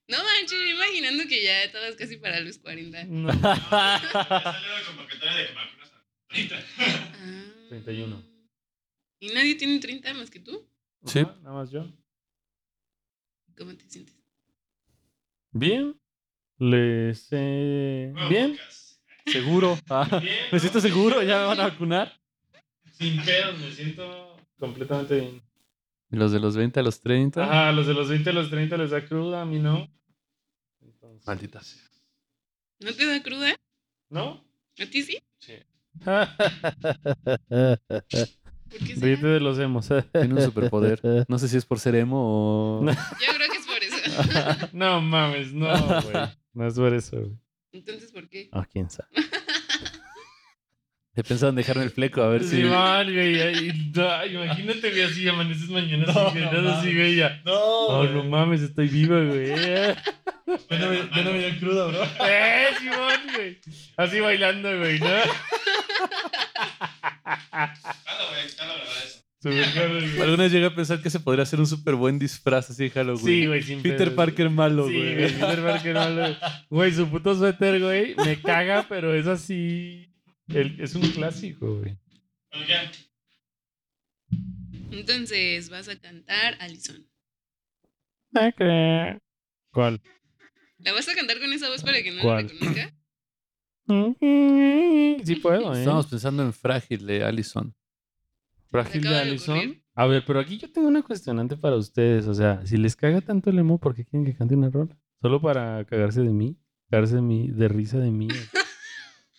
No 0.06 0.16
manches, 0.16 0.70
imaginando 0.70 1.24
que 1.28 1.42
ya 1.42 1.64
estabas 1.64 1.96
casi 1.96 2.18
para 2.18 2.38
los 2.40 2.56
40. 2.58 3.04
No. 3.06 3.26
Convocatoria 3.32 5.34
de 5.34 5.46
que 5.48 5.52
me 5.52 5.56
vacunas 5.56 5.92
ahorita. 6.30 6.64
Ah. 6.78 7.12
31. 7.70 8.22
¿Y 9.20 9.28
nadie 9.30 9.56
tiene 9.56 9.80
30 9.80 10.14
más 10.14 10.30
que 10.30 10.38
tú? 10.38 10.70
Sí. 11.04 11.18
Ajá, 11.18 11.36
Nada 11.42 11.56
más 11.56 11.72
yo. 11.72 11.84
¿Cómo 13.56 13.74
te 13.76 13.90
sientes? 13.90 14.14
Bien. 15.50 16.00
Les... 16.58 17.26
eh, 17.32 18.12
Bien. 18.30 18.52
podcast. 18.52 18.87
Seguro. 19.32 19.78
Ah, 19.88 20.06
Bien. 20.22 20.34
me 20.52 20.58
siento 20.60 20.80
seguro, 20.80 21.22
ya 21.22 21.38
me 21.40 21.44
van 21.46 21.60
a 21.60 21.68
vacunar. 21.68 22.12
Sin 22.92 23.22
pedos, 23.24 23.58
me 23.58 23.70
siento 23.70 24.36
completamente 24.58 25.20
bien. 25.20 25.42
Y 26.10 26.16
los 26.16 26.32
de 26.32 26.40
los 26.40 26.56
20 26.56 26.80
a 26.80 26.82
los 26.82 27.00
30. 27.00 27.44
Ajá, 27.44 27.72
los 27.72 27.86
de 27.86 27.94
los 27.94 28.08
20 28.08 28.30
a 28.30 28.32
los 28.32 28.50
30 28.50 28.76
les 28.76 28.90
da 28.90 29.04
cruda, 29.04 29.42
a 29.42 29.44
mí 29.44 29.58
no. 29.58 29.88
Entonces, 30.80 31.26
Maldita 31.26 31.60
sea. 31.62 31.82
¿No 32.80 32.92
te 32.92 33.06
da 33.06 33.22
cruda? 33.22 33.54
¿No? 34.08 34.42
¿A 34.80 34.86
ti 34.86 35.02
sí? 35.02 35.18
Sí. 35.38 35.54
¿Por 36.04 36.28
qué 38.86 38.94
Ríete 38.96 39.26
de 39.26 39.40
los 39.40 39.58
emos. 39.58 39.88
Tiene 40.12 40.34
un 40.34 40.42
superpoder. 40.42 41.00
No 41.28 41.38
sé 41.38 41.48
si 41.48 41.56
es 41.56 41.64
por 41.64 41.78
ser 41.80 41.94
emo 41.94 42.18
o. 42.20 42.84
Yo 42.86 42.92
creo 43.34 43.48
que 43.50 43.56
es 43.58 43.66
por 43.66 43.82
eso. 43.82 43.96
No 44.72 45.00
mames, 45.00 45.52
no, 45.52 45.68
güey. 46.02 46.16
No 46.52 46.66
es 46.66 46.74
por 46.74 46.92
eso, 46.94 47.20
güey. 47.20 47.32
Entonces, 47.72 48.10
¿por 48.12 48.28
qué? 48.28 48.48
Ah, 48.52 48.66
quién 48.70 48.90
sabe. 48.90 49.08
He 51.14 51.24
pensado 51.24 51.50
en 51.50 51.56
dejarme 51.56 51.82
el 51.82 51.90
fleco, 51.90 52.22
a 52.22 52.28
ver 52.28 52.44
si. 52.44 52.62
Sí, 52.62 52.62
mal, 52.62 53.12
güey. 53.12 53.40
ay, 53.40 53.92
no, 53.92 54.24
imagínate, 54.26 54.90
güey, 54.90 55.02
así 55.02 55.28
amaneces 55.28 55.68
mañana 55.68 56.04
así, 56.08 56.38
güey. 56.38 56.44
nada 56.44 56.78
así, 56.78 56.94
güey, 56.94 57.16
ya. 57.16 57.42
No, 57.44 57.54
Oh, 57.54 57.98
güey. 58.02 58.12
no 58.14 58.22
mames, 58.24 58.62
estoy 58.62 58.86
viva, 58.88 59.20
güey. 59.24 59.48
Ya 60.70 60.78
no 60.78 60.88
me, 60.88 60.96
ya 61.14 61.22
no 61.24 61.32
me 61.32 61.38
dio 61.46 61.58
cruda, 61.60 61.86
bro. 61.88 62.02
¡Eh, 62.26 62.68
Simón, 62.78 63.20
güey! 63.34 63.58
Así 63.98 64.18
bailando, 64.18 64.78
güey, 64.78 64.98
¿no? 64.98 65.06
Jalo, 65.06 65.28
güey. 68.30 68.48
Jalo, 68.56 68.72
la 68.72 68.78
verdad, 68.78 69.04
eso. 69.04 69.17
Super 69.40 69.72
cabrón, 69.72 70.00
güey. 70.00 70.20
Alguna 70.22 70.42
vez 70.44 70.52
llegué 70.52 70.66
a 70.66 70.74
pensar 70.74 71.00
que 71.00 71.08
ese 71.08 71.20
podría 71.20 71.46
ser 71.46 71.60
un 71.60 71.66
súper 71.66 71.94
buen 71.94 72.18
disfraz 72.18 72.70
así 72.70 72.84
de 72.84 72.90
Halloween. 72.90 73.24
Sí, 73.24 73.46
güey, 73.46 73.62
sin 73.62 73.82
Peter 73.82 74.12
Parker 74.14 74.50
malo, 74.50 74.88
Sí, 74.88 74.94
güey. 74.94 75.14
güey, 75.14 75.32
Peter 75.32 75.62
Parker 75.62 75.94
malo. 75.94 76.20
güey. 76.22 76.36
Güey, 76.70 76.92
su 76.92 77.08
puto 77.08 77.34
suéter, 77.36 77.80
güey, 77.80 78.14
me 78.16 78.40
caga, 78.42 78.86
pero 78.88 79.14
es 79.14 79.26
así. 79.26 80.12
el- 80.48 80.80
es 80.80 80.94
un 80.96 81.02
clásico, 81.12 81.78
güey. 81.80 81.96
Entonces, 84.90 85.68
vas 85.70 85.88
a 85.88 85.96
cantar 85.98 86.56
Alison. 86.60 87.06
¿Cuál? 89.72 90.00
¿La 90.78 90.92
vas 90.92 91.08
a 91.08 91.14
cantar 91.14 91.38
con 91.38 91.52
esa 91.52 91.68
voz 91.68 91.82
para 91.82 92.02
que 92.02 92.12
no 92.12 92.22
¿Cuál? 92.22 92.46
la 92.46 92.52
reconozca? 92.52 92.94
Sí 95.24 95.36
puedo, 95.36 95.74
¿eh? 95.74 95.78
Estamos 95.78 96.06
pensando 96.06 96.42
en 96.42 96.52
Frágil 96.52 97.06
de 97.06 97.24
Allison. 97.24 97.74
Frágil 98.70 99.02
de 99.02 99.16
Allison. 99.16 99.82
A 99.94 100.06
ver, 100.06 100.24
pero 100.26 100.40
aquí 100.40 100.58
yo 100.58 100.70
tengo 100.70 100.88
una 100.88 101.02
cuestionante 101.02 101.56
para 101.56 101.76
ustedes. 101.76 102.26
O 102.28 102.34
sea, 102.34 102.64
si 102.66 102.76
les 102.76 102.96
caga 102.96 103.20
tanto 103.20 103.50
el 103.50 103.58
emo, 103.58 103.78
¿por 103.78 103.94
qué 103.94 104.04
quieren 104.04 104.24
que 104.24 104.36
cante 104.36 104.54
una 104.54 104.70
rola? 104.70 104.96
¿Solo 105.20 105.40
para 105.40 105.84
cagarse 105.86 106.22
de 106.22 106.32
mí? 106.32 106.56
¿Cagarse 106.90 107.16
de, 107.16 107.22
mí, 107.22 107.50
de 107.50 107.68
risa 107.68 107.98
de 107.98 108.10
mí? 108.10 108.28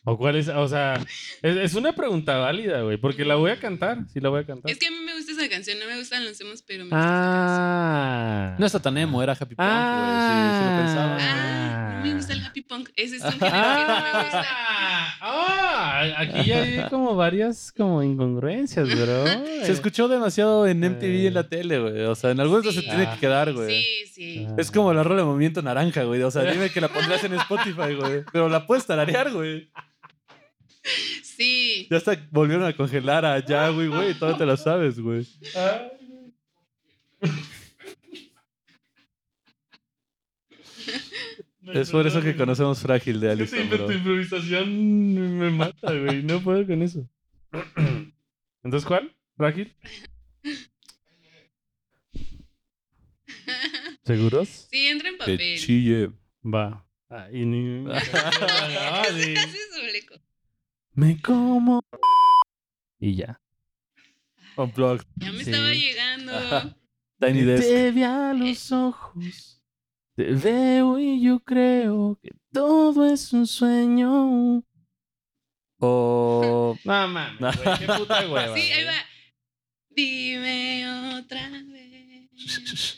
¿O 0.06 0.18
cuál 0.18 0.38
es? 0.38 0.48
O 0.48 0.68
sea, 0.68 0.94
es, 1.42 1.58
es 1.58 1.74
una 1.76 1.94
pregunta 1.94 2.38
válida, 2.38 2.82
güey. 2.82 2.98
Porque 2.98 3.26
la 3.26 3.36
voy 3.36 3.52
a 3.52 3.60
cantar. 3.60 4.00
Sí, 4.12 4.20
la 4.20 4.30
voy 4.30 4.42
a 4.42 4.46
cantar. 4.46 4.72
Es 4.72 4.78
que 4.80 4.88
a 4.88 4.92
mí 4.92 4.98
me 5.06 5.14
gusta 5.14 5.34
esa 5.34 5.48
canción, 5.50 5.78
no 5.80 5.86
me 5.86 5.98
gustan 5.98 6.26
los 6.26 6.40
emos, 6.42 6.62
pero 6.62 6.86
me 6.86 6.90
gusta 6.90 6.98
esa 7.00 7.06
canción. 7.06 8.54
Ah. 8.54 8.56
No 8.58 8.66
está 8.66 8.80
tan 8.82 8.98
emo, 8.98 9.22
era 9.22 9.34
Happy 9.34 9.56
Punk, 9.56 9.68
güey. 9.68 9.70
Ah. 9.70 10.52
Sí, 10.54 10.60
sí 10.60 10.72
lo 10.72 10.82
pensaba. 10.82 11.18
Ah, 11.20 12.00
no 12.00 12.06
me 12.06 12.14
gusta 12.16 12.34
el 12.34 12.46
happy 12.46 12.62
punk. 12.62 12.90
Ese 12.96 13.18
es 13.18 13.24
un 13.24 13.32
género 13.40 13.52
que 13.52 13.88
no 13.88 14.02
me 14.14 14.24
gusta. 14.24 14.46
Ah, 14.48 15.16
ah, 15.22 16.04
aquí 16.20 16.46
ya 16.50 16.62
hay 16.62 16.86
como 16.90 17.16
varias 17.16 17.72
como 17.74 18.02
incongruencias, 18.02 18.88
bro. 18.88 19.26
Se 19.66 19.72
escuchó 19.74 20.08
demasiado 20.08 20.66
en 20.66 20.80
MTV 20.80 21.04
y 21.04 21.26
Eh. 21.26 21.28
en 21.28 21.34
la 21.34 21.50
tele, 21.50 21.78
güey. 21.80 22.02
O 22.06 22.16
sea, 22.16 22.32
en 22.32 22.40
algún 22.40 22.58
momento 22.60 22.72
Sí. 22.72 22.80
se 22.82 22.86
tiene 22.90 23.10
que 23.12 23.20
quedar, 23.20 23.52
güey. 23.54 23.82
Sí, 23.84 24.12
sí. 24.14 24.48
Ah. 24.50 24.56
Es 24.58 24.72
como 24.72 24.94
la 24.94 25.04
rola 25.04 25.22
de 25.22 25.28
Movimiento 25.28 25.62
Naranja, 25.62 26.04
güey. 26.04 26.22
O 26.24 26.32
sea, 26.32 26.44
dime 26.44 26.70
que 26.70 26.80
la 26.82 26.88
pondrás 26.88 27.22
en 27.26 27.34
Spotify, 27.34 27.96
güey. 28.00 28.24
Pero 28.32 28.48
la 28.48 28.66
puedes 28.66 28.86
tararear, 28.86 29.32
güey. 29.34 29.70
Sí. 31.24 31.88
Ya 31.90 31.98
hasta 31.98 32.28
volvieron 32.32 32.66
a 32.66 32.76
congelar 32.76 33.26
a 33.26 33.44
Yahweh, 33.44 33.88
güey. 33.88 34.12
y 34.12 34.14
Todavía 34.14 34.38
te 34.38 34.46
la 34.46 34.58
sabes, 34.58 35.00
güey. 35.00 35.26
Es 41.74 41.92
por 41.92 42.08
eso 42.08 42.22
que 42.22 42.36
conocemos 42.36 42.80
Frágil 42.80 43.20
de 43.20 43.28
que 43.28 43.32
Allison, 43.34 43.70
tu 43.70 43.92
improvisación 43.92 45.38
me 45.38 45.50
mata, 45.52 45.94
güey. 45.94 46.24
No 46.24 46.42
puedo 46.42 46.66
con 46.66 46.82
eso. 46.82 47.08
Entonces, 48.64 48.88
¿cuál? 48.88 49.14
¿Frágil? 49.38 49.74
¿Seguros? 54.04 54.68
Sí, 54.72 54.88
entra 54.88 55.10
en 55.10 55.16
Que 55.16 55.20
papel. 55.20 55.60
chille. 55.60 56.12
Va. 56.44 56.86
Ah, 57.10 57.28
y 57.32 57.46
ni... 57.46 57.86
Sí. 59.16 59.36
Me 61.00 61.18
como. 61.22 61.82
Y 63.00 63.16
ya. 63.16 63.40
Unplugged. 64.58 65.06
Ya 65.16 65.32
me 65.32 65.46
Sí. 65.46 65.50
estaba 65.50 65.72
llegando. 65.72 66.76
Tiny 67.22 67.42
Desk. 67.44 67.64
Te 67.70 67.92
vi 67.92 68.04
a 68.04 68.34
los 68.34 68.72
ojos. 68.74 69.62
Te 70.18 70.26
veo 70.34 71.00
y 71.00 71.22
yo 71.22 71.40
creo 71.40 72.20
que 72.22 72.32
todo 72.52 73.06
es 73.06 73.32
un 73.32 73.48
sueño. 73.48 74.62
O. 75.80 76.76
No 76.84 77.08
mames, 77.08 77.40
güey, 77.40 77.80
qué 77.80 77.86
puta 77.86 78.20
hueva. 78.30 78.56
Sí, 78.58 78.70
ahí 78.70 78.84
va. 78.84 79.00
Dime 79.92 81.18
otra 81.18 81.50
vez. 81.50 82.30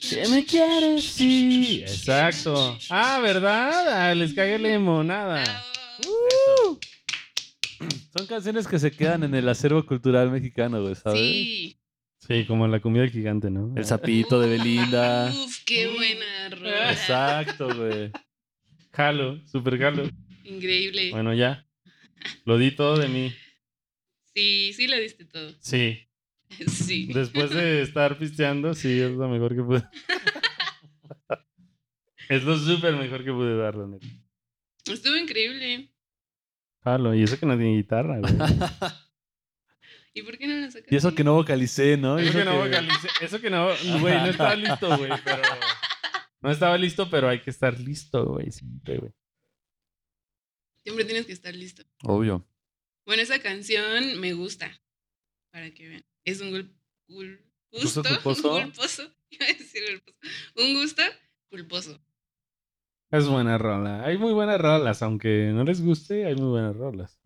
¿Qué 0.09 0.27
me 0.27 0.43
quieres? 0.43 1.03
Sí, 1.05 1.81
exacto. 1.87 2.79
Ah, 2.89 3.19
¿verdad? 3.21 4.09
Ah, 4.09 4.15
les 4.15 4.33
cae 4.33 4.55
el 4.55 4.65
emo, 4.65 5.03
nada. 5.03 5.43
Bravo. 5.43 6.79
Son 8.17 8.27
canciones 8.27 8.67
que 8.67 8.79
se 8.79 8.91
quedan 8.91 9.23
en 9.23 9.35
el 9.35 9.47
acervo 9.49 9.85
cultural 9.85 10.31
mexicano, 10.31 10.81
güey, 10.81 10.95
¿sabes? 10.95 11.19
Sí. 11.19 11.77
Sí, 12.19 12.45
como 12.45 12.67
la 12.67 12.79
comida 12.79 13.01
del 13.01 13.11
gigante, 13.11 13.49
¿no? 13.49 13.73
El 13.75 13.83
sapito 13.83 14.39
de 14.39 14.49
Belinda. 14.49 15.31
Uf, 15.35 15.63
qué 15.65 15.87
buena 15.87 16.49
rola. 16.49 16.91
Exacto, 16.91 17.75
güey. 17.75 18.11
Jalo, 18.93 19.39
super 19.47 19.79
jalo. 19.79 20.09
Increíble. 20.43 21.11
Bueno, 21.11 21.33
ya. 21.33 21.65
Lo 22.45 22.57
di 22.57 22.71
todo 22.71 22.97
de 22.97 23.07
mí. 23.07 23.33
Sí, 24.35 24.73
sí 24.73 24.87
lo 24.87 24.97
diste 24.97 25.25
todo. 25.25 25.53
Sí. 25.59 25.99
Sí. 26.67 27.07
Después 27.13 27.49
de 27.51 27.81
estar 27.81 28.17
pisteando, 28.17 28.73
sí, 28.73 28.99
es 28.99 29.11
lo 29.11 29.29
mejor 29.29 29.55
que 29.55 29.63
pude. 29.63 29.83
es 32.29 32.43
lo 32.43 32.57
súper 32.57 32.93
mejor 32.97 33.23
que 33.23 33.31
pude 33.31 33.55
dar, 33.55 33.75
la 33.75 33.87
neta. 33.87 34.05
Estuvo 34.85 35.15
increíble. 35.15 35.93
Jalo, 36.83 37.13
y 37.15 37.23
eso 37.23 37.39
que 37.39 37.45
no 37.45 37.55
tiene 37.57 37.75
guitarra, 37.77 38.19
güey. 38.19 38.33
¿Y 40.13 40.23
por 40.23 40.37
qué 40.37 40.47
no 40.47 40.55
lo 40.55 40.67
sacaste? 40.71 40.93
Y 40.93 40.97
eso 40.97 41.15
que 41.15 41.23
no 41.23 41.35
vocalicé, 41.35 41.95
¿no? 41.97 42.17
Eso 42.19 42.37
que 42.37 42.43
no 42.45 42.57
vocalicé, 42.57 43.07
eso 43.21 43.39
que 43.39 43.49
no, 43.49 43.67
güey, 43.99 44.15
no 44.15 44.25
estaba 44.27 44.55
listo, 44.55 44.97
güey, 44.97 45.11
pero... 45.23 45.41
No 46.41 46.51
estaba 46.51 46.77
listo, 46.77 47.09
pero 47.09 47.29
hay 47.29 47.41
que 47.41 47.51
estar 47.51 47.79
listo, 47.79 48.25
güey, 48.25 48.51
siempre, 48.51 48.97
güey. 48.97 49.11
Siempre 50.83 51.05
tienes 51.05 51.27
que 51.27 51.33
estar 51.33 51.53
listo. 51.53 51.83
Obvio. 52.03 52.45
Bueno, 53.05 53.21
esa 53.21 53.39
canción 53.39 54.19
me 54.19 54.33
gusta. 54.33 54.71
Para 55.51 55.71
que 55.71 55.87
vean. 55.87 56.05
Es 56.25 56.41
un 56.41 56.49
gul- 56.51 56.73
gul- 57.07 57.39
¿Gusto 57.71 58.01
gusto. 58.01 58.03
culposo? 58.23 58.61
Culposo. 58.61 59.15
Iba 59.29 59.45
a 59.45 59.47
decir 59.49 59.83
culposo. 60.03 60.17
Un 60.55 60.73
gusto 60.73 61.03
culposo. 61.49 62.01
Es 63.11 63.27
buena 63.27 63.57
rola. 63.57 64.05
Hay 64.05 64.17
muy 64.17 64.33
buenas 64.33 64.59
rolas, 64.59 65.03
aunque 65.03 65.51
no 65.53 65.63
les 65.65 65.83
guste, 65.83 66.25
hay 66.25 66.35
muy 66.35 66.47
buenas 66.49 66.75
rolas. 66.75 67.19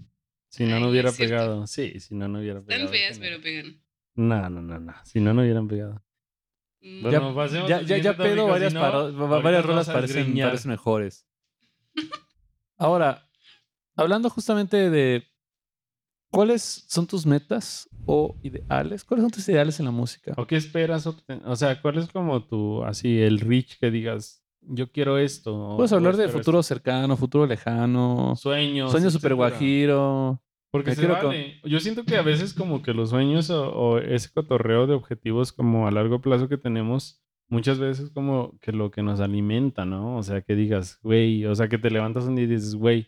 Si 0.49 0.65
no, 0.65 0.75
Ay, 0.77 0.81
no 0.81 0.89
hubiera 0.89 1.11
pegado. 1.11 1.67
Sí, 1.67 1.99
si 1.99 2.15
no, 2.15 2.27
no 2.27 2.39
hubiera 2.39 2.61
pegado. 2.61 2.86
Están 2.86 2.93
feas, 2.93 3.19
pero 3.19 3.41
pegan. 3.41 3.81
No, 4.15 4.49
no, 4.49 4.61
no, 4.61 4.79
no. 4.79 4.93
Si 5.03 5.19
no, 5.19 5.33
no 5.33 5.41
hubieran 5.43 5.67
pegado. 5.67 6.01
Mm, 6.81 7.09
Ya, 7.09 7.19
Bueno, 7.19 7.67
ya, 7.67 8.17
pedo 8.17 8.47
varias, 8.47 8.71
si 8.73 8.77
no, 8.79 9.41
varias 9.41 9.65
rolas 9.65 9.88
parecen, 9.89 10.36
parecen 10.38 10.71
mejores. 10.71 11.27
Ahora, 12.77 13.29
hablando 13.95 14.29
justamente 14.29 14.89
de 14.89 15.23
cuáles 16.29 16.86
son 16.88 17.07
tus 17.07 17.25
metas 17.25 17.89
o 18.05 18.36
ideales, 18.43 19.03
cuáles 19.03 19.23
son 19.23 19.31
tus 19.31 19.47
ideales 19.49 19.79
en 19.79 19.86
la 19.86 19.91
música. 19.91 20.33
¿O 20.38 20.45
qué 20.47 20.55
esperas? 20.55 21.07
O 21.07 21.55
sea, 21.55 21.81
¿cuál 21.81 21.97
es 21.97 22.07
como 22.09 22.45
tu, 22.45 22.83
así, 22.83 23.19
el 23.21 23.39
reach 23.39 23.77
que 23.79 23.91
digas, 23.91 24.45
yo 24.68 24.91
quiero 24.91 25.18
esto? 25.18 25.74
Puedes 25.76 25.93
hablar 25.93 26.18
de 26.18 26.30
futuro 26.30 26.61
cercano, 26.63 27.16
futuro 27.18 27.45
lejano? 27.45 28.36
Sueños. 28.36 28.91
sueño 28.91 29.09
super 29.11 29.32
etcétera. 29.34 29.36
guajiro. 29.49 30.41
Porque 30.72 30.91
se 30.91 30.97
quiero 31.01 31.16
con- 31.20 31.28
vale. 31.30 31.61
Yo 31.63 31.80
siento 31.80 32.03
que 32.03 32.18
a 32.18 32.22
veces 32.22 32.53
como 32.53 32.82
que 32.82 32.93
los 32.93 33.11
sueños 33.11 33.49
o, 33.49 33.70
o 33.72 33.97
ese 33.99 34.30
cotorreo 34.34 34.88
de 34.88 34.93
objetivos 34.93 35.53
como 35.53 35.88
a 35.88 35.91
largo 35.91 36.20
plazo 36.20 36.49
que 36.49 36.57
tenemos, 36.57 37.24
muchas 37.47 37.80
veces 37.80 38.09
como 38.09 38.57
que 38.59 38.74
lo 38.74 38.91
que 38.91 39.01
nos 39.01 39.22
alimenta, 39.22 39.86
¿no? 39.86 40.18
O 40.18 40.24
sea, 40.24 40.41
que 40.41 40.53
digas, 40.55 40.99
güey, 41.01 41.45
o 41.45 41.55
sea, 41.55 41.70
que 41.70 41.78
te 41.78 41.89
levantas 41.89 42.26
un 42.26 42.36
día 42.36 42.43
y 42.45 42.47
dices, 42.47 42.76
güey, 42.76 43.07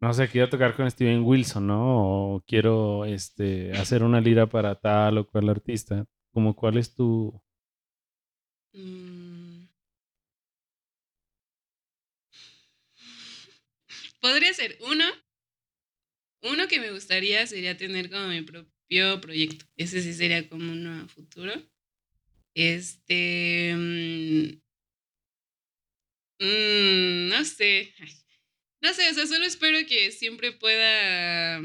no 0.00 0.12
sé, 0.14 0.26
quiero 0.28 0.48
tocar 0.48 0.74
con 0.74 0.90
Steven 0.90 1.22
Wilson, 1.22 1.66
¿no? 1.68 2.34
O 2.36 2.42
quiero 2.46 3.04
este, 3.04 3.70
hacer 3.72 4.02
una 4.02 4.20
lira 4.20 4.46
para 4.46 4.74
tal 4.74 5.18
o 5.18 5.26
cual 5.26 5.48
artista. 5.48 6.06
Como 6.32 6.56
cuál 6.56 6.76
es 6.78 6.92
tu... 6.94 7.40
mm. 8.74 9.19
Podría 14.20 14.52
ser 14.54 14.78
uno. 14.80 15.04
Uno 16.42 16.68
que 16.68 16.80
me 16.80 16.90
gustaría 16.90 17.46
sería 17.46 17.76
tener 17.76 18.10
como 18.10 18.28
mi 18.28 18.42
propio 18.42 19.20
proyecto. 19.20 19.66
Ese 19.76 20.02
sí 20.02 20.14
sería 20.14 20.48
como 20.48 20.72
uno 20.72 21.02
a 21.02 21.08
futuro. 21.08 21.52
Este. 22.54 23.74
mm, 23.76 24.60
mm, 26.40 27.28
no 27.28 27.44
sé. 27.44 27.94
No 28.82 28.94
sé, 28.94 29.10
o 29.10 29.14
sea, 29.14 29.26
solo 29.26 29.44
espero 29.44 29.78
que 29.86 30.10
siempre 30.10 30.52
pueda 30.52 31.60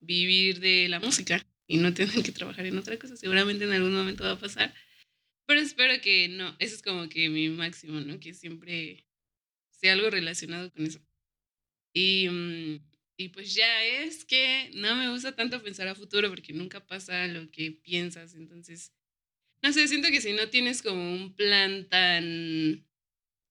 vivir 0.00 0.60
de 0.60 0.88
la 0.88 1.00
música 1.00 1.44
y 1.66 1.76
no 1.78 1.92
tener 1.94 2.22
que 2.22 2.32
trabajar 2.32 2.66
en 2.66 2.78
otra 2.78 2.98
cosa. 2.98 3.16
Seguramente 3.16 3.64
en 3.64 3.72
algún 3.72 3.94
momento 3.94 4.24
va 4.24 4.32
a 4.32 4.38
pasar. 4.38 4.74
Pero 5.46 5.60
espero 5.60 6.00
que 6.02 6.28
no. 6.28 6.56
Eso 6.58 6.76
es 6.76 6.82
como 6.82 7.08
que 7.08 7.28
mi 7.28 7.48
máximo, 7.50 8.00
¿no? 8.00 8.20
Que 8.20 8.34
siempre 8.34 9.06
sea 9.70 9.94
algo 9.94 10.10
relacionado 10.10 10.72
con 10.72 10.86
eso. 10.86 11.00
Y, 11.98 12.28
mm, 12.28 12.78
y 13.16 13.28
pues 13.30 13.54
ya 13.54 13.84
es 13.84 14.24
que 14.24 14.70
no 14.74 14.94
me 14.94 15.10
gusta 15.10 15.34
tanto 15.34 15.60
pensar 15.64 15.88
a 15.88 15.96
futuro 15.96 16.28
porque 16.28 16.52
nunca 16.52 16.86
pasa 16.86 17.26
lo 17.26 17.50
que 17.50 17.72
piensas. 17.72 18.34
Entonces, 18.34 18.92
no 19.62 19.72
sé, 19.72 19.88
siento 19.88 20.08
que 20.10 20.20
si 20.20 20.32
no 20.32 20.48
tienes 20.48 20.82
como 20.82 21.02
un 21.14 21.34
plan 21.34 21.88
tan 21.88 22.86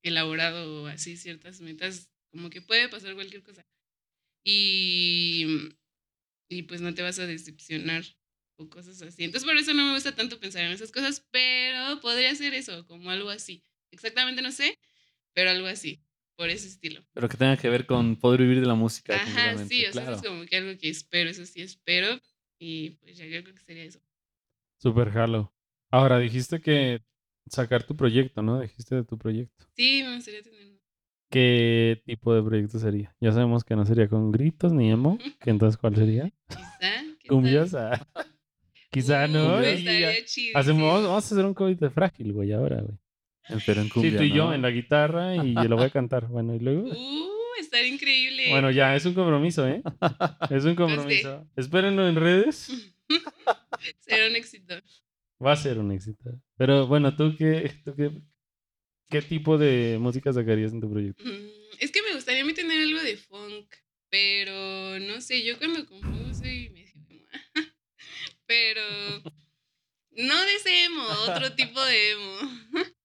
elaborado 0.04 0.84
o 0.84 0.88
así 0.88 1.18
ciertas 1.18 1.62
metas, 1.62 2.10
como 2.32 2.50
que 2.50 2.62
puede 2.62 2.89
pasar 2.89 3.16
cualquier 3.16 3.43
cosa. 3.43 3.68
Y, 4.45 5.45
y 6.50 6.64
pues 6.64 6.82
no 6.82 6.93
te 6.93 7.02
vas 7.02 7.20
a 7.20 7.28
decepcionar 7.28 8.06
o 8.58 8.70
cosas 8.70 9.02
así. 9.02 9.24
Entonces 9.26 9.48
por 9.48 9.58
eso 9.58 9.74
no 9.74 9.86
me 9.86 9.93
gusta 9.93 10.16
tanto 10.16 10.39
pensar 10.39 10.64
en 10.64 10.72
esas 10.72 10.91
cosas, 10.91 11.28
pero 11.32 12.00
podría 12.02 12.34
ser 12.36 12.54
eso, 12.54 12.88
como 12.88 13.12
algo 13.12 13.30
así. 13.30 13.64
Exactamente 13.91 14.41
no 14.41 14.52
sé, 14.52 14.80
pero 15.34 15.52
algo 15.52 15.68
así, 15.68 16.07
por 16.38 16.50
ese 16.50 16.68
estilo. 16.68 17.04
Pero 17.14 17.28
que 17.28 17.36
tenga 17.36 17.58
que 17.58 17.70
ver 17.70 17.86
con 17.86 18.16
poder 18.16 18.42
vivir 18.42 18.62
de 18.62 18.68
la 18.68 18.76
música. 18.76 19.16
Ajá, 19.16 19.58
sí, 19.66 19.86
o 19.86 19.92
sea, 19.92 20.04
claro. 20.04 20.12
eso 20.16 20.24
es 20.24 20.30
como 20.30 20.46
que 20.46 20.56
algo 20.56 20.80
que 20.80 20.90
espero, 20.90 21.30
eso 21.30 21.46
sí 21.46 21.62
espero. 21.62 22.20
Y 22.60 22.92
pues 22.92 23.18
ya 23.18 23.26
yo 23.26 23.44
creo 23.44 23.56
que 23.56 23.62
sería 23.62 23.84
eso. 23.84 24.00
Super 24.80 25.10
Halo. 25.18 25.54
Ahora, 25.92 26.20
dijiste 26.20 26.62
que 26.62 27.04
sacar 27.50 27.84
tu 27.84 27.96
proyecto, 27.96 28.42
¿no? 28.42 28.62
Dijiste 28.62 28.96
de 28.96 29.04
tu 29.04 29.18
proyecto. 29.18 29.66
Sí, 29.76 30.04
me 30.04 30.16
gustaría 30.16 30.44
tener. 30.44 30.78
¿Qué 31.30 32.02
tipo 32.06 32.34
de 32.34 32.42
proyecto 32.42 32.80
sería? 32.80 33.14
Ya 33.20 33.32
sabemos 33.32 33.64
que 33.64 33.76
no 33.76 33.86
sería 33.86 34.08
con 34.08 34.32
gritos 34.32 34.72
ni 34.72 34.92
emo. 34.92 35.18
que 35.42 35.50
entonces, 35.50 35.78
¿cuál 35.78 35.96
sería? 35.96 36.32
Quizá. 36.48 37.04
Cumbias. 37.28 37.74
ah. 37.74 38.08
Quizá 38.92 39.28
no. 39.28 39.60
Estaría 39.60 40.24
chido. 40.26 40.58
Hacemos, 40.58 41.04
vamos 41.04 41.24
a 41.24 41.36
hacer 41.36 41.46
un 41.46 41.54
COVID 41.54 41.78
de 41.78 41.90
frágil, 41.90 42.32
güey, 42.32 42.54
ahora, 42.54 42.82
güey. 42.82 42.98
Pero 43.66 43.82
en 43.82 43.88
Sí, 43.89 44.12
tú 44.12 44.24
y 44.24 44.32
yo 44.32 44.54
en 44.54 44.62
la 44.62 44.72
guitarra 44.72 45.36
y 45.36 45.54
yo 45.54 45.64
lo 45.64 45.78
voy 45.78 45.86
a 45.86 45.89
cantar. 45.89 46.28
Bueno, 46.28 46.54
y 46.56 46.60
luego. 46.60 46.89
Uh, 46.89 47.30
estaría 47.60 47.88
increíble. 47.88 48.50
Bueno, 48.50 48.72
ya, 48.72 48.95
es 48.95 49.06
un 49.06 49.14
compromiso, 49.14 49.68
¿eh? 49.68 49.82
Es 50.50 50.66
un 50.66 50.76
compromiso. 50.76 51.48
Espérenlo 51.56 52.08
en 52.08 52.16
redes. 52.16 52.93
Será 54.00 54.28
un 54.28 54.36
éxito. 54.36 54.76
Va 55.43 55.54
a 55.54 55.56
ser 55.56 55.80
un 55.80 55.92
éxito. 55.92 56.42
Pero 56.58 56.88
bueno, 56.88 57.16
¿tú 57.16 57.36
qué, 57.38 57.71
tú 57.86 57.96
qué, 57.96 58.12
qué 59.09 59.21
tipo 59.21 59.58
de 59.58 59.97
música 60.00 60.34
sacarías 60.34 60.74
en 60.74 60.82
tu 60.82 60.92
proyecto? 60.92 61.24
Mm, 61.24 61.47
Es 61.80 61.92
que 61.92 62.01
me 62.01 62.13
gustaría 62.16 62.42
a 62.42 62.46
mí 62.46 62.54
tener 62.54 62.82
algo 62.82 63.01
de 63.01 63.17
funk, 63.17 63.67
pero 64.09 65.00
no 65.00 65.21
sé, 65.21 65.43
yo 65.43 65.58
cuando 65.58 65.86
compongo 65.86 66.34
soy 66.34 66.70
medio 66.70 66.93
emo. 67.12 67.28
Pero 68.46 68.82
no 70.12 70.42
de 70.46 70.54
ese 70.55 70.86
emo, 70.86 71.04
otro 71.28 71.54
tipo 71.54 71.84
de 71.84 72.12
emo. 72.12 72.38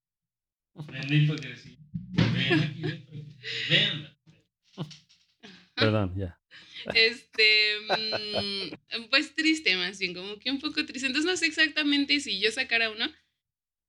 Perdón, 5.74 6.14
ya. 6.16 6.38
Este, 6.94 7.76
mm, 7.88 9.08
pues 9.10 9.34
triste 9.34 9.76
más 9.76 9.98
bien, 9.98 10.14
como 10.14 10.38
que 10.38 10.50
un 10.50 10.60
poco 10.60 10.84
triste. 10.84 11.06
Entonces 11.06 11.30
no 11.30 11.36
sé 11.36 11.46
exactamente 11.46 12.20
si 12.20 12.40
yo 12.40 12.50
sacara 12.50 12.90
uno, 12.90 13.10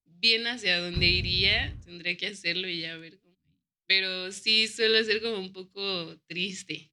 bien 0.05 0.47
hacia 0.47 0.79
dónde 0.79 1.07
iría, 1.07 1.75
tendría 1.83 2.15
que 2.17 2.27
hacerlo 2.27 2.67
y 2.67 2.81
ya 2.81 2.97
ver 2.97 3.19
cómo. 3.19 3.35
Pero 3.85 4.31
sí 4.31 4.67
suele 4.67 5.03
ser 5.03 5.21
como 5.21 5.39
un 5.39 5.51
poco 5.51 6.17
triste. 6.27 6.91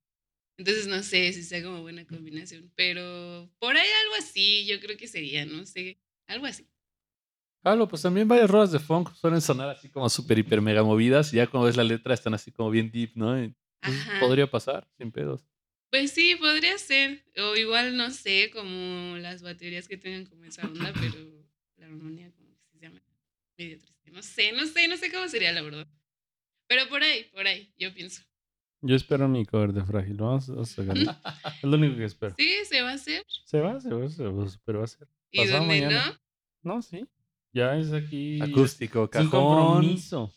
Entonces 0.56 0.86
no 0.86 1.02
sé 1.02 1.32
si 1.32 1.42
sea 1.42 1.62
como 1.62 1.80
buena 1.80 2.06
combinación, 2.06 2.70
pero 2.74 3.50
por 3.58 3.76
ahí 3.76 3.88
algo 4.04 4.14
así 4.18 4.66
yo 4.66 4.78
creo 4.80 4.96
que 4.98 5.08
sería, 5.08 5.46
no 5.46 5.64
sé, 5.64 5.98
algo 6.26 6.44
así. 6.44 6.66
Claro, 7.62 7.86
pues 7.88 8.02
también 8.02 8.26
varias 8.26 8.48
rolas 8.48 8.72
de 8.72 8.78
funk 8.78 9.12
suelen 9.14 9.40
sonar 9.40 9.68
así 9.68 9.90
como 9.90 10.08
súper, 10.08 10.38
hiper, 10.38 10.62
mega 10.62 10.82
movidas. 10.82 11.32
Y 11.32 11.36
ya 11.36 11.46
cuando 11.46 11.66
ves 11.66 11.76
la 11.76 11.84
letra 11.84 12.14
están 12.14 12.32
así 12.32 12.50
como 12.50 12.70
bien 12.70 12.90
deep, 12.90 13.12
¿no? 13.14 13.42
Y, 13.42 13.54
pues, 13.80 13.96
podría 14.18 14.50
pasar, 14.50 14.88
sin 14.96 15.12
pedos. 15.12 15.46
Pues 15.90 16.12
sí, 16.12 16.36
podría 16.36 16.78
ser. 16.78 17.24
O 17.36 17.56
igual, 17.56 17.96
no 17.96 18.10
sé, 18.10 18.50
como 18.52 19.16
las 19.18 19.42
baterías 19.42 19.88
que 19.88 19.98
tengan 19.98 20.24
como 20.24 20.44
esa 20.44 20.66
onda, 20.66 20.92
pero 20.98 21.16
la 21.76 21.86
armonía 21.86 22.32
como 22.32 22.48
que 22.56 22.64
se 22.72 22.78
llama 22.78 23.02
medio 23.58 23.78
triste. 23.78 24.10
No 24.10 24.22
sé, 24.22 24.52
no 24.52 24.66
sé, 24.66 24.88
no 24.88 24.96
sé 24.96 25.12
cómo 25.12 25.28
sería 25.28 25.52
la 25.52 25.62
verdad. 25.62 25.86
Pero 26.66 26.88
por 26.88 27.02
ahí, 27.02 27.24
por 27.32 27.46
ahí, 27.46 27.74
yo 27.76 27.92
pienso. 27.92 28.22
Yo 28.82 28.96
espero 28.96 29.28
mi 29.28 29.44
cover 29.44 29.72
de 29.72 29.84
Frágil. 29.84 30.14
Vamos, 30.14 30.48
vamos 30.48 30.72
a 30.72 30.82
sacarlo. 30.82 31.10
es 31.44 31.62
lo 31.62 31.76
único 31.76 31.96
que 31.96 32.04
espero. 32.04 32.34
Sí, 32.38 32.50
se 32.64 32.80
va 32.80 32.92
a 32.92 32.94
hacer. 32.94 33.22
Se 33.44 33.60
va, 33.60 33.78
se 33.80 33.90
va, 33.92 34.08
se 34.08 34.24
va, 34.24 34.46
pero 34.64 34.78
va 34.78 34.84
a 34.84 34.88
ser. 34.88 35.06
Y 35.30 35.40
Pasado 35.40 35.58
donde 35.58 35.80
mañana. 35.80 36.20
No, 36.62 36.80
sí. 36.80 37.06
Ya 37.52 37.76
es 37.76 37.92
aquí. 37.92 38.40
Acústico, 38.40 39.10
Es 39.12 39.20
un 39.20 39.30
cajón. 39.30 39.30
compromiso. 39.30 40.32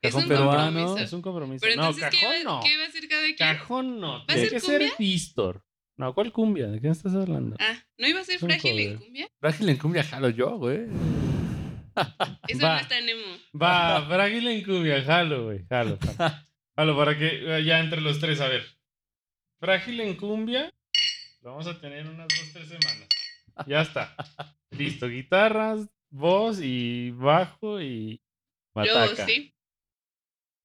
Es 0.00 0.12
Cajón 0.12 0.22
un 0.24 0.28
peruano. 0.28 0.62
compromiso. 0.84 0.98
Es 1.04 1.12
un 1.12 1.22
compromiso. 1.22 1.60
Pero 1.62 1.76
no, 1.76 1.88
entonces, 1.88 2.10
¿qué, 2.10 2.20
cajón 2.20 2.36
va, 2.36 2.44
no. 2.44 2.60
¿qué 2.62 2.76
va 2.76 2.84
a 2.84 2.86
hacer 2.86 3.08
cada 3.08 3.22
quien? 3.24 3.36
Cajón 3.36 4.00
no. 4.00 4.16
a 4.16 4.26
Tiene 4.26 4.42
ser 4.42 4.50
que 4.50 4.60
ser 4.60 4.78
cumbia? 4.80 4.94
Víctor. 4.98 5.64
No, 5.96 6.14
¿cuál 6.14 6.32
cumbia? 6.32 6.66
¿De 6.68 6.80
qué 6.80 6.88
estás 6.88 7.14
hablando? 7.14 7.56
Ah, 7.58 7.74
¿no 7.98 8.06
iba 8.06 8.20
a 8.20 8.24
ser 8.24 8.38
frágil 8.38 8.78
en 8.78 8.96
cumbia? 8.98 9.28
Frágil 9.40 9.68
en 9.68 9.76
cumbia 9.76 10.04
jalo 10.04 10.30
yo, 10.30 10.56
güey. 10.58 10.82
Eso 12.48 12.62
Va. 12.64 12.74
no 12.74 12.80
está 12.80 13.00
Nemo. 13.00 13.36
Va, 13.60 14.06
frágil 14.06 14.46
en 14.46 14.64
cumbia, 14.64 15.02
jalo, 15.02 15.44
güey. 15.46 15.64
Jalo, 15.68 15.98
jalo. 16.16 16.34
Jalo, 16.76 16.96
para 16.96 17.18
que 17.18 17.58
eh, 17.58 17.64
ya 17.64 17.80
entre 17.80 18.00
los 18.00 18.20
tres, 18.20 18.40
a 18.40 18.46
ver. 18.46 18.64
Frágil 19.58 19.98
en 20.00 20.14
cumbia, 20.14 20.72
lo 21.42 21.50
vamos 21.50 21.66
a 21.66 21.80
tener 21.80 22.06
unas 22.06 22.28
dos, 22.28 22.52
tres 22.52 22.68
semanas. 22.68 23.08
Ya 23.66 23.80
está. 23.82 24.14
Listo, 24.70 25.08
guitarras, 25.08 25.88
voz 26.10 26.60
y 26.62 27.10
bajo 27.12 27.80
y 27.80 28.16
Yo 28.74 28.94
bataca. 28.94 29.26
sí. 29.26 29.54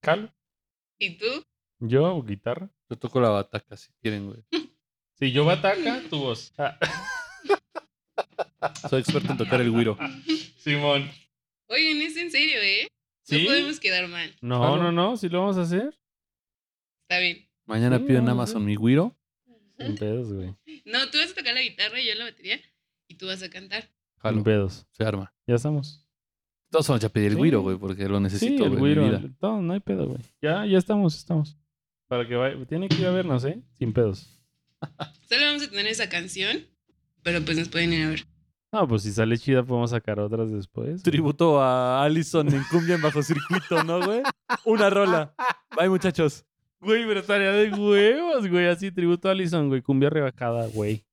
Jalo. 0.04 0.34
¿Y 1.00 1.18
tú? 1.18 1.26
Yo, 1.80 2.22
guitarra. 2.24 2.70
Yo 2.90 2.98
toco 2.98 3.20
la 3.22 3.30
bataca 3.30 3.76
si 3.78 3.92
quieren, 4.02 4.28
güey. 4.28 4.44
Sí, 5.20 5.32
yo 5.32 5.46
bataca, 5.46 6.02
tu 6.10 6.20
voz. 6.20 6.54
Ah, 6.58 6.78
Soy 8.90 9.02
experto 9.02 9.32
en 9.32 9.38
tocar 9.38 9.60
el 9.62 9.72
güiro. 9.72 9.98
Simón. 10.58 11.10
Oigan, 11.68 12.02
es 12.02 12.16
en 12.18 12.32
serio, 12.32 12.62
¿eh? 12.62 12.88
¿Sí? 13.24 13.44
No 13.44 13.50
podemos 13.50 13.80
quedar 13.80 14.08
mal. 14.08 14.36
No, 14.42 14.78
no, 14.78 14.92
no, 14.92 15.18
sí 15.18 15.30
lo 15.30 15.40
vamos 15.42 15.58
a 15.58 15.62
hacer. 15.62 15.98
Está 17.04 17.20
bien. 17.20 17.48
Mañana 17.66 17.98
Sí, 17.98 18.04
pido 18.06 18.20
en 18.20 18.30
Amazon 18.30 18.64
mi 18.66 18.76
güiro. 18.76 19.18
Sin 19.78 19.96
pedos, 19.98 20.32
güey. 20.32 20.56
No, 20.86 21.10
tú 21.10 21.18
vas 21.18 21.32
a 21.32 21.36
tocar 21.36 21.54
la 21.54 21.62
guitarra 21.62 22.00
y 22.00 22.08
yo 22.08 22.16
la 22.16 22.26
batería. 22.26 22.60
Y 23.08 23.16
tú 23.16 23.28
vas 23.28 23.42
a 23.44 23.50
cantar. 23.50 23.90
Jalo. 24.24 24.36
Sin 24.38 24.44
pedos. 24.44 24.88
Se 24.92 25.04
arma. 25.04 25.32
Ya 25.46 25.56
estamos. 25.56 26.00
Todos 26.72 26.88
vamos 26.88 27.04
a 27.04 27.10
pedir 27.10 27.28
el 27.28 27.34
Sí. 27.34 27.38
güiro, 27.38 27.62
güey, 27.62 27.78
porque 27.78 28.10
lo 28.10 28.18
Sí, 28.18 28.24
necesito, 28.24 28.64
el 28.66 28.70
en 28.70 28.74
mi 28.76 28.80
güiro. 28.80 29.06
el- 29.06 29.36
todo, 29.38 29.62
no 29.62 29.74
hay 29.74 29.80
pedo, 29.80 30.08
güey. 30.08 30.20
Ya, 30.42 30.66
ya 30.66 30.78
estamos, 30.80 31.16
estamos. 31.16 31.56
Para 32.08 32.28
que 32.28 32.36
vaya. 32.36 32.56
Tiene 32.66 32.88
que 32.90 32.96
ir 32.96 33.06
a 33.06 33.12
vernos, 33.12 33.46
¿eh? 33.46 33.62
Sin 33.78 33.94
pedos. 33.94 34.42
Solo 35.30 35.46
vamos 35.46 35.64
a 35.64 35.70
tener 35.70 35.88
esa 35.88 36.10
canción, 36.10 36.66
pero 37.22 37.42
pues 37.46 37.58
nos 37.58 37.70
pueden 37.70 37.94
ir 37.94 38.06
a 38.06 38.10
ver. 38.10 38.26
No, 38.72 38.88
pues 38.88 39.04
si 39.04 39.12
sale 39.12 39.38
chida, 39.38 39.62
podemos 39.64 39.92
sacar 39.92 40.20
otras 40.20 40.52
después. 40.52 41.04
Tributo 41.04 41.62
a 41.62 42.04
Allison 42.04 42.48
en 42.52 42.64
cumbia 42.72 42.96
en 42.96 43.04
bajo 43.04 43.22
circuito, 43.22 43.84
¿no, 43.84 44.04
güey? 44.04 44.24
Una 44.66 44.90
rola. 44.90 45.36
Bye, 45.78 45.90
muchachos. 45.90 46.44
Güey, 46.82 47.06
pero 47.06 47.22
de 47.22 47.70
huevos, 47.72 48.48
güey. 48.50 48.66
Así, 48.68 48.92
tributo 48.92 49.28
a 49.30 49.32
Allison, 49.32 49.70
güey. 49.70 49.82
Cumbia 49.84 50.10
rebajada, 50.10 50.68
güey. 50.70 51.06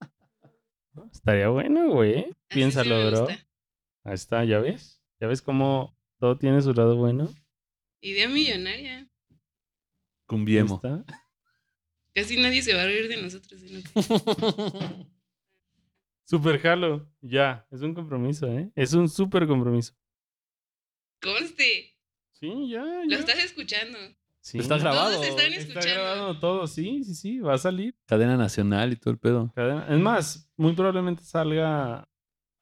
Estaría 1.13 1.49
bueno, 1.49 1.89
güey. 1.91 2.25
Sí 2.25 2.35
Piénsalo, 2.49 2.97
me 2.97 3.11
bro. 3.11 3.21
gusta. 3.27 3.47
Ahí 4.05 4.15
está, 4.15 4.45
¿ya 4.45 4.59
ves? 4.59 5.03
¿Ya 5.21 5.27
ves 5.27 5.43
cómo 5.43 5.97
todo 6.19 6.37
tiene 6.39 6.61
su 6.63 6.73
lado 6.73 6.97
bueno? 6.97 7.29
Idea 8.01 8.29
millonaria. 8.29 8.99
Ahí 9.01 9.09
Cumbiemo. 10.27 10.77
está. 10.77 11.05
Casi 12.15 12.37
nadie 12.41 12.63
se 12.63 12.75
va 12.75 12.83
a 12.83 12.87
reír 12.87 13.09
de 13.09 13.23
nosotros. 13.23 13.61
¿sí? 13.61 13.83
Super 16.25 16.61
jalo. 16.61 17.11
Ya, 17.21 17.67
es 17.71 17.83
un 17.83 17.95
compromiso, 17.95 18.47
¿eh? 18.47 18.71
Es 18.75 18.93
un 18.95 19.09
súper 19.09 19.47
compromiso. 19.47 19.95
Conste, 21.21 21.97
Sí, 22.33 22.71
ya, 22.71 22.83
lo 22.83 23.11
ya. 23.11 23.19
estás 23.19 23.39
escuchando. 23.45 23.99
Sí. 24.43 24.59
Está 24.59 24.79
grabado. 24.79 25.13
Todos 25.13 25.27
están 25.27 25.53
Está 25.53 25.81
grabado 25.81 26.39
todo, 26.41 26.67
sí, 26.67 27.05
sí, 27.05 27.15
sí, 27.15 27.39
va 27.41 27.55
a 27.55 27.59
salir. 27.59 27.95
Cadena 28.07 28.37
nacional 28.37 28.93
y 28.93 28.97
todo 28.97 29.13
el 29.13 29.19
pedo. 29.19 29.53
Cadena- 29.55 29.87
Es 29.89 30.01
más, 30.01 30.51
muy 30.57 30.73
probablemente 30.73 31.23
salga 31.23 32.09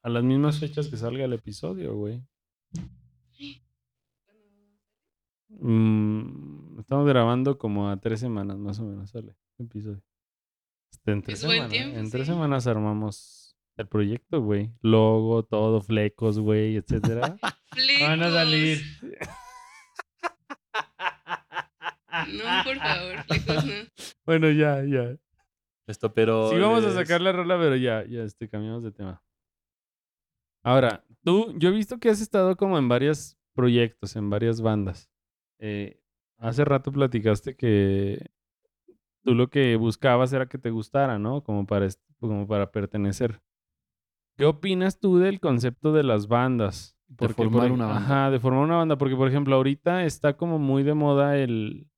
a 0.01 0.09
las 0.09 0.23
mismas 0.23 0.59
fechas 0.59 0.87
que 0.87 0.97
salga 0.97 1.23
el 1.25 1.33
episodio, 1.33 1.95
güey. 1.95 2.21
Mm, 5.49 6.79
estamos 6.79 7.07
grabando 7.07 7.57
como 7.57 7.89
a 7.89 7.97
tres 7.97 8.19
semanas 8.19 8.57
más 8.57 8.79
o 8.79 8.83
menos 8.85 9.09
sale 9.09 9.35
el 9.57 9.65
episodio. 9.65 10.01
Este, 10.91 11.11
en 11.11 11.21
tres 11.21 11.39
Es 11.39 11.45
buen 11.45 11.55
semanas. 11.57 11.71
tiempo, 11.71 11.97
en 11.99 12.09
tres 12.11 12.27
sí. 12.27 12.33
semanas 12.33 12.67
armamos 12.67 13.55
el 13.77 13.87
proyecto, 13.87 14.41
güey. 14.41 14.71
Logo, 14.81 15.43
todo, 15.43 15.81
flecos, 15.81 16.39
güey, 16.39 16.75
etcétera. 16.77 17.37
Van 18.01 18.21
a 18.23 18.31
salir. 18.31 18.79
No, 22.27 22.63
por 22.63 22.77
favor, 22.77 23.23
flecos 23.27 23.65
no. 23.65 23.73
Bueno, 24.25 24.49
ya, 24.51 24.83
ya. 24.83 25.15
Esto, 25.87 26.13
pero. 26.13 26.49
Sí, 26.51 26.59
vamos 26.59 26.83
a 26.85 26.93
sacar 26.93 27.21
la 27.21 27.31
rola, 27.31 27.57
pero 27.57 27.75
ya, 27.75 28.05
ya, 28.05 28.23
este, 28.23 28.47
cambiamos 28.49 28.83
de 28.83 28.91
tema. 28.91 29.23
Ahora, 30.63 31.03
tú, 31.23 31.53
yo 31.57 31.69
he 31.69 31.71
visto 31.73 31.99
que 31.99 32.09
has 32.09 32.21
estado 32.21 32.55
como 32.57 32.77
en 32.77 32.87
varios 32.89 33.37
proyectos, 33.53 34.15
en 34.15 34.29
varias 34.29 34.61
bandas. 34.61 35.09
Eh, 35.59 35.99
hace 36.37 36.63
rato 36.65 36.91
platicaste 36.91 37.55
que 37.55 38.29
tú 39.23 39.35
lo 39.35 39.49
que 39.49 39.75
buscabas 39.77 40.31
era 40.33 40.47
que 40.47 40.57
te 40.57 40.69
gustara, 40.69 41.17
¿no? 41.17 41.43
Como 41.43 41.65
para, 41.65 41.87
como 42.19 42.47
para 42.47 42.71
pertenecer. 42.71 43.41
¿Qué 44.37 44.45
opinas 44.45 44.99
tú 44.99 45.17
del 45.17 45.39
concepto 45.39 45.91
de 45.91 46.03
las 46.03 46.27
bandas? 46.27 46.95
por 47.17 47.33
formar 47.33 47.65
ej- 47.67 47.73
una 47.73 47.87
banda. 47.87 48.01
Ajá, 48.01 48.31
de 48.31 48.39
formar 48.39 48.63
una 48.63 48.75
banda. 48.77 48.95
Porque, 48.97 49.15
por 49.15 49.27
ejemplo, 49.27 49.55
ahorita 49.55 50.05
está 50.05 50.37
como 50.37 50.59
muy 50.59 50.83
de 50.83 50.93
moda 50.93 51.37
el... 51.37 51.88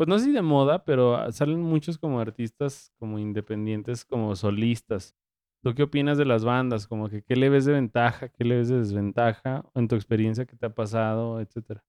Pues 0.00 0.08
no 0.08 0.18
sé 0.18 0.24
si 0.24 0.32
de 0.32 0.40
moda, 0.40 0.82
pero 0.86 1.14
ah, 1.14 1.30
salen 1.30 1.60
muchos 1.60 1.98
como 1.98 2.20
artistas 2.20 2.90
como 2.98 3.18
independientes, 3.18 4.02
como 4.06 4.34
solistas. 4.34 5.14
¿Tú 5.62 5.74
qué 5.74 5.82
opinas 5.82 6.16
de 6.16 6.24
las 6.24 6.42
bandas? 6.42 6.86
Como 6.86 7.10
que 7.10 7.22
qué 7.22 7.36
le 7.36 7.50
ves 7.50 7.66
de 7.66 7.74
ventaja, 7.74 8.30
qué 8.30 8.44
le 8.44 8.56
ves 8.56 8.70
de 8.70 8.78
desventaja, 8.78 9.62
en 9.74 9.88
tu 9.88 9.96
experiencia 9.96 10.46
que 10.46 10.56
te 10.56 10.64
ha 10.64 10.74
pasado, 10.74 11.38
etcétera. 11.38 11.84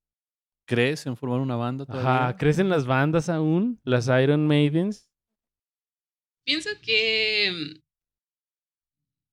¿Crees 0.68 1.06
en 1.06 1.16
formar 1.16 1.40
una 1.40 1.56
banda 1.56 1.86
todavía? 1.86 2.28
Ajá, 2.28 2.36
¿crees 2.36 2.60
en 2.60 2.68
las 2.68 2.86
bandas 2.86 3.30
aún? 3.30 3.80
Las 3.86 4.10
Iron 4.10 4.46
Maidens. 4.46 5.10
Pienso 6.44 6.70
que. 6.82 7.80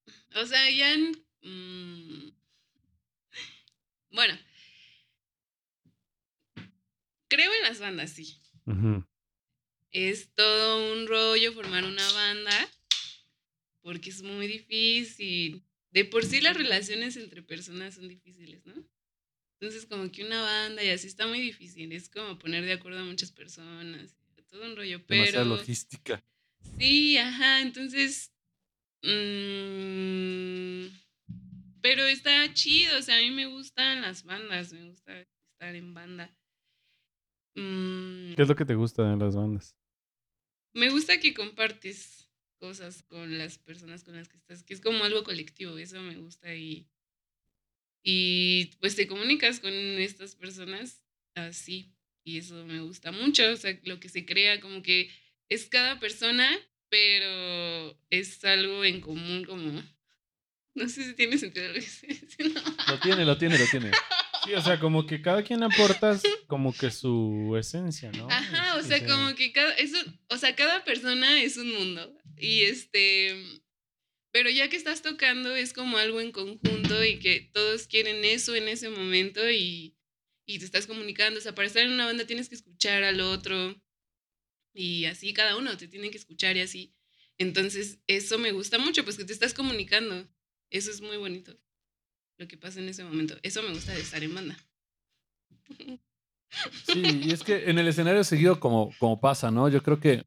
mm, 0.07 0.39
O 0.41 0.47
sea, 0.47 0.71
ya. 0.71 0.95
en- 0.95 1.17
mm, 1.43 2.31
bueno. 4.13 4.35
Creo 7.29 7.53
en 7.53 7.63
las 7.65 7.81
bandas, 7.81 8.11
sí. 8.11 8.39
Es 9.91 10.33
todo 10.35 10.93
un 10.93 11.07
rollo 11.07 11.53
formar 11.53 11.85
una 11.85 12.13
banda. 12.13 12.69
Porque 13.81 14.11
es 14.11 14.23
muy 14.23 14.47
difícil. 14.47 15.65
De 15.91 16.05
por 16.05 16.25
sí 16.25 16.41
las 16.41 16.57
relaciones 16.57 17.17
entre 17.17 17.43
personas 17.43 17.95
son 17.95 18.09
difíciles, 18.09 18.65
¿no? 18.67 18.75
Entonces, 19.61 19.87
como 19.87 20.11
que 20.13 20.25
una 20.25 20.43
banda 20.43 20.85
y 20.85 20.91
así 20.91 21.07
está 21.07 21.27
muy 21.27 21.41
difícil. 21.41 21.93
Es 21.93 22.09
como 22.09 22.39
poner 22.39 22.65
de 22.65 22.75
acuerdo 22.75 23.01
a 23.01 23.05
muchas 23.05 23.33
personas. 23.33 24.15
Todo 24.51 24.65
un 24.65 24.77
rollo. 24.77 24.99
Demasiada 25.07 25.45
Pero. 25.45 25.57
logística. 25.57 26.25
Sí, 26.79 27.19
ajá, 27.19 27.61
entonces. 27.61 28.33
mm, 29.03 30.87
pero 31.81 32.05
está 32.07 32.53
chido, 32.55 32.99
o 32.99 33.03
sea, 33.03 33.17
a 33.17 33.21
mí 33.21 33.31
me 33.31 33.47
gustan 33.47 34.03
las 34.03 34.25
bandas, 34.25 34.73
me 34.73 34.89
gusta 34.89 35.19
estar 35.21 35.75
en 35.75 35.95
banda. 35.95 36.35
Mm, 37.59 38.35
¿Qué 38.35 38.43
es 38.43 38.49
lo 38.49 38.57
que 38.57 38.65
te 38.65 38.75
gusta 38.75 39.11
de 39.11 39.17
las 39.17 39.35
bandas? 39.35 39.75
me 40.75 40.91
gusta 40.91 41.19
que 41.19 41.35
compartes 41.35 42.31
cosas 42.59 43.03
con 43.03 43.39
las 43.39 43.59
personas 43.59 44.05
con 44.05 44.17
las 44.17 44.29
que 44.29 44.37
estás, 44.37 44.63
que 44.63 44.75
es 44.75 44.81
como 44.81 45.05
algo 45.05 45.25
colectivo, 45.25 45.77
eso 45.79 46.01
me 46.01 46.17
gusta 46.17 46.55
y. 46.55 46.87
Y 48.03 48.67
pues 48.81 48.97
te 48.97 49.07
comunicas 49.07 49.61
con 49.61 49.73
estas 49.73 50.35
personas 50.35 51.03
así, 51.35 51.93
y 52.25 52.39
eso 52.39 52.65
me 52.65 52.81
gusta 52.81 53.13
mucho, 53.13 53.51
o 53.51 53.57
sea, 53.57 53.79
lo 53.85 54.01
que 54.01 54.09
se 54.09 54.25
crea, 54.25 54.61
como 54.61 54.83
que 54.83 55.11
es 55.49 55.67
cada 55.67 55.99
persona, 55.99 56.49
pero 56.89 57.99
es 58.11 58.45
algo 58.45 58.85
en 58.85 59.01
común, 59.01 59.45
como. 59.45 59.83
No 60.75 60.89
sé 60.89 61.03
si 61.05 61.15
tiene 61.15 61.39
sentido 61.39 61.67
lo 61.69 61.75
que 61.75 61.81
estoy 61.81 62.09
diciendo. 62.23 62.61
Lo 62.87 63.01
tiene, 63.01 63.25
lo 63.25 63.37
tiene, 63.37 63.59
lo 63.59 63.67
tiene. 63.67 63.91
Sí, 64.45 64.55
o 64.55 64.61
sea, 64.63 64.79
como 64.79 65.07
que 65.07 65.21
cada 65.21 65.43
quien 65.43 65.63
aportas 65.63 66.23
como 66.47 66.73
que 66.77 66.91
su 66.91 67.57
esencia, 67.59 68.11
¿no? 68.13 68.29
Ajá, 68.31 68.77
o 68.77 68.81
Es- 68.81 68.87
sea, 68.87 69.05
como 69.05 69.35
que 69.35 69.53
cada, 69.53 69.73
eso, 69.75 69.99
o 70.29 70.37
sea, 70.39 70.55
cada 70.55 70.85
persona 70.85 71.43
es 71.43 71.57
un 71.57 71.73
mundo. 71.73 72.17
Y 72.39 72.63
este, 72.63 73.37
pero 74.31 74.49
ya 74.51 74.69
que 74.69 74.77
estás 74.77 75.03
tocando 75.03 75.55
es 75.57 75.73
como 75.73 75.99
algo 75.99 76.21
en 76.21 76.31
conjunto 76.33 77.05
y 77.05 77.19
que 77.19 77.51
todos 77.53 77.87
quieren 77.89 78.25
eso 78.25 78.55
en 78.55 78.69
ese 78.69 78.89
momento 78.91 79.51
y, 79.51 79.97
y 80.47 80.59
te 80.61 80.65
estás 80.65 80.87
comunicando. 80.87 81.39
O 81.39 81.43
sea, 81.43 81.55
para 81.55 81.67
estar 81.67 81.83
en 81.83 81.93
una 81.93 82.07
banda 82.07 82.27
tienes 82.27 82.49
que 82.49 82.55
escuchar 82.55 83.03
al 83.03 83.21
otro 83.21 83.75
y 84.73 85.07
así 85.07 85.33
cada 85.35 85.57
uno 85.57 85.77
te 85.77 85.89
tiene 85.89 86.11
que 86.11 86.19
escuchar 86.19 86.57
y 86.57 86.61
así. 86.61 86.95
Entonces, 87.39 87.99
eso 88.07 88.39
me 88.39 88.53
gusta 88.53 88.79
mucho, 88.79 89.05
pues 89.05 89.17
que 89.17 89.25
te 89.25 89.33
estás 89.33 89.55
comunicando. 89.55 90.29
Eso 90.71 90.91
es 90.91 91.01
muy 91.01 91.17
bonito, 91.17 91.59
lo 92.39 92.49
que 92.49 92.57
pasa 92.57 92.81
en 92.81 92.89
ese 92.89 93.05
momento. 93.05 93.37
Eso 93.43 93.63
me 93.63 93.71
gusta 93.73 93.93
de 93.93 94.01
estar 94.01 94.23
en 94.23 94.35
banda. 94.35 94.57
Sí, 96.87 97.03
y 97.25 97.31
es 97.33 97.43
que 97.45 97.69
en 97.69 97.79
el 97.79 97.89
escenario 97.89 98.25
seguido 98.25 98.59
como, 98.59 98.91
como 98.99 99.21
pasa, 99.21 99.51
¿no? 99.51 99.69
Yo 99.69 99.83
creo 99.83 100.01
que 100.01 100.25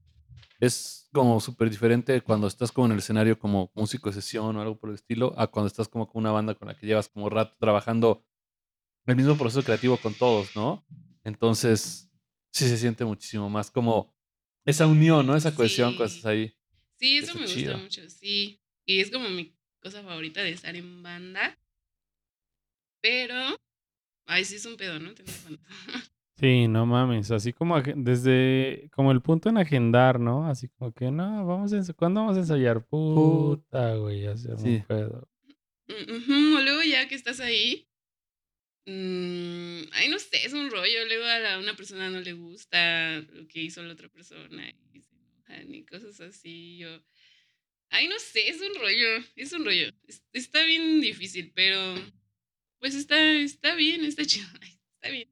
es 0.60 1.10
como 1.12 1.40
súper 1.42 1.70
diferente 1.70 2.22
cuando 2.22 2.48
estás 2.48 2.72
como 2.72 2.86
en 2.88 2.92
el 2.94 3.00
escenario 3.00 3.40
como 3.40 3.72
músico 3.74 4.10
de 4.10 4.14
sesión 4.16 4.56
o 4.56 4.62
algo 4.62 4.78
por 4.78 4.90
el 4.90 4.96
estilo, 4.96 5.34
a 5.38 5.48
cuando 5.48 5.68
estás 5.68 5.88
como 5.88 6.08
con 6.08 6.22
una 6.22 6.32
banda 6.32 6.54
con 6.54 6.68
la 6.68 6.78
que 6.78 6.86
llevas 6.86 7.10
como 7.10 7.30
rato 7.30 7.56
trabajando 7.60 8.24
el 9.08 9.16
mismo 9.16 9.36
proceso 9.38 9.64
creativo 9.64 9.98
con 9.98 10.14
todos, 10.14 10.56
¿no? 10.56 10.86
Entonces, 11.24 12.12
sí 12.52 12.68
se 12.68 12.78
siente 12.78 13.04
muchísimo 13.04 13.50
más 13.50 13.72
como 13.72 14.16
esa 14.64 14.86
unión, 14.86 15.26
¿no? 15.26 15.36
Esa 15.36 15.56
cohesión 15.56 15.96
Sí. 15.98 16.04
estás 16.04 16.26
ahí. 16.26 16.56
Sí, 17.00 17.18
eso 17.18 17.34
me 17.34 17.48
chido. 17.48 17.72
gusta 17.74 17.84
mucho, 17.84 18.10
sí. 18.10 18.62
Y 18.86 19.00
es 19.00 19.10
como 19.10 19.28
mi 19.30 19.58
cosa 19.82 20.04
favorita 20.04 20.44
de 20.44 20.52
estar 20.52 20.76
en 20.76 21.02
banda. 21.02 21.58
Pero, 23.02 23.36
ay, 24.26 24.46
sí 24.46 24.56
es 24.56 24.66
un 24.66 24.78
pedo, 24.78 25.00
¿no? 25.00 25.14
Tener 25.14 25.34
banda. 25.44 25.62
Sí, 26.40 26.68
no 26.68 26.88
mames. 26.88 27.30
Así 27.30 27.54
como 27.54 27.80
desde 27.82 28.90
como 28.94 29.12
el 29.12 29.22
punto 29.22 29.50
en 29.50 29.60
agendar, 29.60 30.20
¿no? 30.20 30.48
Así 30.48 30.70
como 30.70 30.92
que 30.92 31.12
no, 31.12 31.46
vamos 31.46 31.72
a 31.72 31.94
¿cuándo 31.94 32.22
vamos 32.22 32.36
a 32.36 32.40
ensayar? 32.40 32.84
Puta, 32.84 33.94
güey, 33.98 34.26
hacer 34.26 34.58
Sí. 34.58 34.68
un 34.70 34.86
pedo. 34.88 35.30
Mm, 35.88 36.56
O 36.56 36.62
luego 36.62 36.82
ya 36.82 37.08
que 37.08 37.14
estás 37.14 37.40
ahí, 37.42 37.88
mm, 38.88 39.82
ay, 39.94 40.10
no 40.10 40.18
sé, 40.18 40.44
es 40.46 40.54
un 40.54 40.72
rollo. 40.72 41.06
Luego 41.06 41.26
a 41.26 41.38
la- 41.40 41.60
una 41.60 41.76
persona 41.76 42.10
no 42.10 42.20
le 42.22 42.34
gusta 42.34 43.20
lo 43.20 43.48
que 43.48 43.62
hizo 43.62 43.84
la 43.84 43.94
otra 43.94 44.10
persona 44.10 44.68
y 44.94 45.02
se 45.02 45.14
enojan 45.16 45.76
y 45.76 45.86
cosas 45.86 46.20
así. 46.22 46.78
Yo, 46.78 46.90
ay, 47.90 48.08
no 48.08 48.18
sé, 48.18 48.48
es 48.50 48.60
un 48.62 48.74
rollo, 48.82 49.24
es 49.36 49.54
un 49.54 49.64
rollo. 49.66 49.90
Es- 50.08 50.24
está 50.34 50.64
bien 50.64 51.02
difícil, 51.02 51.52
pero 51.54 51.78
pues 52.82 52.96
está, 52.96 53.18
está 53.36 53.76
bien, 53.76 54.04
está 54.04 54.26
chido. 54.26 54.48
Está 55.04 55.10
bien. 55.14 55.30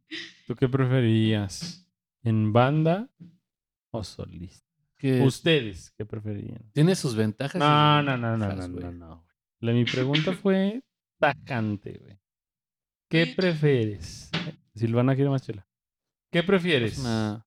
¿Tú 0.48 0.56
qué 0.56 0.68
preferirías? 0.68 1.86
¿En 2.24 2.52
banda 2.52 3.08
o 3.92 4.04
solista? 4.04 4.66
¿Ustedes 5.24 5.92
qué 5.96 6.06
preferirían? 6.06 6.72
tiene 6.74 6.96
sus 6.96 7.16
ventajas. 7.16 7.60
No, 7.60 8.02
no, 8.02 8.18
no, 8.18 8.36
no, 8.36 8.48
no, 8.56 8.68
no, 8.68 8.92
no. 8.92 9.28
La, 9.60 9.72
mi 9.74 9.86
pregunta 9.86 10.34
fue 10.34 10.82
tajante, 11.20 12.00
güey. 12.02 12.20
¿Qué 13.10 13.28
prefieres? 13.36 14.32
Silvana 14.74 15.14
quiere 15.14 15.30
más 15.30 15.44
chela. 15.44 15.68
¿Qué 16.32 16.42
prefieres? 16.42 16.94
Es 16.94 17.00
una- 17.00 17.46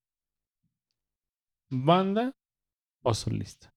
¿Banda 1.71 2.37
o 3.03 3.15
solista? 3.15 3.72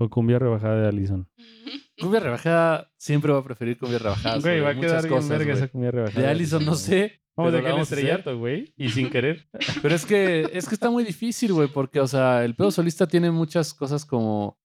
O 0.00 0.08
cumbia 0.08 0.38
rebajada 0.38 0.80
de 0.82 0.88
Allison. 0.88 1.28
Cumbia 2.00 2.20
rebajada, 2.20 2.90
siempre 2.96 3.30
va 3.30 3.40
a 3.40 3.44
preferir 3.44 3.76
cumbia 3.76 3.98
rebajada. 3.98 4.38
Güey, 4.38 4.60
va 4.60 4.70
a 4.70 4.74
quedar 4.74 5.06
bien 5.06 5.28
verga 5.28 5.52
esa 5.52 5.68
cumbia 5.68 5.90
rebajada. 5.90 6.20
De 6.22 6.26
Allison 6.28 6.64
no 6.64 6.74
sé. 6.74 7.20
Vamos 7.36 7.52
pero 7.52 7.58
a 7.58 7.60
dejar 7.60 7.66
el 7.66 7.72
vamos 7.74 7.78
a 7.78 7.94
hacer. 7.94 7.98
estrellato, 7.98 8.38
güey. 8.38 8.72
Y 8.76 8.88
sin 8.88 9.10
querer. 9.10 9.48
Pero 9.82 9.94
es 9.94 10.04
que, 10.06 10.48
es 10.52 10.66
que 10.68 10.74
está 10.74 10.90
muy 10.90 11.04
difícil, 11.04 11.52
güey, 11.52 11.68
porque, 11.68 12.00
o 12.00 12.06
sea, 12.08 12.44
el 12.44 12.54
pedo 12.54 12.70
solista 12.70 13.06
tiene 13.06 13.30
muchas 13.30 13.72
cosas 13.74 14.04
como, 14.04 14.58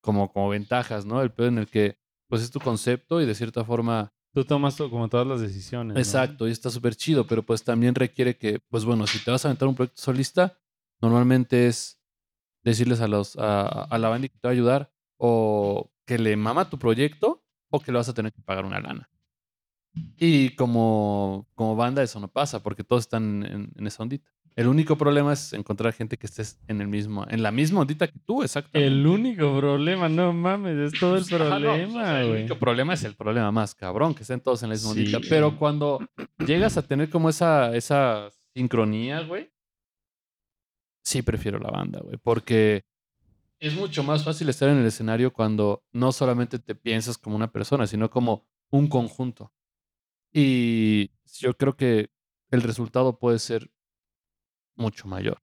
como, 0.00 0.32
como 0.32 0.48
ventajas, 0.48 1.04
¿no? 1.04 1.20
El 1.20 1.30
pedo 1.32 1.48
en 1.48 1.58
el 1.58 1.66
que, 1.66 1.98
pues, 2.28 2.42
es 2.42 2.50
tu 2.50 2.60
concepto 2.60 3.20
y 3.20 3.26
de 3.26 3.34
cierta 3.34 3.64
forma, 3.64 4.12
Tú 4.34 4.44
tomas 4.44 4.76
to- 4.76 4.88
como 4.90 5.08
todas 5.08 5.26
las 5.26 5.40
decisiones. 5.40 5.94
¿no? 5.94 6.00
exacto, 6.00 6.48
y 6.48 6.52
está 6.52 6.70
súper 6.70 6.94
chido, 6.96 7.26
pero 7.26 7.42
pues 7.42 7.62
también 7.62 7.94
requiere 7.94 8.36
que, 8.36 8.60
pues 8.70 8.84
bueno, 8.84 9.06
si 9.06 9.18
te 9.18 9.30
vas 9.30 9.44
a 9.44 9.48
aventar 9.48 9.68
un 9.68 9.74
proyecto 9.74 10.00
solista, 10.00 10.58
normalmente 11.00 11.66
es 11.66 12.00
decirles 12.62 13.00
a, 13.00 13.08
los, 13.08 13.36
a, 13.38 13.62
a 13.84 13.98
la 13.98 14.08
banda 14.08 14.28
que 14.28 14.38
te 14.38 14.48
va 14.48 14.50
a 14.50 14.54
ayudar 14.54 14.90
o 15.16 15.90
que 16.06 16.18
le 16.18 16.36
mama 16.36 16.68
tu 16.70 16.78
proyecto 16.78 17.44
o 17.70 17.80
que 17.80 17.92
le 17.92 17.98
vas 17.98 18.08
a 18.08 18.14
tener 18.14 18.32
que 18.32 18.42
pagar 18.42 18.64
una 18.64 18.80
lana. 18.80 19.08
Y 20.16 20.50
como, 20.56 21.46
como 21.54 21.76
banda 21.76 22.02
eso 22.02 22.18
no 22.18 22.28
pasa 22.28 22.62
porque 22.62 22.82
todos 22.84 23.02
están 23.02 23.44
en, 23.44 23.72
en 23.76 23.86
esa 23.86 24.02
ondita. 24.02 24.30
El 24.54 24.68
único 24.68 24.96
problema 24.98 25.32
es 25.32 25.52
encontrar 25.54 25.94
gente 25.94 26.18
que 26.18 26.26
estés 26.26 26.58
en 26.68 26.80
el 26.82 26.88
mismo, 26.88 27.26
en 27.30 27.42
la 27.42 27.50
misma 27.50 27.80
ondita 27.80 28.06
que 28.06 28.18
tú, 28.18 28.42
exactamente. 28.42 28.86
El 28.86 29.06
único 29.06 29.56
problema, 29.58 30.10
no 30.10 30.32
mames, 30.34 30.92
es 30.92 31.00
todo 31.00 31.16
el 31.16 31.22
no, 31.30 31.38
problema, 31.38 32.20
el 32.20 32.28
güey. 32.28 32.40
único 32.40 32.58
problema 32.58 32.92
es 32.94 33.04
el 33.04 33.14
problema 33.14 33.50
más 33.50 33.74
cabrón, 33.74 34.14
que 34.14 34.22
estén 34.22 34.40
todos 34.40 34.62
en 34.62 34.68
la 34.70 34.74
misma 34.74 34.92
Sí, 34.92 34.98
ondita. 35.00 35.20
Pero 35.30 35.56
cuando 35.58 36.00
llegas 36.46 36.76
a 36.76 36.82
tener 36.82 37.08
como 37.08 37.30
esa, 37.30 37.74
esa 37.74 38.28
sincronía, 38.54 39.20
güey, 39.22 39.50
sí 41.02 41.22
prefiero 41.22 41.58
la 41.58 41.70
banda, 41.70 42.00
güey. 42.00 42.16
Porque 42.16 42.84
es 43.58 43.74
mucho 43.74 44.02
más 44.02 44.24
fácil 44.24 44.48
estar 44.48 44.68
en 44.68 44.78
el 44.78 44.86
escenario 44.86 45.32
cuando 45.32 45.84
no 45.92 46.12
solamente 46.12 46.58
te 46.58 46.74
piensas 46.74 47.18
como 47.18 47.36
una 47.36 47.52
persona, 47.52 47.86
sino 47.86 48.10
como 48.10 48.46
un 48.70 48.88
conjunto. 48.88 49.52
Y 50.32 51.10
yo 51.38 51.56
creo 51.56 51.76
que 51.76 52.10
el 52.50 52.62
resultado 52.62 53.18
puede 53.18 53.38
ser 53.38 53.70
mucho 54.74 55.06
mayor. 55.06 55.42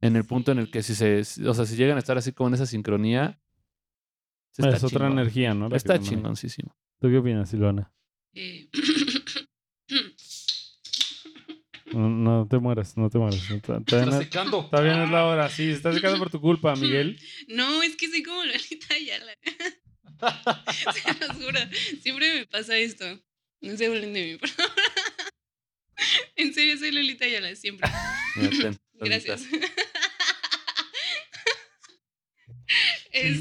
En 0.00 0.16
el 0.16 0.24
punto 0.24 0.52
en 0.52 0.58
el 0.58 0.70
que 0.70 0.82
si 0.82 0.94
se, 0.94 1.20
o 1.46 1.54
sea, 1.54 1.66
si 1.66 1.76
llegan 1.76 1.96
a 1.96 2.00
estar 2.00 2.16
así 2.18 2.32
como 2.32 2.48
en 2.48 2.54
esa 2.54 2.66
sincronía, 2.66 3.40
es 4.56 4.64
otra 4.64 4.88
chingón. 4.88 5.12
energía, 5.12 5.54
¿no? 5.54 5.68
La 5.68 5.76
Está 5.76 5.98
chingoncísimo. 5.98 6.74
¿Tú 6.98 7.08
qué 7.08 7.18
opinas, 7.18 7.50
Silvana? 7.50 7.92
Eh, 8.34 8.68
No, 11.94 12.08
no 12.08 12.46
te 12.48 12.58
mueras, 12.58 12.96
no 12.96 13.10
te 13.10 13.18
mueras. 13.18 13.40
No, 13.50 14.18
secando. 14.18 14.66
todavía 14.70 14.96
no 14.96 15.04
es 15.04 15.10
la 15.10 15.26
hora. 15.26 15.48
Sí, 15.48 15.66
se 15.66 15.72
está 15.72 15.92
secando 15.92 16.18
por 16.18 16.30
tu 16.30 16.40
culpa, 16.40 16.74
Miguel. 16.76 17.18
No, 17.48 17.82
es 17.82 17.96
que 17.96 18.08
soy 18.08 18.22
como 18.22 18.44
Lolita 18.44 18.94
Ayala. 18.94 19.32
Se 20.94 21.14
los 21.26 21.32
juro. 21.36 21.58
Siempre 22.00 22.34
me 22.34 22.46
pasa 22.46 22.76
esto. 22.78 23.04
No 23.60 23.76
se 23.76 23.88
burlen 23.88 24.12
de 24.12 24.24
mí, 24.32 24.36
por 24.38 24.48
favor. 24.48 24.72
En 26.36 26.52
serio, 26.52 26.76
soy 26.78 26.90
Lolita 26.90 27.24
Ayala, 27.26 27.54
siempre. 27.54 27.88
Gracias. 28.94 29.42
Es- 33.12 33.40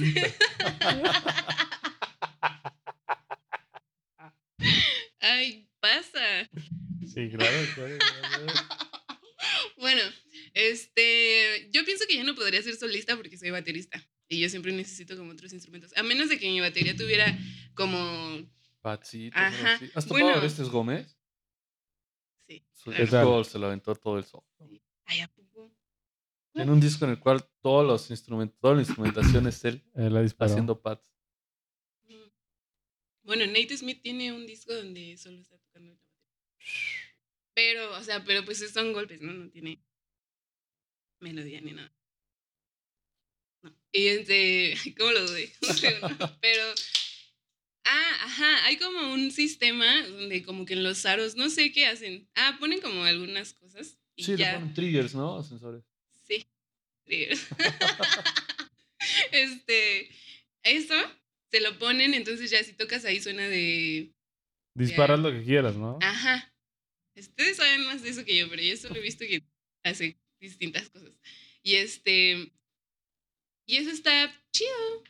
Ay, 5.20 5.68
pasa. 5.80 6.50
Sí, 7.14 7.30
claro, 7.30 7.58
claro. 7.76 7.98
claro. 7.98 8.46
Bueno, 9.78 10.02
este, 10.54 11.68
yo 11.72 11.84
pienso 11.84 12.06
que 12.08 12.16
yo 12.16 12.24
no 12.24 12.36
podría 12.36 12.62
ser 12.62 12.76
solista 12.76 13.16
porque 13.18 13.36
soy 13.36 13.50
baterista 13.50 14.00
y 14.28 14.40
yo 14.40 14.48
siempre 14.48 14.72
necesito 14.72 15.18
como 15.18 15.32
otros 15.32 15.52
instrumentos, 15.54 15.92
a 15.98 16.04
menos 16.04 16.30
de 16.30 16.38
que 16.38 16.48
mi 16.50 16.62
batería 16.62 16.96
tuviera 16.96 17.36
como, 17.74 18.48
Patsito. 18.82 19.36
Ajá. 19.38 19.74
así. 19.74 19.86
¿Has 19.96 20.06
topado 20.06 20.26
Bueno. 20.26 20.36
a 20.36 20.40
Orestes 20.40 20.70
Gómez? 20.70 21.18
sí. 22.48 22.64
Su 22.72 22.92
disco 22.92 23.44
se 23.44 23.58
lo 23.58 23.68
aventó 23.68 23.96
todo 23.96 24.20
el 24.20 24.24
sol. 24.26 24.44
Ay, 25.06 25.22
¿a 25.22 25.28
poco? 25.28 25.72
Tiene 26.54 26.72
un 26.72 26.80
disco 26.80 27.06
en 27.06 27.12
el 27.12 27.20
cual 27.20 27.44
todos 27.62 27.86
los 27.86 28.10
instrumentos, 28.12 28.60
toda 28.60 28.76
la 28.76 28.82
instrumentación 28.82 29.48
es 29.48 29.66
él 29.66 29.84
Eh, 29.96 30.10
la 30.10 30.22
haciendo 30.46 30.80
pads. 30.82 31.12
Mm. 32.08 32.14
Bueno, 33.24 33.48
Nate 33.48 33.76
Smith 33.78 34.02
tiene 34.02 34.32
un 34.32 34.46
disco 34.46 34.74
donde 34.74 35.18
solo 35.18 35.40
está 35.40 35.58
tocando 35.58 35.90
la 35.90 35.96
batería. 35.96 37.01
Pero, 37.62 37.96
o 37.96 38.04
sea, 38.04 38.24
pero 38.24 38.44
pues 38.44 38.58
son 38.72 38.92
golpes, 38.92 39.22
¿no? 39.22 39.34
No 39.34 39.50
tiene 39.52 39.84
melodía 41.20 41.62
ni 41.62 41.74
nada. 41.74 41.94
No. 43.62 43.72
Y 43.92 44.08
este, 44.08 44.74
¿cómo 44.98 45.12
lo 45.12 45.28
dudé? 45.28 45.52
No. 46.02 46.38
Pero, 46.42 46.64
ah, 47.86 48.18
ajá, 48.24 48.66
hay 48.66 48.78
como 48.78 49.14
un 49.14 49.30
sistema 49.30 50.08
donde 50.08 50.42
como 50.42 50.66
que 50.66 50.74
en 50.74 50.84
los 50.84 51.06
aros, 51.06 51.36
no 51.36 51.52
sé 51.52 51.72
qué 51.72 51.86
hacen. 51.86 52.28
Ah, 52.34 52.58
ponen 52.60 52.82
como 52.82 53.04
algunas 53.04 53.54
cosas 53.54 54.00
y 54.16 54.24
Sí, 54.24 54.36
le 54.36 54.54
ponen 54.54 54.74
triggers, 54.74 55.14
¿no? 55.14 55.38
Ascensores. 55.38 55.84
Sí. 56.28 56.48
triggers. 57.04 57.48
este, 59.32 60.10
eso 60.64 60.96
se 61.52 61.62
lo 61.62 61.78
ponen, 61.78 62.16
entonces 62.16 62.50
ya 62.50 62.64
si 62.64 62.74
tocas 62.74 63.06
ahí 63.06 63.20
suena 63.20 63.48
de 63.48 64.16
Disparas 64.74 65.20
lo 65.20 65.32
que 65.32 65.44
quieras, 65.44 65.76
¿no? 65.76 66.00
Ajá. 66.02 66.51
Ustedes 67.22 67.58
saben 67.58 67.86
más 67.86 68.02
de 68.02 68.10
eso 68.10 68.26
que 68.26 68.38
yo, 68.38 68.50
pero 68.50 68.62
yo 68.62 68.76
solo 68.78 68.96
he 68.96 69.02
visto 69.02 69.26
que 69.26 69.44
hace 69.84 70.18
distintas 70.40 70.90
cosas. 70.90 71.12
Y 71.64 71.76
este. 71.76 72.52
Y 73.68 73.78
eso 73.78 73.92
está 73.92 74.34
chido. 74.52 75.04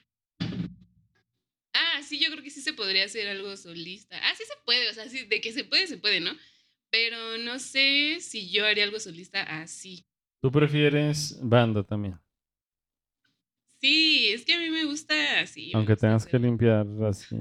Ah, 1.74 2.02
sí, 2.04 2.20
yo 2.20 2.30
creo 2.32 2.44
que 2.44 2.50
sí 2.50 2.62
se 2.62 2.74
podría 2.74 3.06
hacer 3.06 3.28
algo 3.30 3.56
solista. 3.56 4.18
Ah, 4.22 4.34
sí 4.36 4.44
se 4.44 4.54
puede, 4.66 4.90
o 4.90 4.94
sea, 4.94 5.08
sí, 5.10 5.26
de 5.26 5.40
que 5.42 5.54
se 5.54 5.64
puede, 5.64 5.88
se 5.88 5.98
puede, 5.98 6.20
¿no? 6.20 6.32
Pero 6.90 7.38
no 7.38 7.60
sé 7.60 8.18
si 8.20 8.50
yo 8.52 8.66
haría 8.66 8.84
algo 8.84 9.00
solista 9.00 9.42
así. 9.62 10.06
Tú 10.42 10.52
prefieres 10.52 11.38
banda 11.42 11.84
también. 11.84 12.20
Sí, 13.80 14.28
es 14.32 14.44
que 14.46 14.54
a 14.54 14.60
mí 14.60 14.70
me 14.70 14.84
gusta 14.86 15.40
así. 15.40 15.68
me 15.68 15.78
Aunque 15.78 15.94
gusta 15.94 16.08
tengas 16.08 16.26
que 16.26 16.38
limpiar 16.38 16.86
así. 17.08 17.36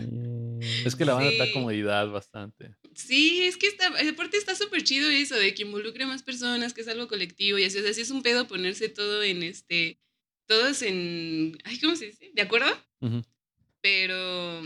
Es 0.86 0.94
que 0.97 1.05
la 1.05 1.14
banda 1.14 1.32
da 1.36 1.47
Sí. 1.47 1.52
comodidad 1.52 2.09
bastante. 2.09 2.76
Sí, 2.94 3.44
es 3.44 3.56
que 3.56 3.68
está, 3.68 3.86
aparte 3.86 4.36
está 4.36 4.54
súper 4.54 4.82
chido 4.82 5.08
eso 5.08 5.36
de 5.36 5.54
que 5.54 5.62
involucre 5.62 6.04
a 6.04 6.06
más 6.06 6.22
personas, 6.22 6.74
que 6.74 6.80
es 6.80 6.88
algo 6.88 7.08
colectivo 7.08 7.58
y 7.58 7.64
así, 7.64 7.78
o 7.78 7.82
sea, 7.82 7.94
sí 7.94 8.00
es 8.00 8.10
un 8.10 8.22
pedo 8.22 8.48
ponerse 8.48 8.88
todo 8.88 9.22
en 9.22 9.42
este, 9.42 9.98
todos 10.46 10.82
en, 10.82 11.56
ay, 11.64 11.78
¿cómo 11.80 11.96
se 11.96 12.06
dice? 12.06 12.30
¿De 12.34 12.42
acuerdo? 12.42 12.68
Pero, 13.80 14.62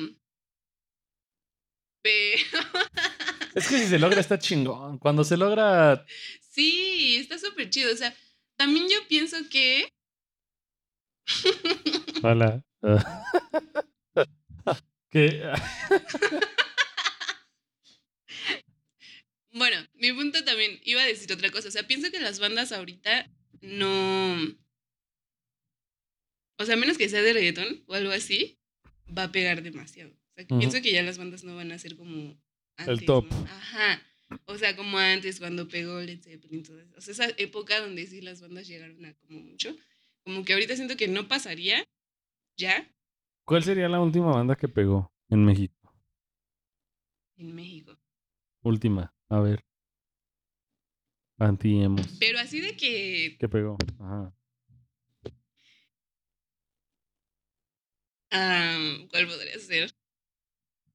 pero, 2.02 2.42
Es 3.54 3.68
que 3.68 3.78
si 3.78 3.86
se 3.86 3.98
logra 3.98 4.20
está 4.20 4.38
chingón. 4.38 4.98
Cuando 4.98 5.22
se 5.22 5.36
logra... 5.36 6.04
Sí, 6.40 7.16
está 7.18 7.38
súper 7.38 7.70
chido. 7.70 7.92
O 7.92 7.96
sea, 7.96 8.12
también 8.56 8.86
yo 8.88 8.96
pienso 9.08 9.36
que 9.48 9.88
Hola. 12.22 12.62
que 15.10 15.42
Bueno, 19.54 19.76
mi 19.94 20.12
punto 20.12 20.44
también 20.44 20.78
iba 20.84 21.02
a 21.02 21.06
decir 21.06 21.32
otra 21.32 21.50
cosa. 21.50 21.68
O 21.68 21.70
sea, 21.70 21.86
pienso 21.86 22.10
que 22.10 22.20
las 22.20 22.40
bandas 22.40 22.72
ahorita 22.72 23.30
no. 23.62 24.36
O 26.58 26.64
sea, 26.64 26.74
a 26.74 26.78
menos 26.78 26.98
que 26.98 27.08
sea 27.08 27.22
de 27.22 27.32
reggaetón 27.32 27.84
o 27.86 27.94
algo 27.94 28.12
así, 28.12 28.58
va 29.16 29.24
a 29.24 29.32
pegar 29.32 29.62
demasiado. 29.62 30.10
O 30.12 30.34
sea, 30.34 30.46
que 30.46 30.54
pienso 30.56 30.82
que 30.82 30.92
ya 30.92 31.02
las 31.02 31.18
bandas 31.18 31.44
no 31.44 31.56
van 31.56 31.72
a 31.72 31.78
ser 31.78 31.96
como 31.96 32.36
antes. 32.76 33.06
top. 33.06 33.26
¿no? 33.30 33.36
Ajá. 33.44 34.02
O 34.46 34.58
sea, 34.58 34.76
como 34.76 34.98
antes 34.98 35.38
cuando 35.38 35.68
pegó 35.68 36.00
Led 36.00 36.20
Zeppelin, 36.20 36.62
todo 36.62 36.80
eso. 36.80 36.94
O 36.96 37.00
sea, 37.00 37.12
esa 37.12 37.34
época 37.38 37.80
donde 37.80 38.06
sí 38.06 38.20
las 38.20 38.40
bandas 38.40 38.66
llegaron 38.66 39.04
a 39.04 39.14
como 39.14 39.40
mucho. 39.40 39.74
Como 40.24 40.44
que 40.44 40.52
ahorita 40.52 40.76
siento 40.76 40.96
que 40.96 41.08
no 41.08 41.28
pasaría 41.28 41.84
ya 42.56 42.88
¿Cuál 43.44 43.62
sería 43.62 43.90
la 43.90 44.00
última 44.00 44.32
banda 44.32 44.56
que 44.56 44.68
pegó 44.68 45.12
en 45.28 45.44
México? 45.44 45.74
en 47.36 47.54
México. 47.54 47.98
Última, 48.62 49.13
a 49.28 49.40
ver. 49.40 49.64
Anti-emos. 51.38 52.06
Pero 52.20 52.38
así 52.38 52.60
de 52.60 52.76
que. 52.76 53.36
¿Qué 53.38 53.48
pegó? 53.48 53.76
Ajá. 54.00 54.34
ah, 58.30 58.96
¿Cuál 59.10 59.26
podría 59.26 59.58
ser? 59.58 59.90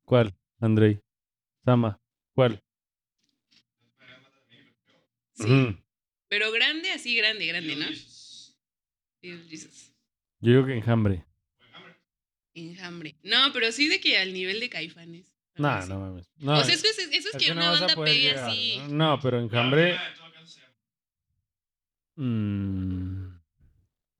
¿Cuál? 0.05 0.35
Andrei. 0.59 1.01
Sama. 1.63 2.01
¿Cuál? 2.33 2.63
Sí. 5.33 5.77
Pero 6.27 6.51
grande, 6.51 6.91
así 6.91 7.15
grande, 7.15 7.47
grande, 7.47 7.75
¿no? 7.75 7.85
Jesus. 9.21 9.93
Yo 10.39 10.51
digo 10.51 10.65
que 10.65 10.73
enjambre. 10.73 11.25
Enjambre. 12.53 13.17
No, 13.23 13.51
pero 13.53 13.71
sí 13.71 13.87
de 13.87 13.99
que 13.99 14.17
al 14.17 14.33
nivel 14.33 14.59
de 14.59 14.69
caifanes. 14.69 15.38
Algo 15.67 15.87
No, 15.87 15.99
mames. 15.99 16.29
No, 16.37 16.59
o 16.59 16.63
sea, 16.63 16.73
es 16.75 16.81
que, 16.81 16.89
eso 16.89 17.01
es 17.01 17.25
es 17.25 17.31
que 17.33 17.45
que 17.45 17.51
una 17.51 17.71
banda 17.71 17.95
pegue 18.03 18.21
llegar, 18.29 18.49
así. 18.49 18.77
¿no? 18.89 19.11
No, 19.15 19.19
pero 19.21 19.39
enjambre. 19.39 19.97
mm, 22.15 23.29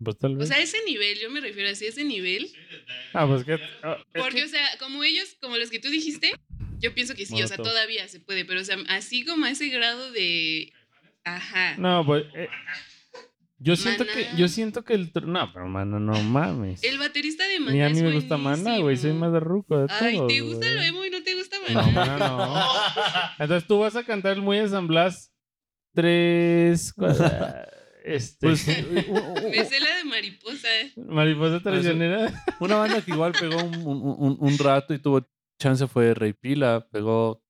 pues 0.03 0.17
tal 0.17 0.41
O 0.41 0.45
sea, 0.45 0.59
ese 0.59 0.77
nivel, 0.85 1.19
yo 1.19 1.29
me 1.29 1.41
refiero 1.41 1.69
así, 1.69 1.85
ese 1.85 2.03
nivel. 2.03 2.49
ah, 3.13 3.27
pues 3.27 3.43
que. 3.43 3.59
ah, 3.83 3.97
Porque, 4.13 4.37
que- 4.37 4.43
o 4.45 4.47
sea, 4.47 4.65
como 4.79 5.03
ellos, 5.03 5.35
como 5.41 5.57
los 5.57 5.69
que 5.69 5.79
tú 5.79 5.89
dijiste, 5.89 6.31
yo 6.79 6.93
pienso 6.93 7.15
que 7.15 7.25
sí, 7.25 7.41
o 7.41 7.47
sea, 7.47 7.57
todavía 7.57 8.07
se 8.07 8.19
puede, 8.19 8.45
pero, 8.45 8.61
o 8.61 8.63
sea, 8.63 8.77
así 8.87 9.25
como 9.25 9.45
a 9.45 9.51
ese 9.51 9.67
grado 9.69 10.11
de. 10.11 10.71
Ajá. 11.25 11.75
No, 11.77 12.05
pues. 12.05 12.25
eh, 12.33 12.47
yo 13.61 13.75
siento 13.75 14.05
que. 14.05 14.23
Maná. 14.23 14.37
Yo 14.37 14.47
siento 14.47 14.85
que 14.85 14.93
el. 14.93 15.11
No, 15.25 15.51
pero 15.51 15.67
mano, 15.67 15.99
no 15.99 16.13
mames. 16.23 16.81
El 16.81 16.97
baterista 16.97 17.45
de 17.45 17.59
Maná 17.59 17.71
Ni 17.73 17.81
a 17.83 17.89
mí 17.89 17.97
es 17.97 18.03
me 18.03 18.13
gusta 18.13 18.37
Mana, 18.37 18.77
güey. 18.77 18.95
Soy 18.95 19.11
más 19.11 19.33
de 19.33 19.41
ruco 19.41 19.77
de 19.79 19.87
Ay, 19.89 20.17
¿te 20.29 20.39
gusta 20.39 20.65
güey. 20.65 20.75
lo 20.75 20.81
emo 20.83 21.05
y 21.05 21.09
no 21.09 21.18
gusta 21.39 21.57
No, 21.73 21.81
Maná? 21.81 21.91
Mana 21.91 22.17
no. 22.17 22.63
Entonces 23.39 23.67
tú 23.67 23.79
vas 23.79 23.95
a 23.95 24.03
cantar 24.03 24.33
el 24.33 24.41
muy 24.41 24.57
de 24.57 24.67
San 24.69 24.87
Blas. 24.87 25.31
Tres. 25.93 26.93
cua- 26.95 27.67
Este. 28.03 28.47
Pues, 28.47 28.67
Me 28.67 29.65
sé 29.65 29.79
la 29.79 29.95
de 29.97 30.03
mariposa. 30.05 30.67
mariposa 30.97 31.59
traicionera. 31.61 32.31
una 32.59 32.75
banda 32.77 33.01
que 33.01 33.11
igual 33.11 33.33
pegó 33.39 33.57
un, 33.63 33.75
un- 33.85 34.15
un- 34.19 34.37
un 34.39 34.57
rato 34.57 34.93
y 34.93 34.99
tuvo 34.99 35.27
chance 35.59 35.87
fue 35.87 36.13
Rey 36.13 36.33
Pila. 36.33 36.87
Pegó 36.91 37.41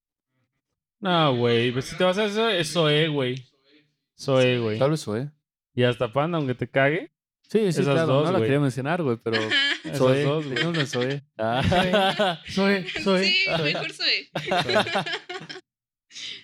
No, 1.00 1.36
güey. 1.36 1.72
Pues 1.72 1.86
si 1.86 1.98
te 1.98 2.04
vas 2.04 2.18
a 2.18 2.26
eso, 2.26 2.50
es 2.50 2.72
Zoé, 2.72 3.08
güey. 3.10 3.36
Zoé, 4.18 4.60
güey. 4.60 4.80
tal 4.80 4.92
vez 4.92 5.04
fue. 5.06 5.30
Y 5.76 5.84
hasta 5.84 6.12
Panda, 6.12 6.38
aunque 6.38 6.56
te 6.56 6.68
cague. 6.70 7.12
Sí, 7.52 7.60
sí, 7.60 7.82
Esas 7.82 7.86
claro. 7.86 8.06
dos, 8.06 8.26
no 8.26 8.32
la 8.32 8.38
güey. 8.38 8.48
quería 8.48 8.60
mencionar, 8.60 9.02
güey, 9.02 9.18
pero... 9.24 9.38
Esas 9.84 9.98
Zoé, 9.98 10.24
dos, 10.24 10.46
güey. 10.46 11.22
Ah. 11.38 12.42
Zoé, 12.48 12.86
Zoé. 13.02 13.24
Sí, 13.26 13.46
mejor 13.64 13.92
soy. 13.92 14.30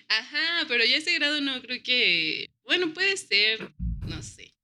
Ajá, 0.08 0.64
pero 0.68 0.84
ya 0.84 0.96
ese 0.96 1.14
grado 1.14 1.40
no 1.40 1.60
creo 1.60 1.82
que. 1.82 2.50
Bueno, 2.64 2.92
puede 2.92 3.16
ser. 3.16 3.72
No 4.06 4.22
sé. 4.22 4.54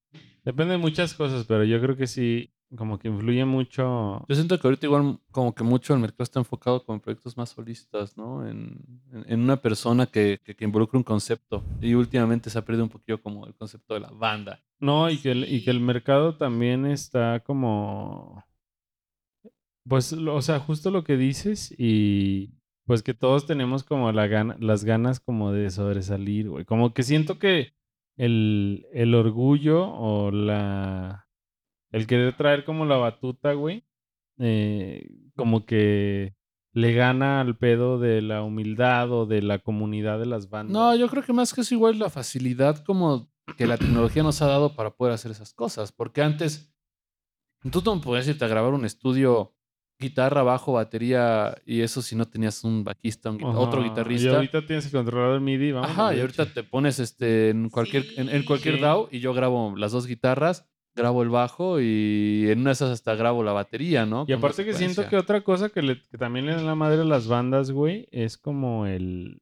Depende 0.44 0.72
de 0.72 0.78
muchas 0.78 1.14
cosas, 1.14 1.44
pero 1.46 1.64
yo 1.64 1.80
creo 1.80 1.96
que 1.96 2.06
sí, 2.06 2.52
como 2.76 2.98
que 2.98 3.08
influye 3.08 3.44
mucho. 3.44 4.24
Yo 4.28 4.34
siento 4.34 4.58
que 4.58 4.66
ahorita 4.66 4.86
igual 4.86 5.18
como 5.30 5.54
que 5.54 5.62
mucho 5.64 5.94
el 5.94 6.00
mercado 6.00 6.22
está 6.24 6.38
enfocado 6.40 6.84
con 6.84 7.00
proyectos 7.00 7.36
más 7.36 7.50
solistas, 7.50 8.16
¿no? 8.16 8.46
En, 8.48 8.78
en- 9.12 9.24
en 9.28 9.40
una 9.40 9.56
persona 9.56 10.06
que, 10.06 10.38
que, 10.44 10.54
que 10.56 10.64
involucre 10.64 10.96
un 10.98 11.04
concepto. 11.04 11.62
Y 11.80 11.94
últimamente 11.94 12.48
se 12.50 12.58
ha 12.58 12.64
perdido 12.64 12.84
un 12.84 12.90
poquillo 12.90 13.20
como 13.22 13.46
el 13.46 13.54
concepto 13.54 13.94
de 13.94 14.00
la 14.00 14.10
banda. 14.10 14.60
No, 14.80 15.08
y 15.10 15.18
que, 15.18 15.32
el, 15.32 15.52
y 15.52 15.62
que 15.64 15.70
el 15.70 15.80
mercado 15.80 16.36
también 16.36 16.86
está 16.86 17.40
como. 17.40 18.42
Pues, 19.88 20.12
o 20.12 20.42
sea, 20.42 20.60
justo 20.60 20.90
lo 20.90 21.02
que 21.04 21.16
dices 21.16 21.74
y 21.76 22.50
pues 22.86 23.02
que 23.02 23.14
todos 23.14 23.46
tenemos 23.46 23.84
como 23.84 24.10
la 24.12 24.26
gana, 24.26 24.56
las 24.60 24.84
ganas 24.84 25.18
como 25.20 25.52
de 25.52 25.70
sobresalir, 25.70 26.48
güey. 26.48 26.64
Como 26.64 26.94
que 26.94 27.02
siento 27.02 27.38
que 27.38 27.74
el, 28.16 28.86
el 28.92 29.14
orgullo 29.14 29.88
o 29.88 30.30
la... 30.30 31.26
El 31.92 32.06
querer 32.06 32.36
traer 32.36 32.64
como 32.64 32.84
la 32.86 32.96
batuta, 32.96 33.52
güey, 33.52 33.84
eh, 34.38 35.08
como 35.36 35.64
que 35.66 36.34
le 36.74 36.94
gana 36.94 37.40
al 37.42 37.56
pedo 37.58 37.98
de 37.98 38.22
la 38.22 38.42
humildad 38.42 39.10
o 39.12 39.26
de 39.26 39.42
la 39.42 39.58
comunidad 39.58 40.18
de 40.18 40.26
las 40.26 40.48
bandas. 40.48 40.72
No, 40.72 40.96
yo 40.96 41.06
creo 41.08 41.22
que 41.22 41.32
más 41.34 41.52
que 41.52 41.60
eso 41.60 41.74
igual 41.74 41.98
la 41.98 42.08
facilidad 42.10 42.82
como 42.84 43.30
que 43.58 43.66
la 43.66 43.76
tecnología 43.76 44.22
nos 44.22 44.40
ha 44.40 44.46
dado 44.46 44.74
para 44.74 44.90
poder 44.94 45.12
hacer 45.12 45.30
esas 45.30 45.52
cosas. 45.52 45.92
Porque 45.92 46.22
antes 46.22 46.72
tú 47.70 47.82
no 47.84 48.00
podías 48.00 48.26
irte 48.26 48.44
a 48.44 48.48
grabar 48.48 48.72
un 48.72 48.84
estudio, 48.86 49.54
guitarra, 49.98 50.42
bajo, 50.42 50.72
batería 50.72 51.54
y 51.66 51.82
eso 51.82 52.00
si 52.02 52.16
no 52.16 52.26
tenías 52.26 52.64
un 52.64 52.84
gui- 52.84 53.54
otro 53.54 53.82
guitarrista. 53.82 54.30
Y 54.30 54.34
ahorita 54.34 54.66
tienes 54.66 54.86
que 54.86 54.92
controlar 54.96 55.34
el 55.34 55.40
MIDI, 55.42 55.72
vamos. 55.72 55.90
Ajá, 55.90 56.14
y 56.16 56.20
ahorita 56.20 56.46
te 56.46 56.64
pones 56.64 56.98
este 56.98 57.50
en 57.50 57.68
cualquier, 57.68 58.06
en, 58.16 58.28
en 58.30 58.44
cualquier 58.44 58.76
Sí. 58.76 58.80
DAW 58.80 59.08
y 59.12 59.20
yo 59.20 59.34
grabo 59.34 59.76
las 59.76 59.92
dos 59.92 60.06
guitarras, 60.06 60.68
grabo 60.94 61.22
el 61.22 61.28
bajo 61.30 61.80
y 61.80 62.46
en 62.48 62.60
una 62.60 62.70
de 62.70 62.74
esas 62.74 62.90
hasta 62.90 63.14
grabo 63.14 63.42
la 63.42 63.52
batería, 63.52 64.04
¿no? 64.06 64.24
Y 64.28 64.32
aparte 64.32 64.64
que 64.64 64.74
siento 64.74 65.08
que 65.08 65.16
otra 65.16 65.40
cosa 65.42 65.68
que, 65.70 65.82
le- 65.82 66.02
que 66.10 66.18
también 66.18 66.46
le 66.46 66.52
da 66.54 66.62
la 66.62 66.74
madre 66.74 67.00
a 67.02 67.04
las 67.04 67.26
bandas, 67.28 67.70
güey, 67.70 68.06
es 68.10 68.36
como 68.36 68.86
el... 68.86 69.40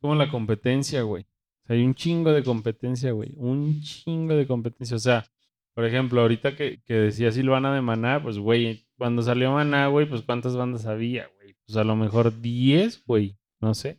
Como 0.00 0.14
la 0.14 0.28
competencia, 0.30 1.02
güey. 1.02 1.22
O 1.24 1.66
sea, 1.66 1.76
hay 1.76 1.82
un 1.82 1.94
chingo 1.94 2.32
de 2.32 2.44
competencia, 2.44 3.12
güey. 3.12 3.32
Un 3.36 3.80
chingo 3.80 4.34
de 4.34 4.46
competencia. 4.46 4.96
O 4.96 5.00
sea, 5.00 5.24
por 5.74 5.84
ejemplo, 5.84 6.20
ahorita 6.20 6.54
que, 6.54 6.82
que 6.84 6.94
decía 6.94 7.32
Silvana 7.32 7.74
de 7.74 7.80
Maná, 7.80 8.22
pues, 8.22 8.38
güey, 8.38 8.86
cuando 8.98 9.22
salió 9.22 9.52
Maná, 9.52 9.88
güey, 9.88 10.06
pues, 10.08 10.22
¿cuántas 10.22 10.54
bandas 10.56 10.86
había, 10.86 11.28
güey? 11.38 11.56
Pues, 11.66 11.76
a 11.76 11.84
lo 11.84 11.96
mejor 11.96 12.40
10, 12.40 13.04
güey. 13.06 13.36
No 13.60 13.74
sé. 13.74 13.98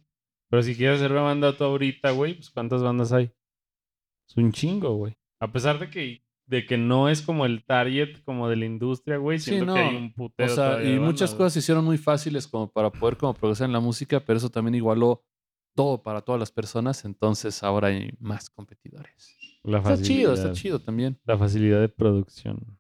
Pero 0.50 0.64
si 0.64 0.76
quieres 0.76 1.00
hacer 1.00 1.12
una 1.12 1.22
banda 1.22 1.58
tú 1.58 1.64
ahorita, 1.66 2.12
güey, 2.12 2.36
pues, 2.36 2.52
¿cuántas 2.52 2.82
bandas 2.84 3.12
hay? 3.12 3.32
Es 4.30 4.38
un 4.38 4.52
chingo, 4.52 4.96
güey. 4.96 5.18
A 5.42 5.52
pesar 5.52 5.78
de 5.80 5.90
que, 5.90 6.22
de 6.48 6.66
que 6.66 6.78
no 6.78 7.10
es 7.10 7.22
como 7.22 7.46
el 7.46 7.64
target 7.64 8.24
como 8.24 8.50
de 8.50 8.56
la 8.56 8.66
industria, 8.66 9.18
güey, 9.18 9.38
Sí, 9.38 9.52
siento 9.52 9.74
que 9.74 9.80
no. 9.82 9.88
hay 9.90 9.96
un 9.96 10.14
putero 10.14 10.52
O 10.52 10.56
sea, 10.56 10.84
y 10.84 10.98
muchas 11.00 11.36
cosas 11.36 11.54
se 11.54 11.60
hicieron 11.60 11.84
muy 11.86 11.98
fáciles 11.98 12.48
como 12.48 12.72
para 12.72 12.90
poder 12.92 13.18
como 13.18 13.34
progresar 13.34 13.66
en 13.66 13.74
la 13.74 13.80
música, 13.82 14.20
pero 14.26 14.38
eso 14.38 14.50
también 14.50 14.76
igualó 14.76 15.24
todo 15.76 16.02
para 16.02 16.22
todas 16.22 16.40
las 16.40 16.52
personas, 16.52 17.06
entonces 17.06 17.62
ahora 17.64 17.90
hay 17.90 18.10
más 18.20 18.50
competidores. 18.50 19.38
La 19.64 19.80
Está 19.80 20.02
chido, 20.02 20.34
está 20.34 20.54
chido 20.54 20.80
también. 20.80 21.20
La 21.26 21.38
facilidad 21.38 21.82
de 21.82 21.90
producción. 21.90 22.80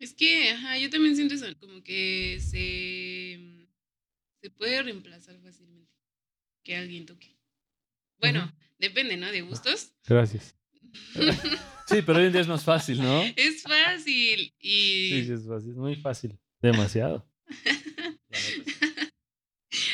Es 0.00 0.12
que, 0.12 0.50
ajá, 0.50 0.76
yo 0.78 0.90
también 0.90 1.14
siento 1.14 1.34
eso, 1.34 1.46
como 1.60 1.82
que 1.82 2.38
se, 2.40 3.68
se 4.42 4.50
puede 4.50 4.82
reemplazar 4.82 5.38
fácilmente 5.38 5.92
que 6.64 6.76
alguien 6.76 7.06
toque. 7.06 7.38
Bueno, 8.18 8.52
depende, 8.78 9.16
¿no? 9.16 9.30
De 9.30 9.42
gustos. 9.42 9.94
Gracias. 10.06 10.56
Sí, 11.86 12.00
pero 12.00 12.18
hoy 12.18 12.26
en 12.26 12.32
día 12.32 12.40
es 12.40 12.48
más 12.48 12.64
fácil, 12.64 13.02
¿no? 13.02 13.22
es 13.36 13.62
fácil 13.62 14.54
y... 14.58 15.10
Sí, 15.10 15.24
sí, 15.26 15.32
es 15.32 15.46
fácil. 15.46 15.70
Es 15.70 15.76
muy 15.76 15.96
fácil. 15.96 16.38
Demasiado. 16.60 17.28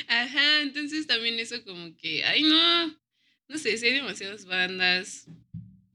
Ajá, 0.07 0.61
entonces 0.63 1.07
también 1.07 1.39
eso 1.39 1.63
como 1.65 1.97
que, 1.97 2.25
ay 2.25 2.43
no, 2.43 2.87
no 3.49 3.59
sé, 3.59 3.77
si 3.77 3.87
hay 3.87 3.95
demasiadas 3.95 4.45
bandas. 4.45 5.27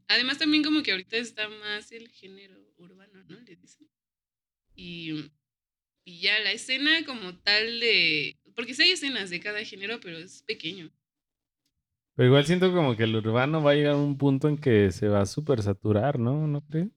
Además 0.08 0.38
también 0.38 0.64
como 0.64 0.84
que 0.84 0.92
ahorita 0.92 1.18
está 1.18 1.48
más 1.48 1.92
el 1.92 2.10
género 2.10 2.60
urbano, 2.78 3.24
¿no? 3.24 3.40
Le 3.40 3.56
dicen. 3.56 3.90
Y, 4.76 5.32
y 6.04 6.20
ya 6.20 6.40
la 6.40 6.52
escena 6.52 7.06
como 7.06 7.38
tal 7.40 7.80
de... 7.80 8.38
Porque 8.54 8.74
sí 8.74 8.84
hay 8.84 8.92
escenas 8.92 9.30
de 9.30 9.40
cada 9.40 9.64
género, 9.64 10.00
pero 10.02 10.18
es 10.18 10.44
pequeño. 10.44 10.92
Pero 12.16 12.28
igual 12.28 12.46
siento 12.46 12.74
como 12.74 12.96
que 12.96 13.04
el 13.04 13.16
urbano 13.16 13.62
va 13.62 13.72
a 13.72 13.76
llegar 13.76 13.94
a 13.94 13.98
un 13.98 14.18
punto 14.18 14.48
en 14.48 14.58
que 14.58 14.92
se 14.92 15.08
va 15.10 15.22
a 15.22 15.26
super 15.26 15.62
saturar, 15.62 16.18
¿no? 16.18 16.48
¿No 16.48 16.62
creen? 16.62 16.94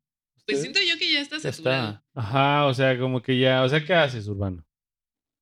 Pues 0.46 0.60
siento 0.62 0.78
yo 0.80 0.96
que 0.98 1.12
ya 1.12 1.20
está 1.20 1.38
saturado. 1.40 1.88
está. 1.90 2.04
Ajá, 2.14 2.66
o 2.66 2.74
sea, 2.74 2.98
como 2.98 3.20
que 3.20 3.38
ya, 3.38 3.62
o 3.64 3.68
sea, 3.68 3.84
¿qué 3.84 3.94
haces, 3.94 4.28
Urbano? 4.28 4.64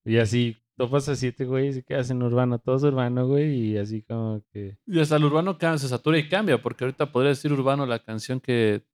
Y 0.04 0.16
así, 0.18 0.56
topas 0.76 1.08
a 1.08 1.14
siete 1.16 1.44
güeyes 1.44 1.76
y 1.76 1.82
que 1.82 1.94
hacen 1.94 2.22
urbano, 2.22 2.58
todos 2.58 2.82
urbano, 2.84 3.26
güey, 3.26 3.72
y 3.72 3.76
así 3.78 4.02
como 4.02 4.42
que... 4.52 4.78
Y 4.86 4.98
hasta 5.00 5.16
el 5.16 5.24
urbano 5.24 5.56
se 5.60 5.88
satura 5.88 6.18
y 6.18 6.28
cambia, 6.28 6.60
porque 6.60 6.84
ahorita 6.84 7.12
podría 7.12 7.30
decir 7.30 7.52
urbano 7.52 7.86
la 7.86 7.98
canción 7.98 8.40
que 8.40 8.84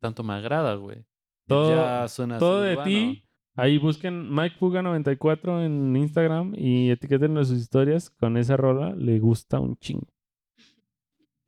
tanto 0.00 0.22
me 0.22 0.34
agrada, 0.34 0.74
güey. 0.74 1.04
Todo- 1.46 1.74
ya 1.76 2.08
suena 2.08 2.38
Todo 2.38 2.62
de 2.62 2.72
urbano. 2.72 2.84
ti. 2.90 3.22
Ahí 3.54 3.78
busquen 3.78 4.34
Mike 4.34 4.56
Fuga94 4.60 5.64
en 5.64 5.96
Instagram 5.96 6.54
y 6.56 6.90
etiquétenlo 6.90 7.40
en 7.40 7.46
sus 7.46 7.58
historias. 7.58 8.10
Con 8.10 8.36
esa 8.36 8.56
rola 8.56 8.94
le 8.94 9.18
gusta 9.18 9.58
un 9.60 9.76
chingo. 9.78 10.08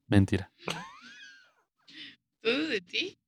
Mentira. 0.08 0.50
¿Todo 2.42 2.66
de 2.68 2.80
ti? 2.80 3.18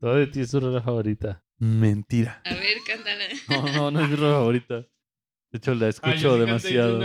Todo 0.00 0.16
de 0.16 0.26
ti 0.26 0.40
es 0.40 0.50
su 0.50 0.60
rola 0.60 0.82
favorita. 0.82 1.42
Mentira. 1.58 2.42
A 2.44 2.54
ver, 2.54 2.78
cántala. 2.86 3.24
No, 3.48 3.62
no, 3.72 3.90
no 3.90 4.00
es 4.04 4.10
mi 4.10 4.16
rola 4.16 4.34
favorita. 4.34 4.74
De 5.52 5.58
hecho, 5.58 5.72
la 5.76 5.88
escucho 5.88 6.36
demasiado. 6.36 7.00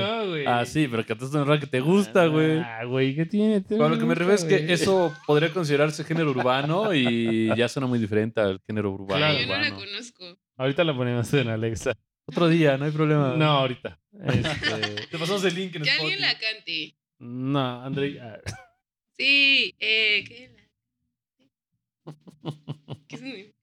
Ah, 0.47 0.65
sí, 0.65 0.87
pero 0.87 1.05
cantaste 1.05 1.35
una 1.37 1.45
rola 1.45 1.59
que 1.59 1.67
te 1.67 1.81
gusta, 1.81 2.25
güey. 2.25 2.57
Ah, 2.57 2.83
güey, 2.83 3.15
¿qué 3.15 3.27
tiene? 3.27 3.61
Te 3.61 3.77
Pero 3.77 3.89
lo 3.89 3.99
que 3.99 4.05
me 4.05 4.15
refiero 4.15 4.33
es 4.33 4.43
que 4.43 4.73
eso 4.73 5.13
podría 5.27 5.53
considerarse 5.53 6.03
género 6.03 6.31
urbano 6.31 6.91
y 6.95 7.55
ya 7.55 7.69
suena 7.69 7.85
muy 7.85 7.99
diferente 7.99 8.41
al 8.41 8.59
género 8.65 8.91
urbano. 8.91 9.17
Claro. 9.17 9.39
Yo 9.39 9.45
no 9.47 9.57
la 9.59 9.75
conozco. 9.75 10.35
Ahorita 10.57 10.83
la 10.83 10.95
ponemos 10.95 11.31
en 11.35 11.47
Alexa. 11.49 11.93
Otro 12.25 12.47
día, 12.47 12.75
no 12.77 12.85
hay 12.85 12.91
problema. 12.91 13.35
No, 13.35 13.45
ahorita. 13.45 13.99
Este, 14.25 15.07
Te 15.11 15.17
pasamos 15.19 15.43
el 15.45 15.53
link 15.55 15.75
en 15.75 15.83
Que 15.83 15.91
alguien 15.91 16.19
la 16.19 16.33
cante. 16.37 16.95
no, 17.19 17.83
André. 17.83 18.19
Sí, 19.19 19.75
eh, 19.79 20.23
¿qué 20.25 20.49
la? 22.05 22.13
¿Qué 23.07 23.17
significa? 23.17 23.53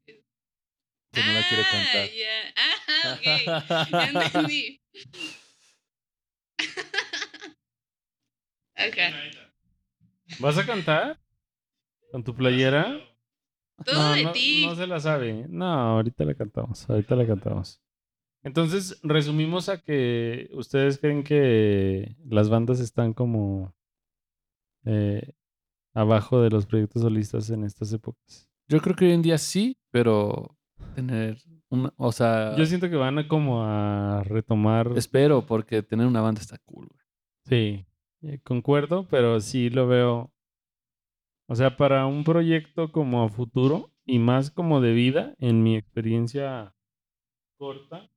Que 1.12 1.20
no 1.22 1.32
la 1.32 1.48
quiere 1.48 1.62
Ah, 1.62 1.70
cantar. 1.72 2.10
ya. 2.10 2.52
Ah, 2.56 3.14
ok. 3.14 3.90
Ya 3.90 4.10
entendí. 4.10 4.80
Ajá. 8.76 9.12
¿Vas 10.40 10.58
a 10.58 10.66
cantar? 10.66 11.18
¿Con 12.12 12.22
tu 12.22 12.34
playera? 12.34 13.00
Todo 13.84 13.94
no, 13.94 14.12
de 14.14 14.24
no, 14.24 14.32
ti. 14.32 14.66
no 14.66 14.74
se 14.74 14.86
la 14.86 15.00
sabe. 15.00 15.46
No, 15.48 15.64
ahorita 15.96 16.24
la 16.24 16.34
cantamos. 16.34 16.88
Ahorita 16.90 17.16
la 17.16 17.26
cantamos. 17.26 17.80
Entonces, 18.42 19.00
resumimos 19.02 19.68
a 19.70 19.80
que 19.80 20.48
ustedes 20.52 20.98
creen 20.98 21.24
que 21.24 22.14
las 22.28 22.50
bandas 22.50 22.80
están 22.80 23.14
como 23.14 23.74
eh, 24.84 25.32
abajo 25.96 26.40
de 26.42 26.50
los 26.50 26.66
proyectos 26.66 27.02
solistas 27.02 27.48
en 27.50 27.64
estas 27.64 27.92
épocas. 27.92 28.48
Yo 28.68 28.80
creo 28.80 28.94
que 28.94 29.06
hoy 29.06 29.12
en 29.12 29.22
día 29.22 29.38
sí, 29.38 29.78
pero 29.90 30.56
tener 30.94 31.38
una, 31.70 31.92
o 31.96 32.12
sea, 32.12 32.54
Yo 32.56 32.66
siento 32.66 32.90
que 32.90 32.96
van 32.96 33.18
a 33.18 33.26
como 33.28 33.62
a 33.62 34.22
retomar. 34.24 34.92
espero 34.96 35.46
porque 35.46 35.82
tener 35.82 36.06
una 36.06 36.20
banda 36.20 36.40
está 36.40 36.58
cool, 36.64 36.88
güey. 36.88 37.00
Sí, 37.46 37.86
eh, 38.22 38.40
concuerdo, 38.42 39.06
pero 39.08 39.40
sí 39.40 39.70
lo 39.70 39.86
veo. 39.86 40.32
O 41.48 41.54
sea, 41.54 41.76
para 41.76 42.06
un 42.06 42.24
proyecto 42.24 42.90
como 42.90 43.22
a 43.22 43.28
futuro 43.28 43.92
y 44.04 44.18
más 44.18 44.50
como 44.50 44.80
de 44.80 44.92
vida, 44.92 45.34
en 45.38 45.62
mi 45.62 45.76
experiencia 45.76 46.74
corta, 47.56 48.10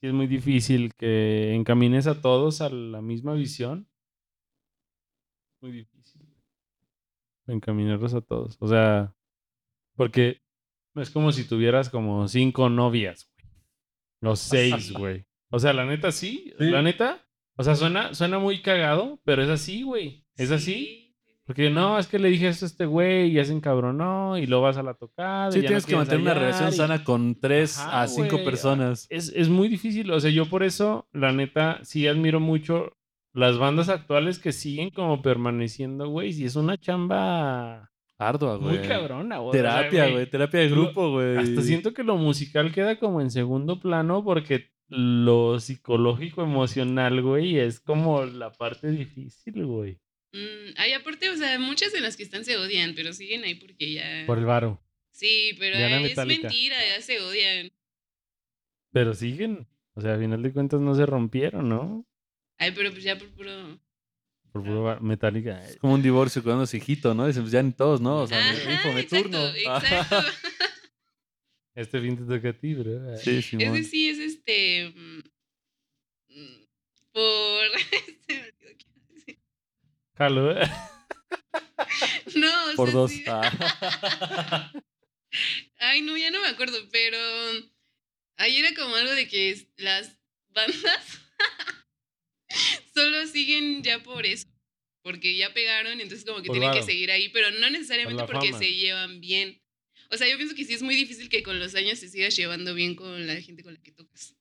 sí 0.00 0.08
es 0.08 0.12
muy 0.12 0.26
difícil 0.26 0.92
que 0.94 1.54
encamines 1.54 2.06
a 2.08 2.20
todos 2.20 2.60
a 2.60 2.68
la 2.68 3.00
misma 3.00 3.34
visión. 3.34 3.88
Muy 5.62 5.70
difícil. 5.72 5.95
Encaminarlos 7.46 8.14
a 8.14 8.20
todos. 8.20 8.56
O 8.60 8.68
sea, 8.68 9.14
porque 9.94 10.40
es 10.94 11.10
como 11.10 11.32
si 11.32 11.44
tuvieras 11.44 11.88
como 11.90 12.26
cinco 12.28 12.68
novias, 12.68 13.30
güey. 13.36 13.52
Los 14.20 14.40
seis, 14.40 14.92
güey. 14.98 15.26
O 15.50 15.58
sea, 15.58 15.72
la 15.72 15.84
neta 15.84 16.10
sí, 16.12 16.52
Sí. 16.58 16.64
la 16.70 16.82
neta. 16.82 17.22
O 17.56 17.62
sea, 17.62 17.74
suena, 17.74 18.12
suena 18.14 18.38
muy 18.38 18.60
cagado, 18.60 19.20
pero 19.24 19.42
es 19.42 19.48
así, 19.48 19.82
güey. 19.82 20.24
Es 20.36 20.50
así. 20.50 20.74
Sí. 20.74 21.02
Porque 21.46 21.70
no, 21.70 21.96
es 21.98 22.08
que 22.08 22.18
le 22.18 22.28
dije 22.28 22.48
esto 22.48 22.64
a 22.64 22.68
este 22.68 22.86
güey 22.86 23.30
y 23.30 23.34
ya 23.34 23.44
se 23.44 23.52
encabronó 23.52 24.36
y 24.36 24.46
lo 24.46 24.60
vas 24.60 24.76
a 24.78 24.82
la 24.82 24.94
tocada. 24.94 25.52
Sí, 25.52 25.60
y 25.60 25.62
ya 25.62 25.68
tienes 25.68 25.84
no 25.84 25.88
que 25.90 25.96
mantener 25.96 26.20
una 26.22 26.34
relación 26.34 26.68
y- 26.70 26.72
sana 26.72 27.04
con 27.04 27.38
tres 27.40 27.78
Ajá, 27.78 28.02
a 28.02 28.08
cinco 28.08 28.32
güey. 28.32 28.44
personas. 28.44 29.06
Es, 29.10 29.28
es 29.34 29.48
muy 29.48 29.68
difícil. 29.68 30.10
O 30.10 30.18
sea, 30.18 30.30
yo 30.32 30.46
por 30.50 30.64
eso, 30.64 31.08
la 31.12 31.30
neta, 31.32 31.78
sí 31.84 32.08
admiro 32.08 32.40
mucho 32.40 32.96
las 33.36 33.58
bandas 33.58 33.90
actuales 33.90 34.38
que 34.38 34.50
siguen 34.50 34.88
como 34.88 35.20
permaneciendo, 35.20 36.08
güey. 36.08 36.32
Si 36.32 36.46
es 36.46 36.56
una 36.56 36.78
chamba 36.78 37.92
Ardua, 38.16 38.56
güey. 38.56 38.78
muy 38.78 38.88
cabrona, 38.88 39.38
güey. 39.38 39.50
O 39.50 39.52
sea, 39.52 39.62
Terapia, 39.62 40.08
güey. 40.08 40.26
Terapia 40.30 40.60
de 40.60 40.68
grupo, 40.70 41.10
güey. 41.10 41.36
Hasta 41.36 41.60
siento 41.60 41.92
que 41.92 42.02
lo 42.02 42.16
musical 42.16 42.72
queda 42.72 42.98
como 42.98 43.20
en 43.20 43.30
segundo 43.30 43.78
plano 43.78 44.24
porque 44.24 44.70
lo 44.88 45.60
psicológico, 45.60 46.42
emocional, 46.42 47.20
güey, 47.20 47.58
es 47.58 47.78
como 47.78 48.24
la 48.24 48.52
parte 48.52 48.90
difícil, 48.90 49.66
güey. 49.66 50.00
Mm, 50.32 50.72
ay, 50.76 50.92
aparte, 50.94 51.28
o 51.28 51.36
sea, 51.36 51.58
muchas 51.58 51.92
de 51.92 52.00
las 52.00 52.16
que 52.16 52.22
están 52.22 52.44
se 52.46 52.56
odian, 52.56 52.94
pero 52.94 53.12
siguen 53.12 53.44
ahí 53.44 53.56
porque 53.56 53.92
ya. 53.92 54.24
Por 54.26 54.38
el 54.38 54.46
varo. 54.46 54.82
Sí, 55.10 55.54
pero 55.58 55.76
es 55.76 56.16
mentira, 56.16 56.76
ya 56.88 57.02
se 57.02 57.20
odian. 57.20 57.70
Pero 58.92 59.12
siguen. 59.12 59.66
O 59.92 60.00
sea, 60.00 60.14
a 60.14 60.18
final 60.18 60.42
de 60.42 60.52
cuentas 60.54 60.80
no 60.80 60.94
se 60.94 61.04
rompieron, 61.04 61.68
¿no? 61.68 62.06
Ay, 62.58 62.72
pero 62.72 62.90
pues 62.90 63.02
ya 63.04 63.18
por 63.18 63.30
puro. 63.32 63.78
Por 64.52 64.62
puro 64.64 64.82
bar- 64.84 65.00
Metallica. 65.02 65.62
Es 65.64 65.76
como 65.76 65.94
un 65.94 66.02
divorcio 66.02 66.42
cuando 66.42 66.64
es 66.64 66.72
hijito, 66.74 67.14
¿no? 67.14 67.26
Dicen, 67.26 67.42
pues 67.42 67.52
ya 67.52 67.62
ni 67.62 67.72
todos, 67.72 68.00
¿no? 68.00 68.22
O 68.22 68.26
sea, 68.26 68.38
Ajá, 68.38 68.72
hijo, 68.72 68.92
me 68.92 69.00
exacto, 69.00 69.30
turno. 69.30 69.46
exacto. 69.54 70.16
Este 71.74 72.00
fin 72.00 72.16
te 72.16 72.22
toca 72.24 72.48
a 72.48 72.52
ti, 72.54 72.72
bro. 72.72 73.18
sí, 73.18 73.42
Simón. 73.42 73.76
Ese 73.76 73.90
sí 73.90 74.08
es 74.08 74.18
este. 74.18 74.94
mm, 74.96 75.18
mm, 76.28 76.64
Por. 77.12 77.70
decir. 78.26 79.38
Jalo, 80.16 80.58
¿eh? 80.58 80.66
No, 82.34 82.70
o 82.72 82.76
Por 82.76 82.88
sea, 82.88 82.98
dos. 82.98 83.10
sí- 83.10 83.24
Ah. 83.26 84.72
Ay, 85.80 86.00
no, 86.00 86.16
ya 86.16 86.30
no 86.30 86.40
me 86.40 86.48
acuerdo, 86.48 86.78
pero. 86.90 87.18
Ahí 88.38 88.56
era 88.56 88.74
como 88.74 88.94
algo 88.96 89.12
de 89.14 89.28
que 89.28 89.68
las 89.76 90.18
bandas 90.54 91.20
solo 92.94 93.26
siguen 93.26 93.82
ya 93.82 94.02
por 94.02 94.26
eso. 94.26 94.46
Porque 95.02 95.36
ya 95.36 95.52
pegaron, 95.54 96.00
entonces 96.00 96.24
como 96.26 96.42
que 96.42 96.48
Por 96.48 96.58
tienen 96.58 96.72
que 96.72 96.82
seguir 96.82 97.10
ahí, 97.12 97.28
pero 97.28 97.50
no 97.52 97.70
necesariamente 97.70 98.24
Por 98.24 98.32
porque 98.32 98.52
se 98.58 98.74
llevan 98.74 99.20
bien. 99.20 99.62
O 100.10 100.16
sea, 100.16 100.28
yo 100.28 100.36
pienso 100.36 100.54
que 100.56 100.64
sí 100.64 100.74
es 100.74 100.82
muy 100.82 100.96
difícil 100.96 101.28
que 101.28 101.42
con 101.44 101.58
los 101.60 101.74
años 101.76 102.00
te 102.00 102.08
sigas 102.08 102.34
llevando 102.36 102.74
bien 102.74 102.94
con 102.96 103.26
la 103.26 103.40
gente 103.40 103.62
con 103.62 103.74
la 103.74 103.80
que 103.80 103.92
tocas. 103.92 104.36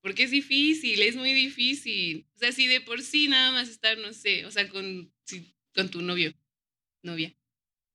Porque 0.00 0.22
es 0.22 0.30
difícil, 0.30 1.02
es 1.02 1.16
muy 1.16 1.32
difícil. 1.32 2.26
O 2.36 2.38
sea, 2.38 2.52
si 2.52 2.66
de 2.68 2.80
por 2.80 3.02
sí 3.02 3.28
nada 3.28 3.52
más 3.52 3.68
estar, 3.68 3.98
no 3.98 4.12
sé, 4.12 4.46
o 4.46 4.50
sea, 4.50 4.68
con, 4.68 5.12
si- 5.24 5.54
con 5.74 5.90
tu 5.90 6.02
novio, 6.02 6.32
novia. 7.02 7.36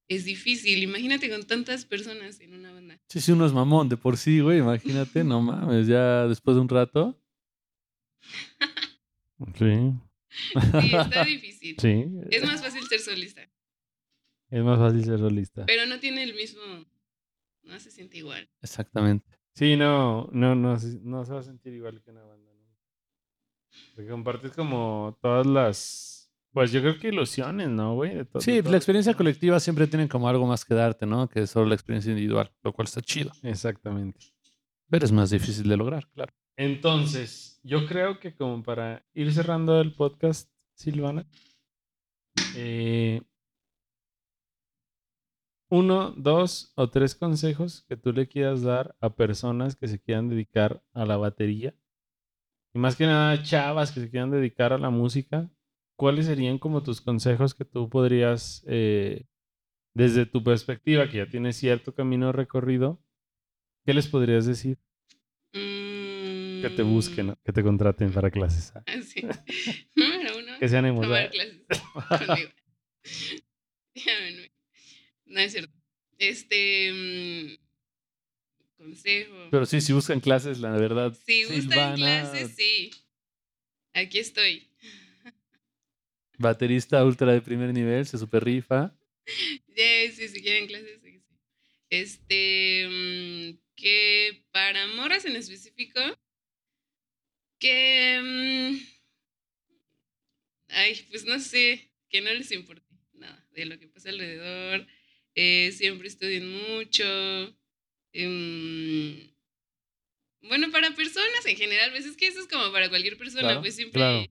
Es 0.08 0.24
difícil, 0.26 0.84
imagínate 0.84 1.30
con 1.30 1.46
tantas 1.48 1.86
personas 1.86 2.40
en 2.42 2.54
una 2.54 2.72
banda. 2.74 3.00
Sí, 3.10 3.22
sí, 3.22 3.32
uno 3.32 3.46
es 3.46 3.54
mamón 3.54 3.90
de 3.90 3.98
por 3.98 4.18
sí, 4.18 4.40
güey. 4.42 4.60
Imagínate, 4.60 5.24
no 5.24 5.42
mames, 5.42 5.88
ya 5.88 6.28
después 6.28 6.56
de 6.56 6.62
un 6.62 6.70
rato. 6.70 7.20
Sí, 9.56 9.94
Sí, 10.52 10.96
está 10.96 11.24
difícil. 11.26 11.76
sí. 11.80 12.06
Es 12.32 12.44
más 12.46 12.62
fácil 12.62 12.84
ser 12.88 13.00
solista, 13.00 13.42
Es 14.50 14.64
más 14.64 14.80
fácil 14.80 15.04
ser 15.06 15.20
solista. 15.20 15.66
pero 15.66 15.86
no 15.86 16.00
tiene 16.00 16.24
el 16.24 16.34
mismo, 16.36 16.62
no 17.64 17.80
se 17.80 17.92
siente 17.92 18.18
igual. 18.18 18.50
Exactamente. 18.62 19.26
Sí, 19.54 19.76
no, 19.78 20.30
no, 20.34 20.56
no, 20.56 20.78
se- 20.78 21.00
no 21.02 21.24
se 21.26 21.34
va 21.34 21.40
a 21.40 21.44
sentir 21.44 21.74
igual 21.74 22.02
que 22.02 22.12
una 22.12 22.24
banda, 22.24 22.52
¿no? 22.54 22.66
Porque 23.96 24.10
compartes 24.10 24.52
como 24.52 25.18
todas 25.22 25.46
las, 25.46 26.30
pues 26.52 26.72
yo 26.72 26.82
creo 26.82 26.98
que 27.00 27.08
ilusiones, 27.10 27.70
¿no, 27.70 27.96
güey? 27.96 28.16
De 28.16 28.28
Sí, 28.40 28.62
de 28.62 28.70
la 28.70 28.78
experiencia 28.78 29.14
colectiva 29.14 29.60
siempre 29.60 29.88
tiene 29.88 30.10
como 30.10 30.28
algo 30.28 30.46
más 30.46 30.66
que 30.66 30.74
darte, 30.74 31.06
¿no? 31.06 31.30
Que 31.30 31.48
solo 31.48 31.68
la 31.68 31.76
experiencia 31.76 32.12
individual, 32.12 32.52
lo 32.64 32.74
cual 32.74 32.88
está 32.88 33.02
chido. 33.02 33.32
Exactamente. 33.44 34.20
Pero 34.90 35.06
es 35.06 35.12
más 35.12 35.30
difícil 35.30 35.68
de 35.70 35.78
lograr, 35.78 36.08
claro. 36.14 36.34
Entonces, 36.58 37.55
yo 37.66 37.88
creo 37.88 38.20
que 38.20 38.36
como 38.36 38.62
para 38.62 39.04
ir 39.14 39.34
cerrando 39.34 39.82
el 39.82 39.92
podcast, 39.94 40.52
Silvana, 40.76 41.28
eh, 42.56 43.22
uno, 45.72 46.12
dos 46.12 46.72
o 46.76 46.90
tres 46.92 47.16
consejos 47.16 47.84
que 47.90 47.98
tú 47.98 48.14
le 48.14 48.28
quieras 48.28 48.62
dar 48.62 48.96
a 49.02 49.16
personas 49.16 49.76
que 49.76 49.88
se 49.88 50.00
quieran 50.00 50.30
dedicar 50.30 50.84
a 50.94 51.06
la 51.06 51.18
batería. 51.18 51.74
Y 52.76 52.80
más 52.80 52.96
que 52.96 53.08
nada, 53.08 53.42
chavas 53.42 53.92
que 53.92 54.02
se 54.02 54.12
quieran 54.12 54.30
dedicar 54.30 54.72
a 54.72 54.78
la 54.78 54.92
música. 54.92 55.50
¿Cuáles 55.98 56.28
serían 56.28 56.60
como 56.60 56.84
tus 56.84 57.02
consejos 57.02 57.56
que 57.56 57.66
tú 57.66 57.90
podrías, 57.90 58.64
eh, 58.68 59.26
desde 59.96 60.28
tu 60.28 60.44
perspectiva, 60.44 61.10
que 61.10 61.18
ya 61.18 61.30
tienes 61.30 61.56
cierto 61.56 61.96
camino 61.96 62.32
recorrido, 62.32 63.02
qué 63.86 63.94
les 63.94 64.08
podrías 64.08 64.46
decir? 64.46 64.78
Que 66.62 66.70
te 66.70 66.84
busquen, 66.84 67.28
¿no? 67.28 67.40
que 67.44 67.52
te 67.52 67.64
contraten 67.64 68.12
para 68.12 68.30
clases. 68.32 68.72
ah, 68.76 68.84
Así. 68.88 69.22
Número 69.96 70.38
uno, 70.38 70.60
Que 70.60 70.70
sean 70.70 70.86
tomar 70.96 71.26
ah. 71.26 71.30
clases 71.30 71.62
conmigo. 72.28 72.50
No 75.26 75.40
es 75.40 75.54
cierto. 75.54 75.74
Este. 76.20 76.92
mm, 76.94 77.58
consejo. 78.78 79.48
Pero 79.52 79.66
sí, 79.66 79.82
si 79.82 79.92
buscan 79.92 80.20
clases, 80.20 80.60
la 80.60 80.72
verdad. 80.72 81.18
si 81.26 81.46
Silvana, 81.46 81.96
clases, 81.96 82.56
sí. 82.56 82.92
Aquí 83.94 84.20
estoy. 84.20 84.70
Baterista 86.38 87.04
ultra 87.04 87.32
de 87.32 87.42
primer 87.42 87.74
nivel, 87.74 88.06
se 88.06 88.18
super 88.18 88.44
rifa. 88.44 88.94
Yeah, 89.76 90.12
sí, 90.12 90.28
si 90.28 90.42
quieren 90.42 90.68
clases, 90.68 91.02
sí, 91.02 91.20
sí. 91.20 91.36
Este, 91.90 92.88
mm, 92.88 93.58
que 93.76 94.46
para 94.52 94.86
morras 94.88 95.26
en 95.26 95.36
específico, 95.36 96.02
que, 97.66 98.20
mm, 98.22 98.78
ay, 100.70 101.06
pues 101.10 101.26
no 101.26 101.40
sé, 101.40 101.90
que 102.10 102.22
no 102.22 102.32
les 102.34 102.52
importe 102.52 102.86
nada 103.14 103.48
de 103.54 103.66
lo 103.66 103.80
que 103.80 103.88
pasa 103.88 104.10
alrededor, 104.10 104.86
eh, 105.34 105.72
siempre 105.74 106.08
estudien 106.08 106.48
mucho. 106.48 107.04
em, 108.14 109.30
bueno, 110.42 110.70
para 110.72 110.92
personas 110.96 111.46
en 111.48 111.58
general, 111.58 111.90
pues 111.92 112.06
es 112.06 112.16
que 112.16 112.28
eso 112.28 112.40
es 112.40 112.48
como 112.48 112.72
para 112.72 112.88
cualquier 112.90 113.18
persona, 113.18 113.42
Claro, 113.42 113.62
pues 113.62 113.76
siempre... 113.76 114.00
claro. 114.00 114.26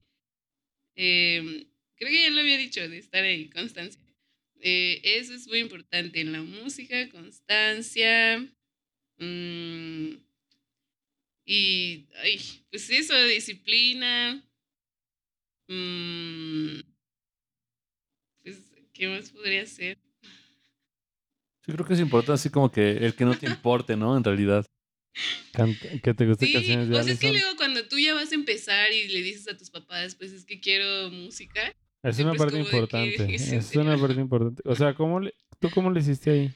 em, 0.95 1.67
creo 1.97 2.11
que 2.11 2.23
ya 2.23 2.31
lo 2.31 2.41
había 2.41 2.57
dicho, 2.57 2.89
de 2.89 2.99
estar 2.99 3.25
ahí, 3.25 3.51
constancia. 3.51 4.01
Eh, 4.61 5.01
eso 5.05 5.35
es 5.35 5.47
muy 5.49 5.59
importante 5.59 6.21
en 6.21 6.33
la 6.33 6.41
música, 6.43 7.09
constancia. 7.11 8.39
mm, 9.19 10.15
y, 11.45 12.07
ay, 12.23 12.41
pues 12.71 12.89
eso, 12.91 13.15
disciplina. 13.25 14.43
mm, 15.69 16.81
pues, 18.43 18.59
¿qué 18.93 19.09
más 19.09 19.31
podría 19.31 19.67
ser? 19.67 19.99
Sí, 21.65 21.73
creo 21.73 21.87
que 21.87 21.95
es 21.95 22.01
importante 22.01 22.33
así 22.33 22.51
como 22.51 22.71
que 22.71 22.91
el 22.99 23.15
que 23.15 23.25
no 23.25 23.37
te 23.37 23.47
importe, 23.47 23.97
¿no? 23.97 24.17
En 24.17 24.25
realidad. 24.25 24.67
Que 26.03 26.15
te 26.15 26.27
gusten 26.27 26.49
Sí, 26.49 26.53
canciones 26.53 26.89
de 26.89 26.99
o 26.99 27.03
sea, 27.03 27.13
es 27.13 27.21
que 27.21 27.31
luego 27.31 27.57
cuando 27.57 27.87
tú 27.87 27.97
ya 27.97 28.13
vas 28.13 28.33
a 28.33 28.35
empezar 28.35 28.93
y 28.93 29.07
le 29.09 29.23
dices 29.23 29.49
a 29.49 29.57
tus 29.57 29.71
papás, 29.71 30.17
pues 30.17 30.33
es 30.33 30.45
que 30.45 30.61
quiero 30.61 31.11
música, 31.11 31.73
Es 32.03 32.19
una 32.19 32.35
parte 32.35 32.59
importante. 32.59 33.27
¿es 33.35 33.77
una 33.77 33.97
parte 33.97 34.21
importante. 34.21 34.63
O 34.67 34.75
sea, 34.75 34.95
¿cómo 34.95 35.21
le, 35.21 35.33
¿tú 35.61 35.71
cómo 35.71 35.91
le 35.91 36.01
hiciste 36.01 36.31
ahí? 36.31 36.55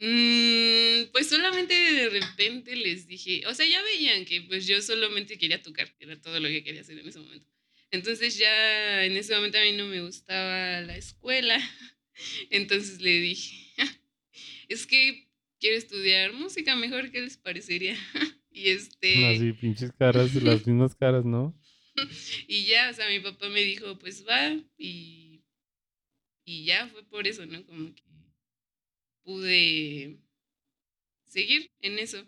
Mm, 0.00 1.12
pues 1.12 1.28
solamente 1.28 1.74
de 1.74 2.08
repente 2.08 2.74
les 2.74 3.06
dije, 3.06 3.46
o 3.46 3.54
sea, 3.54 3.66
ya 3.66 3.80
veían 3.82 4.24
que 4.24 4.42
pues 4.42 4.66
yo 4.66 4.80
solamente 4.82 5.38
quería 5.38 5.62
tocar, 5.62 5.94
era 6.00 6.20
todo 6.20 6.40
lo 6.40 6.48
que 6.48 6.64
quería 6.64 6.80
hacer 6.80 6.98
en 6.98 7.08
ese 7.08 7.20
momento. 7.20 7.46
Entonces 7.90 8.36
ya 8.36 9.04
en 9.04 9.16
ese 9.16 9.34
momento 9.34 9.58
a 9.58 9.62
mí 9.62 9.72
no 9.72 9.86
me 9.86 10.02
gustaba 10.02 10.80
la 10.80 10.96
escuela, 10.96 11.58
entonces 12.50 13.00
le 13.00 13.20
dije, 13.20 13.56
es 14.68 14.86
que 14.86 15.28
quiero 15.60 15.76
estudiar 15.76 16.32
música 16.32 16.74
mejor, 16.74 17.10
¿qué 17.10 17.20
les 17.20 17.36
parecería? 17.36 17.96
y 18.50 18.70
este... 18.70 19.36
Así, 19.36 19.52
pinches 19.52 19.92
caras, 19.92 20.34
las 20.34 20.66
mismas 20.66 20.94
caras, 20.96 21.24
¿no? 21.24 21.56
Y 22.48 22.64
ya, 22.64 22.90
o 22.90 22.92
sea, 22.92 23.08
mi 23.08 23.20
papá 23.20 23.48
me 23.48 23.60
dijo, 23.60 23.96
pues 24.00 24.26
va, 24.26 24.52
y, 24.76 25.44
y 26.44 26.64
ya 26.64 26.88
fue 26.88 27.04
por 27.04 27.28
eso, 27.28 27.46
¿no? 27.46 27.64
Como 27.64 27.94
que 27.94 28.02
pude 29.24 30.18
seguir 31.26 31.70
en 31.80 31.98
eso. 31.98 32.18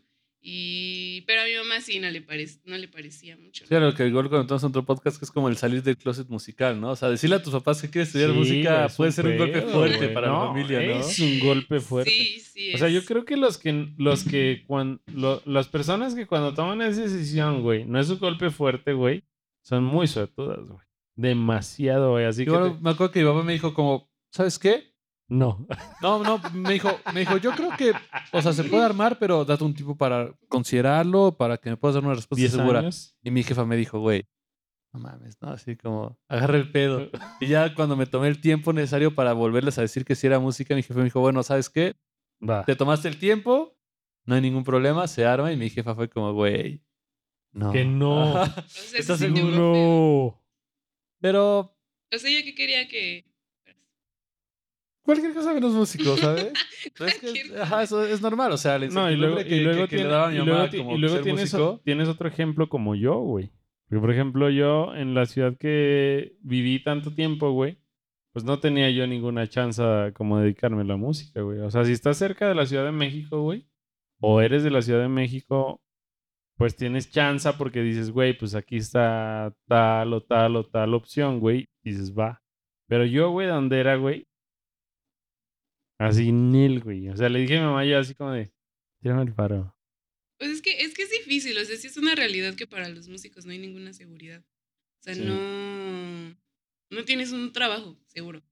Y, 0.49 1.23
pero 1.23 1.41
a 1.41 1.45
mi 1.45 1.55
mamá 1.57 1.81
sí 1.81 1.99
no 1.99 2.09
le, 2.09 2.25
parec- 2.25 2.61
no 2.67 2.79
le 2.79 2.87
parecía 2.87 3.37
mucho. 3.37 3.65
¿no? 3.65 3.69
Claro, 3.69 3.93
que 3.95 4.07
igual 4.07 4.29
comentamos 4.31 4.63
en 4.63 4.69
otro 4.69 4.85
podcast 4.85 5.19
que 5.19 5.25
es 5.25 5.31
como 5.33 5.49
el 5.49 5.57
salir 5.57 5.83
del 5.83 5.97
closet 5.97 6.29
musical, 6.29 6.81
¿no? 6.81 6.91
O 6.91 6.97
sea, 6.97 7.11
decirle 7.11 7.35
a 7.37 7.43
tus 7.43 7.53
papás 7.53 7.83
que 7.83 7.91
quieres 7.91 8.09
estudiar 8.11 8.31
Sí, 8.31 8.37
música 8.37 8.89
puede 8.97 9.11
ser 9.11 9.27
un 9.27 9.39
golpe 9.39 9.63
fuerte 9.63 10.09
para 10.11 10.29
la 10.29 10.33
No, 10.35 10.47
familia, 10.49 10.81
¿no? 10.83 11.01
Es 11.01 11.19
un 11.19 11.41
golpe 11.41 11.81
fuerte. 11.81 12.11
Sí, 12.13 12.39
sí. 12.39 12.75
O 12.75 12.79
sea, 12.79 12.89
yo 12.89 13.05
creo 13.05 13.25
que 13.25 13.37
los 13.37 13.59
que, 13.59 13.89
los 13.99 14.23
que 14.23 14.63
cuando, 14.69 15.03
las 15.47 15.67
personas 15.67 16.15
que 16.15 16.27
cuando 16.29 16.55
toman 16.55 16.81
esa 16.81 17.03
decisión, 17.03 17.63
güey, 17.63 17.85
no 17.85 17.99
es 17.99 18.09
un 18.09 18.19
golpe 18.21 18.51
fuerte, 18.51 18.93
güey, 18.93 19.25
son 19.63 19.83
muy 19.83 20.07
suertudas, 20.07 20.61
güey. 20.69 20.87
Demasiado, 21.17 22.13
güey. 22.13 22.25
Así 22.25 22.45
que. 22.45 22.51
Igual 22.53 22.77
te- 22.77 22.83
me 22.85 22.91
acuerdo 22.91 23.13
que 23.13 23.21
mi 23.21 23.27
papá 23.27 23.43
me 23.43 23.53
dijo 23.55 23.75
como, 23.75 24.09
¿sabes 24.31 24.61
qué? 24.61 24.95
No. 25.29 25.67
No, 26.01 26.23
no, 26.23 26.41
me 26.53 26.75
dijo, 26.75 26.89
me 27.13 27.21
dijo, 27.21 27.37
yo 27.39 27.53
creo 27.53 27.71
que, 27.77 27.93
o 28.33 28.41
sea, 28.41 28.53
se 28.53 28.65
puede 28.65 28.85
armar, 28.85 29.19
pero 29.19 29.45
date 29.45 29.65
un 29.65 29.75
tiempo 29.75 29.97
para 29.97 30.33
considerarlo, 30.49 31.37
para 31.37 31.57
que 31.59 31.71
me 31.71 31.77
puedas 31.77 31.95
dar 31.97 32.05
una 32.05 32.15
respuesta 32.15 32.41
10 32.41 32.53
segura. 32.53 32.79
años. 32.81 33.17
Y 33.23 33.31
mi 33.31 33.43
jefa 33.43 33.65
me 33.65 33.77
dijo, 33.77 33.99
güey, 33.99 34.25
no 34.93 35.01
mames, 35.01 35.37
¿no? 35.43 35.49
Así 35.49 35.77
como, 35.77 36.17
agarra 36.29 36.57
el 36.57 36.71
pedo. 36.71 37.11
Y 37.41 37.49
ya 37.49 37.75
cuando 37.75 37.97
me 37.97 38.07
tomé 38.07 38.29
el 38.29 38.41
tiempo 38.41 38.73
necesario 38.73 39.15
para 39.15 39.33
volverles 39.33 39.79
a 39.79 39.83
decir 39.83 40.05
que 40.05 40.15
si 40.15 40.27
era 40.27 40.39
música, 40.39 40.75
mi 40.75 40.83
jefe 40.83 40.99
me 40.99 41.05
dijo, 41.05 41.21
bueno, 41.21 41.43
¿sabes 41.43 41.69
qué? 41.69 41.97
Va. 42.49 42.65
Te 42.65 42.77
tomaste 42.77 43.09
el 43.09 43.19
tiempo, 43.19 43.77
no 44.25 44.35
hay 44.37 44.41
ningún 44.41 44.65
problema, 44.65 45.09
se 45.09 45.25
arma. 45.27 45.53
Y 45.53 45.57
mi 45.57 45.71
jefa 45.71 45.95
fue 45.95 46.09
como, 46.09 46.33
güey, 46.35 46.83
no. 47.53 47.73
Que 47.73 47.85
no. 47.85 48.43
¿Estás 48.95 49.19
seguro? 49.19 49.51
No. 49.51 50.43
Pero 51.21 51.75
O 52.13 52.19
sea, 52.19 52.31
yo 52.31 52.45
que 52.45 52.55
quería 52.55 52.87
que... 52.87 53.25
cualquier 55.07 55.33
cosa 55.33 55.55
menos 55.55 55.73
músico, 55.73 56.17
¿sabes? 56.19 56.53
Pero 56.99 57.07
es 57.11 57.19
que, 57.19 57.59
ajá, 57.61 57.83
eso 57.83 58.05
es 58.05 58.21
normal. 58.21 58.53
O 58.53 58.59
sea, 58.59 58.79
No, 58.79 59.11
y 59.11 59.17
luego, 59.17 59.41
incertidumbre 59.41 59.45
que, 59.49 59.57
y 59.57 59.61
luego 59.65 59.83
que- 59.85 59.89
que 59.89 59.97
tiene- 59.97 60.05
le 60.05 60.13
daba 60.15 60.27
a 60.27 60.31
mi 60.31 60.37
y 60.37 60.39
mamá 60.41 60.51
luego 60.53 60.69
ti- 60.71 60.79
como 60.79 60.95
y 60.95 60.99
luego 60.99 61.15
ser 61.15 61.25
tienes, 61.25 61.41
músico. 61.53 61.71
o- 61.71 61.79
tienes 61.81 62.09
otro 62.09 62.29
ejemplo 62.29 62.69
como 62.69 62.95
yo, 62.95 63.15
güey. 63.21 63.51
Porque, 63.89 64.01
por 64.01 64.11
ejemplo, 64.11 64.51
yo 64.51 64.95
en 64.95 65.15
la 65.15 65.25
ciudad 65.27 65.57
que 65.57 66.37
viví 66.43 66.83
tanto 66.83 67.15
tiempo, 67.15 67.53
güey, 67.53 67.79
pues 68.33 68.45
no 68.45 68.59
tenía 68.59 68.91
yo 68.91 69.07
ninguna 69.07 69.47
chance 69.49 69.83
como 70.15 70.39
dedicarme 70.41 70.83
a 70.83 70.85
la 70.85 70.97
música, 70.97 71.41
güey. 71.41 71.61
O 71.61 71.71
sea, 71.71 71.85
si 71.85 71.93
estás 71.93 72.19
cerca 72.19 72.47
de 72.49 72.55
la 72.55 72.67
Ciudad 72.67 72.85
de 72.85 72.93
México, 72.93 73.41
güey, 73.43 73.67
o 74.21 74.41
eres 74.43 74.63
de 74.65 74.71
la 74.71 74.83
Ciudad 74.83 75.01
de 75.01 75.09
México, 75.09 75.81
pues 76.59 76.75
tienes 76.77 77.11
chance 77.11 77.49
porque 77.57 77.81
dices, 77.83 78.11
güey, 78.11 78.37
pues 78.37 78.55
aquí 78.55 78.77
está 78.77 79.55
tal 79.69 80.13
o 80.15 80.21
tal 80.23 80.57
o 80.57 80.65
tal 80.67 80.93
opción, 80.95 81.39
güey. 81.39 81.69
Dices, 81.85 82.13
va. 82.19 82.43
Pero 82.89 83.05
yo, 83.05 83.31
güey, 83.31 83.47
¿dónde 83.47 83.79
era, 83.79 83.97
güey? 83.97 84.27
Así 85.99 86.33
nil, 86.33 86.81
güey. 86.81 87.09
O 87.09 87.17
sea, 87.17 87.29
le 87.29 87.41
dije 87.41 87.57
a 87.57 87.61
mi 87.61 87.67
mamá 87.67 87.85
yo 87.85 87.99
así 87.99 88.15
como 88.15 88.33
de, 88.33 88.53
tírame 89.01 89.23
el 89.23 89.33
paro. 89.35 89.75
Pues 90.39 90.51
es 90.51 90.63
que, 90.63 90.83
es 90.83 90.93
que 90.95 91.03
es 91.05 91.11
difícil, 91.11 91.57
o 91.57 91.65
sea, 91.65 91.77
sí 91.77 91.87
es 91.87 91.97
una 91.97 92.15
realidad 92.15 92.55
que 92.55 92.67
para 92.67 92.89
los 92.89 93.09
músicos 93.09 93.47
no 93.47 93.53
hay 93.53 93.59
ninguna 93.59 93.93
seguridad. 93.95 94.43
O 95.01 95.03
sea, 95.03 95.15
Sí. 95.15 95.23
no, 95.25 96.37
no 96.91 97.05
tienes 97.05 97.33
un 97.33 97.53
trabajo 97.53 97.99
seguro. 98.07 98.43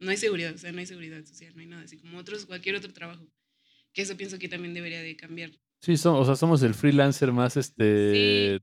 No 0.00 0.10
hay 0.10 0.16
seguridad, 0.16 0.54
o 0.54 0.58
sea, 0.58 0.72
no 0.72 0.78
hay 0.80 0.86
seguridad 0.86 1.24
social, 1.24 1.54
no 1.54 1.60
hay 1.60 1.66
nada, 1.66 1.82
así 1.82 1.98
como 1.98 2.18
otros, 2.18 2.46
cualquier 2.46 2.74
otro 2.74 2.92
trabajo. 2.92 3.30
Que 3.92 4.02
eso 4.02 4.16
pienso 4.16 4.38
que 4.38 4.48
también 4.48 4.72
debería 4.74 5.02
de 5.02 5.16
cambiar. 5.16 5.50
Sí, 5.80 5.94
o 6.04 6.24
sea, 6.24 6.36
somos 6.36 6.62
el 6.62 6.74
freelancer 6.74 7.32
más 7.32 7.56
este 7.56 8.60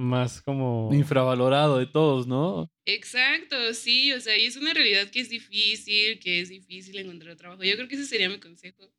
Más 0.00 0.40
como... 0.40 0.88
infravalorado 0.94 1.78
de 1.78 1.86
todos, 1.86 2.26
¿no? 2.26 2.70
Exacto, 2.86 3.74
sí, 3.74 4.12
o 4.12 4.20
sea, 4.20 4.38
y 4.38 4.46
es 4.46 4.56
una 4.56 4.72
realidad 4.72 5.10
que 5.10 5.20
es 5.20 5.28
difícil, 5.28 6.18
que 6.18 6.40
es 6.40 6.48
difícil 6.48 6.98
encontrar 6.98 7.36
trabajo. 7.36 7.62
Yo 7.64 7.74
creo 7.76 7.86
que 7.86 7.96
ese 7.96 8.06
sería 8.06 8.30
mi 8.30 8.38
consejo, 8.40 8.90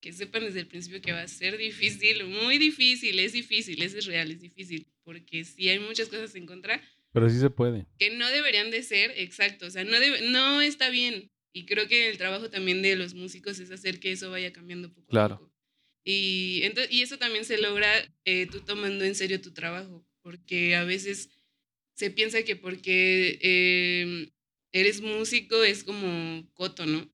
que 0.00 0.12
sepan 0.12 0.44
desde 0.44 0.60
el 0.60 0.68
principio 0.68 1.00
que 1.02 1.10
va 1.12 1.22
a 1.22 1.28
ser 1.28 1.58
difícil, 1.58 2.24
muy 2.24 2.56
difícil, 2.58 3.18
es 3.18 3.32
difícil, 3.32 3.82
eso 3.82 3.98
es 3.98 4.06
real, 4.06 4.30
es 4.30 4.40
difícil, 4.40 4.86
porque 5.02 5.42
sí 5.44 5.68
hay 5.68 5.80
muchas 5.80 6.08
cosas 6.08 6.32
en 6.36 6.46
contra, 6.46 6.80
Pero 7.12 7.28
sí 7.28 7.40
se 7.40 7.50
puede. 7.50 7.86
que 7.98 8.10
no 8.16 8.28
deberían 8.30 8.70
de 8.70 8.84
ser, 8.84 9.12
exacto, 9.16 9.66
o 9.66 9.70
sea, 9.70 9.82
no, 9.82 9.98
debe- 9.98 10.30
no 10.30 10.60
está 10.60 10.88
bien. 10.88 11.32
Y 11.52 11.66
creo 11.66 11.88
que 11.88 12.08
el 12.10 12.16
trabajo 12.16 12.48
también 12.48 12.80
de 12.82 12.94
los 12.94 13.14
músicos 13.14 13.58
es 13.58 13.72
hacer 13.72 13.98
que 13.98 14.12
eso 14.12 14.30
vaya 14.30 14.52
cambiando 14.52 14.92
poco 14.94 15.08
Claro. 15.08 15.34
a 15.34 15.38
poco. 15.38 15.52
Y, 16.04 16.62
ento- 16.62 16.86
y 16.88 17.02
eso 17.02 17.18
también 17.18 17.44
se 17.44 17.58
logra 17.60 17.90
eh, 18.24 18.46
tú 18.50 18.60
tomando 18.60 19.04
en 19.04 19.14
serio 19.16 19.40
tu 19.40 19.52
trabajo, 19.52 20.06
porque 20.28 20.76
a 20.76 20.84
veces 20.84 21.30
se 21.94 22.10
piensa 22.10 22.42
que 22.42 22.54
porque 22.54 23.38
eh, 23.40 24.30
eres 24.72 25.00
músico 25.00 25.64
es 25.64 25.84
como 25.84 26.46
coto, 26.52 26.84
¿no? 26.84 27.10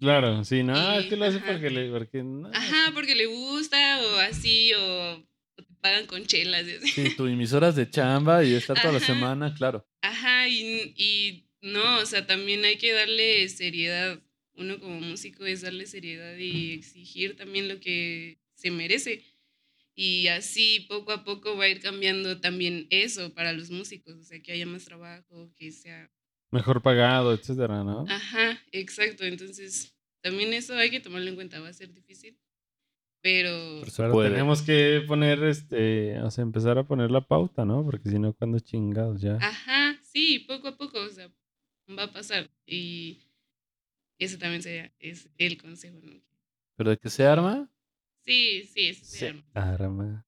Claro, 0.00 0.42
sí, 0.44 0.62
no, 0.62 0.98
es 0.98 1.04
Y- 1.04 1.08
que 1.10 1.16
lo 1.16 1.26
hace 1.26 1.36
ajá. 1.36 1.46
porque 1.52 1.68
le... 1.70 1.90
Porque, 1.90 2.22
no, 2.22 2.48
Ajá, 2.48 2.90
porque 2.94 3.14
le 3.14 3.26
gusta 3.26 4.00
o 4.02 4.16
así, 4.20 4.72
o, 4.72 5.14
o 5.18 5.62
te 5.62 5.74
pagan 5.82 6.06
con 6.06 6.24
chelas. 6.24 6.66
y 6.66 6.72
así. 6.76 6.88
Sí, 6.88 7.16
tu 7.16 7.26
emisoras 7.26 7.76
de 7.76 7.88
chamba 7.90 8.42
y 8.42 8.54
estar 8.54 8.80
toda 8.80 8.92
la 8.92 8.96
Ajá. 8.98 9.06
semana, 9.06 9.54
claro. 9.54 9.86
Ajá, 10.00 10.48
y, 10.48 10.94
y 10.96 11.44
no, 11.60 11.98
o 11.98 12.06
sea, 12.06 12.26
también 12.26 12.64
hay 12.64 12.78
que 12.78 12.92
darle 12.92 13.46
seriedad. 13.50 14.20
Uno 14.54 14.80
como 14.80 15.00
músico 15.02 15.44
es 15.44 15.60
darle 15.60 15.84
seriedad 15.86 16.36
y 16.38 16.72
exigir 16.72 17.36
también 17.36 17.68
lo 17.68 17.78
que 17.78 18.38
se 18.54 18.70
merece. 18.70 19.22
Y 19.94 20.28
así 20.28 20.86
poco 20.88 21.12
a 21.12 21.24
poco 21.24 21.56
va 21.56 21.64
a 21.64 21.68
ir 21.68 21.82
cambiando 21.82 22.40
también 22.40 22.86
eso 22.90 23.34
para 23.34 23.52
los 23.52 23.70
músicos, 23.70 24.14
o 24.14 24.22
sea, 24.22 24.40
que 24.40 24.52
haya 24.52 24.66
más 24.66 24.84
trabajo, 24.84 25.52
que 25.56 25.70
sea... 25.70 26.10
Mejor 26.50 26.82
pagado, 26.82 27.32
etcétera, 27.32 27.82
¿no? 27.84 28.04
Ajá, 28.08 28.58
exacto. 28.72 29.24
Entonces, 29.24 29.94
también 30.22 30.52
eso 30.52 30.74
hay 30.74 30.90
que 30.90 31.00
tomarlo 31.00 31.28
en 31.28 31.34
cuenta, 31.34 31.60
va 31.60 31.68
a 31.68 31.72
ser 31.72 31.92
difícil, 31.92 32.38
pero... 33.20 33.82
Puede. 34.12 34.30
tenemos 34.30 34.62
que 34.62 35.02
poner, 35.06 35.42
este, 35.44 36.18
o 36.20 36.30
sea, 36.30 36.42
empezar 36.42 36.78
a 36.78 36.86
poner 36.86 37.10
la 37.10 37.26
pauta, 37.26 37.64
¿no? 37.64 37.84
Porque 37.84 38.08
si 38.08 38.18
no, 38.18 38.34
cuando 38.34 38.60
chingados 38.60 39.20
ya. 39.20 39.36
Ajá, 39.36 39.98
sí, 40.02 40.40
poco 40.40 40.68
a 40.68 40.76
poco, 40.76 40.98
o 41.00 41.10
sea, 41.10 41.30
va 41.98 42.04
a 42.04 42.12
pasar. 42.12 42.50
Y 42.66 43.20
eso 44.18 44.38
también 44.38 44.62
sería, 44.62 44.92
es 44.98 45.28
el 45.38 45.60
consejo, 45.60 45.98
¿no? 46.02 46.20
Pero 46.76 46.90
de 46.90 46.96
que 46.98 47.10
se 47.10 47.24
arma, 47.24 47.71
Sí, 48.24 48.64
sí, 48.72 48.94
arma. 48.94 49.44
arma. 49.54 50.26